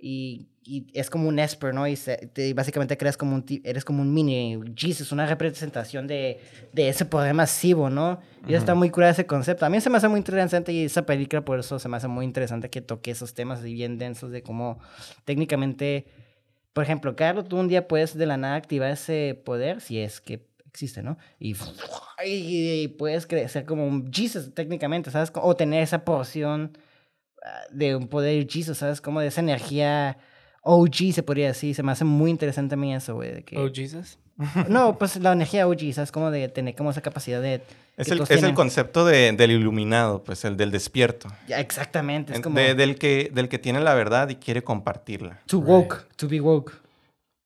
Y, 0.00 0.48
y 0.66 0.86
es 0.94 1.10
como 1.10 1.28
un 1.28 1.38
Esper, 1.38 1.74
¿no? 1.74 1.86
Y 1.86 1.96
se- 1.96 2.16
te- 2.32 2.54
básicamente 2.54 2.96
creas 2.96 3.16
como 3.16 3.34
un, 3.36 3.44
eres 3.64 3.84
como 3.84 4.00
un 4.02 4.12
mini 4.14 4.58
Jesus, 4.76 5.12
una 5.12 5.26
representación 5.26 6.06
de, 6.06 6.40
de 6.72 6.88
ese 6.88 7.04
poder 7.04 7.34
masivo, 7.34 7.90
¿no? 7.90 8.20
Y 8.46 8.50
eso 8.50 8.58
está 8.58 8.72
Ujú. 8.72 8.78
muy 8.80 8.90
curada 8.90 9.12
ese 9.12 9.26
concepto. 9.26 9.66
A 9.66 9.68
mí 9.70 9.80
se 9.80 9.90
me 9.90 9.98
hace 9.98 10.08
muy 10.08 10.18
interesante 10.18 10.72
y 10.72 10.84
esa 10.84 11.04
película 11.06 11.44
por 11.44 11.58
eso 11.58 11.78
se 11.78 11.88
me 11.88 11.96
hace 11.96 12.08
muy 12.08 12.24
interesante 12.24 12.70
que 12.70 12.80
toque 12.80 13.10
esos 13.10 13.34
temas 13.34 13.60
así 13.60 13.72
bien 13.74 13.98
densos 13.98 14.30
de 14.30 14.42
cómo 14.42 14.78
técnicamente, 15.24 16.06
por 16.72 16.84
ejemplo, 16.84 17.14
Carlos, 17.16 17.46
tú 17.48 17.58
un 17.58 17.68
día 17.68 17.86
puedes 17.88 18.16
de 18.16 18.26
la 18.26 18.36
nada 18.36 18.56
activar 18.56 18.90
ese 18.90 19.40
poder, 19.44 19.80
si 19.80 19.98
es 20.00 20.20
que 20.20 20.46
existe, 20.68 21.02
¿no? 21.02 21.18
Y, 21.38 21.54
y 22.24 22.88
puedes 22.88 23.26
crecer 23.26 23.64
como 23.64 23.86
un 23.86 24.10
Jesus 24.12 24.52
técnicamente, 24.54 25.10
¿sabes? 25.10 25.30
O 25.34 25.54
tener 25.56 25.82
esa 25.82 26.04
porción 26.04 26.76
ah, 27.44 27.60
de 27.70 27.96
un 27.96 28.08
poder 28.08 28.46
Jesus, 28.50 28.78
¿sabes? 28.78 29.00
Como 29.00 29.20
de 29.20 29.28
esa 29.28 29.40
energía 29.40 30.16
OG, 30.64 31.12
se 31.12 31.22
podría 31.22 31.46
decir. 31.48 31.74
Se 31.74 31.82
me 31.82 31.92
hace 31.92 32.04
muy 32.04 32.30
interesante 32.30 32.74
a 32.74 32.76
mí 32.78 32.94
eso, 32.94 33.14
güey. 33.14 33.32
de 33.32 33.44
que- 33.44 33.56
Oh, 33.58 33.70
Jesus. 33.72 34.18
No, 34.68 34.98
pues 34.98 35.16
la 35.16 35.32
energía 35.32 35.68
OG, 35.68 35.92
¿sabes? 35.94 36.10
Como 36.10 36.30
de 36.30 36.48
tener 36.48 36.74
como 36.74 36.90
esa 36.90 37.00
capacidad 37.00 37.40
de... 37.40 37.62
Es 37.96 38.08
que 38.08 38.14
el, 38.14 38.22
es 38.22 38.42
el 38.42 38.54
concepto 38.54 39.04
de- 39.06 39.30
del 39.32 39.52
iluminado, 39.52 40.24
pues 40.24 40.44
el 40.44 40.56
del 40.56 40.72
despierto. 40.72 41.28
Ya, 41.46 41.60
exactamente, 41.60 42.32
es 42.32 42.40
como... 42.40 42.58
de- 42.58 42.74
del, 42.74 42.96
que, 42.98 43.30
del 43.32 43.48
que 43.48 43.60
tiene 43.60 43.78
la 43.80 43.94
verdad 43.94 44.28
y 44.30 44.34
quiere 44.36 44.64
compartirla. 44.64 45.40
To 45.46 45.58
woke, 45.60 46.08
to 46.16 46.26
be 46.28 46.40
woke. 46.40 46.72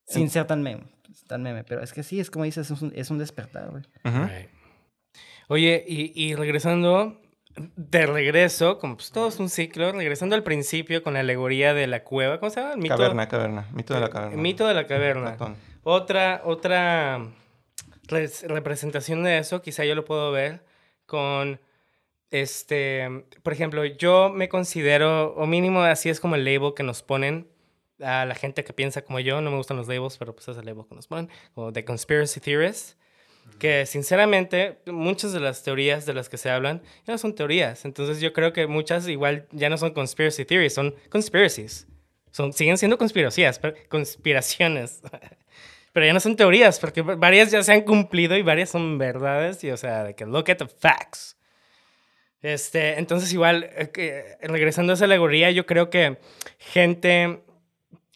Sin 0.06 0.30
ser 0.30 0.46
tan 0.46 0.62
meme, 0.62 0.84
tan 1.26 1.42
meme. 1.42 1.64
Pero 1.64 1.82
es 1.82 1.92
que 1.92 2.02
sí, 2.02 2.18
es 2.18 2.30
como 2.30 2.44
dices, 2.44 2.70
es 2.70 2.80
un, 2.80 2.92
es 2.96 3.10
un 3.10 3.18
despertar, 3.18 3.68
güey. 3.70 3.82
Right. 4.04 4.48
Oye, 5.48 5.84
y, 5.86 6.12
y 6.14 6.34
regresando, 6.34 7.20
de 7.76 8.06
regreso, 8.06 8.78
como 8.78 8.96
pues 8.96 9.10
todo 9.10 9.28
es 9.28 9.38
un 9.38 9.48
ciclo, 9.48 9.92
regresando 9.92 10.34
al 10.36 10.42
principio 10.42 11.02
con 11.02 11.14
la 11.14 11.20
alegoría 11.20 11.74
de 11.74 11.86
la 11.86 12.04
cueva, 12.04 12.38
¿cómo 12.40 12.50
se 12.50 12.60
llama? 12.60 12.72
El 12.74 12.78
mito, 12.80 12.96
Caverna, 12.96 13.28
caverna. 13.28 13.66
Mito 13.72 13.94
de 13.94 14.00
la 14.00 14.08
caverna. 14.10 14.34
el 14.34 14.40
mito 14.40 14.66
de 14.68 14.74
la 14.74 14.86
caverna. 14.86 15.36
Platón. 15.36 15.56
Otra, 15.82 16.42
otra 16.44 17.26
res- 18.08 18.44
representación 18.46 19.22
de 19.24 19.38
eso, 19.38 19.62
quizá 19.62 19.84
yo 19.84 19.94
lo 19.94 20.04
puedo 20.04 20.30
ver 20.32 20.64
con, 21.06 21.60
este, 22.30 23.08
por 23.42 23.52
ejemplo, 23.52 23.84
yo 23.84 24.28
me 24.30 24.48
considero, 24.48 25.34
o 25.34 25.46
mínimo 25.46 25.82
así 25.82 26.08
es 26.10 26.20
como 26.20 26.34
el 26.34 26.44
label 26.44 26.74
que 26.74 26.82
nos 26.82 27.02
ponen 27.02 27.48
a 28.00 28.24
la 28.26 28.34
gente 28.34 28.62
que 28.64 28.72
piensa 28.72 29.02
como 29.02 29.18
yo, 29.20 29.40
no 29.40 29.50
me 29.50 29.56
gustan 29.56 29.76
los 29.76 29.88
labels, 29.88 30.18
pero 30.18 30.34
pues 30.34 30.46
es 30.48 30.56
el 30.56 30.66
label 30.66 30.84
que 30.88 30.94
nos 30.94 31.06
ponen, 31.08 31.28
como 31.54 31.72
de 31.72 31.84
conspiracy 31.84 32.38
theorists, 32.40 32.96
que 33.58 33.86
sinceramente 33.86 34.78
muchas 34.86 35.32
de 35.32 35.40
las 35.40 35.62
teorías 35.62 36.06
de 36.06 36.14
las 36.14 36.28
que 36.28 36.36
se 36.38 36.50
hablan 36.50 36.82
ya 37.06 37.12
no 37.14 37.18
son 37.18 37.34
teorías, 37.34 37.84
entonces 37.84 38.20
yo 38.20 38.32
creo 38.32 38.52
que 38.52 38.66
muchas 38.66 39.08
igual 39.08 39.46
ya 39.52 39.68
no 39.68 39.78
son 39.78 39.92
conspiracy 39.92 40.44
theories, 40.44 40.74
son 40.74 40.94
conspiracies. 41.10 41.86
Son, 42.30 42.52
siguen 42.52 42.78
siendo 42.78 42.98
conspiraciones, 42.98 43.58
pero- 43.58 43.74
conspiraciones. 43.88 45.00
Pero 45.92 46.06
ya 46.06 46.12
no 46.12 46.20
son 46.20 46.36
teorías, 46.36 46.78
porque 46.78 47.02
varias 47.02 47.50
ya 47.50 47.62
se 47.62 47.72
han 47.72 47.80
cumplido 47.80 48.36
y 48.36 48.42
varias 48.42 48.68
son 48.70 48.98
verdades. 48.98 49.64
Y, 49.64 49.70
o 49.70 49.76
sea, 49.76 50.04
de 50.04 50.14
que 50.14 50.26
look 50.26 50.48
at 50.50 50.58
the 50.58 50.68
facts. 50.68 51.36
Este, 52.40 52.98
entonces, 52.98 53.32
igual, 53.32 53.68
eh, 53.72 54.36
regresando 54.42 54.92
a 54.92 54.94
esa 54.94 55.06
alegoría, 55.06 55.50
yo 55.50 55.66
creo 55.66 55.90
que 55.90 56.18
gente 56.58 57.40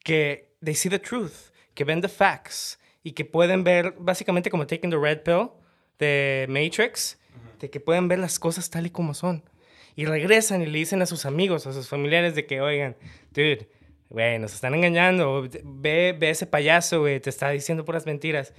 que 0.05 0.53
they 0.63 0.75
see 0.75 0.91
the 0.91 0.99
truth, 0.99 1.33
que 1.75 1.85
ven 1.85 2.01
the 2.03 2.09
facts 2.09 2.79
y 3.03 3.13
que 3.13 3.25
pueden 3.25 3.65
ver, 3.65 3.95
básicamente 3.99 4.51
como 4.51 4.67
taking 4.67 4.91
the 4.91 4.99
red 4.99 5.23
pill 5.23 5.51
de 5.99 6.47
Matrix, 6.49 7.19
de 7.61 7.71
que 7.71 7.81
pueden 7.81 8.09
ver 8.09 8.19
las 8.19 8.39
cosas 8.39 8.71
tal 8.71 8.87
y 8.87 8.91
como 8.91 9.15
son. 9.15 9.45
Y 9.95 10.07
regresan 10.07 10.63
y 10.63 10.67
le 10.67 10.79
dicen 10.79 11.03
a 11.03 11.07
sus 11.07 11.27
amigos, 11.27 11.67
a 11.67 11.73
sus 11.73 11.89
familiares 11.89 12.35
de 12.35 12.47
que, 12.47 12.61
oigan, 12.61 12.97
dude, 13.33 13.69
güey, 14.09 14.39
nos 14.39 14.55
están 14.55 14.75
engañando, 14.75 15.49
ve, 15.65 16.17
ve 16.19 16.31
ese 16.31 16.47
payaso, 16.47 17.01
güey, 17.01 17.21
te 17.21 17.31
está 17.31 17.51
diciendo 17.51 17.85
puras 17.85 18.07
mentiras. 18.07 18.55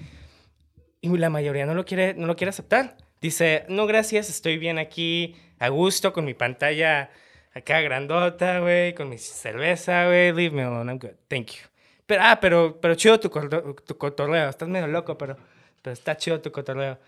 Y 1.01 1.09
la 1.17 1.29
mayoría 1.29 1.65
no 1.65 1.73
lo 1.73 1.85
quiere, 1.85 2.13
no 2.13 2.27
lo 2.27 2.35
quiere 2.35 2.49
aceptar. 2.49 2.97
Dice, 3.19 3.65
no, 3.67 3.87
gracias, 3.87 4.29
estoy 4.29 4.57
bien 4.57 4.77
aquí, 4.77 5.35
a 5.59 5.69
gusto, 5.69 6.13
con 6.13 6.25
mi 6.25 6.33
pantalla 6.33 7.09
acá 7.53 7.81
grandota, 7.81 8.59
güey, 8.59 8.93
con 8.93 9.09
mi 9.09 9.17
cerveza, 9.17 10.05
güey, 10.05 10.33
leave 10.33 10.55
me 10.55 10.63
alone, 10.63 10.91
I'm 10.91 10.99
good, 10.99 11.15
thank 11.29 11.51
you. 11.51 11.72
Pero, 12.05 12.21
ah, 12.23 12.39
pero, 12.39 12.79
pero 12.81 12.95
chido 12.95 13.19
tu, 13.19 13.29
tu 13.29 13.97
cotorreo, 13.97 14.49
estás 14.49 14.67
medio 14.67 14.87
loco, 14.87 15.17
pero, 15.17 15.37
pero 15.81 15.93
está 15.93 16.17
chido 16.17 16.41
tu 16.41 16.51
cotorreo. 16.51 16.99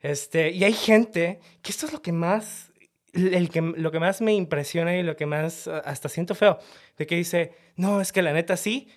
Este, 0.00 0.50
y 0.50 0.64
hay 0.64 0.72
gente 0.72 1.40
que 1.62 1.70
esto 1.70 1.86
es 1.86 1.92
lo 1.92 2.02
que 2.02 2.12
más, 2.12 2.72
el 3.14 3.50
que, 3.50 3.60
lo 3.62 3.90
que 3.92 4.00
más 4.00 4.20
me 4.20 4.34
impresiona 4.34 4.96
y 4.96 5.02
lo 5.02 5.16
que 5.16 5.26
más 5.26 5.68
hasta 5.68 6.08
siento 6.08 6.34
feo, 6.34 6.58
de 6.98 7.06
que 7.06 7.16
dice, 7.16 7.54
no, 7.76 8.00
es 8.00 8.12
que 8.12 8.22
la 8.22 8.32
neta 8.32 8.56
sí, 8.56 8.88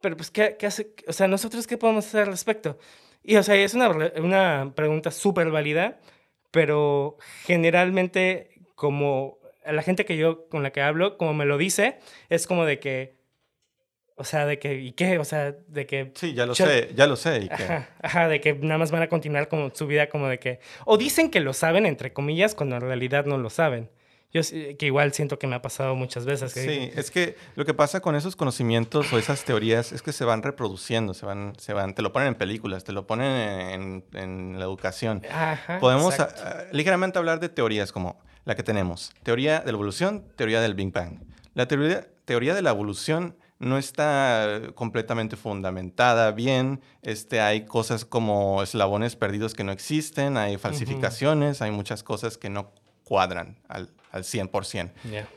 pero 0.00 0.16
pues, 0.16 0.30
¿qué, 0.30 0.56
qué 0.58 0.66
hace? 0.66 0.94
O 1.06 1.12
sea, 1.12 1.28
¿nosotros 1.28 1.66
qué 1.66 1.76
podemos 1.76 2.06
hacer 2.06 2.22
al 2.22 2.28
respecto? 2.28 2.78
Y, 3.22 3.36
o 3.36 3.42
sea, 3.42 3.56
es 3.56 3.74
una, 3.74 3.90
una 4.16 4.72
pregunta 4.74 5.10
súper 5.10 5.50
válida, 5.50 6.00
pero 6.50 7.18
generalmente, 7.44 8.50
como 8.74 9.38
a 9.64 9.72
la 9.72 9.82
gente 9.82 10.04
que 10.04 10.16
yo, 10.16 10.48
con 10.48 10.62
la 10.62 10.70
que 10.72 10.80
hablo, 10.80 11.18
como 11.18 11.34
me 11.34 11.44
lo 11.44 11.58
dice, 11.58 11.98
es 12.30 12.46
como 12.46 12.64
de 12.64 12.78
que, 12.80 13.17
o 14.18 14.24
sea, 14.24 14.44
de 14.46 14.58
que, 14.58 14.74
¿y 14.74 14.92
qué? 14.92 15.18
O 15.18 15.24
sea, 15.24 15.52
de 15.68 15.86
que... 15.86 16.12
Sí, 16.14 16.34
ya 16.34 16.44
lo 16.46 16.54
Yo- 16.54 16.66
sé, 16.66 16.90
ya 16.94 17.06
lo 17.06 17.16
sé. 17.16 17.42
y 17.44 17.48
que- 17.48 17.62
Ajá, 17.62 17.88
ajá, 18.02 18.28
de 18.28 18.40
que 18.40 18.54
nada 18.54 18.78
más 18.78 18.90
van 18.90 19.02
a 19.02 19.08
continuar 19.08 19.48
como 19.48 19.70
su 19.74 19.86
vida 19.86 20.08
como 20.08 20.28
de 20.28 20.38
que... 20.38 20.60
O 20.84 20.98
dicen 20.98 21.30
que 21.30 21.40
lo 21.40 21.52
saben, 21.52 21.86
entre 21.86 22.12
comillas, 22.12 22.54
cuando 22.54 22.76
en 22.76 22.82
realidad 22.82 23.24
no 23.26 23.38
lo 23.38 23.50
saben. 23.50 23.88
Yo 24.30 24.42
sí- 24.42 24.74
que 24.78 24.84
igual 24.84 25.14
siento 25.14 25.38
que 25.38 25.46
me 25.46 25.56
ha 25.56 25.62
pasado 25.62 25.94
muchas 25.94 26.26
veces. 26.26 26.52
Que 26.52 26.60
Sí, 26.60 26.90
es 26.94 27.10
que 27.10 27.36
lo 27.54 27.64
que 27.64 27.72
pasa 27.72 28.00
con 28.00 28.14
esos 28.14 28.36
conocimientos 28.36 29.10
o 29.12 29.18
esas 29.18 29.42
teorías 29.44 29.90
es 29.92 30.02
que 30.02 30.12
se 30.12 30.24
van 30.26 30.42
reproduciendo, 30.42 31.14
se 31.14 31.24
van, 31.24 31.54
se 31.58 31.72
van, 31.72 31.94
te 31.94 32.02
lo 32.02 32.12
ponen 32.12 32.28
en 32.28 32.34
películas, 32.34 32.84
te 32.84 32.92
lo 32.92 33.06
ponen 33.06 33.24
en, 33.70 34.04
en 34.12 34.58
la 34.58 34.64
educación. 34.66 35.22
Ajá, 35.30 35.78
Podemos 35.80 36.12
exacto. 36.12 36.42
ah, 36.44 36.64
ligeramente 36.72 37.18
hablar 37.18 37.40
de 37.40 37.48
teorías 37.48 37.90
como 37.90 38.20
la 38.44 38.54
que 38.54 38.62
tenemos. 38.62 39.12
Teoría 39.22 39.60
de 39.60 39.66
la 39.72 39.76
evolución, 39.76 40.24
teoría 40.36 40.60
del 40.60 40.74
Big 40.74 40.92
Bang. 40.92 41.20
La 41.54 41.66
teoría, 41.66 42.06
teoría 42.26 42.54
de 42.54 42.60
la 42.60 42.70
evolución 42.70 43.34
no 43.58 43.78
está 43.78 44.60
completamente 44.74 45.36
fundamentada 45.36 46.30
bien. 46.32 46.80
Este, 47.02 47.40
hay 47.40 47.64
cosas 47.64 48.04
como 48.04 48.62
eslabones 48.62 49.16
perdidos 49.16 49.54
que 49.54 49.64
no 49.64 49.72
existen, 49.72 50.36
hay 50.36 50.58
falsificaciones, 50.58 51.60
hay 51.62 51.70
muchas 51.70 52.02
cosas 52.02 52.38
que 52.38 52.50
no 52.50 52.72
cuadran 53.04 53.58
al, 53.68 53.90
al 54.12 54.22
100%. 54.22 54.92
Yeah. 55.10 55.28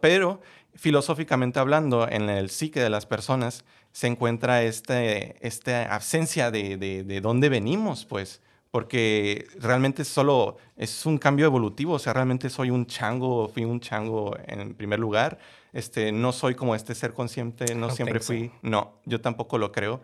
Pero 0.00 0.40
filosóficamente 0.74 1.60
hablando, 1.60 2.08
en 2.08 2.28
el 2.28 2.50
psique 2.50 2.80
de 2.80 2.90
las 2.90 3.06
personas 3.06 3.64
se 3.92 4.06
encuentra 4.06 4.62
este, 4.62 5.36
esta 5.46 5.94
ausencia 5.94 6.50
de, 6.50 6.76
de, 6.76 7.04
de 7.04 7.20
dónde 7.20 7.48
venimos, 7.48 8.04
pues, 8.06 8.40
porque 8.70 9.46
realmente 9.58 10.04
solo 10.04 10.56
es 10.76 11.04
un 11.04 11.18
cambio 11.18 11.44
evolutivo, 11.44 11.94
o 11.94 11.98
sea, 11.98 12.14
realmente 12.14 12.48
soy 12.48 12.70
un 12.70 12.86
chango, 12.86 13.48
fui 13.48 13.64
un 13.64 13.80
chango 13.80 14.34
en 14.46 14.74
primer 14.74 14.98
lugar, 14.98 15.38
este, 15.72 16.12
no 16.12 16.32
soy 16.32 16.54
como 16.54 16.74
este 16.74 16.94
ser 16.94 17.12
consciente, 17.14 17.74
no 17.74 17.90
siempre 17.90 18.20
so. 18.20 18.26
fui, 18.26 18.50
no, 18.62 19.00
yo 19.06 19.20
tampoco 19.20 19.58
lo 19.58 19.72
creo. 19.72 20.02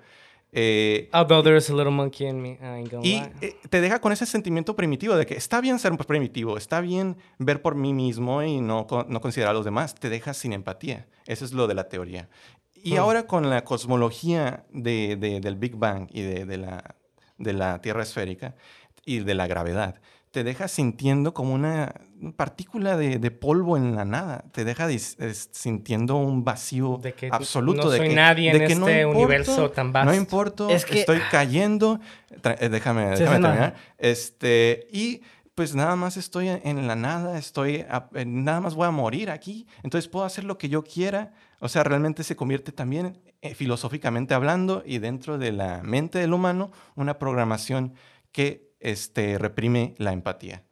Eh, 0.51 1.11
Although 1.13 1.43
there's 1.43 1.69
a 1.69 1.75
little 1.75 1.93
monkey 1.93 2.27
in 2.27 2.41
me, 2.41 2.53
I 2.63 2.79
ain't 2.79 2.91
gonna 2.91 3.07
y 3.07 3.21
lie. 3.21 3.31
eh, 3.43 3.57
te 3.69 3.83
deja 3.83 4.01
con 4.01 4.13
ese 4.13 4.25
sentimiento 4.25 4.75
primitivo 4.75 5.15
de 5.15 5.27
que 5.27 5.35
está 5.35 5.61
bien 5.61 5.79
ser 5.79 5.95
primitivo, 5.99 6.57
está 6.57 6.81
bien 6.81 7.19
ver 7.39 7.61
por 7.61 7.75
mí 7.75 7.93
mismo 7.93 8.43
y 8.43 8.61
no, 8.63 8.87
no 9.09 9.21
considerar 9.21 9.51
a 9.51 9.55
los 9.55 9.67
demás. 9.67 9.95
Te 9.95 10.09
deja 10.09 10.33
sin 10.33 10.55
empatía. 10.55 11.07
Eso 11.27 11.45
es 11.45 11.53
lo 11.53 11.67
de 11.67 11.75
la 11.75 11.89
teoría. 11.91 12.31
Y 12.75 12.95
Hmm. 12.95 12.99
ahora 12.99 13.27
con 13.27 13.51
la 13.51 13.63
cosmología 13.65 14.65
de- 14.73 15.17
de- 15.17 15.41
del 15.41 15.57
Big 15.57 15.77
Bang 15.77 16.09
y 16.13 16.23
de, 16.23 16.47
de 16.47 16.57
la, 16.57 16.95
de 17.37 17.53
la 17.53 17.81
Tierra 17.83 18.03
esférica 18.03 18.55
y 19.05 19.19
de 19.19 19.35
la 19.35 19.47
gravedad, 19.47 20.01
te 20.31 20.45
deja 20.45 20.69
sintiendo 20.69 21.33
como 21.35 21.55
una 21.55 21.95
partícula 22.37 22.97
de, 22.97 23.19
de 23.19 23.31
polvo 23.31 23.77
en 23.77 23.95
la 23.97 24.05
nada. 24.05 24.45
Te 24.53 24.65
deja 24.65 24.89
dis- 24.89 25.17
es- 25.23 25.49
sintiendo 25.53 26.17
un 26.17 26.45
vacío 26.45 26.99
De 27.01 27.15
que 27.15 27.29
absoluto. 27.33 27.85
no 27.85 27.91
de 27.91 27.99
soy 27.99 28.09
que, 28.09 28.15
nadie 28.15 28.53
de 28.53 28.59
en 28.59 28.67
que 28.69 28.75
no 28.75 28.89
este 28.89 29.01
importo, 29.03 29.19
universo 29.21 29.71
tan 29.71 29.87
No 29.89 29.93
vasto. 29.93 30.15
importa, 30.15 30.71
Es 30.71 30.85
que- 30.85 31.01
estoy 31.01 31.21
cayendo. 31.31 32.01
Tra- 32.43 32.57
eh, 32.61 32.69
déjame, 32.69 33.17
Sí, 33.17 33.23
déjame 33.23 33.37
sí, 33.37 33.43
no. 33.43 33.49
terminar. 33.49 33.75
Este, 33.97 34.87
y 34.93 35.23
pues 35.55 35.75
nada 35.75 35.97
más 35.97 36.17
estoy 36.17 36.49
en, 36.49 36.61
en 36.65 36.87
la 36.87 36.95
nada, 36.97 37.37
estoy 37.39 37.85
a- 37.89 38.09
nada 38.27 38.61
más 38.61 38.75
voy 38.75 38.87
a 38.87 38.91
morir 38.93 39.31
aquí, 39.31 39.67
entonces 39.83 40.09
puedo 40.09 40.25
hacer 40.25 40.45
lo 40.45 40.57
que 40.59 40.69
yo 40.69 40.85
quiera. 40.85 41.33
O 41.61 41.69
sea, 41.69 41.83
realmente 41.83 42.23
se 42.23 42.37
convierte 42.37 42.71
también 42.73 43.19
eh, 43.43 43.55
filosóficamente 43.55 44.35
hablando 44.35 44.83
y 44.87 44.99
dentro 44.99 45.39
de 45.39 45.53
la 45.53 45.83
mente 45.83 46.19
del 46.19 46.33
humano 46.33 46.71
una 46.97 47.19
programación 47.19 47.95
que 48.33 48.68
este, 48.81 49.39
reprime 49.39 49.95
la 49.99 50.13
empatía. 50.13 50.65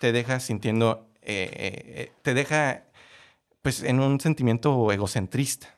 Te 0.00 0.12
deja 0.12 0.40
sintiendo, 0.40 1.10
eh, 1.22 1.50
eh, 1.54 2.12
te 2.22 2.34
deja 2.34 2.84
pues 3.62 3.82
en 3.82 4.00
un 4.00 4.20
sentimiento 4.20 4.92
egocentrista. 4.92 5.68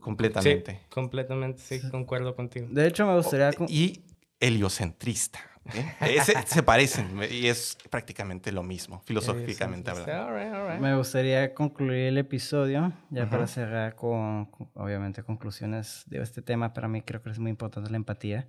Completamente. 0.00 0.72
Sí, 0.72 0.78
completamente, 0.90 1.60
sí, 1.62 1.80
concuerdo 1.90 2.34
contigo. 2.36 2.68
De 2.70 2.86
hecho, 2.86 3.06
me 3.06 3.14
gustaría... 3.14 3.52
con- 3.52 3.66
Y 3.68 4.02
heliocentrista. 4.40 5.40
¿eh? 5.74 6.16
Ese, 6.16 6.34
se 6.46 6.62
parecen 6.62 7.20
y 7.30 7.46
es 7.46 7.76
prácticamente 7.90 8.52
lo 8.52 8.62
mismo, 8.62 9.00
filosóficamente 9.04 9.90
hablando. 9.90 10.12
All 10.26 10.34
right, 10.34 10.52
all 10.54 10.68
right. 10.68 10.80
Me 10.80 10.94
gustaría 10.96 11.52
concluir 11.54 12.06
el 12.08 12.18
episodio, 12.18 12.92
ya 13.10 13.28
para 13.28 13.44
Ujú. 13.44 13.52
cerrar 13.52 13.94
con, 13.96 14.46
con, 14.46 14.70
obviamente, 14.74 15.22
conclusiones 15.22 16.04
de 16.06 16.22
este 16.22 16.42
tema. 16.42 16.72
Para 16.72 16.88
mí 16.88 17.02
creo 17.02 17.22
que 17.22 17.30
es 17.30 17.38
muy 17.38 17.50
importante 17.50 17.90
la 17.90 17.96
empatía. 17.96 18.46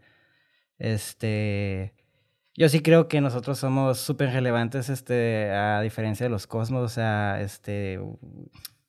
Este, 0.79 1.93
yo 2.55 2.67
sí 2.69 2.81
creo 2.81 3.07
que 3.07 3.21
nosotros 3.21 3.59
somos 3.59 3.99
súper 3.99 4.31
relevantes, 4.31 4.89
este, 4.89 5.51
a 5.51 5.81
diferencia 5.81 6.25
de 6.25 6.29
los 6.29 6.47
cosmos. 6.47 6.83
O 6.83 6.89
sea, 6.89 7.39
este, 7.41 7.99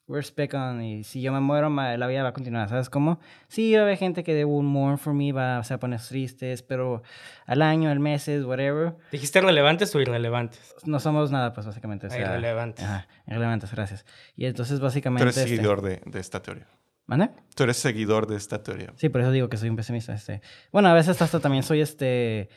we're 0.06 0.24
speck 0.24 0.54
on, 0.54 0.82
y 0.82 1.04
si 1.04 1.20
yo 1.22 1.32
me 1.32 1.40
muero, 1.40 1.70
la 1.70 2.06
vida 2.06 2.22
va 2.22 2.30
a 2.30 2.32
continuar, 2.32 2.68
¿sabes 2.68 2.90
cómo? 2.90 3.20
Sí, 3.48 3.74
va 3.74 3.80
a 3.80 3.82
haber 3.82 3.96
gente 3.96 4.24
que 4.24 4.34
de 4.34 4.44
un 4.44 4.66
mourn 4.66 4.98
for 4.98 5.14
me, 5.14 5.32
va 5.32 5.58
a 5.58 5.64
se 5.64 5.74
va 5.74 5.76
a 5.76 5.80
poner 5.80 6.00
tristes, 6.00 6.62
pero 6.62 7.02
al 7.46 7.62
año, 7.62 7.90
al 7.90 8.00
meses, 8.00 8.44
whatever, 8.44 8.96
¿Dijiste 9.12 9.40
relevantes 9.40 9.94
o 9.94 10.00
irrelevantes? 10.00 10.74
no 10.84 10.98
somos 10.98 11.30
nada, 11.30 11.52
pues 11.52 11.66
básicamente. 11.66 12.08
O 12.08 12.10
sea, 12.10 12.20
irrelevantes. 12.20 12.84
Ajá, 12.84 13.06
irrelevantes, 13.26 13.70
gracias. 13.72 14.04
Y 14.36 14.46
entonces 14.46 14.78
Tú 14.78 14.84
básicamente... 14.84 15.22
eres 15.22 15.36
este- 15.36 15.48
seguidor 15.48 15.80
de, 15.82 16.00
de 16.06 16.18
esta 16.18 16.42
teoría. 16.42 16.66
¿Mande? 17.10 17.28
Tú 17.56 17.64
eres 17.64 17.76
seguidor 17.76 18.28
de 18.28 18.36
esta 18.36 18.62
teoría. 18.62 18.92
Sí, 18.94 19.08
por 19.08 19.20
eso 19.20 19.32
digo 19.32 19.48
que 19.48 19.56
soy 19.56 19.68
un 19.68 19.74
pesimista. 19.74 20.14
Este. 20.14 20.40
Bueno, 20.70 20.88
a 20.88 20.94
veces 20.94 21.20
hasta 21.20 21.40
también 21.40 21.64
soy 21.64 21.80
este... 21.80 22.48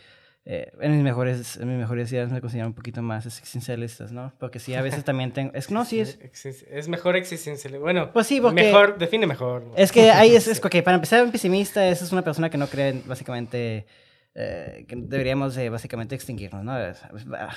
eh, 0.45 0.72
en 0.80 0.91
mis 0.93 1.01
mejores 1.04 1.58
en 1.58 1.70
mis 1.70 1.78
mejores 1.80 2.12
ideas 2.12 2.32
me 2.32 2.39
considero 2.39 2.68
un 2.68 2.74
poquito 2.76 3.01
más 3.01 3.26
existencialistas, 3.26 4.12
¿no? 4.12 4.32
Porque 4.39 4.60
sí, 4.60 4.76
a 4.76 4.84
veces 4.84 5.04
también 5.04 5.32
tengo... 5.32 5.51
Es, 5.56 5.72
no, 5.72 5.84
sí, 5.86 6.01
es... 6.01 6.20
Es 6.70 6.88
mejor 6.88 7.16
existencial. 7.16 7.80
Bueno, 7.80 8.12
Pues 8.14 8.28
sí, 8.28 8.39
porque- 8.39 8.62
mejor, 8.66 8.99
define 8.99 9.26
mejor. 9.26 9.64
Es 9.76 9.91
que 9.91 10.12
ahí 10.12 10.36
es, 10.36 10.47
es 10.47 10.60
ok, 10.64 10.84
para 10.84 10.95
empezar, 10.95 11.24
un 11.24 11.32
pesimista 11.32 11.88
es, 11.88 12.04
es 12.04 12.12
una 12.12 12.22
persona 12.22 12.51
que 12.51 12.60
no 12.60 12.68
cree, 12.68 13.01
básicamente, 13.08 13.88
eh, 14.36 14.86
que 14.88 14.95
deberíamos 14.97 15.56
de, 15.56 15.70
básicamente 15.70 16.14
extinguirnos, 16.14 16.64
¿no? 16.64 16.78
Es- 16.80 17.01
ah, 17.36 17.49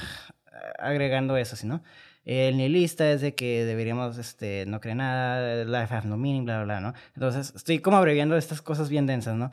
agregando 0.79 1.37
eso, 1.37 1.57
¿sí, 1.57 1.67
no? 1.67 1.83
El 2.27 2.57
nihilista 2.59 3.11
es 3.11 3.21
de 3.23 3.35
que 3.35 3.65
deberíamos, 3.65 4.19
este, 4.19 4.67
no 4.67 4.81
creer 4.81 4.97
nada, 4.99 5.65
life 5.65 5.95
has 5.95 6.05
no 6.05 6.17
meaning, 6.19 6.45
bla, 6.45 6.57
bla, 6.63 6.65
bla, 6.65 6.81
¿no? 6.81 6.95
Entonces, 7.15 7.53
estoy 7.57 7.79
como 7.79 7.97
abreviando 7.97 8.37
estas 8.37 8.61
cosas 8.61 8.89
bien 8.91 9.07
densas, 9.07 9.37
¿no? 9.37 9.53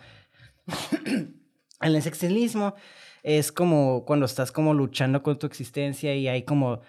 el 1.81 1.95
existencialismo 1.95 2.75
es 3.21 3.51
como 3.51 4.05
cuando 4.05 4.25
estás 4.25 4.51
como 4.51 4.73
luchando 4.73 5.21
con 5.23 5.37
tu 5.39 5.47
existencia 5.47 6.15
y 6.15 6.27
hay 6.27 6.43
como 6.43 6.81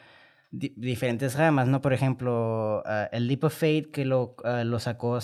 di- 0.51 0.73
diferentes 0.77 1.35
ramas, 1.37 1.69
¿no? 1.69 1.81
Por 1.81 1.93
ejemplo, 1.93 2.83
ah, 2.87 3.09
el 3.13 3.29
Leap 3.29 3.45
of 3.45 3.53
Fate 3.55 3.91
que 3.93 4.05
lo, 4.05 4.37
ah, 4.45 4.65
lo 4.65 4.79
sacó 4.81 5.17
ah, 5.17 5.21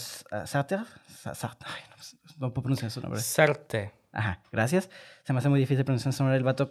Sartre. 0.47 0.79
Sa- 1.09 1.35
Sartre. 1.35 1.69
Ay, 1.75 1.83
no, 1.89 2.47
no 2.47 2.53
puedo 2.53 2.65
pronunciar 2.65 2.91
su 2.91 3.01
nombre. 3.01 3.21
Sarte. 3.21 3.93
Ajá, 4.13 4.43
gracias. 4.51 4.91
Se 5.25 5.33
me 5.33 5.39
hace 5.39 5.49
muy 5.49 5.61
difícil 5.61 5.85
pronunciar 5.85 6.13
su 6.13 6.23
nombre. 6.23 6.37
El 6.37 6.45
vato 6.45 6.71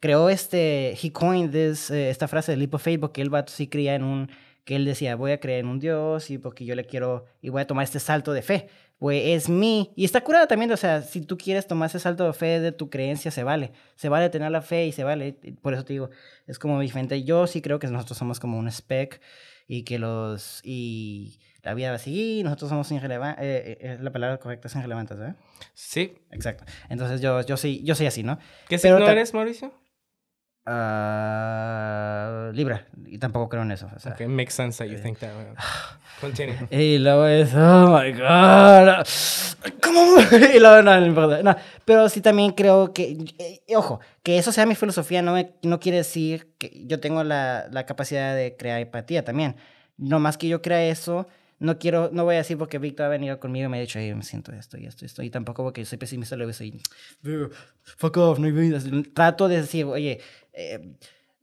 creó 0.00 0.28
este, 0.28 0.92
he 1.00 1.12
coined 1.12 1.52
this, 1.52 1.90
eh, 1.90 2.10
esta 2.10 2.26
frase 2.26 2.52
de 2.52 2.58
Leap 2.58 2.74
of 2.74 2.82
Faith 2.82 3.00
porque 3.00 3.22
el 3.22 3.30
vato 3.30 3.52
sí 3.52 3.68
creía 3.68 3.94
en 3.94 4.02
un, 4.02 4.30
que 4.64 4.76
él 4.76 4.84
decía, 4.84 5.14
voy 5.16 5.32
a 5.32 5.40
creer 5.40 5.60
en 5.60 5.66
un 5.66 5.78
Dios 5.78 6.30
y 6.30 6.38
porque 6.38 6.64
yo 6.64 6.74
le 6.74 6.84
quiero, 6.84 7.26
y 7.40 7.48
voy 7.48 7.62
a 7.62 7.66
tomar 7.66 7.84
este 7.84 8.00
salto 8.00 8.32
de 8.32 8.42
fe. 8.42 8.68
Pues 8.98 9.22
es 9.24 9.48
mi, 9.48 9.92
y 9.96 10.04
está 10.04 10.20
curada 10.22 10.46
también, 10.46 10.70
o 10.72 10.76
sea, 10.76 11.00
si 11.00 11.22
tú 11.22 11.38
quieres 11.38 11.66
tomar 11.66 11.88
ese 11.88 11.98
salto 11.98 12.26
de 12.26 12.34
fe 12.34 12.60
de 12.60 12.70
tu 12.70 12.90
creencia, 12.90 13.30
se 13.30 13.44
vale. 13.44 13.72
Se 13.94 14.10
vale 14.10 14.28
tener 14.28 14.50
la 14.50 14.60
fe 14.60 14.86
y 14.86 14.92
se 14.92 15.04
vale. 15.04 15.32
Por 15.62 15.72
eso 15.72 15.84
te 15.84 15.94
digo, 15.94 16.10
es 16.46 16.58
como 16.58 16.78
diferente. 16.80 17.22
Yo 17.24 17.46
sí 17.46 17.62
creo 17.62 17.78
que 17.78 17.86
nosotros 17.86 18.18
somos 18.18 18.40
como 18.40 18.58
un 18.58 18.68
spec 18.68 19.20
y 19.66 19.84
que 19.84 19.98
los, 19.98 20.60
y 20.64 21.38
la 21.62 21.74
vida 21.74 21.90
va 21.90 21.96
a 21.96 21.98
seguir, 21.98 22.44
nosotros 22.44 22.70
somos 22.70 22.90
irrelevantes, 22.92 23.44
eh, 23.44 23.78
eh, 23.80 23.98
la 24.00 24.10
palabra 24.10 24.38
correcta 24.38 24.68
es 24.68 24.76
irrelevantes, 24.76 25.18
¿eh? 25.18 25.34
Sí. 25.74 26.14
Exacto. 26.30 26.64
Entonces 26.88 27.20
yo, 27.20 27.40
yo, 27.42 27.56
soy, 27.56 27.82
yo 27.84 27.94
soy 27.94 28.06
así, 28.06 28.22
¿no? 28.22 28.38
¿Qué 28.68 28.78
Pero 28.78 28.96
signo 28.98 29.10
eres, 29.10 29.34
Mauricio? 29.34 29.72
Ah, 30.66 32.50
Libra. 32.52 32.86
Y 33.06 33.18
tampoco 33.18 33.48
creo 33.48 33.62
en 33.62 33.72
eso. 33.72 33.88
o 33.94 33.98
sea. 33.98 34.12
Okay, 34.12 34.26
makes 34.26 34.52
sense 34.52 34.82
that 34.82 34.90
you 34.90 34.98
think 35.02 35.18
that 35.18 35.34
way. 35.36 35.46
Continue. 36.20 36.56
Y 36.70 36.98
luego 36.98 37.26
es, 37.26 37.54
oh 37.54 37.98
my 37.98 38.12
god. 38.12 39.04
¿Cómo? 39.82 40.16
Y 40.54 40.58
luego 40.60 40.82
no, 40.82 41.00
no 41.00 41.06
importa. 41.06 41.42
No, 41.42 41.56
pero 41.84 42.08
sí 42.08 42.20
también 42.20 42.52
creo 42.52 42.92
que, 42.92 43.16
eh, 43.38 43.62
ojo, 43.76 44.00
que 44.22 44.38
eso 44.38 44.52
sea 44.52 44.66
mi 44.66 44.74
filosofía 44.74 45.22
no, 45.22 45.32
me- 45.34 45.52
no 45.62 45.80
quiere 45.80 45.98
decir 45.98 46.52
que 46.58 46.84
yo 46.86 47.00
tengo 47.00 47.24
la, 47.24 47.66
la 47.70 47.86
capacidad 47.86 48.34
de 48.34 48.56
crear 48.56 48.80
empatía 48.80 49.24
también. 49.24 49.56
No 49.96 50.18
más 50.20 50.36
que 50.38 50.48
yo 50.48 50.62
crea 50.62 50.84
eso, 50.84 51.26
no 51.60 51.78
quiero, 51.78 52.10
no 52.12 52.24
voy 52.24 52.34
a 52.34 52.38
decir 52.38 52.58
porque 52.58 52.78
Víctor 52.78 53.06
ha 53.06 53.08
venido 53.10 53.38
conmigo 53.38 53.66
y 53.66 53.68
me 53.68 53.76
ha 53.78 53.80
dicho, 53.80 53.98
"Ey, 53.98 54.14
me 54.14 54.22
siento 54.22 54.52
esto 54.52 54.76
y 54.78 54.86
esto 54.86 55.04
y 55.04 55.06
esto. 55.06 55.22
Y 55.22 55.30
tampoco 55.30 55.62
porque 55.62 55.84
soy 55.84 55.98
pesimista, 55.98 56.34
luego 56.36 56.52
soy, 56.52 56.80
fuck 57.82 58.16
off, 58.16 58.38
no 58.38 58.46
hay. 58.46 59.02
Trato 59.14 59.46
de 59.48 59.60
decir, 59.60 59.84
oye, 59.84 60.20
eh, 60.52 60.96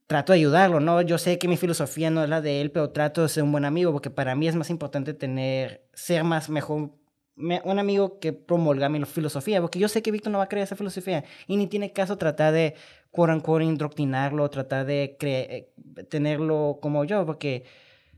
trato 0.08 0.34
de 0.34 0.40
ayudarlo, 0.40 0.80
¿no? 0.80 1.02
Yo 1.02 1.18
sé 1.18 1.38
que 1.38 1.48
mi 1.48 1.58
filosofía 1.58 2.10
no 2.10 2.24
es 2.24 2.30
la 2.30 2.42
de 2.42 2.62
él, 2.62 2.72
pero 2.72 2.90
trato 2.90 3.22
de 3.24 3.30
ser 3.30 3.44
un 3.44 3.52
buen 3.52 3.66
amigo, 3.66 3.92
porque 3.92 4.10
para 4.10 4.36
mí 4.36 4.48
es 4.48 4.56
más 4.56 4.70
importante 4.70 5.14
tener, 5.14 5.84
ser 5.94 6.24
más 6.24 6.50
mejor, 6.50 6.92
me- 7.36 7.62
un 7.66 7.78
amigo 7.78 8.20
que 8.20 8.34
promulga 8.34 8.90
mi 8.90 9.04
filosofía, 9.06 9.62
porque 9.62 9.78
yo 9.80 9.88
sé 9.88 10.02
que 10.02 10.12
Víctor 10.12 10.32
no 10.32 10.40
va 10.40 10.46
a 10.46 10.50
creer 10.50 10.64
esa 10.64 10.76
filosofía, 10.76 11.24
y 11.46 11.58
ni 11.58 11.68
tiene 11.68 11.92
caso 11.94 12.18
tratar 12.18 12.54
de, 12.54 12.74
quote 13.12 13.34
unquote, 13.34 13.66
indoctrinarlo, 13.66 14.50
tratar 14.50 14.86
de 14.86 15.16
eh, 15.22 15.70
tenerlo 16.10 16.80
como 16.82 17.04
yo, 17.06 17.26
porque, 17.26 17.64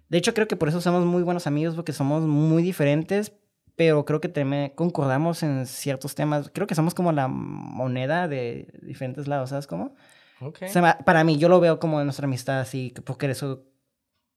de 0.10 0.18
hecho, 0.18 0.34
creo 0.34 0.48
que 0.48 0.56
por 0.56 0.70
eso 0.70 0.82
somos 0.82 1.06
muy 1.06 1.24
buenos 1.24 1.48
amigos, 1.48 1.76
porque 1.76 1.94
somos 1.94 2.24
muy 2.24 2.62
diferentes, 2.64 3.32
pero 3.76 4.04
creo 4.06 4.20
que 4.20 4.74
concordamos 4.76 5.42
en 5.44 5.66
ciertos 5.66 6.16
temas. 6.16 6.50
Creo 6.54 6.68
que 6.68 6.76
somos 6.76 6.94
como 6.94 7.12
la 7.12 7.28
moneda 7.28 8.28
de 8.28 8.68
diferentes 8.82 9.28
lados, 9.28 9.52
¿sabes 9.52 9.68
cómo? 9.68 9.96
Okay. 10.42 10.70
Para 11.06 11.24
mí, 11.24 11.38
yo 11.38 11.48
lo 11.48 11.60
veo 11.60 11.80
como 11.80 12.04
nuestra 12.04 12.26
amistad 12.26 12.60
así, 12.60 12.92
que- 12.92 13.02
porque 13.02 13.30
eso 13.30 13.64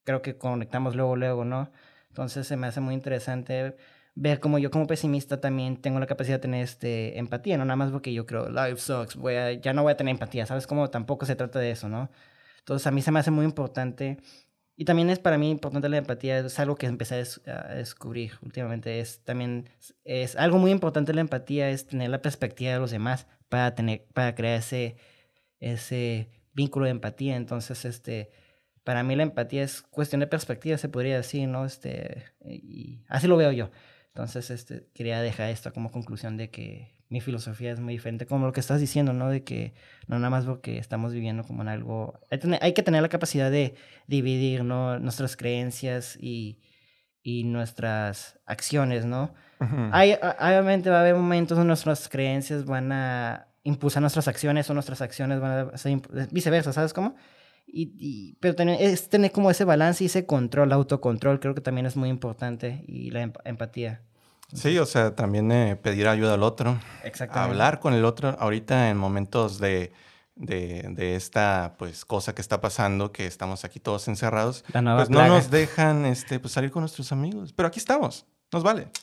creo 0.04 0.22
que 0.22 0.36
conectamos 0.36 0.94
luego, 0.96 1.16
luego, 1.16 1.44
¿no? 1.44 1.70
Entonces 2.08 2.46
se 2.46 2.56
me 2.56 2.66
hace 2.66 2.80
muy 2.80 2.94
interesante 2.94 3.76
ver 4.14 4.40
como 4.40 4.58
yo 4.58 4.70
como 4.70 4.86
pesimista 4.86 5.40
también 5.40 5.78
tengo 5.78 5.98
la 5.98 6.06
capacidad 6.06 6.36
de 6.36 6.42
tener 6.42 6.62
este, 6.62 7.18
empatía, 7.18 7.56
no 7.56 7.64
nada 7.64 7.76
más 7.76 7.90
porque 7.90 8.12
yo 8.12 8.26
creo, 8.26 8.50
life 8.50 8.76
sucks, 8.76 9.16
voy 9.16 9.34
a- 9.36 9.52
ya 9.52 9.72
no 9.72 9.82
voy 9.84 9.92
a 9.92 9.96
tener 9.96 10.12
empatía, 10.12 10.44
¿sabes? 10.44 10.66
Como 10.66 10.90
tampoco 10.90 11.24
se 11.24 11.34
trata 11.36 11.58
de 11.58 11.70
eso, 11.70 11.88
¿no? 11.88 12.10
Entonces 12.58 12.86
a 12.86 12.90
mí 12.90 13.00
se 13.00 13.10
me 13.10 13.20
hace 13.20 13.30
muy 13.30 13.44
importante 13.46 14.18
y 14.76 14.84
también 14.84 15.10
es 15.10 15.18
para 15.18 15.38
mí 15.38 15.50
importante 15.50 15.88
la 15.88 15.98
empatía, 15.98 16.38
es 16.38 16.58
algo 16.58 16.76
que 16.76 16.86
empecé 16.86 17.14
a, 17.16 17.18
des- 17.18 17.40
a 17.46 17.74
descubrir 17.74 18.32
últimamente. 18.42 19.00
Es 19.00 19.22
también, 19.24 19.68
es 20.04 20.36
algo 20.36 20.58
muy 20.58 20.70
importante 20.70 21.14
la 21.14 21.20
empatía, 21.20 21.70
es 21.70 21.86
tener 21.86 22.10
la 22.10 22.22
perspectiva 22.22 22.72
de 22.72 22.78
los 22.80 22.90
demás 22.90 23.26
para, 23.48 23.74
tener, 23.74 24.06
para 24.14 24.34
crear 24.34 24.58
ese, 24.58 24.96
ese 25.60 26.28
vínculo 26.54 26.86
de 26.86 26.92
empatía. 26.92 27.36
Entonces, 27.36 27.84
este, 27.84 28.30
para 28.84 29.02
mí 29.02 29.16
la 29.16 29.22
empatía 29.24 29.62
es 29.62 29.82
cuestión 29.82 30.20
de 30.20 30.26
perspectiva, 30.26 30.78
se 30.78 30.88
podría 30.88 31.16
decir, 31.16 31.48
¿no? 31.48 31.64
Este, 31.66 32.24
y 32.44 33.04
así 33.08 33.26
lo 33.28 33.36
veo 33.36 33.52
yo. 33.52 33.70
Entonces, 34.08 34.50
este, 34.50 34.88
quería 34.94 35.20
dejar 35.22 35.50
esto 35.50 35.72
como 35.72 35.90
conclusión 35.90 36.36
de 36.36 36.50
que 36.50 36.94
mi 37.12 37.20
filosofía 37.20 37.70
es 37.72 37.78
muy 37.80 37.92
diferente, 37.94 38.26
como 38.26 38.46
lo 38.46 38.52
que 38.52 38.60
estás 38.60 38.80
diciendo, 38.80 39.12
¿no? 39.12 39.28
De 39.28 39.44
que 39.44 39.74
no 40.08 40.16
nada 40.18 40.30
más 40.30 40.46
porque 40.46 40.78
estamos 40.78 41.12
viviendo 41.12 41.44
como 41.44 41.60
en 41.62 41.68
algo... 41.68 42.18
Hay, 42.60 42.72
que 42.72 42.82
tener 42.82 43.02
la 43.02 43.08
capacidad 43.10 43.50
de 43.50 43.74
dividir, 44.06 44.64
¿no? 44.64 44.98
Nuestras 44.98 45.36
creencias 45.36 46.16
y, 46.18 46.58
y 47.22 47.44
nuestras 47.44 48.40
acciones, 48.46 49.04
¿no? 49.04 49.34
Hay, 49.92 50.14
obviamente 50.40 50.90
va 50.90 50.96
a 50.98 51.00
haber 51.02 51.14
momentos 51.14 51.56
donde 51.56 51.68
nuestras 51.68 52.08
creencias 52.08 52.64
van 52.64 52.90
a 52.92 53.46
impulsar 53.62 54.00
nuestras 54.00 54.26
acciones 54.26 54.68
o 54.70 54.74
nuestras 54.74 55.02
acciones 55.02 55.38
van 55.38 55.70
a 55.72 55.76
ser 55.76 56.00
viceversa, 56.32 56.72
¿sabes 56.72 56.92
cómo? 56.92 57.14
Y, 57.66 57.92
y- 57.96 58.36
pero 58.40 58.54
tener, 58.56 58.80
es 58.82 59.08
tener 59.08 59.30
como 59.32 59.50
ese 59.50 59.64
balance 59.64 60.02
y 60.02 60.06
ese 60.06 60.26
control, 60.26 60.72
autocontrol, 60.72 61.38
creo 61.40 61.54
que 61.54 61.60
también 61.60 61.86
es 61.86 61.94
muy 61.96 62.08
importante 62.08 62.84
y 62.88 63.10
la 63.10 63.22
emp- 63.22 63.40
empatía. 63.44 64.00
Sí, 64.54 64.78
o 64.78 64.86
sea, 64.86 65.14
también 65.14 65.50
eh, 65.50 65.76
pedir 65.76 66.08
ayuda 66.08 66.34
al 66.34 66.42
otro. 66.42 66.78
Exactamente. 67.04 67.50
hablar 67.50 67.80
con 67.80 67.94
el 67.94 68.04
otro 68.04 68.36
ahorita 68.38 68.90
en 68.90 68.96
momentos 68.96 69.58
de, 69.58 69.92
de, 70.36 70.86
de 70.90 71.16
esta 71.16 71.74
pues 71.78 72.04
cosa 72.04 72.34
que 72.34 72.42
está 72.42 72.60
pasando, 72.60 73.12
que 73.12 73.26
estamos 73.26 73.64
aquí 73.64 73.80
todos 73.80 74.08
encerrados, 74.08 74.64
La 74.72 74.82
nueva 74.82 74.98
pues 75.00 75.10
no 75.10 75.26
nos 75.26 75.50
dejan 75.50 76.04
este, 76.04 76.38
pues, 76.38 76.52
salir 76.52 76.70
con 76.70 76.82
nuestros 76.82 77.12
amigos. 77.12 77.52
Pero 77.52 77.66
aquí 77.68 77.78
estamos, 77.78 78.26
nos 78.52 78.62
vale. 78.62 78.88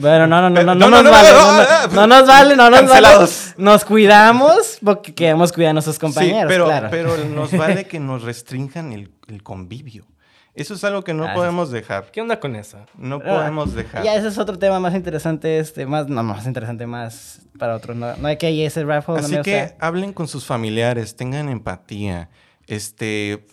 Bueno, 0.00 0.26
no, 0.26 0.40
no, 0.42 0.50
no, 0.50 0.62
no, 0.62 0.74
no, 0.74 0.74
no, 0.74 0.90
no, 0.90 1.02
nos 1.02 1.04
no, 1.04 1.10
vale, 1.10 1.32
no, 1.32 1.38
no, 1.38 1.52
no, 1.52 1.62
no, 1.62 1.86
no, 1.86 1.94
no 1.94 2.06
nos 2.06 2.26
vale, 2.26 2.56
no 2.56 2.70
nos 2.70 2.80
Cancelados. 2.80 3.44
vale. 3.50 3.64
Nos 3.64 3.84
cuidamos 3.84 4.78
porque 4.84 5.14
queremos 5.14 5.52
cuidar 5.52 5.70
a 5.70 5.72
nuestros 5.74 5.98
compañeros, 5.98 6.42
sí, 6.42 6.48
pero, 6.48 6.66
claro. 6.66 6.88
pero 6.90 7.16
nos 7.24 7.56
vale 7.56 7.84
que 7.88 8.00
nos 8.00 8.22
restrinjan 8.22 8.92
el, 8.92 9.12
el 9.28 9.42
convivio. 9.42 10.06
Eso 10.54 10.74
es 10.74 10.82
algo 10.84 11.02
que 11.04 11.14
no 11.14 11.24
Ah, 11.24 11.34
podemos 11.34 11.70
dejar. 11.70 12.10
¿Qué 12.10 12.20
onda 12.20 12.40
con 12.40 12.56
eso? 12.56 12.78
No 12.96 13.16
Ah, 13.16 13.24
podemos 13.24 13.74
dejar. 13.74 14.02
Ya 14.02 14.14
ese 14.16 14.28
es 14.28 14.38
otro 14.38 14.58
tema 14.58 14.80
más 14.80 14.94
interesante, 14.94 15.58
este, 15.58 15.86
más, 15.86 16.08
no, 16.08 16.22
más 16.22 16.46
interesante, 16.46 16.86
más 16.86 17.40
para 17.58 17.76
otros. 17.76 17.96
No, 17.96 18.16
no 18.16 18.28
hay 18.28 18.36
que 18.36 18.50
ir 18.50 18.66
ese 18.66 18.84
raffle. 18.84 19.16
Así 19.18 19.40
que 19.42 19.74
hablen 19.78 20.12
con 20.12 20.26
sus 20.28 20.44
familiares, 20.44 21.14
tengan 21.16 21.48
empatía. 21.48 22.28
Este, 22.72 23.44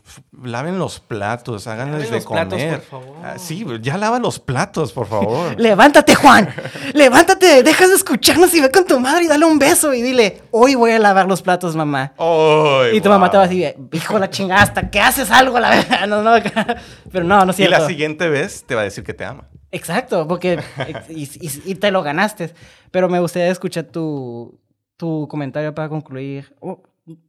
laven 0.44 0.78
los 0.78 1.00
platos, 1.00 1.66
háganles 1.66 2.10
de 2.10 2.18
los 2.18 2.26
platos, 2.28 2.54
comer. 2.62 2.82
por 2.82 3.02
favor. 3.02 3.16
Ah, 3.24 3.38
sí, 3.40 3.66
ya 3.82 3.98
lava 3.98 4.20
los 4.20 4.40
platos, 4.40 4.94
por 4.94 5.08
favor. 5.08 5.56
Levántate, 5.60 6.14
Juan. 6.14 6.48
Levántate, 6.94 7.64
dejas 7.64 7.90
de 7.90 7.96
escucharnos 7.96 8.54
y 8.54 8.62
ve 8.62 8.70
con 8.70 8.86
tu 8.86 9.00
madre 9.00 9.24
y 9.24 9.28
dale 9.28 9.44
un 9.46 9.58
beso 9.58 9.92
y 9.94 10.04
dile, 10.04 10.44
hoy 10.52 10.76
voy 10.76 10.92
a 10.92 11.00
lavar 11.00 11.28
los 11.28 11.42
platos, 11.42 11.76
mamá. 11.76 12.14
Ay, 12.18 12.98
y 12.98 13.02
tu 13.02 13.10
mamá 13.10 13.32
te 13.32 13.38
va 13.38 13.44
a 13.44 13.48
decir, 13.48 13.76
hijo 13.92 14.14
de 14.14 14.20
la 14.20 14.30
chingada, 14.30 14.62
hasta 14.62 14.90
que 14.92 15.00
haces 15.00 15.32
algo, 15.32 15.60
la 15.60 15.72
verdad. 15.72 15.98
No, 16.08 16.22
no, 16.22 16.36
pero 17.12 17.24
no, 17.26 17.44
no 17.44 17.52
es 17.52 17.60
Y 17.60 17.68
la 17.68 17.88
siguiente 17.88 18.30
vez 18.30 18.64
te 18.68 18.76
va 18.76 18.82
a 18.82 18.84
decir 18.84 19.04
que 19.04 19.14
te 19.16 19.26
ama. 19.26 19.48
Exacto, 19.72 20.28
porque 20.28 20.60
y, 21.10 21.24
y- 21.24 21.62
y 21.66 21.76
te 21.76 21.90
lo 21.92 22.04
ganaste. 22.04 22.54
Pero 22.92 23.10
me 23.10 23.20
gustaría 23.20 23.50
escuchar 23.50 23.86
tu, 23.86 24.60
tu 24.96 25.28
comentario 25.28 25.74
para 25.76 25.90
concluir. 25.90 26.56
Oh, 26.62 26.82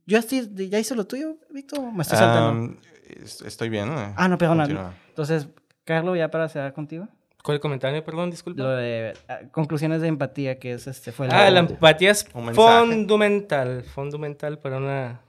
¿Yo 0.06 0.18
estoy, 0.18 0.48
ya 0.68 0.78
hice 0.78 0.94
lo 0.94 1.06
tuyo, 1.06 1.36
Víctor? 1.50 1.78
¿O 1.80 1.90
Me 1.92 2.02
estoy 2.02 2.18
saltando. 2.18 2.48
Am, 2.50 2.78
es- 3.22 3.40
estoy 3.42 3.68
bien. 3.68 3.88
eh. 3.90 4.12
ah, 4.16 4.28
no, 4.28 4.36
perdona. 4.38 4.64
Continúa. 4.64 4.94
Entonces, 5.09 5.48
Carlos, 5.84 6.16
ya 6.18 6.30
para 6.30 6.48
cerrar 6.48 6.72
contigo. 6.72 7.09
¿Cuál 7.42 7.55
el 7.56 7.60
comentario? 7.60 8.05
Perdón, 8.05 8.30
disculpa. 8.30 8.62
Lo 8.62 8.70
de 8.70 9.14
ah, 9.28 9.40
conclusiones 9.52 10.00
de 10.02 10.09
empatía, 10.09 10.59
que 10.59 10.72
es 10.72 10.86
este, 10.86 11.12
fue 11.12 11.26
el. 11.26 11.32
Ah, 11.32 11.50
la 11.50 11.60
empatía 11.60 12.10
es 12.10 12.24
fundamental, 12.28 13.84
fundamental 13.84 14.59
para 14.59 14.78
una 14.78 15.20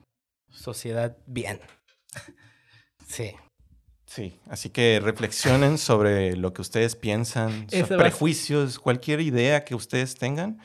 sociedad 0.50 1.16
bien. 1.26 1.60
Sí. 3.06 3.32
Sí, 4.06 4.40
así 4.50 4.70
que 4.70 5.00
reflexionen 5.04 5.78
sobre 5.78 6.36
lo 6.36 6.52
que 6.54 6.62
ustedes 6.62 6.96
piensan, 6.96 7.68
sobre 7.70 7.98
prejuicios, 7.98 8.80
cualquier 8.80 9.20
idea 9.22 9.64
que 9.66 9.76
ustedes 9.76 10.16
tengan 10.16 10.60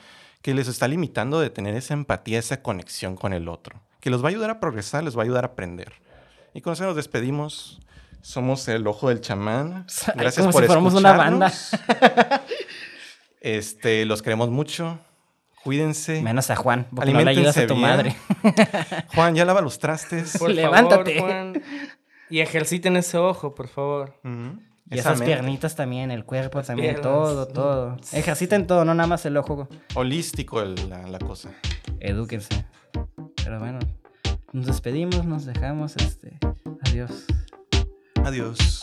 que 0.45 0.53
les 0.53 0.67
está 0.67 0.87
limitando 0.87 1.39
de 1.39 1.49
tener 1.49 1.73
esa 1.73 1.95
empatía, 1.95 2.37
esa 2.37 2.61
conexión 2.61 3.15
con 3.15 3.33
el 3.33 3.49
otro, 3.49 3.81
que 3.99 4.11
los 4.11 4.21
va 4.23 4.27
a 4.27 4.29
ayudar 4.29 4.51
a 4.51 4.59
progresar, 4.59 5.03
les 5.03 5.17
va 5.17 5.21
a 5.21 5.23
ayudar 5.23 5.43
a 5.43 5.47
aprender. 5.47 5.93
Y 6.53 6.61
con 6.61 6.73
eso 6.73 6.83
nos 6.83 6.95
despedimos. 6.95 7.79
Somos 8.21 8.67
el 8.67 8.85
Ojo 8.85 9.09
del 9.09 9.21
Chamán. 9.21 9.87
Ay, 10.05 10.13
Gracias 10.15 10.45
como 10.45 10.51
por 10.51 10.61
si 10.61 10.67
fuéramos 10.67 10.93
una 10.93 11.13
banda. 11.13 11.51
Este, 13.41 14.05
los 14.05 14.21
queremos 14.21 14.51
mucho. 14.51 14.99
Cuídense. 15.63 16.21
Menos 16.21 16.51
a 16.51 16.55
Juan, 16.55 16.85
porque 16.95 17.11
no 17.11 17.21
le 17.21 17.31
ayudas 17.31 17.57
a 17.57 17.65
tu 17.65 17.73
Aliméntense 17.73 18.13
madre. 18.43 19.07
Juan, 19.15 19.33
ya 19.33 19.45
lava 19.45 19.61
los 19.61 19.79
trastes. 19.79 20.37
Por 20.37 20.51
Levántate. 20.51 21.15
favor, 21.15 21.31
Juan. 21.31 21.63
Y 22.29 22.41
ejerciten 22.41 22.97
ese 22.97 23.17
ojo, 23.17 23.55
por 23.55 23.67
favor. 23.67 24.19
Ujú. 24.23 24.59
Y 24.89 24.99
Esa 24.99 25.09
esas 25.09 25.19
mente. 25.19 25.33
piernitas 25.33 25.75
también, 25.75 26.11
el 26.11 26.25
cuerpo 26.25 26.61
también, 26.61 26.95
piernas. 26.95 27.11
todo, 27.11 27.47
todo. 27.47 27.97
Ejerciten 28.13 28.67
todo, 28.67 28.85
no 28.85 28.93
nada 28.93 29.07
más 29.07 29.25
el 29.25 29.35
ojo. 29.37 29.67
Holístico 29.95 30.61
el- 30.61 30.75
la, 30.89 31.07
la 31.07 31.17
cosa. 31.19 31.49
Edúquense. 31.99 32.65
Pero 33.43 33.59
bueno, 33.59 33.79
nos 34.53 34.65
despedimos, 34.67 35.25
nos 35.25 35.45
dejamos, 35.45 35.95
este, 35.97 36.37
adiós. 36.87 37.25
Adiós. 38.23 38.79